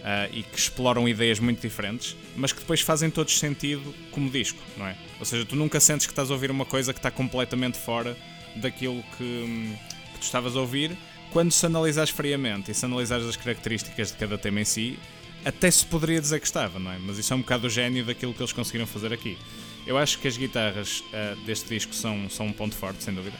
uh, 0.00 0.32
e 0.32 0.42
que 0.42 0.58
exploram 0.58 1.08
ideias 1.08 1.38
muito 1.38 1.60
diferentes, 1.60 2.16
mas 2.36 2.52
que 2.52 2.60
depois 2.60 2.80
fazem 2.80 3.10
todos 3.10 3.38
sentido 3.38 3.94
como 4.10 4.30
disco, 4.30 4.60
não 4.76 4.86
é? 4.86 4.96
Ou 5.18 5.26
seja, 5.26 5.44
tu 5.44 5.56
nunca 5.56 5.78
sentes 5.80 6.06
que 6.06 6.12
estás 6.12 6.30
a 6.30 6.34
ouvir 6.34 6.50
uma 6.50 6.64
coisa 6.64 6.92
que 6.92 6.98
está 6.98 7.10
completamente 7.10 7.78
fora 7.78 8.16
daquilo 8.56 9.02
que, 9.16 9.76
que 10.12 10.18
tu 10.18 10.22
estavas 10.22 10.56
a 10.56 10.60
ouvir 10.60 10.96
quando 11.32 11.52
se 11.52 11.64
analisares 11.64 12.10
friamente 12.10 12.70
e 12.70 12.74
se 12.74 12.84
analisares 12.84 13.26
as 13.26 13.36
características 13.36 14.12
de 14.12 14.18
cada 14.18 14.36
tema 14.36 14.60
em 14.60 14.64
si, 14.64 14.98
até 15.44 15.70
se 15.70 15.84
poderia 15.86 16.20
dizer 16.20 16.40
que 16.40 16.46
estava, 16.46 16.78
não 16.78 16.90
é? 16.90 16.98
Mas 16.98 17.18
isso 17.18 17.32
é 17.32 17.36
um 17.36 17.40
bocado 17.40 17.66
o 17.66 17.70
gênio 17.70 18.04
daquilo 18.04 18.34
que 18.34 18.40
eles 18.40 18.52
conseguiram 18.52 18.86
fazer 18.86 19.12
aqui. 19.12 19.38
Eu 19.86 19.96
acho 19.96 20.18
que 20.18 20.28
as 20.28 20.36
guitarras 20.36 21.00
uh, 21.00 21.36
deste 21.46 21.68
disco 21.68 21.94
são, 21.94 22.28
são 22.28 22.46
um 22.46 22.52
ponto 22.52 22.74
forte, 22.74 23.02
sem 23.02 23.14
dúvida. 23.14 23.36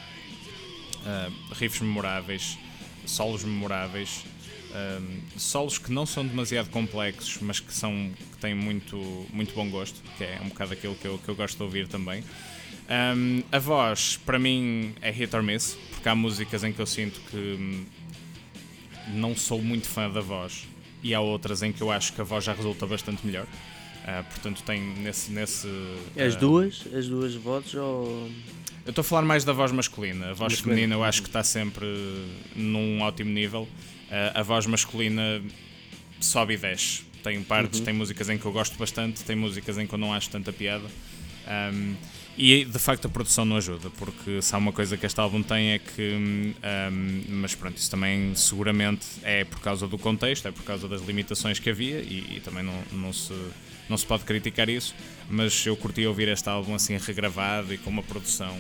Uh, 0.97 1.55
riffs 1.55 1.81
memoráveis, 1.81 2.57
solos 3.05 3.45
memoráveis, 3.45 4.25
uh, 4.71 5.39
solos 5.39 5.79
que 5.79 5.93
não 5.93 6.07
são 6.07 6.27
demasiado 6.27 6.71
complexos, 6.71 7.39
mas 7.43 7.61
que, 7.61 7.73
são, 7.73 8.11
que 8.33 8.39
têm 8.39 8.55
muito, 8.55 8.97
muito 9.33 9.55
bom 9.55 9.69
gosto, 9.69 10.01
que 10.17 10.25
é 10.25 10.41
um 10.43 10.49
bocado 10.49 10.73
aquilo 10.73 10.95
que 10.95 11.07
eu, 11.07 11.19
que 11.19 11.29
eu 11.29 11.35
gosto 11.35 11.57
de 11.59 11.63
ouvir 11.63 11.89
também. 11.89 12.25
Um, 12.91 13.43
a 13.53 13.59
voz, 13.59 14.19
para 14.25 14.39
mim, 14.39 14.95
é 15.01 15.11
hit 15.11 15.35
or 15.37 15.43
miss 15.43 15.77
porque 16.01 16.09
há 16.09 16.15
músicas 16.15 16.65
em 16.65 16.73
que 16.73 16.81
eu 16.81 16.87
sinto 16.87 17.21
que 17.31 17.37
hum, 17.37 17.85
não 19.09 19.37
sou 19.37 19.61
muito 19.61 19.87
fã 19.87 20.09
da 20.09 20.23
voz 20.23 20.67
e 21.03 21.15
há 21.15 21.21
outras 21.21 21.63
em 21.63 21.73
que 21.73 21.83
eu 21.83 21.91
acho 21.91 22.15
que 22.15 22.23
a 22.23 22.25
voz 22.25 22.43
já 22.43 22.55
resulta 22.55 22.87
bastante 22.87 23.27
melhor. 23.27 23.45
Uh, 23.45 24.25
portanto, 24.25 24.63
tem 24.63 24.81
nesse. 24.81 25.31
nesse 25.31 25.69
as 26.19 26.35
uh, 26.35 26.39
duas? 26.39 26.87
As 26.95 27.07
duas 27.07 27.35
vozes 27.35 27.75
ou. 27.75 28.31
Eu 28.87 28.91
estou 28.91 29.03
a 29.03 29.05
falar 29.05 29.23
mais 29.23 29.45
da 29.45 29.53
voz 29.53 29.71
masculina. 29.73 30.31
A 30.31 30.33
voz 30.33 30.55
masculina. 30.55 30.81
feminina 30.81 30.95
eu 30.95 31.05
acho 31.05 31.21
que 31.21 31.29
está 31.29 31.45
sempre 31.45 31.87
num 32.57 33.03
ótimo 33.03 33.31
nível. 33.31 33.69
Uh, 34.09 34.39
a 34.39 34.43
voz 34.43 34.65
masculina 34.65 35.43
sobe 36.19 36.55
e 36.55 36.57
desce. 36.57 37.03
Tem 37.23 37.43
partes, 37.43 37.81
uhum. 37.81 37.85
tem 37.85 37.95
músicas 37.95 38.31
em 38.31 38.39
que 38.39 38.47
eu 38.47 38.53
gosto 38.53 38.79
bastante, 38.79 39.23
tem 39.23 39.37
músicas 39.37 39.77
em 39.77 39.87
que 39.87 39.93
eu 39.93 39.99
não 39.99 40.15
acho 40.15 40.31
tanta 40.31 40.51
piada. 40.51 40.87
Um, 41.47 41.95
e 42.41 42.65
de 42.65 42.79
facto 42.79 43.05
a 43.05 43.09
produção 43.11 43.45
não 43.45 43.57
ajuda, 43.57 43.91
porque 43.91 44.41
se 44.41 44.55
há 44.55 44.59
uma 44.59 44.73
coisa 44.73 44.97
que 44.97 45.05
este 45.05 45.21
álbum 45.21 45.43
tem 45.43 45.73
é 45.73 45.79
que. 45.79 46.55
Um, 46.91 47.23
mas 47.29 47.55
pronto, 47.55 47.77
isso 47.77 47.91
também 47.91 48.35
seguramente 48.35 49.07
é 49.23 49.45
por 49.45 49.61
causa 49.61 49.87
do 49.87 49.99
contexto, 49.99 50.49
é 50.49 50.51
por 50.51 50.63
causa 50.63 50.89
das 50.89 51.03
limitações 51.03 51.59
que 51.59 51.69
havia 51.69 52.01
e, 52.01 52.37
e 52.37 52.41
também 52.43 52.63
não, 52.63 52.83
não, 52.93 53.13
se, 53.13 53.35
não 53.91 53.97
se 53.99 54.07
pode 54.07 54.25
criticar 54.25 54.71
isso, 54.71 54.95
mas 55.29 55.67
eu 55.67 55.77
curti 55.77 56.07
ouvir 56.07 56.29
este 56.29 56.49
álbum 56.49 56.75
assim 56.75 56.97
regravado 56.97 57.75
e 57.75 57.79
com 57.79 57.91
uma 57.91 58.03
produção 58.03 58.57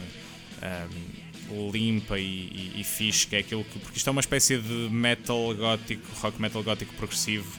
um, 1.50 1.70
limpa 1.70 2.18
e, 2.18 2.22
e, 2.22 2.80
e 2.80 2.84
fixe, 2.84 3.26
que 3.26 3.36
é 3.36 3.38
aquilo 3.38 3.64
que. 3.64 3.78
Porque 3.78 3.96
isto 3.96 4.08
é 4.08 4.10
uma 4.10 4.20
espécie 4.20 4.58
de 4.58 4.90
metal 4.90 5.54
gótico, 5.54 6.06
rock 6.20 6.38
metal 6.38 6.62
gótico 6.62 6.92
progressivo 6.96 7.58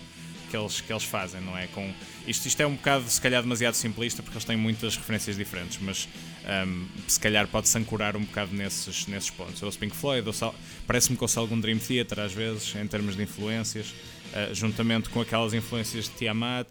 que 0.52 0.58
eles, 0.58 0.82
que 0.82 0.92
eles 0.92 1.04
fazem, 1.06 1.40
não 1.40 1.58
é? 1.58 1.68
Com, 1.68 1.90
isto, 2.28 2.46
isto 2.46 2.60
é 2.60 2.68
um 2.68 2.76
bocado, 2.76 3.10
se 3.10 3.22
calhar, 3.22 3.42
demasiado 3.42 3.74
simplista 3.74 4.22
porque 4.22 4.38
eles 4.38 4.46
têm 4.46 4.58
muitas 4.58 4.98
referências 4.98 5.38
diferentes, 5.38 5.80
mas 5.82 6.10
um, 6.68 6.86
se 7.08 7.20
calhar 7.20 7.48
pode-se 7.48 7.78
ancorar 7.78 8.18
um 8.18 8.22
bocado 8.22 8.54
nesses, 8.54 9.08
nesses 9.08 9.30
pontos. 9.30 9.64
Ou 9.64 9.72
Pink 9.72 9.96
Floyd, 9.96 10.28
parece-me 10.86 11.18
que 11.18 11.24
ouço 11.24 11.40
algum 11.40 11.60
Dream 11.60 11.80
Theater 11.80 12.20
às 12.20 12.34
vezes, 12.34 12.76
em 12.76 12.86
termos 12.86 13.16
de 13.16 13.24
influências, 13.24 13.88
uh, 13.88 14.54
juntamente 14.54 15.10
com 15.10 15.22
aquelas 15.22 15.54
influências 15.54 16.06
de 16.06 16.12
Tiamat 16.12 16.68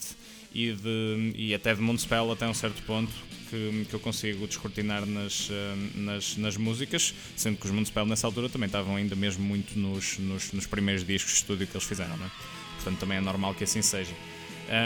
e, 0.54 0.72
de, 0.72 1.32
e 1.34 1.54
até 1.54 1.74
de 1.74 1.80
Moonspell 1.80 2.30
até 2.30 2.46
um 2.46 2.54
certo 2.54 2.82
ponto, 2.82 3.12
que, 3.48 3.86
que, 3.88 3.94
eu 3.94 3.98
consigo 3.98 4.46
descortinar 4.46 5.06
nas, 5.06 5.48
uh, 5.48 5.52
nas, 5.94 6.36
nas 6.36 6.56
músicas, 6.58 7.14
sendo 7.34 7.56
que 7.56 7.64
os 7.64 7.72
Moonspell 7.72 8.04
nessa 8.04 8.26
altura 8.26 8.50
também 8.50 8.66
estavam 8.66 8.94
ainda 8.94 9.16
mesmo 9.16 9.42
muito 9.42 9.78
nos, 9.78 10.18
nos, 10.18 10.52
nos 10.52 10.66
primeiros 10.66 11.04
discos 11.04 11.32
de 11.32 11.38
estúdio 11.38 11.66
que 11.66 11.74
eles 11.74 11.86
fizeram, 11.86 12.16
não 12.18 12.26
é? 12.26 12.59
Portanto 12.80 12.98
também 12.98 13.18
é 13.18 13.20
normal 13.20 13.54
que 13.54 13.64
assim 13.64 13.82
seja. 13.82 14.14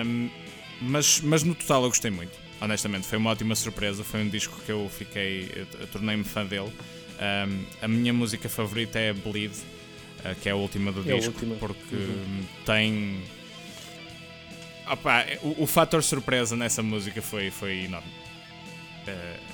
Um, 0.06 0.28
mas, 0.80 1.20
mas 1.20 1.42
no 1.42 1.54
total 1.54 1.84
eu 1.84 1.88
gostei 1.88 2.10
muito, 2.10 2.36
honestamente, 2.60 3.06
foi 3.06 3.18
uma 3.18 3.30
ótima 3.30 3.54
surpresa, 3.54 4.02
foi 4.02 4.22
um 4.22 4.28
disco 4.28 4.60
que 4.64 4.72
eu 4.72 4.90
fiquei, 4.90 5.66
tornei-me 5.92 6.24
fã 6.24 6.44
dele. 6.44 6.72
Um, 7.14 7.64
a 7.80 7.88
minha 7.88 8.12
música 8.12 8.48
favorita 8.48 8.98
é 8.98 9.12
Bleed, 9.12 9.52
uh, 9.52 10.34
que 10.40 10.48
é 10.48 10.52
a 10.52 10.56
última 10.56 10.90
do 10.90 11.08
é 11.08 11.16
disco, 11.16 11.46
porque 11.58 11.94
uhum. 11.94 12.44
tem. 12.66 13.22
Opa, 14.90 15.24
o, 15.42 15.62
o 15.62 15.66
fator 15.66 16.02
surpresa 16.02 16.56
nessa 16.56 16.82
música 16.82 17.22
foi, 17.22 17.50
foi 17.50 17.84
enorme. 17.84 18.10
Uh, 19.06 19.53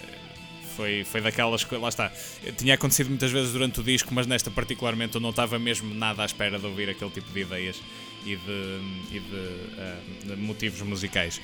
foi, 0.76 1.04
foi 1.04 1.20
daquelas 1.20 1.64
coisas. 1.64 1.82
Lá 1.82 1.88
está. 1.88 2.12
Tinha 2.56 2.74
acontecido 2.74 3.08
muitas 3.08 3.30
vezes 3.30 3.52
durante 3.52 3.80
o 3.80 3.82
disco, 3.82 4.12
mas 4.14 4.26
nesta 4.26 4.50
particularmente 4.50 5.14
eu 5.14 5.20
não 5.20 5.30
estava 5.30 5.58
mesmo 5.58 5.94
nada 5.94 6.22
à 6.22 6.26
espera 6.26 6.58
de 6.58 6.66
ouvir 6.66 6.88
aquele 6.90 7.10
tipo 7.10 7.32
de 7.32 7.40
ideias 7.40 7.80
e 8.24 8.36
de, 8.36 8.80
e 9.12 9.20
de, 9.20 10.32
uh, 10.32 10.36
de 10.36 10.36
motivos 10.36 10.80
musicais. 10.82 11.40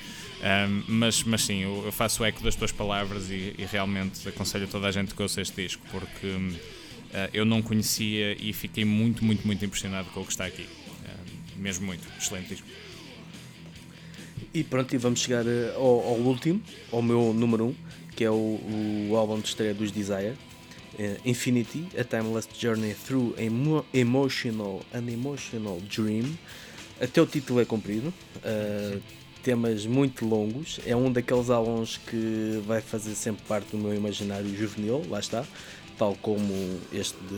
Mas, 0.87 1.23
mas 1.23 1.43
sim, 1.43 1.63
eu, 1.63 1.83
eu, 1.85 1.91
faço 1.91 2.23
eco 2.23 2.43
das 2.43 2.55
tuas 2.55 2.71
palavras 2.71 3.29
e, 3.31 3.55
e, 3.57 3.65
realmente 3.65 4.27
aconselho 4.29 4.67
toda 4.67 4.87
a 4.87 4.91
gente 4.91 5.15
que 5.15 5.21
ouça 5.21 5.41
este 5.41 5.63
disco, 5.63 5.81
porque 5.91 6.27
uh, 6.27 6.59
eu 7.33 7.43
não 7.43 7.61
conhecia 7.61 8.37
e 8.39 8.53
fiquei 8.53 8.85
muito, 8.85 9.25
muito, 9.25 9.45
muito 9.45 9.65
impressionado 9.65 10.09
com 10.09 10.21
o 10.21 10.25
que 10.25 10.31
está 10.31 10.45
aqui. 10.45 10.63
Uh, 10.63 11.59
mesmo 11.59 11.85
muito. 11.85 12.07
Excelente 12.19 12.49
disco. 12.49 12.67
E 14.53 14.63
pronto, 14.63 14.93
e 14.93 14.97
vamos 14.97 15.19
chegar 15.19 15.45
ao, 15.75 15.83
ao 15.83 16.15
último, 16.15 16.61
ao 16.91 17.01
meu 17.01 17.33
número 17.33 17.65
1, 17.65 17.67
um, 17.67 17.75
que 18.17 18.23
é 18.23 18.31
o, 18.31 18.59
o 19.09 19.15
álbum 19.15 19.39
de 19.39 19.47
estreia 19.47 19.75
dos 19.75 19.91
Desire. 19.91 20.35
Uh, 20.97 21.15
Infinity, 21.23 21.87
A 21.95 22.03
Timeless 22.03 22.49
Journey 22.57 22.95
Through 22.95 23.35
a 23.37 23.95
Emotional, 23.95 24.81
an 24.91 25.07
Emotional 25.07 25.79
Dream. 25.81 26.35
Até 26.99 27.21
o 27.21 27.27
título 27.27 27.61
é 27.61 27.65
comprido, 27.65 28.11
uh, 28.37 28.99
temas 29.43 29.85
muito 29.85 30.25
longos. 30.25 30.79
É 30.87 30.95
um 30.95 31.11
daqueles 31.11 31.51
álbuns 31.51 31.97
que 31.97 32.63
vai 32.65 32.81
fazer 32.81 33.13
sempre 33.13 33.43
parte 33.47 33.67
do 33.69 33.77
meu 33.77 33.93
imaginário 33.93 34.49
juvenil, 34.57 35.05
lá 35.07 35.19
está, 35.19 35.45
tal 35.99 36.15
como 36.19 36.51
este 36.91 37.17
de, 37.29 37.35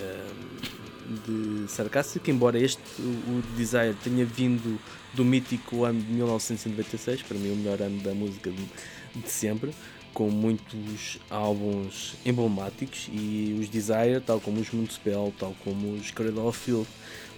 uh, 0.00 1.64
de 1.64 1.70
Sarcástico, 1.70 2.28
embora 2.28 2.58
este, 2.58 2.82
o 3.00 3.40
Desire, 3.56 3.94
tenha 4.02 4.24
vindo 4.24 4.80
do 5.14 5.24
mítico 5.24 5.84
ano 5.84 6.00
de 6.02 6.12
1996, 6.12 7.22
para 7.22 7.38
mim 7.38 7.52
o 7.52 7.56
melhor 7.56 7.80
ano 7.80 8.00
da 8.02 8.12
música 8.12 8.50
de, 8.50 9.20
de 9.20 9.30
sempre 9.30 9.72
com 10.12 10.30
muitos 10.30 11.18
álbuns 11.30 12.14
emblemáticos 12.24 13.08
e 13.12 13.56
os 13.58 13.68
Desire, 13.68 14.20
tal 14.24 14.40
como 14.40 14.60
os 14.60 14.70
Moonspell, 14.70 15.32
tal 15.38 15.54
como 15.64 15.94
os 15.94 16.10
Cradle 16.10 16.46
of 16.46 16.58
Filth, 16.58 16.88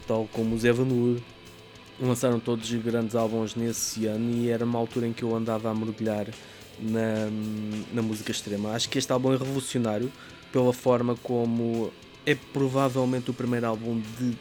tal 0.07 0.29
como 0.33 0.55
os 0.55 0.65
Evanwood, 0.65 1.23
lançaram 2.01 2.41
todos 2.41 2.71
grandes 2.75 3.15
álbuns 3.15 3.55
nesse 3.55 4.07
ano 4.07 4.37
e 4.37 4.49
era 4.49 4.65
uma 4.65 4.79
altura 4.79 5.07
em 5.07 5.13
que 5.13 5.23
eu 5.23 5.35
andava 5.35 5.71
a 5.71 5.75
mergulhar 5.75 6.27
na, 6.81 7.29
na 7.93 8.03
música 8.03 8.31
extrema. 8.31 8.73
Acho 8.73 8.89
que 8.89 8.99
este 8.99 9.13
álbum 9.13 9.33
é 9.33 9.37
revolucionário 9.37 10.11
pela 10.53 10.73
forma 10.73 11.17
como 11.23 11.93
é 12.27 12.35
provavelmente 12.35 13.31
o 13.31 13.35
primeiro 13.35 13.67
álbum 13.67 14.01
de 14.19 14.37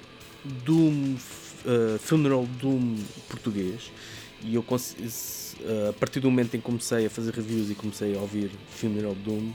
Doom, 0.65 1.15
uh, 1.15 1.99
Funeral 1.99 2.45
Doom 2.60 2.97
português 3.30 3.91
e 4.43 4.55
eu 4.55 4.64
uh, 5.61 5.89
a 5.89 5.93
partir 5.93 6.19
do 6.19 6.30
momento 6.30 6.55
em 6.55 6.59
que 6.59 6.65
comecei 6.65 7.05
a 7.05 7.09
fazer 7.09 7.34
reviews 7.34 7.69
e 7.69 7.75
comecei 7.75 8.15
a 8.15 8.19
ouvir 8.19 8.51
Funeral 8.69 9.15
Doom 9.15 9.51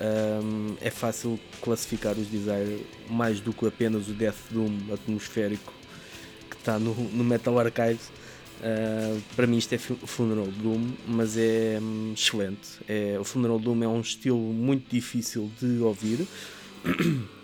um, 0.00 0.76
é 0.80 0.90
fácil 0.90 1.38
classificar 1.60 2.16
os 2.16 2.26
Desire 2.26 2.86
mais 3.08 3.38
do 3.38 3.52
que 3.52 3.66
apenas 3.66 4.08
o 4.08 4.12
Death 4.12 4.50
Doom 4.50 4.94
atmosférico 4.94 5.72
está 6.60 6.78
no, 6.78 6.94
no 6.94 7.24
Metal 7.24 7.58
Archives. 7.58 8.08
Uh, 8.60 9.20
para 9.34 9.46
mim 9.46 9.56
isto 9.56 9.74
é 9.74 9.78
Funeral 9.78 10.46
Doom, 10.46 10.92
mas 11.06 11.36
é 11.36 11.78
um, 11.80 12.12
excelente. 12.14 12.68
É, 12.86 13.18
o 13.18 13.24
Funeral 13.24 13.58
Doom 13.58 13.82
é 13.82 13.88
um 13.88 14.00
estilo 14.00 14.38
muito 14.38 14.88
difícil 14.90 15.50
de 15.60 15.80
ouvir. 15.80 16.26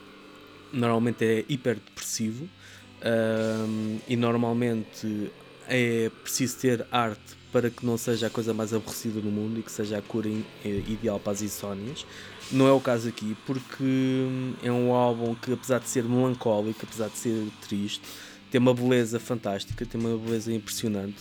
normalmente 0.73 1.25
é 1.25 1.45
hiper 1.49 1.77
depressivo 1.77 2.45
uh, 2.45 4.01
e 4.09 4.17
normalmente 4.17 5.31
é 5.69 6.11
preciso 6.23 6.59
ter 6.59 6.87
arte 6.91 7.37
para 7.57 7.71
que 7.71 7.87
não 7.87 7.97
seja 7.97 8.27
a 8.27 8.31
coisa 8.31 8.53
mais 8.53 8.75
aborrecida 8.75 9.19
do 9.19 9.31
mundo 9.31 9.59
e 9.59 9.63
que 9.63 9.73
seja 9.73 9.97
a 9.97 10.03
cura 10.03 10.29
eh, 10.29 10.83
ideal 10.87 11.19
para 11.19 11.33
as 11.33 11.41
insónias. 11.41 12.05
Não 12.53 12.69
é 12.69 12.71
o 12.71 12.79
caso 12.79 13.09
aqui, 13.09 13.35
porque 13.47 13.83
hum, 13.83 14.53
é 14.63 14.71
um 14.71 14.93
álbum 14.93 15.35
que, 15.35 15.55
apesar 15.55 15.81
de 15.81 15.89
ser 15.89 16.05
melancólico, 16.05 16.81
apesar 16.83 17.09
de 17.09 17.17
ser 17.17 17.47
triste, 17.67 18.03
tem 18.51 18.61
uma 18.61 18.75
beleza 18.75 19.19
fantástica, 19.19 19.87
tem 19.87 19.99
uma 19.99 20.19
beleza 20.19 20.53
impressionante. 20.53 21.17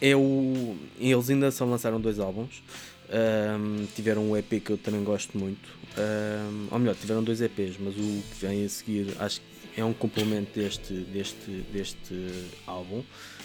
É 0.00 0.16
o, 0.16 0.74
eles 0.98 1.28
ainda 1.28 1.50
só 1.50 1.66
lançaram 1.66 2.00
dois 2.00 2.18
álbuns. 2.18 2.62
Um, 3.10 3.84
tiveram 3.94 4.30
um 4.30 4.34
EP 4.38 4.64
que 4.64 4.70
eu 4.70 4.78
também 4.78 5.04
gosto 5.04 5.36
muito. 5.36 5.68
Um, 5.98 6.68
ou 6.70 6.78
melhor, 6.78 6.94
tiveram 6.94 7.22
dois 7.22 7.42
EPs, 7.42 7.76
mas 7.78 7.94
o 7.94 8.22
que 8.30 8.40
vem 8.40 8.64
a 8.64 8.68
seguir 8.70 9.14
acho 9.18 9.42
que 9.42 9.78
é 9.78 9.84
um 9.84 9.92
complemento 9.92 10.58
deste, 10.58 10.94
deste, 10.94 11.50
deste 11.70 12.14
álbum. 12.66 13.04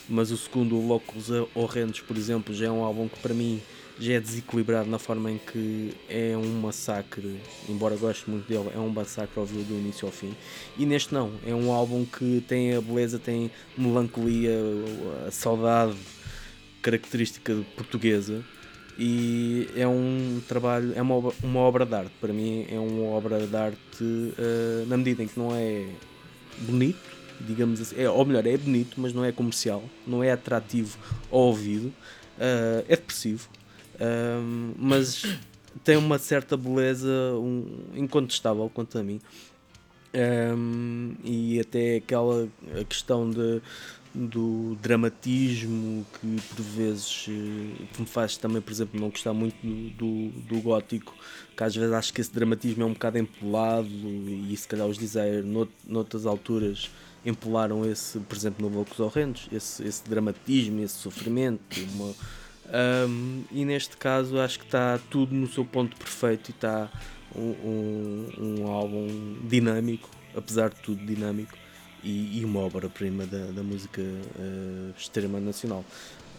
Mas 0.10 0.32
o 0.32 0.38
segundo, 0.38 0.76
o 0.76 0.86
Locos 0.86 1.30
Horrendos, 1.56 2.02
por 2.02 2.18
exemplo, 2.18 2.54
já 2.54 2.68
é 2.68 2.72
um 2.72 2.84
álbum 2.84 3.08
que 3.08 3.20
para 3.20 3.34
mim 3.34 3.62
já 4.00 4.14
é 4.14 4.20
desequilibrado 4.20 4.90
na 4.90 5.00
forma 5.00 5.32
em 5.32 5.38
que 5.38 5.94
é 6.10 6.36
um 6.36 6.62
massacre, 6.62 7.40
embora 7.70 7.96
goste 7.96 8.30
muito 8.30 8.48
dele, 8.48 8.70
é 8.74 8.80
um 8.80 8.90
massacre 8.90 9.40
ao 9.40 9.46
do 9.46 9.74
início 9.74 10.06
ao 10.08 10.12
fim. 10.12 10.36
E 10.78 10.86
neste 10.86 11.14
não, 11.14 11.32
é 11.46 11.54
um 11.54 11.72
álbum 11.72 12.06
que 12.06 12.44
tem 12.48 12.76
a 12.76 12.82
beleza, 12.82 13.20
tem 13.20 13.52
melancolia, 13.78 14.58
a 15.28 15.32
saudade 15.32 15.96
característica 16.82 17.56
portuguesa 17.78 18.44
e 18.98 19.70
é 19.76 19.88
um 19.88 20.42
trabalho, 20.48 20.94
é 20.96 21.02
uma 21.02 21.16
obra, 21.16 21.34
uma 21.42 21.60
obra 21.62 21.86
de 21.86 21.96
arte. 21.96 22.12
Para 22.20 22.34
mim 22.34 22.66
é 22.70 22.78
uma 22.78 23.10
obra 23.10 23.48
de 23.48 23.56
arte 23.56 24.04
uh, 24.04 24.86
na 24.88 24.98
medida 24.98 25.24
em 25.24 25.28
que 25.28 25.40
não 25.40 25.56
é 25.56 25.88
bonito, 26.60 27.13
digamos 27.46 27.82
assim, 27.82 28.00
é, 28.00 28.10
ou 28.10 28.26
melhor, 28.26 28.46
é 28.46 28.58
bonito, 28.58 29.00
mas 29.00 29.14
não 29.14 29.24
é 29.24 29.32
comercial, 29.32 29.84
não 30.06 30.24
é 30.24 30.32
atrativo 30.32 30.98
ao 31.32 31.40
ouvido, 31.40 31.88
uh, 31.88 32.86
é 32.88 32.96
depressivo, 32.96 33.50
um, 34.00 34.74
mas 34.78 35.26
tem 35.84 35.98
uma 35.98 36.18
certa 36.18 36.58
beleza 36.58 37.10
um, 37.36 37.66
incontestável 37.96 38.70
quanto 38.74 38.98
a 38.98 39.04
mim. 39.04 39.20
Um, 40.16 41.16
e 41.24 41.60
até 41.60 41.96
aquela 41.96 42.48
questão 42.88 43.28
de, 43.32 43.62
do 44.14 44.78
dramatismo 44.80 46.06
que 46.20 46.40
por 46.56 46.62
vezes 46.62 47.26
eh, 47.28 47.86
que 47.92 48.02
me 48.02 48.08
faz 48.08 48.38
também, 48.38 48.62
por 48.62 48.72
exemplo, 48.72 49.00
não 49.00 49.10
gostar 49.10 49.34
muito 49.34 49.56
do, 49.66 49.90
do, 49.90 50.30
do, 50.42 50.62
gótico, 50.62 51.16
que 51.58 51.64
às 51.64 51.76
vezes 51.76 51.92
acho 51.92 52.14
que 52.14 52.22
esse 52.22 52.32
dramatismo 52.32 52.84
é 52.84 52.86
um 52.86 52.94
bocado 52.94 53.18
empolado 53.18 53.90
e 53.90 54.56
se 54.56 54.68
calhar 54.68 54.86
os 54.86 55.00
dizer 55.00 55.44
nout, 55.44 55.72
noutras 55.88 56.28
alturas 56.28 56.92
empolaram 57.26 57.90
esse, 57.90 58.20
por 58.20 58.36
exemplo, 58.36 58.68
no 58.68 58.76
Loucos 58.76 59.00
Horrendos, 59.00 59.48
esse, 59.52 59.86
esse 59.86 60.04
dramatismo, 60.08 60.82
esse 60.82 60.96
sofrimento, 60.96 61.80
uma, 61.94 62.14
um, 63.08 63.44
e 63.52 63.66
neste 63.66 63.98
caso 63.98 64.40
acho 64.40 64.60
que 64.60 64.66
está 64.66 65.00
tudo 65.10 65.36
no 65.36 65.48
seu 65.48 65.66
ponto 65.66 65.96
perfeito 65.96 66.50
e 66.50 66.52
está 66.52 66.90
um, 67.36 67.42
um, 67.42 68.30
um, 68.40 68.68
álbum 68.68 69.38
dinâmico, 69.48 70.10
apesar 70.36 70.70
de 70.70 70.78
tudo 70.78 71.06
dinâmico, 71.06 71.56
e, 72.04 72.40
e 72.40 72.46
uma 72.46 72.60
obra-prima 72.60 73.26
da, 73.26 73.48
da, 73.48 73.64
música 73.64 74.02
uh, 74.02 74.94
extrema 74.98 75.40
nacional. 75.40 75.86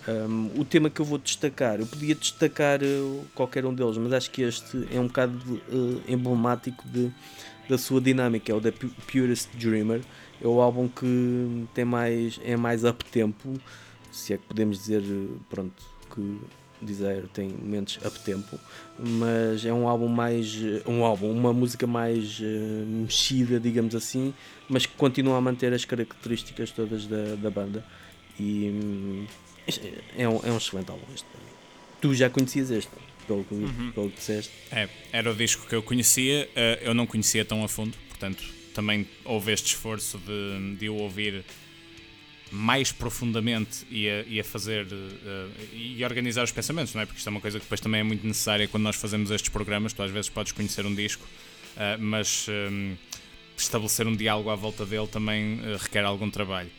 Um, 0.06 0.60
o 0.60 0.64
tema 0.64 0.90
que 0.90 1.00
eu 1.00 1.04
vou 1.04 1.16
destacar, 1.16 1.80
eu 1.80 1.86
podia 1.86 2.14
destacar 2.14 2.82
uh, 2.82 3.24
qualquer 3.34 3.64
um 3.64 3.72
deles, 3.72 3.96
mas 3.96 4.12
acho 4.12 4.30
que 4.30 4.42
este 4.42 4.86
é 4.92 5.00
um 5.00 5.06
bocado 5.06 5.38
uh, 5.38 6.02
emblemático 6.06 6.86
de, 6.86 7.10
da 7.68 7.78
sua 7.78 8.00
dinâmica, 8.00 8.52
é 8.52 8.54
o 8.54 8.60
The 8.60 8.72
Purest 9.10 9.56
Dreamer. 9.56 10.02
É 10.42 10.46
o 10.46 10.60
álbum 10.60 10.88
que 10.88 11.66
tem 11.74 11.84
mais, 11.84 12.40
é 12.44 12.56
mais 12.56 12.84
up-tempo, 12.84 13.54
se 14.12 14.34
é 14.34 14.38
que 14.38 14.44
podemos 14.44 14.78
dizer, 14.78 15.02
pronto, 15.48 15.82
que 16.14 16.38
Desire 16.84 17.26
tem 17.32 17.48
momentos 17.48 17.98
up 18.04 18.18
tempo, 18.20 18.58
mas 18.98 19.64
é 19.64 19.72
um 19.72 19.88
álbum 19.88 20.08
mais 20.08 20.54
um 20.86 21.04
álbum, 21.04 21.30
uma 21.30 21.52
música 21.52 21.86
mais 21.86 22.38
uh, 22.40 22.86
mexida, 22.86 23.58
digamos 23.58 23.94
assim, 23.94 24.34
mas 24.68 24.84
que 24.86 24.94
continua 24.94 25.38
a 25.38 25.40
manter 25.40 25.72
as 25.72 25.84
características 25.84 26.70
todas 26.70 27.06
da, 27.06 27.36
da 27.36 27.50
banda 27.50 27.84
e 28.38 28.70
hum, 28.70 29.26
é, 30.16 30.28
um, 30.28 30.40
é 30.44 30.52
um 30.52 30.56
excelente 30.56 30.90
álbum 30.90 31.06
este. 31.14 31.26
Tu 32.00 32.14
já 32.14 32.28
conhecias 32.28 32.70
este? 32.70 32.90
Pelo 33.26 33.42
que, 33.44 33.54
uhum. 33.54 33.92
pelo 33.92 34.10
que 34.10 34.16
disseste. 34.16 34.52
É, 34.70 34.86
era 35.10 35.30
o 35.30 35.34
disco 35.34 35.66
que 35.66 35.74
eu 35.74 35.82
conhecia, 35.82 36.46
uh, 36.50 36.84
eu 36.84 36.92
não 36.92 37.06
conhecia 37.06 37.44
tão 37.44 37.64
a 37.64 37.68
fundo, 37.68 37.96
portanto 38.08 38.44
também 38.74 39.06
houve 39.24 39.52
este 39.52 39.68
esforço 39.68 40.18
de, 40.18 40.76
de 40.76 40.88
o 40.88 40.96
ouvir 40.96 41.44
mais 42.50 42.92
profundamente 42.92 43.86
e 43.90 44.08
a, 44.08 44.22
e 44.22 44.38
a 44.38 44.44
fazer 44.44 44.86
uh, 44.86 45.50
e 45.72 46.04
organizar 46.04 46.44
os 46.44 46.52
pensamentos, 46.52 46.94
não 46.94 47.02
é? 47.02 47.06
Porque 47.06 47.18
isto 47.18 47.26
é 47.26 47.30
uma 47.30 47.40
coisa 47.40 47.58
que 47.58 47.64
depois 47.64 47.80
também 47.80 48.00
é 48.00 48.04
muito 48.04 48.26
necessária 48.26 48.68
quando 48.68 48.84
nós 48.84 48.96
fazemos 48.96 49.30
estes 49.30 49.48
programas. 49.48 49.92
Tu 49.92 50.02
às 50.02 50.10
vezes 50.10 50.28
podes 50.28 50.52
conhecer 50.52 50.84
um 50.84 50.94
disco, 50.94 51.24
uh, 51.24 52.00
mas 52.00 52.46
um, 52.48 52.52
ehm, 52.52 52.96
estabelecer 53.56 54.06
um 54.06 54.14
diálogo 54.14 54.50
à 54.50 54.54
volta 54.54 54.84
dele 54.84 55.06
também 55.06 55.60
uh, 55.60 55.76
requer 55.78 56.04
algum 56.04 56.30
trabalho. 56.30 56.70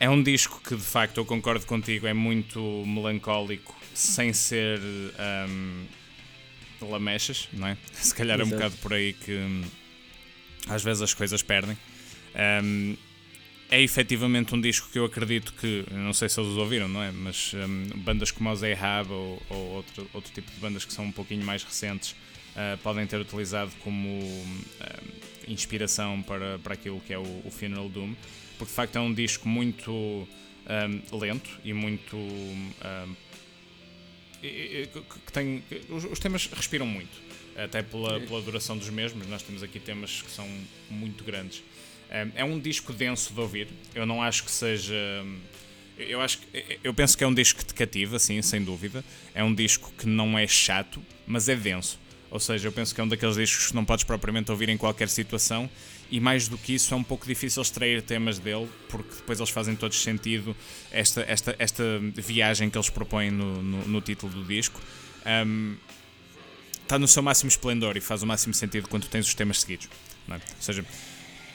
É 0.00 0.08
um 0.08 0.22
disco 0.22 0.60
que 0.66 0.74
de 0.74 0.82
facto 0.82 1.18
eu 1.18 1.24
concordo 1.24 1.66
contigo, 1.66 2.06
é 2.06 2.14
muito 2.14 2.60
melancólico, 2.86 3.76
sem 3.94 4.32
ser 4.32 4.80
um, 4.80 5.86
ehm, 6.80 6.90
lamechas, 6.90 7.48
não 7.52 7.68
é? 7.68 7.76
Se 7.92 8.14
calhar 8.14 8.40
Exato. 8.40 8.50
é 8.50 8.54
um 8.54 8.58
bocado 8.58 8.76
por 8.80 8.94
aí 8.94 9.12
que 9.12 9.62
às 10.68 10.82
vezes 10.82 11.02
as 11.02 11.14
coisas 11.14 11.42
perdem. 11.42 11.76
Um, 12.62 12.96
é 13.70 13.80
efetivamente 13.80 14.52
um 14.54 14.60
disco 14.60 14.88
que 14.90 14.98
eu 14.98 15.04
acredito 15.04 15.52
que, 15.54 15.84
não 15.92 16.12
sei 16.12 16.28
se 16.28 16.40
eles 16.40 16.56
ouviram, 16.56 16.88
não 16.88 17.02
é? 17.02 17.12
Mas 17.12 17.54
um, 17.54 17.98
bandas 18.00 18.32
como 18.32 18.50
os 18.50 18.62
Ahab 18.64 19.12
ou, 19.12 19.40
ou, 19.48 19.58
outro, 19.76 20.10
outro 20.12 20.32
tipo 20.32 20.50
de 20.50 20.58
bandas 20.58 20.84
que 20.84 20.92
são 20.92 21.04
um 21.04 21.12
pouquinho 21.12 21.44
mais 21.44 21.62
recentes 21.62 22.10
uh, 22.10 22.76
podem 22.82 23.06
ter 23.06 23.20
utilizado 23.20 23.70
como 23.84 24.18
uh, 24.18 24.60
inspiração 25.46 26.20
para, 26.22 26.58
para 26.58 26.74
aquilo 26.74 27.00
que 27.00 27.12
é 27.12 27.18
o, 27.18 27.42
o, 27.44 27.50
Funeral 27.50 27.88
Doom, 27.88 28.14
porque 28.58 28.70
de 28.70 28.74
facto 28.76 28.96
é 28.96 29.00
um 29.00 29.14
disco 29.14 29.48
muito 29.48 29.92
um, 29.92 31.16
lento 31.16 31.50
e 31.64 31.72
muito. 31.72 32.16
Um, 32.16 33.14
que 34.42 35.32
tem, 35.32 35.62
os, 35.90 36.04
os 36.04 36.18
temas 36.18 36.46
respiram 36.46 36.86
muito, 36.86 37.10
até 37.56 37.82
pela, 37.82 38.20
pela 38.20 38.40
duração 38.42 38.76
dos 38.76 38.90
mesmos. 38.90 39.26
Nós 39.26 39.42
temos 39.42 39.62
aqui 39.62 39.78
temas 39.78 40.22
que 40.22 40.30
são 40.30 40.48
muito 40.90 41.24
grandes. 41.24 41.62
É 42.34 42.44
um 42.44 42.58
disco 42.58 42.92
denso 42.92 43.32
de 43.32 43.40
ouvir. 43.40 43.68
Eu 43.94 44.04
não 44.04 44.22
acho 44.22 44.44
que 44.44 44.50
seja. 44.50 44.94
Eu 45.96 46.20
acho 46.20 46.40
eu 46.82 46.92
penso 46.92 47.16
que 47.16 47.22
é 47.22 47.26
um 47.26 47.34
disco 47.34 47.60
que 47.60 47.66
te 47.66 47.74
cativa, 47.74 48.18
sim, 48.18 48.42
sem 48.42 48.64
dúvida. 48.64 49.04
É 49.32 49.44
um 49.44 49.54
disco 49.54 49.92
que 49.96 50.06
não 50.06 50.36
é 50.36 50.46
chato, 50.46 51.00
mas 51.26 51.48
é 51.48 51.54
denso. 51.54 52.00
Ou 52.28 52.40
seja, 52.40 52.68
eu 52.68 52.72
penso 52.72 52.94
que 52.94 53.00
é 53.00 53.04
um 53.04 53.08
daqueles 53.08 53.36
discos 53.36 53.68
que 53.68 53.74
não 53.74 53.84
podes 53.84 54.04
propriamente 54.04 54.50
ouvir 54.50 54.68
em 54.68 54.76
qualquer 54.76 55.08
situação. 55.08 55.70
E 56.10 56.18
mais 56.18 56.48
do 56.48 56.58
que 56.58 56.74
isso, 56.74 56.92
é 56.92 56.96
um 56.96 57.02
pouco 57.04 57.24
difícil 57.26 57.62
extrair 57.62 58.02
temas 58.02 58.40
dele, 58.40 58.68
porque 58.88 59.14
depois 59.16 59.38
eles 59.38 59.50
fazem 59.50 59.76
todos 59.76 60.02
sentido. 60.02 60.56
Esta, 60.90 61.24
esta, 61.28 61.54
esta 61.58 61.84
viagem 62.14 62.68
que 62.68 62.76
eles 62.76 62.90
propõem 62.90 63.30
no, 63.30 63.62
no, 63.62 63.86
no 63.86 64.00
título 64.00 64.32
do 64.32 64.44
disco 64.44 64.80
um, 65.46 65.76
está 66.90 66.98
no 66.98 67.06
seu 67.06 67.22
máximo 67.22 67.48
esplendor 67.48 67.96
e 67.96 68.00
faz 68.00 68.22
o 68.22 68.26
máximo 68.26 68.52
sentido 68.52 68.88
quando 68.88 69.06
tens 69.06 69.26
os 69.26 69.34
temas 69.34 69.60
seguidos. 69.60 69.88
É? 70.28 70.34
Ou 70.34 70.40
seja, 70.58 70.84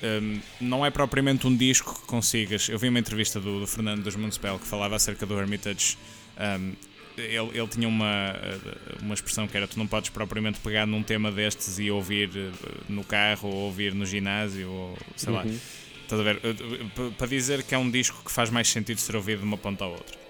um, 0.02 0.40
não 0.62 0.86
é 0.86 0.90
propriamente 0.90 1.46
um 1.46 1.56
disco 1.56 2.00
que 2.02 2.08
consigas. 2.08 2.70
Eu 2.70 2.80
vi 2.80 2.88
uma 2.88 3.00
entrevista 3.00 3.40
do, 3.40 3.60
do 3.60 3.68
Fernando 3.68 4.02
dos 4.02 4.16
Municipal 4.16 4.58
que 4.58 4.66
falava 4.66 4.96
acerca 4.96 5.26
do 5.26 5.38
Hermitage. 5.38 5.98
Um, 6.40 6.74
ele, 7.18 7.58
ele 7.58 7.68
tinha 7.68 7.88
uma, 7.88 8.34
uma 9.02 9.14
expressão 9.14 9.48
que 9.48 9.56
era: 9.56 9.68
tu 9.68 9.78
não 9.78 9.88
podes 9.88 10.10
propriamente 10.10 10.60
pegar 10.60 10.86
num 10.86 11.04
tema 11.04 11.32
destes 11.32 11.80
e 11.80 11.90
ouvir 11.90 12.30
eh, 12.36 12.52
no 12.90 13.06
carro 13.06 13.48
ou 13.48 13.56
ouvir 13.68 13.94
no 13.94 14.06
ginásio, 14.06 14.70
ou 14.70 14.98
sei 15.16 15.30
uhum. 15.30 15.36
lá. 15.36 15.46
Estás 15.46 16.20
a 16.20 16.24
ver? 16.24 16.42
Para 17.18 17.28
dizer 17.28 17.64
que 17.64 17.74
é 17.74 17.78
um 17.78 17.90
disco 17.90 18.22
que 18.24 18.32
faz 18.32 18.50
mais 18.50 18.68
sentido 18.68 19.00
ser 19.00 19.16
ouvido 19.16 19.40
de 19.40 19.46
uma 19.46 19.58
ponta 19.58 19.86
à 19.86 19.88
outra. 19.88 20.25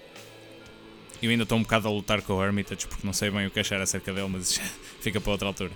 Eu 1.26 1.30
ainda 1.32 1.42
estou 1.42 1.58
um 1.58 1.62
bocado 1.62 1.88
a 1.88 1.90
lutar 1.90 2.22
com 2.22 2.34
o 2.34 2.44
Hermitage 2.44 2.86
porque 2.86 3.04
não 3.04 3.12
sei 3.12 3.30
bem 3.30 3.48
o 3.48 3.50
que 3.50 3.58
achar 3.58 3.80
acerca 3.80 4.12
dele, 4.12 4.28
mas 4.28 4.60
fica 5.02 5.20
para 5.20 5.32
outra 5.32 5.48
altura. 5.48 5.72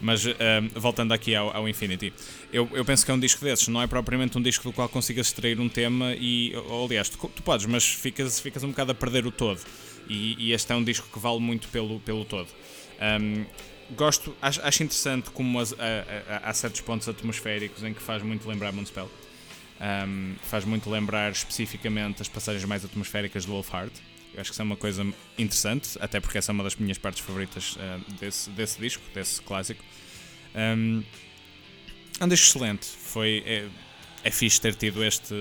Mas 0.00 0.24
uh, 0.24 0.30
voltando 0.76 1.12
aqui 1.12 1.34
ao, 1.34 1.54
ao 1.54 1.68
Infinity, 1.68 2.12
eu, 2.52 2.70
eu, 2.72 2.84
penso 2.84 3.04
que 3.04 3.10
é 3.10 3.14
um 3.14 3.18
disco 3.18 3.44
desses, 3.44 3.66
não 3.66 3.82
é 3.82 3.88
propriamente 3.88 4.38
um 4.38 4.42
disco 4.42 4.62
do 4.62 4.72
qual 4.72 4.88
consigas 4.88 5.26
extrair 5.26 5.58
um 5.58 5.68
tema 5.68 6.14
e, 6.14 6.54
ou, 6.68 6.86
aliás, 6.86 7.08
tu, 7.08 7.18
tu, 7.28 7.42
podes, 7.42 7.66
mas 7.66 7.84
ficas, 7.84 8.38
ficas 8.38 8.62
um 8.62 8.68
bocado 8.68 8.92
a 8.92 8.94
perder 8.94 9.26
o 9.26 9.32
todo. 9.32 9.60
E, 10.08 10.36
e 10.38 10.52
este 10.52 10.72
é 10.72 10.76
um 10.76 10.84
disco 10.84 11.08
que 11.12 11.18
vale 11.18 11.40
muito 11.40 11.66
pelo, 11.68 11.98
pelo 11.98 12.24
todo. 12.24 12.48
Um, 13.20 13.44
gosto, 13.96 14.32
acho, 14.40 14.60
acho, 14.62 14.82
interessante 14.84 15.28
como 15.30 15.58
as, 15.58 15.72
a, 15.72 16.44
a, 16.44 16.50
há 16.50 16.54
certos 16.54 16.82
pontos 16.82 17.08
atmosféricos 17.08 17.82
em 17.82 17.92
que 17.92 18.00
faz 18.00 18.22
muito 18.22 18.48
lembrar 18.48 18.70
Moonspell. 18.70 19.10
Um, 19.80 20.36
faz 20.44 20.64
muito 20.64 20.88
lembrar 20.88 21.32
especificamente 21.32 22.22
as 22.22 22.28
passagens 22.28 22.64
mais 22.64 22.84
atmosféricas 22.84 23.44
do 23.44 23.50
Wolfheart 23.50 23.92
acho 24.38 24.50
que 24.50 24.54
isso 24.54 24.62
é 24.62 24.64
uma 24.64 24.76
coisa 24.76 25.06
interessante, 25.38 25.98
até 26.00 26.20
porque 26.20 26.38
essa 26.38 26.50
é 26.50 26.54
uma 26.54 26.64
das 26.64 26.76
minhas 26.76 26.98
partes 26.98 27.22
favoritas 27.22 27.76
uh, 27.76 28.12
desse, 28.20 28.50
desse 28.50 28.80
disco, 28.80 29.02
desse 29.14 29.40
clássico. 29.42 29.82
Um, 30.54 31.02
é 32.20 32.24
um 32.24 32.28
disco 32.28 32.46
excelente. 32.46 32.86
Foi, 32.86 33.42
é, 33.46 33.68
é 34.22 34.30
fixe 34.30 34.60
ter 34.60 34.74
tido 34.74 35.04
este, 35.04 35.34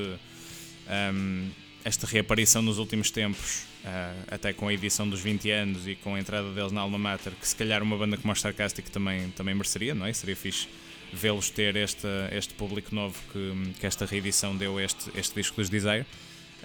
um, 1.14 1.50
esta 1.86 2.08
reaparição 2.08 2.62
nos 2.62 2.78
últimos 2.78 3.12
tempos, 3.12 3.64
uh, 3.84 4.24
até 4.32 4.54
com 4.54 4.68
a 4.68 4.74
edição 4.74 5.08
dos 5.08 5.22
20 5.22 5.52
anos 5.52 5.88
e 5.88 5.96
com 5.96 6.16
a 6.16 6.20
entrada 6.20 6.52
deles 6.52 6.72
na 6.72 6.82
Alma 6.82 6.98
Mater, 6.98 7.34
que 7.40 7.48
se 7.48 7.56
calhar 7.56 7.84
uma 7.84 7.98
banda 7.98 8.18
como 8.18 8.32
a 8.32 8.36
Sarcastic 8.36 8.90
também, 8.90 9.30
também 9.32 9.54
mereceria, 9.54 9.94
não 9.94 10.06
é? 10.06 10.14
Seria 10.14 10.36
fixe 10.36 10.68
vê-los 11.14 11.50
ter 11.52 11.76
este, 11.76 12.08
este 12.32 12.54
público 12.56 12.94
novo 12.94 13.16
que, 13.32 13.74
que 13.80 13.86
esta 13.86 14.06
reedição 14.06 14.58
deu 14.58 14.80
este, 14.80 15.12
este 15.16 15.36
disco 15.36 15.58
dos 15.58 15.70
Desire. 15.70 16.06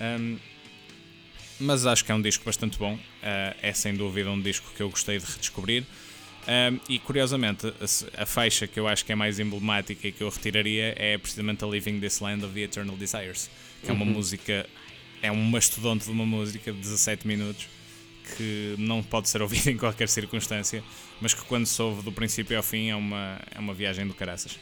Um, 0.01 0.39
mas 1.61 1.87
acho 1.87 2.05
que 2.05 2.13
é 2.13 2.15
um 2.15 2.23
disco 2.23 2.45
bastante 2.45 2.79
bom. 2.79 2.95
Uh, 2.95 3.57
é 3.63 3.73
sem 3.73 3.95
dúvida 3.95 4.31
um 4.31 4.41
disco 4.41 4.71
que 4.77 4.83
eu 4.83 4.91
gostei 4.91 5.19
de 5.19 5.25
redescobrir. 5.25 5.85
Um, 6.49 6.81
e 6.89 6.99
curiosamente, 6.99 7.67
a, 7.67 8.23
a, 8.23 8.27
faixa 8.27 8.67
que 8.67 8.81
eu 8.81 8.89
acho 8.89 9.05
que 9.05 9.13
é 9.13 9.15
mais 9.15 9.39
emblemática 9.39 10.09
e 10.09 10.13
que 10.13 10.23
eu 10.23 10.31
retiraria 10.31 10.95
é 10.97 11.19
precisamente 11.19 11.63
a 11.63 11.67
Living 11.67 12.01
This 12.01 12.21
Land 12.21 12.43
of 12.45 12.55
the 12.55 12.61
Eternal 12.61 12.97
Desires, 12.97 13.51
que 13.83 13.91
é 13.91 13.93
uma 13.93 14.07
uhum. 14.07 14.13
música, 14.13 14.67
é 15.21 15.31
um 15.31 15.43
mastodonte 15.45 16.07
de 16.07 16.11
uma 16.11 16.25
música 16.25 16.73
de 16.73 16.79
17 16.79 17.27
minutos 17.27 17.69
que 18.35 18.75
não 18.79 19.03
pode 19.03 19.29
ser 19.29 19.43
ouvida 19.43 19.71
em 19.71 19.77
qualquer 19.77 20.09
circunstância, 20.09 20.83
mas 21.21 21.35
que 21.35 21.43
quando 21.43 21.67
se 21.67 21.81
ouve 21.83 22.03
do 22.03 22.13
princípio 22.13 22.57
ao 22.57 22.63
fim 22.63 22.89
é 22.89 22.97
uma, 22.97 23.39
é 23.55 23.59
uma 23.59 23.75
viagem 23.75 24.07
do 24.07 24.15
caraças. 24.15 24.59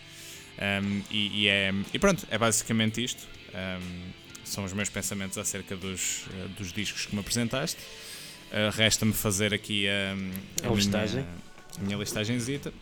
Um, 0.58 1.02
e, 1.08 1.42
e, 1.42 1.48
é, 1.48 1.72
e 1.94 1.98
pronto, 2.00 2.26
é 2.30 2.38
basicamente 2.38 3.04
isto. 3.04 3.28
Um, 3.54 4.25
são 4.46 4.64
os 4.64 4.72
meus 4.72 4.88
pensamentos 4.88 5.36
acerca 5.36 5.76
dos, 5.76 6.26
uh, 6.26 6.48
dos 6.56 6.72
discos 6.72 7.06
que 7.06 7.14
me 7.14 7.20
apresentaste. 7.20 7.80
Uh, 8.50 8.70
Resta-me 8.74 9.12
fazer 9.12 9.52
aqui 9.52 9.86
a, 9.88 10.66
a, 10.66 10.70
a 10.70 10.74
listagem. 10.74 11.22
Minha, 11.22 11.36
a 11.78 11.82
minha 11.82 11.96
listagenzita, 11.98 12.72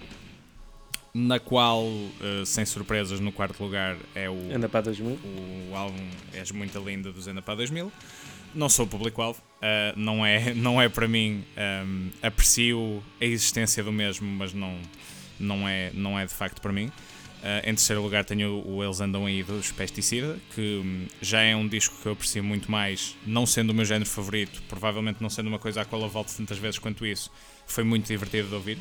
na 1.14 1.38
qual, 1.38 1.84
uh, 1.84 2.44
sem 2.44 2.66
surpresas, 2.66 3.20
no 3.20 3.32
quarto 3.32 3.62
lugar 3.62 3.96
é 4.14 4.28
o. 4.28 4.54
Anda 4.54 4.68
para 4.68 4.82
2000. 4.82 5.18
O 5.70 5.74
álbum 5.74 6.08
És 6.32 6.50
Muito 6.50 6.78
Linda 6.80 7.12
do 7.12 7.20
Zenda 7.20 7.40
para 7.40 7.54
2000. 7.54 7.90
Não 8.54 8.68
sou 8.68 8.86
público-alvo, 8.86 9.40
uh, 9.56 9.98
não, 9.98 10.24
é, 10.24 10.52
não 10.54 10.80
é 10.80 10.88
para 10.88 11.08
mim. 11.08 11.44
Um, 11.56 12.10
aprecio 12.22 13.02
a 13.20 13.24
existência 13.24 13.82
do 13.82 13.90
mesmo, 13.90 14.28
mas 14.28 14.52
não, 14.52 14.78
não, 15.40 15.68
é, 15.68 15.90
não 15.94 16.18
é 16.18 16.26
de 16.26 16.34
facto 16.34 16.60
para 16.60 16.72
mim. 16.72 16.92
Uh, 17.44 17.60
em 17.60 17.74
terceiro 17.74 18.00
lugar 18.00 18.24
tenho 18.24 18.66
o 18.66 18.82
Eles 18.82 19.02
Andam 19.02 19.26
Aí 19.26 19.42
dos 19.42 19.70
Pesticida, 19.70 20.38
que 20.54 20.80
um, 20.82 21.06
já 21.20 21.42
é 21.42 21.54
um 21.54 21.68
disco 21.68 21.94
que 22.00 22.06
eu 22.06 22.12
aprecio 22.12 22.42
muito 22.42 22.70
mais, 22.70 23.14
não 23.26 23.44
sendo 23.44 23.68
o 23.68 23.74
meu 23.74 23.84
género 23.84 24.08
favorito, 24.08 24.62
provavelmente 24.66 25.20
não 25.20 25.28
sendo 25.28 25.48
uma 25.48 25.58
coisa 25.58 25.82
à 25.82 25.84
qual 25.84 26.00
eu 26.00 26.08
volto 26.08 26.34
tantas 26.34 26.56
vezes 26.56 26.78
quanto 26.78 27.04
isso, 27.04 27.30
foi 27.66 27.84
muito 27.84 28.06
divertido 28.06 28.48
de 28.48 28.54
ouvir 28.54 28.78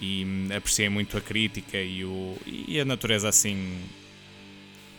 e 0.00 0.24
um, 0.24 0.56
apreciei 0.56 0.88
muito 0.88 1.18
a 1.18 1.20
crítica 1.20 1.76
e, 1.76 2.04
o, 2.04 2.36
e 2.46 2.78
a 2.78 2.84
natureza 2.84 3.28
assim 3.28 3.76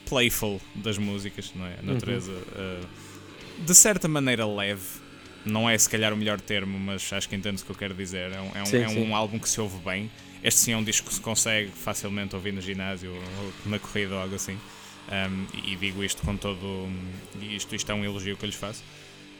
playful 0.05 0.59
das 0.75 0.97
músicas, 0.97 1.53
não 1.55 1.65
é? 1.65 1.75
A 1.79 1.81
natureza 1.81 2.33
uhum. 2.33 2.81
uh, 2.81 3.65
de 3.65 3.75
certa 3.75 4.09
maneira 4.09 4.45
leve. 4.45 5.07
Não 5.45 5.69
é 5.69 5.77
se 5.77 5.89
calhar 5.89 6.13
o 6.13 6.17
melhor 6.17 6.41
termo, 6.41 6.77
mas 6.77 7.13
acho 7.13 7.29
que 7.29 7.35
entendo 7.35 7.59
o 7.59 7.63
que 7.63 7.71
eu 7.71 7.75
quero 7.75 7.93
dizer. 7.93 8.33
É 8.33 8.41
um, 8.41 8.51
é 8.55 8.61
um, 8.61 8.65
sim, 8.65 8.77
é 8.83 8.89
um 8.89 9.15
álbum 9.15 9.39
que 9.39 9.47
se 9.47 9.61
ouve 9.61 9.77
bem 9.77 10.11
este 10.43 10.59
sim 10.59 10.71
é 10.73 10.77
um 10.77 10.83
disco 10.83 11.07
que 11.07 11.13
se 11.13 11.21
consegue 11.21 11.69
facilmente 11.71 12.35
ouvir 12.35 12.53
no 12.53 12.61
ginásio 12.61 13.13
ou 13.13 13.53
na 13.65 13.79
corrida 13.79 14.15
ou 14.15 14.21
algo 14.21 14.35
assim. 14.35 14.57
Um, 15.11 15.45
e 15.65 15.75
digo 15.75 16.03
isto 16.03 16.21
com 16.21 16.37
todo. 16.37 16.87
Isto, 17.41 17.75
isto 17.75 17.91
é 17.91 17.95
um 17.95 18.05
elogio 18.05 18.37
que 18.37 18.45
eu 18.45 18.47
lhes 18.47 18.55
faço. 18.55 18.81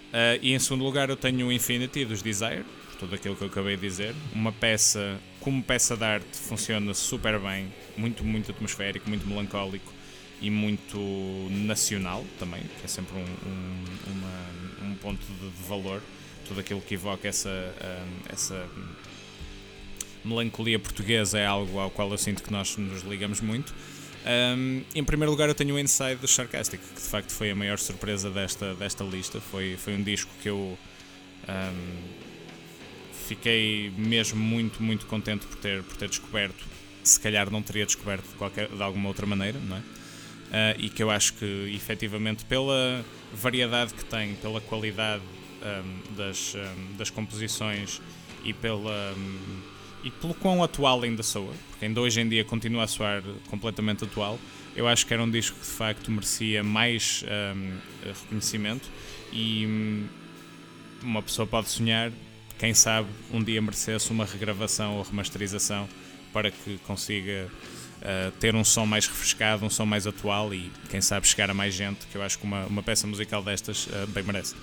Uh, 0.10 0.40
e 0.42 0.54
em 0.54 0.60
segundo 0.60 0.84
lugar, 0.84 1.10
eu 1.10 1.16
tenho 1.16 1.48
o 1.48 1.52
Infinity 1.52 2.04
dos 2.04 2.24
Desire, 2.24 2.64
por 2.64 2.96
tudo 2.98 3.16
aquilo 3.16 3.36
que 3.36 3.44
eu 3.44 3.48
acabei 3.48 3.76
de 3.76 3.82
dizer. 3.82 4.16
Uma 4.34 4.52
peça, 4.52 5.20
como 5.40 5.62
peça 5.62 5.96
de 5.96 6.04
arte, 6.04 6.36
funciona 6.36 6.94
super 6.94 7.40
bem, 7.40 7.72
muito, 7.96 8.24
muito 8.24 8.52
atmosférico, 8.52 9.08
muito 9.08 9.28
melancólico 9.28 9.94
e 10.42 10.50
muito 10.50 10.98
nacional 11.52 12.26
também, 12.40 12.62
que 12.62 12.86
é 12.86 12.88
sempre 12.88 13.16
um, 13.16 13.22
um, 13.22 13.86
uma, 14.12 14.90
um 14.90 14.96
ponto 14.96 15.24
de, 15.26 15.50
de 15.50 15.64
valor 15.68 16.02
tudo 16.50 16.62
aquilo 16.62 16.82
que 16.82 16.96
evoca 16.96 17.28
essa, 17.28 17.74
essa 18.28 18.68
melancolia 20.24 20.80
portuguesa 20.80 21.40
é 21.40 21.46
algo 21.46 21.80
ao 21.80 21.90
qual 21.90 22.10
eu 22.12 22.18
sinto 22.18 22.44
que 22.44 22.52
nós 22.52 22.76
nos 22.78 23.04
ligamos 23.04 23.42
muito. 23.42 23.74
Um, 24.26 24.84
em 24.94 25.04
primeiro 25.04 25.32
lugar, 25.32 25.48
eu 25.48 25.56
tenho 25.56 25.76
o 25.76 25.80
Inside 25.80 26.16
do 26.16 26.28
Sarcastic, 26.28 26.80
que 26.82 27.02
de 27.02 27.08
facto 27.08 27.32
foi 27.32 27.52
a 27.52 27.56
maior 27.56 27.80
surpresa 27.80 28.30
desta, 28.30 28.76
desta 28.76 29.04
lista. 29.04 29.40
Foi, 29.40 29.78
foi 29.78 29.94
um 29.94 30.04
disco 30.04 30.30
que 30.42 30.50
eu 30.50 30.78
um, 31.48 32.02
fiquei 33.28 33.92
mesmo 33.98 34.40
muito, 34.40 34.84
muito 34.84 35.06
contente 35.06 35.46
por 35.46 35.58
ter, 35.58 35.84
por 35.84 35.96
ter 35.96 36.10
descoberto. 36.10 36.66
Se 37.04 37.20
calhar 37.20 37.50
não 37.50 37.62
teria 37.62 37.86
descoberto 37.86 38.28
de, 38.28 38.36
qualquer, 38.36 38.68
de 38.68 38.84
alguma 38.84 39.08
outra 39.08 39.26
maneira, 39.26 39.58
não 39.60 39.78
é? 39.78 39.80
Uh, 39.80 40.80
e 40.80 40.90
que 40.90 41.02
eu 41.02 41.12
acho 41.12 41.34
que 41.34 41.72
efetivamente 41.76 42.44
pela 42.44 43.06
variedade 43.34 43.94
que 43.94 44.04
tem, 44.04 44.34
pela 44.36 44.60
qualidade 44.60 45.24
um, 45.62 46.16
das, 46.16 46.56
das 46.98 47.10
composições 47.10 48.02
e 48.44 48.54
pela 48.54 49.14
e 50.04 50.12
pelo 50.12 50.34
quão 50.34 50.64
atual 50.64 51.04
ainda 51.04 51.24
soa, 51.24 51.54
porque 51.70 51.86
ainda 51.86 52.00
hoje 52.02 52.22
em 52.22 52.28
dia 52.28 52.44
continua 52.44 52.84
a 52.84 52.88
soar 52.88 53.24
completamente 53.50 54.04
atual, 54.04 54.40
eu 54.76 54.88
acho 54.88 55.06
que 55.06 55.14
era 55.14 55.24
um 55.24 55.30
disco 55.30 55.58
que 55.60 55.66
de 55.66 55.72
facto 55.72 56.12
merecia 56.12 56.64
mais 56.64 57.24
um, 57.56 57.78
reconhecimento 58.08 58.90
e 59.32 59.66
um, 59.66 60.08
uma 61.04 61.22
pessoa 61.22 61.46
pode 61.46 61.70
sonhar, 61.70 62.12
quem 62.58 62.74
sabe 62.74 63.08
um 63.32 63.44
dia 63.44 63.62
merecesse 63.62 64.12
uma 64.12 64.26
regravação 64.26 64.96
ou 64.98 65.04
remasterização 65.04 65.88
para 66.32 66.52
que 66.52 66.78
consiga 66.86 67.50
uh, 68.00 68.32
ter 68.40 68.56
um 68.56 68.64
som 68.64 68.86
mais 68.86 69.08
refrescado, 69.08 69.66
um 69.66 69.70
som 69.70 69.86
mais 69.86 70.06
atual 70.06 70.54
e 70.54 70.72
quem 70.90 71.02
sabe 71.02 71.28
chegar 71.28 71.50
a 71.50 71.54
mais 71.54 71.74
gente, 71.74 72.06
que 72.08 72.16
eu 72.16 72.22
acho 72.22 72.38
que 72.38 72.46
uma, 72.46 72.66
uma 72.66 72.84
peça 72.84 73.08
musical 73.08 73.42
destas 73.42 73.88
uh, 73.88 74.08
bem 74.08 74.24
merece. 74.24 74.56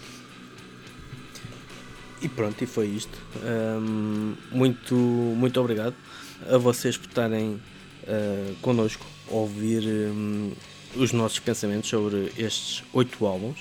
E 2.20 2.28
pronto, 2.28 2.62
e 2.62 2.66
foi 2.66 2.86
isto. 2.86 3.18
Um, 3.44 4.34
muito, 4.51 4.94
muito 4.94 5.60
obrigado 5.60 5.94
a 6.51 6.56
vocês 6.56 6.97
por 6.97 7.09
estarem 7.09 7.51
uh, 7.51 8.55
connosco 8.62 9.05
a 9.30 9.34
ouvir 9.34 9.82
um, 9.84 10.52
os 10.97 11.12
nossos 11.12 11.38
pensamentos 11.38 11.90
sobre 11.90 12.32
estes 12.38 12.82
oito 12.93 13.26
álbuns. 13.26 13.59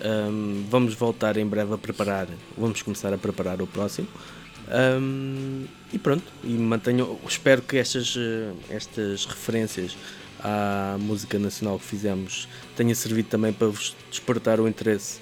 Um, 0.00 0.64
vamos 0.70 0.94
voltar 0.94 1.36
em 1.36 1.46
breve 1.46 1.74
a 1.74 1.78
preparar, 1.78 2.28
vamos 2.56 2.82
começar 2.82 3.12
a 3.12 3.18
preparar 3.18 3.60
o 3.60 3.66
próximo. 3.66 4.06
Um, 4.68 5.64
e 5.92 5.98
pronto, 5.98 6.24
e 6.44 6.50
mantenho, 6.50 7.18
espero 7.26 7.62
que 7.62 7.78
estas, 7.78 8.14
estas 8.70 9.24
referências 9.24 9.96
à 10.40 10.96
música 11.00 11.38
nacional 11.38 11.78
que 11.78 11.84
fizemos 11.84 12.48
tenha 12.76 12.94
servido 12.94 13.28
também 13.28 13.52
para 13.52 13.66
vos 13.66 13.96
despertar 14.10 14.60
o 14.60 14.68
interesse 14.68 15.20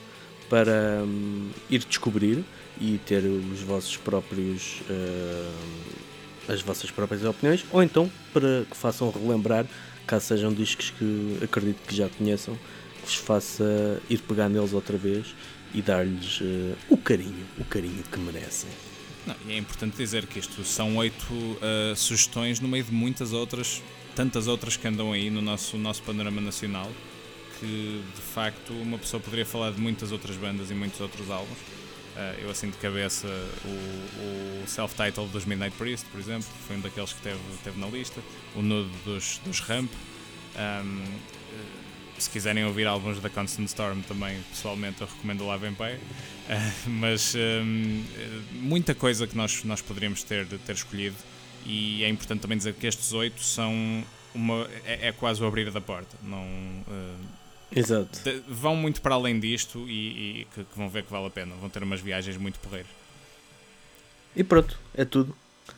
para 0.50 1.02
um, 1.02 1.50
ir 1.70 1.84
descobrir 1.84 2.44
e 2.80 2.98
ter 3.06 3.24
os 3.24 3.60
vossos 3.60 3.96
próprios 3.96 4.80
uh, 4.90 6.52
as 6.52 6.62
vossas 6.62 6.90
próprias 6.90 7.24
opiniões 7.24 7.64
ou 7.72 7.82
então 7.82 8.10
para 8.32 8.64
que 8.70 8.76
façam 8.76 9.10
relembrar 9.10 9.66
caso 10.06 10.26
sejam 10.26 10.52
discos 10.52 10.90
que 10.90 11.38
acredito 11.42 11.78
que 11.86 11.94
já 11.94 12.08
conheçam 12.08 12.56
que 13.02 13.06
vos 13.06 13.14
faça 13.14 14.00
ir 14.08 14.18
pegar 14.18 14.48
neles 14.48 14.72
outra 14.72 14.96
vez 14.96 15.34
e 15.74 15.82
dar-lhes 15.82 16.40
uh, 16.40 16.76
o 16.88 16.96
carinho 16.96 17.46
o 17.58 17.64
carinho 17.64 18.02
que 18.10 18.18
merecem. 18.18 18.70
Não, 19.26 19.34
é 19.48 19.56
importante 19.56 19.96
dizer 19.96 20.24
que 20.26 20.38
isto 20.38 20.64
são 20.64 20.96
oito 20.98 21.32
uh, 21.32 21.96
sugestões 21.96 22.60
no 22.60 22.68
meio 22.68 22.84
de 22.84 22.92
muitas 22.92 23.32
outras 23.32 23.82
tantas 24.14 24.46
outras 24.46 24.76
que 24.76 24.86
andam 24.86 25.12
aí 25.12 25.28
no 25.28 25.42
nosso, 25.42 25.76
nosso 25.76 26.02
panorama 26.02 26.40
nacional 26.40 26.90
que 27.58 28.02
de 28.14 28.22
facto 28.22 28.72
uma 28.72 28.98
pessoa 28.98 29.20
poderia 29.20 29.44
falar 29.44 29.72
de 29.72 29.80
muitas 29.80 30.12
outras 30.12 30.36
bandas 30.36 30.70
e 30.70 30.74
muitos 30.74 31.00
outros 31.00 31.30
álbuns 31.30 31.58
Uh, 32.16 32.40
eu 32.40 32.50
assim 32.50 32.70
de 32.70 32.78
cabeça 32.78 33.28
o, 33.62 34.62
o 34.64 34.66
self-title 34.66 35.28
dos 35.28 35.44
Midnight 35.44 35.76
Priest, 35.76 36.06
por 36.06 36.18
exemplo, 36.18 36.48
foi 36.66 36.76
um 36.76 36.80
daqueles 36.80 37.12
que 37.12 37.20
teve, 37.20 37.38
teve 37.62 37.78
na 37.78 37.86
lista. 37.88 38.22
O 38.54 38.62
nudo 38.62 38.90
dos, 39.04 39.38
dos 39.44 39.60
Ramp. 39.60 39.90
Um, 39.92 41.02
uh, 41.02 41.86
se 42.18 42.30
quiserem 42.30 42.64
ouvir 42.64 42.86
álbuns 42.86 43.20
da 43.20 43.28
Constant 43.28 43.66
Storm 43.66 44.00
também, 44.00 44.40
pessoalmente 44.48 45.02
eu 45.02 45.06
recomendo 45.06 45.42
o 45.42 45.46
Live 45.48 45.66
Empire. 45.66 45.98
Uh, 45.98 46.88
mas 46.88 47.34
um, 47.34 48.02
muita 48.52 48.94
coisa 48.94 49.26
que 49.26 49.36
nós, 49.36 49.62
nós 49.64 49.82
poderíamos 49.82 50.22
ter, 50.22 50.46
ter 50.46 50.72
escolhido. 50.72 51.16
E 51.66 52.02
é 52.02 52.08
importante 52.08 52.40
também 52.40 52.56
dizer 52.56 52.72
que 52.74 52.86
estes 52.86 53.12
oito 53.12 53.42
são 53.42 54.02
uma, 54.34 54.66
é, 54.86 55.08
é 55.08 55.12
quase 55.12 55.42
o 55.42 55.46
abrir 55.46 55.70
da 55.70 55.80
porta. 55.82 56.16
Não, 56.22 56.46
Exato. 57.74 58.20
De, 58.22 58.42
vão 58.48 58.76
muito 58.76 59.00
para 59.00 59.14
além 59.14 59.38
disto 59.40 59.88
e, 59.88 60.40
e 60.40 60.46
que, 60.54 60.64
que, 60.64 60.76
vão 60.76 60.88
ver 60.88 61.04
que 61.04 61.10
vale 61.10 61.26
a 61.26 61.30
pena. 61.30 61.54
Vão 61.60 61.68
ter 61.68 61.82
umas 61.82 62.00
viagens 62.00 62.36
muito 62.36 62.58
porreiras. 62.60 62.90
E 64.34 64.44
pronto, 64.44 64.78
é 64.94 65.04
tudo. 65.04 65.34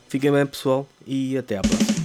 Fiquem 0.09 0.33
bem, 0.33 0.47
pessoal, 0.47 0.89
e 1.07 1.37
até 1.37 1.59
à 1.59 1.61
próxima. 1.61 1.98